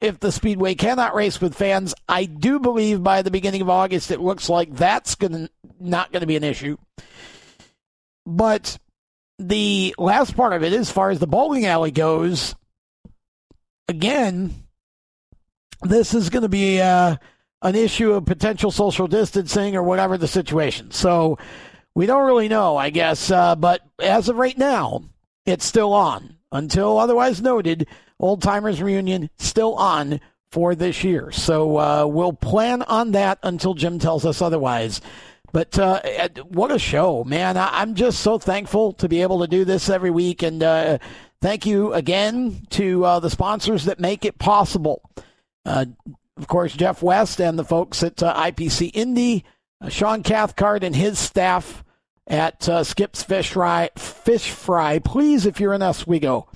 if 0.01 0.21
the 0.21 0.33
Speedway 0.33 0.75
cannot 0.75 1.15
race 1.15 1.41
with 1.41 1.55
fans. 1.55 1.95
I 2.09 2.25
do 2.25 2.61
believe 2.61 3.03
by 3.03 3.23
the 3.23 3.31
beginning 3.31 3.63
of 3.63 3.71
August, 3.71 4.11
it 4.11 4.21
looks 4.21 4.49
like 4.49 4.75
that's 4.75 5.15
gonna, 5.15 5.49
not 5.79 6.13
going 6.13 6.21
to 6.21 6.27
be 6.27 6.37
an 6.37 6.45
issue. 6.45 6.77
But 8.27 8.79
the 9.39 9.95
last 9.99 10.37
part 10.37 10.53
of 10.53 10.63
it, 10.63 10.73
as 10.73 10.91
far 10.91 11.11
as 11.11 11.19
the 11.19 11.27
bowling 11.27 11.67
alley 11.67 11.91
goes, 11.91 12.55
again, 13.89 14.55
this 15.83 16.15
is 16.15 16.31
going 16.31 16.43
to 16.43 16.49
be 16.49 16.81
uh, 16.81 17.17
an 17.63 17.75
issue 17.75 18.13
of 18.13 18.27
potential 18.27 18.71
social 18.71 19.07
distancing 19.07 19.75
or 19.77 19.83
whatever 19.83 20.19
the 20.19 20.29
situation. 20.29 20.91
So 20.91 21.39
we 21.95 22.07
don't 22.07 22.27
really 22.27 22.49
know, 22.49 22.77
I 22.77 22.91
guess. 22.91 23.31
Uh, 23.31 23.57
but 23.57 23.83
as 23.99 24.29
of 24.29 24.37
right 24.37 24.57
now, 24.57 25.05
it's 25.47 25.65
still 25.65 25.93
on. 25.93 26.37
Until 26.53 26.99
otherwise 26.99 27.41
noted, 27.41 27.87
Old 28.19 28.43
Timers 28.43 28.83
Reunion 28.83 29.31
still 29.39 29.75
on 29.75 30.21
for 30.51 30.75
this 30.75 31.05
year. 31.05 31.31
So 31.31 31.79
uh, 31.79 32.07
we'll 32.07 32.33
plan 32.33 32.83
on 32.83 33.13
that 33.13 33.39
until 33.43 33.75
Jim 33.75 33.99
tells 33.99 34.27
us 34.27 34.43
otherwise. 34.43 35.01
But 35.53 35.79
uh, 35.79 36.01
what 36.49 36.71
a 36.71 36.79
show, 36.79 37.25
man. 37.25 37.57
I- 37.57 37.83
am 37.83 37.95
just 37.95 38.21
so 38.21 38.39
thankful 38.39 38.93
to 38.95 39.09
be 39.09 39.23
able 39.23 39.41
to 39.41 39.47
do 39.49 39.65
this 39.65 39.89
every 39.89 40.11
week. 40.11 40.43
And 40.43 40.63
uh, 40.63 40.99
thank 41.41 41.67
you 41.67 41.93
again 41.93 42.67
to 42.71 43.05
uh, 43.05 43.21
the 43.21 43.31
sponsors 43.31 43.85
that 43.85 44.01
make 44.01 44.25
it 44.25 44.39
possible. 44.39 45.03
Uh, 45.65 45.87
of 46.37 46.47
course, 46.47 46.73
Jeff 46.73 47.03
West 47.03 47.41
and 47.41 47.59
the 47.59 47.65
folks 47.65 48.03
at 48.03 48.23
uh, 48.23 48.35
IPC 48.35 48.91
Indy. 48.95 49.45
Uh, 49.81 49.89
Sean 49.89 50.23
Cathcart 50.23 50.85
and 50.85 50.95
his 50.95 51.19
staff 51.19 51.85
at 52.27 52.69
uh, 52.69 52.85
Skip's 52.85 53.23
Fish 53.23 53.53
Fry. 53.53 53.91
Fish 53.97 54.51
Fry, 54.51 54.99
please, 54.99 55.47
if 55.47 55.59
you're 55.59 55.75
in 55.75 55.83
Oswego, 55.83 56.49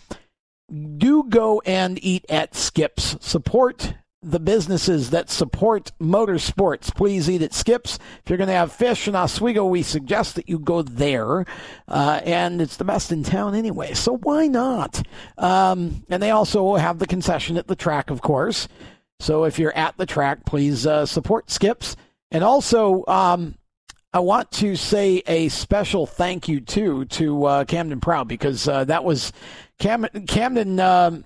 do 0.96 1.24
go 1.28 1.62
and 1.64 2.02
eat 2.04 2.24
at 2.28 2.54
Skip's. 2.54 3.16
Support 3.20 3.94
the 4.22 4.40
businesses 4.40 5.10
that 5.10 5.28
support 5.28 5.92
motorsports. 6.00 6.94
Please 6.94 7.28
eat 7.28 7.42
at 7.42 7.52
Skips. 7.52 7.98
If 8.22 8.30
you're 8.30 8.38
going 8.38 8.48
to 8.48 8.54
have 8.54 8.72
fish 8.72 9.06
in 9.06 9.14
Oswego, 9.14 9.66
we 9.66 9.82
suggest 9.82 10.36
that 10.36 10.48
you 10.48 10.58
go 10.58 10.82
there. 10.82 11.44
Uh, 11.86 12.20
and 12.24 12.62
it's 12.62 12.76
the 12.76 12.84
best 12.84 13.12
in 13.12 13.22
town 13.22 13.54
anyway, 13.54 13.92
so 13.92 14.16
why 14.16 14.46
not? 14.46 15.06
Um, 15.36 16.04
and 16.08 16.22
they 16.22 16.30
also 16.30 16.76
have 16.76 16.98
the 16.98 17.06
concession 17.06 17.58
at 17.58 17.66
the 17.66 17.76
track, 17.76 18.10
of 18.10 18.22
course. 18.22 18.66
So 19.20 19.44
if 19.44 19.58
you're 19.58 19.76
at 19.76 19.96
the 19.98 20.06
track, 20.06 20.44
please 20.46 20.86
uh, 20.86 21.06
support 21.06 21.50
Skips. 21.50 21.94
And 22.34 22.42
also, 22.42 23.04
um, 23.06 23.54
I 24.12 24.18
want 24.18 24.50
to 24.52 24.74
say 24.74 25.22
a 25.24 25.48
special 25.50 26.04
thank 26.04 26.48
you 26.48 26.60
too 26.60 27.04
to 27.04 27.44
uh, 27.44 27.64
Camden 27.64 28.00
Proud 28.00 28.26
because 28.26 28.66
uh, 28.66 28.82
that 28.86 29.04
was 29.04 29.32
Cam- 29.78 30.08
Camden. 30.26 30.80
Um, 30.80 31.24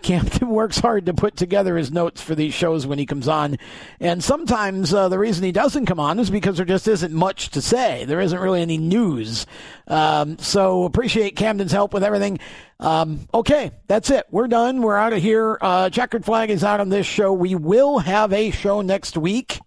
Camden 0.00 0.48
works 0.50 0.78
hard 0.78 1.04
to 1.06 1.14
put 1.14 1.36
together 1.36 1.76
his 1.76 1.92
notes 1.92 2.22
for 2.22 2.34
these 2.34 2.54
shows 2.54 2.86
when 2.86 2.98
he 2.98 3.04
comes 3.04 3.28
on. 3.28 3.58
And 4.00 4.24
sometimes 4.24 4.94
uh, 4.94 5.10
the 5.10 5.18
reason 5.18 5.44
he 5.44 5.52
doesn't 5.52 5.84
come 5.84 6.00
on 6.00 6.18
is 6.18 6.30
because 6.30 6.56
there 6.56 6.64
just 6.64 6.88
isn't 6.88 7.12
much 7.12 7.50
to 7.50 7.60
say. 7.60 8.06
There 8.06 8.20
isn't 8.20 8.40
really 8.40 8.62
any 8.62 8.78
news. 8.78 9.44
Um, 9.88 10.38
so 10.38 10.84
appreciate 10.84 11.36
Camden's 11.36 11.72
help 11.72 11.92
with 11.92 12.02
everything. 12.02 12.38
Um, 12.80 13.28
okay, 13.34 13.72
that's 13.88 14.08
it. 14.08 14.24
We're 14.30 14.48
done. 14.48 14.80
We're 14.80 14.96
out 14.96 15.12
of 15.12 15.20
here. 15.20 15.58
Uh, 15.60 15.90
Checkered 15.90 16.24
Flag 16.24 16.48
is 16.48 16.64
out 16.64 16.80
on 16.80 16.88
this 16.88 17.06
show. 17.06 17.30
We 17.34 17.54
will 17.54 17.98
have 17.98 18.32
a 18.32 18.50
show 18.50 18.80
next 18.80 19.18
week 19.18 19.58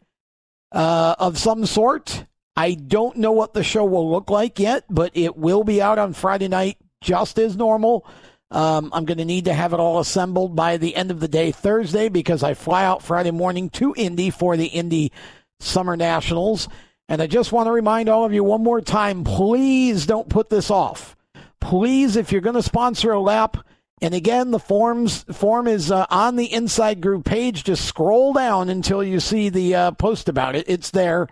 uh, 0.71 1.15
of 1.19 1.37
some 1.37 1.65
sort. 1.65 2.25
I 2.55 2.73
don't 2.73 3.17
know 3.17 3.31
what 3.31 3.53
the 3.53 3.63
show 3.63 3.85
will 3.85 4.09
look 4.09 4.29
like 4.29 4.59
yet, 4.59 4.85
but 4.89 5.11
it 5.15 5.37
will 5.37 5.63
be 5.63 5.81
out 5.81 5.99
on 5.99 6.13
Friday 6.13 6.47
night 6.47 6.77
just 7.01 7.39
as 7.39 7.55
normal. 7.55 8.05
Um, 8.51 8.89
I'm 8.93 9.05
going 9.05 9.17
to 9.17 9.25
need 9.25 9.45
to 9.45 9.53
have 9.53 9.71
it 9.73 9.79
all 9.79 9.99
assembled 9.99 10.55
by 10.55 10.77
the 10.77 10.95
end 10.95 11.09
of 11.09 11.21
the 11.21 11.29
day 11.29 11.51
Thursday 11.51 12.09
because 12.09 12.43
I 12.43 12.53
fly 12.53 12.83
out 12.83 13.01
Friday 13.01 13.31
morning 13.31 13.69
to 13.71 13.93
Indy 13.95 14.29
for 14.29 14.57
the 14.57 14.65
Indy 14.65 15.13
Summer 15.61 15.95
Nationals. 15.95 16.67
And 17.07 17.21
I 17.21 17.27
just 17.27 17.53
want 17.53 17.67
to 17.67 17.71
remind 17.71 18.09
all 18.09 18.25
of 18.25 18.33
you 18.33 18.43
one 18.43 18.63
more 18.63 18.81
time 18.81 19.23
please 19.23 20.05
don't 20.05 20.29
put 20.29 20.49
this 20.49 20.69
off. 20.69 21.15
Please, 21.61 22.15
if 22.15 22.31
you're 22.31 22.41
going 22.41 22.55
to 22.55 22.63
sponsor 22.63 23.11
a 23.11 23.19
lap, 23.19 23.57
and 24.01 24.13
again, 24.13 24.51
the 24.51 24.59
forms 24.59 25.23
form 25.31 25.67
is 25.67 25.91
uh, 25.91 26.05
on 26.09 26.35
the 26.35 26.51
Inside 26.51 27.01
Groove 27.01 27.23
page. 27.23 27.63
Just 27.63 27.85
scroll 27.85 28.33
down 28.33 28.69
until 28.69 29.03
you 29.03 29.19
see 29.19 29.49
the 29.49 29.75
uh, 29.75 29.91
post 29.91 30.29
about 30.29 30.55
it. 30.55 30.65
It's 30.67 30.91
there. 30.91 31.27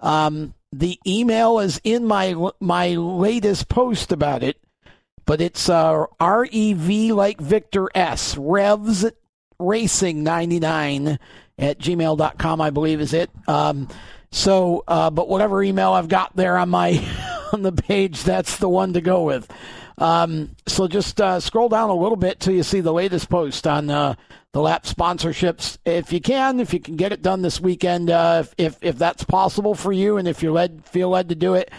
Um, 0.00 0.54
the 0.72 0.98
email 1.06 1.58
is 1.58 1.80
in 1.82 2.04
my 2.04 2.34
my 2.60 2.94
latest 2.94 3.68
post 3.68 4.12
about 4.12 4.42
it 4.42 4.56
but 5.30 5.40
it's 5.40 5.68
uh, 5.68 6.06
REV 6.20 6.88
like 7.12 7.40
Victor 7.40 7.88
S. 7.94 8.36
Revs 8.36 9.06
Racing 9.60 10.24
99 10.24 11.20
at 11.56 11.78
gmail.com, 11.78 12.60
I 12.60 12.70
believe 12.70 13.00
is 13.00 13.12
it. 13.12 13.30
Um, 13.46 13.86
so, 14.32 14.82
uh, 14.88 15.10
but 15.10 15.28
whatever 15.28 15.62
email 15.62 15.92
I've 15.92 16.08
got 16.08 16.34
there 16.34 16.56
on 16.56 16.70
my 16.70 17.00
on 17.52 17.62
the 17.62 17.70
page, 17.70 18.24
that's 18.24 18.56
the 18.56 18.68
one 18.68 18.94
to 18.94 19.00
go 19.00 19.22
with. 19.22 19.48
Um, 20.00 20.56
so 20.66 20.88
just 20.88 21.20
uh, 21.20 21.40
scroll 21.40 21.68
down 21.68 21.90
a 21.90 21.94
little 21.94 22.16
bit 22.16 22.40
till 22.40 22.54
you 22.54 22.62
see 22.62 22.80
the 22.80 22.92
latest 22.92 23.28
post 23.28 23.66
on 23.66 23.90
uh, 23.90 24.14
the 24.52 24.62
lap 24.62 24.84
sponsorships. 24.84 25.76
If 25.84 26.12
you 26.12 26.20
can, 26.20 26.58
if 26.58 26.72
you 26.72 26.80
can 26.80 26.96
get 26.96 27.12
it 27.12 27.20
done 27.20 27.42
this 27.42 27.60
weekend, 27.60 28.08
uh, 28.10 28.44
if, 28.44 28.54
if, 28.56 28.78
if 28.80 28.98
that's 28.98 29.24
possible 29.24 29.74
for 29.74 29.92
you, 29.92 30.16
and 30.16 30.26
if 30.26 30.42
you 30.42 30.52
led 30.52 30.84
feel 30.86 31.10
led 31.10 31.28
to 31.28 31.34
do 31.34 31.54
it, 31.54 31.70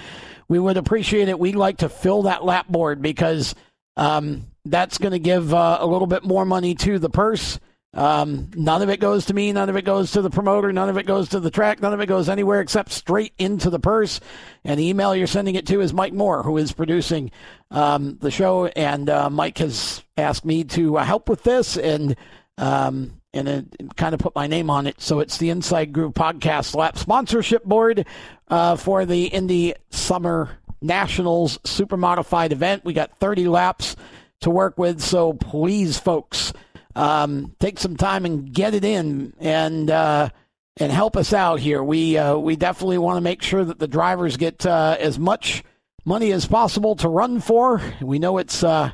we 0.47 0.59
would 0.59 0.77
appreciate 0.77 1.29
it. 1.29 1.39
We'd 1.39 1.55
like 1.55 1.77
to 1.77 1.89
fill 1.89 2.23
that 2.23 2.45
lap 2.45 2.67
board 2.67 3.01
because 3.01 3.55
um, 3.97 4.45
that's 4.65 4.99
going 4.99 5.13
to 5.13 5.19
give 5.19 5.53
uh, 5.53 5.79
a 5.81 5.87
little 5.87 6.07
bit 6.07 6.23
more 6.23 6.45
money 6.45 6.75
to 6.75 6.99
the 6.99 7.09
purse. 7.09 7.59
Um, 7.93 8.49
none 8.55 8.81
of 8.81 8.89
it 8.89 8.99
goes 9.01 9.25
to 9.25 9.33
me. 9.33 9.51
None 9.51 9.69
of 9.69 9.75
it 9.75 9.83
goes 9.83 10.11
to 10.11 10.21
the 10.21 10.29
promoter. 10.29 10.71
None 10.71 10.89
of 10.89 10.97
it 10.97 11.05
goes 11.05 11.29
to 11.29 11.39
the 11.39 11.51
track. 11.51 11.81
None 11.81 11.93
of 11.93 11.99
it 11.99 12.05
goes 12.05 12.29
anywhere 12.29 12.61
except 12.61 12.91
straight 12.91 13.33
into 13.37 13.69
the 13.69 13.79
purse. 13.79 14.19
And 14.63 14.79
the 14.79 14.87
email 14.87 15.15
you're 15.15 15.27
sending 15.27 15.55
it 15.55 15.67
to 15.67 15.81
is 15.81 15.93
Mike 15.93 16.13
Moore, 16.13 16.43
who 16.43 16.57
is 16.57 16.71
producing 16.71 17.31
um, 17.69 18.17
the 18.21 18.31
show. 18.31 18.67
And 18.67 19.09
uh, 19.09 19.29
Mike 19.29 19.57
has 19.57 20.03
asked 20.15 20.45
me 20.45 20.63
to 20.65 20.97
uh, 20.97 21.03
help 21.03 21.27
with 21.27 21.43
this 21.43 21.77
and 21.77 22.15
um, 22.57 23.21
and 23.33 23.47
it, 23.47 23.95
kind 23.95 24.13
of 24.13 24.19
put 24.19 24.35
my 24.35 24.47
name 24.47 24.69
on 24.69 24.87
it. 24.87 25.01
So 25.01 25.19
it's 25.19 25.37
the 25.37 25.49
Inside 25.49 25.93
Groove 25.93 26.13
Podcast 26.13 26.75
Lap 26.75 26.97
Sponsorship 26.97 27.63
Board 27.63 28.05
uh, 28.49 28.75
for 28.75 29.05
the 29.05 29.25
Indy 29.25 29.73
Summer 29.89 30.57
Nationals 30.81 31.59
Super 31.63 31.97
Modified 31.97 32.51
event. 32.51 32.83
We 32.83 32.93
got 32.93 33.19
30 33.19 33.47
laps 33.47 33.95
to 34.41 34.49
work 34.49 34.77
with, 34.77 35.01
so 35.01 35.33
please, 35.33 35.97
folks, 35.97 36.51
um, 36.95 37.55
take 37.59 37.79
some 37.79 37.97
time 37.97 38.25
and 38.25 38.51
get 38.51 38.73
it 38.73 38.83
in 38.83 39.33
and 39.39 39.89
uh, 39.89 40.29
and 40.77 40.91
help 40.91 41.17
us 41.17 41.33
out 41.33 41.59
here. 41.59 41.83
We 41.83 42.17
uh, 42.17 42.37
we 42.37 42.55
definitely 42.55 42.97
want 42.97 43.17
to 43.17 43.21
make 43.21 43.41
sure 43.41 43.63
that 43.63 43.79
the 43.79 43.87
drivers 43.87 44.37
get 44.37 44.65
uh, 44.65 44.97
as 44.99 45.19
much 45.19 45.63
money 46.05 46.31
as 46.31 46.45
possible 46.45 46.95
to 46.97 47.09
run 47.09 47.39
for. 47.39 47.81
We 48.01 48.19
know 48.19 48.37
it's 48.37 48.63
uh, 48.63 48.91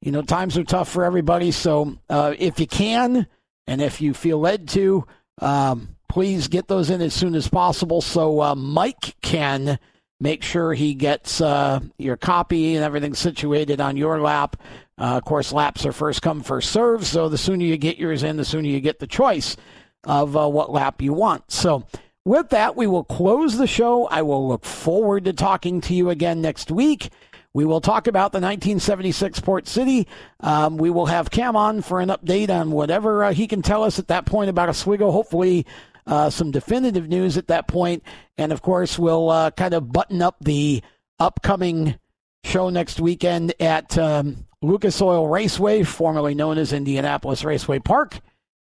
you 0.00 0.12
know 0.12 0.22
times 0.22 0.56
are 0.56 0.64
tough 0.64 0.88
for 0.88 1.04
everybody, 1.04 1.50
so 1.50 1.96
uh, 2.08 2.34
if 2.38 2.60
you 2.60 2.66
can 2.66 3.26
and 3.66 3.80
if 3.80 4.00
you 4.00 4.14
feel 4.14 4.38
led 4.38 4.68
to, 4.68 5.06
um, 5.40 5.96
please 6.08 6.48
get 6.48 6.68
those 6.68 6.90
in 6.90 7.00
as 7.00 7.14
soon 7.14 7.34
as 7.34 7.48
possible 7.48 8.00
so 8.00 8.40
uh, 8.40 8.54
Mike 8.54 9.16
can 9.22 9.78
make 10.20 10.42
sure 10.42 10.72
he 10.72 10.94
gets 10.94 11.40
uh, 11.40 11.80
your 11.98 12.16
copy 12.16 12.74
and 12.74 12.84
everything 12.84 13.14
situated 13.14 13.80
on 13.80 13.96
your 13.96 14.20
lap. 14.20 14.56
Uh, 14.98 15.16
of 15.16 15.24
course, 15.24 15.52
laps 15.52 15.84
are 15.84 15.92
first 15.92 16.22
come, 16.22 16.42
first 16.42 16.70
serve, 16.70 17.06
so 17.06 17.28
the 17.28 17.38
sooner 17.38 17.64
you 17.64 17.76
get 17.76 17.98
yours 17.98 18.22
in, 18.22 18.36
the 18.36 18.44
sooner 18.44 18.68
you 18.68 18.80
get 18.80 18.98
the 18.98 19.06
choice 19.06 19.56
of 20.04 20.36
uh, 20.36 20.48
what 20.48 20.72
lap 20.72 21.02
you 21.02 21.12
want. 21.12 21.50
So, 21.50 21.86
with 22.24 22.48
that, 22.48 22.76
we 22.76 22.86
will 22.86 23.04
close 23.04 23.56
the 23.56 23.66
show. 23.66 24.06
I 24.06 24.22
will 24.22 24.48
look 24.48 24.64
forward 24.64 25.26
to 25.26 25.32
talking 25.32 25.80
to 25.82 25.94
you 25.94 26.10
again 26.10 26.40
next 26.40 26.70
week. 26.70 27.10
We 27.52 27.64
will 27.64 27.80
talk 27.80 28.06
about 28.06 28.32
the 28.32 28.38
1976 28.38 29.40
Port 29.40 29.68
City. 29.68 30.06
Um, 30.40 30.76
we 30.76 30.90
will 30.90 31.06
have 31.06 31.30
Cam 31.30 31.56
on 31.56 31.82
for 31.82 32.00
an 32.00 32.08
update 32.08 32.50
on 32.50 32.70
whatever 32.70 33.24
uh, 33.24 33.32
he 33.32 33.46
can 33.46 33.62
tell 33.62 33.84
us 33.84 33.98
at 33.98 34.08
that 34.08 34.26
point 34.26 34.50
about 34.50 34.68
Oswego. 34.68 35.10
Hopefully, 35.10 35.66
uh, 36.06 36.30
some 36.30 36.50
definitive 36.50 37.08
news 37.08 37.36
at 37.36 37.48
that 37.48 37.66
point. 37.66 38.02
And 38.36 38.52
of 38.52 38.62
course, 38.62 38.98
we'll 38.98 39.30
uh, 39.30 39.50
kind 39.52 39.74
of 39.74 39.92
button 39.92 40.20
up 40.20 40.36
the 40.40 40.82
upcoming 41.18 41.98
show 42.44 42.68
next 42.68 43.00
weekend 43.00 43.54
at 43.58 43.96
um, 43.96 44.46
Lucas 44.62 45.00
Oil 45.00 45.28
Raceway, 45.28 45.82
formerly 45.82 46.34
known 46.34 46.58
as 46.58 46.72
Indianapolis 46.72 47.44
Raceway 47.44 47.78
Park, 47.78 48.20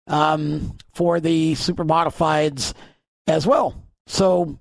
um, 0.07 0.77
for 0.95 1.21
the 1.21 1.55
super 1.55 1.85
modifieds 1.85 2.75
as 3.27 3.47
well. 3.47 3.83
So, 4.07 4.59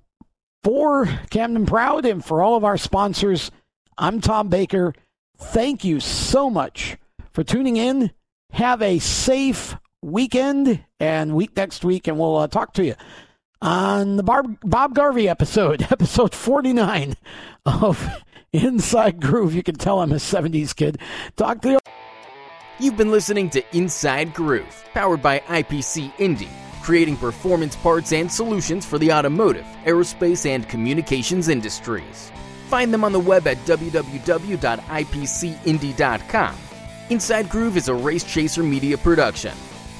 for 0.62 1.06
Camden 1.30 1.66
Proud 1.66 2.04
and 2.04 2.24
for 2.24 2.42
all 2.42 2.56
of 2.56 2.64
our 2.64 2.76
sponsors, 2.76 3.50
I'm 3.98 4.20
Tom 4.20 4.48
Baker. 4.48 4.94
Thank 5.38 5.84
you 5.84 6.00
so 6.00 6.50
much 6.50 6.96
for 7.32 7.44
tuning 7.44 7.76
in. 7.76 8.10
Have 8.52 8.82
a 8.82 8.98
safe 8.98 9.76
weekend 10.02 10.84
and 10.98 11.34
week 11.34 11.56
next 11.56 11.84
week, 11.84 12.08
and 12.08 12.18
we'll 12.18 12.36
uh, 12.36 12.48
talk 12.48 12.72
to 12.74 12.84
you 12.84 12.94
on 13.62 14.16
the 14.16 14.22
Bob, 14.22 14.58
Bob 14.62 14.94
Garvey 14.94 15.28
episode, 15.28 15.82
episode 15.90 16.34
49 16.34 17.14
of 17.64 18.08
Inside 18.56 19.20
Groove. 19.20 19.54
You 19.54 19.62
can 19.62 19.76
tell 19.76 20.00
I'm 20.00 20.12
a 20.12 20.16
70s 20.16 20.74
kid. 20.74 20.98
Talk 21.36 21.60
to 21.62 21.72
you. 21.72 21.78
You've 22.78 22.96
been 22.96 23.10
listening 23.10 23.50
to 23.50 23.76
Inside 23.76 24.34
Groove, 24.34 24.84
powered 24.92 25.22
by 25.22 25.40
IPC 25.40 26.12
Indy, 26.18 26.48
creating 26.82 27.16
performance 27.16 27.76
parts 27.76 28.12
and 28.12 28.30
solutions 28.30 28.84
for 28.84 28.98
the 28.98 29.12
automotive, 29.12 29.66
aerospace, 29.84 30.46
and 30.46 30.68
communications 30.68 31.48
industries. 31.48 32.30
Find 32.68 32.92
them 32.92 33.04
on 33.04 33.12
the 33.12 33.20
web 33.20 33.46
at 33.46 33.56
www.ipcindy.com. 33.58 36.56
Inside 37.08 37.48
Groove 37.48 37.76
is 37.76 37.88
a 37.88 37.94
Race 37.94 38.24
Chaser 38.24 38.62
media 38.62 38.98
production. 38.98 39.54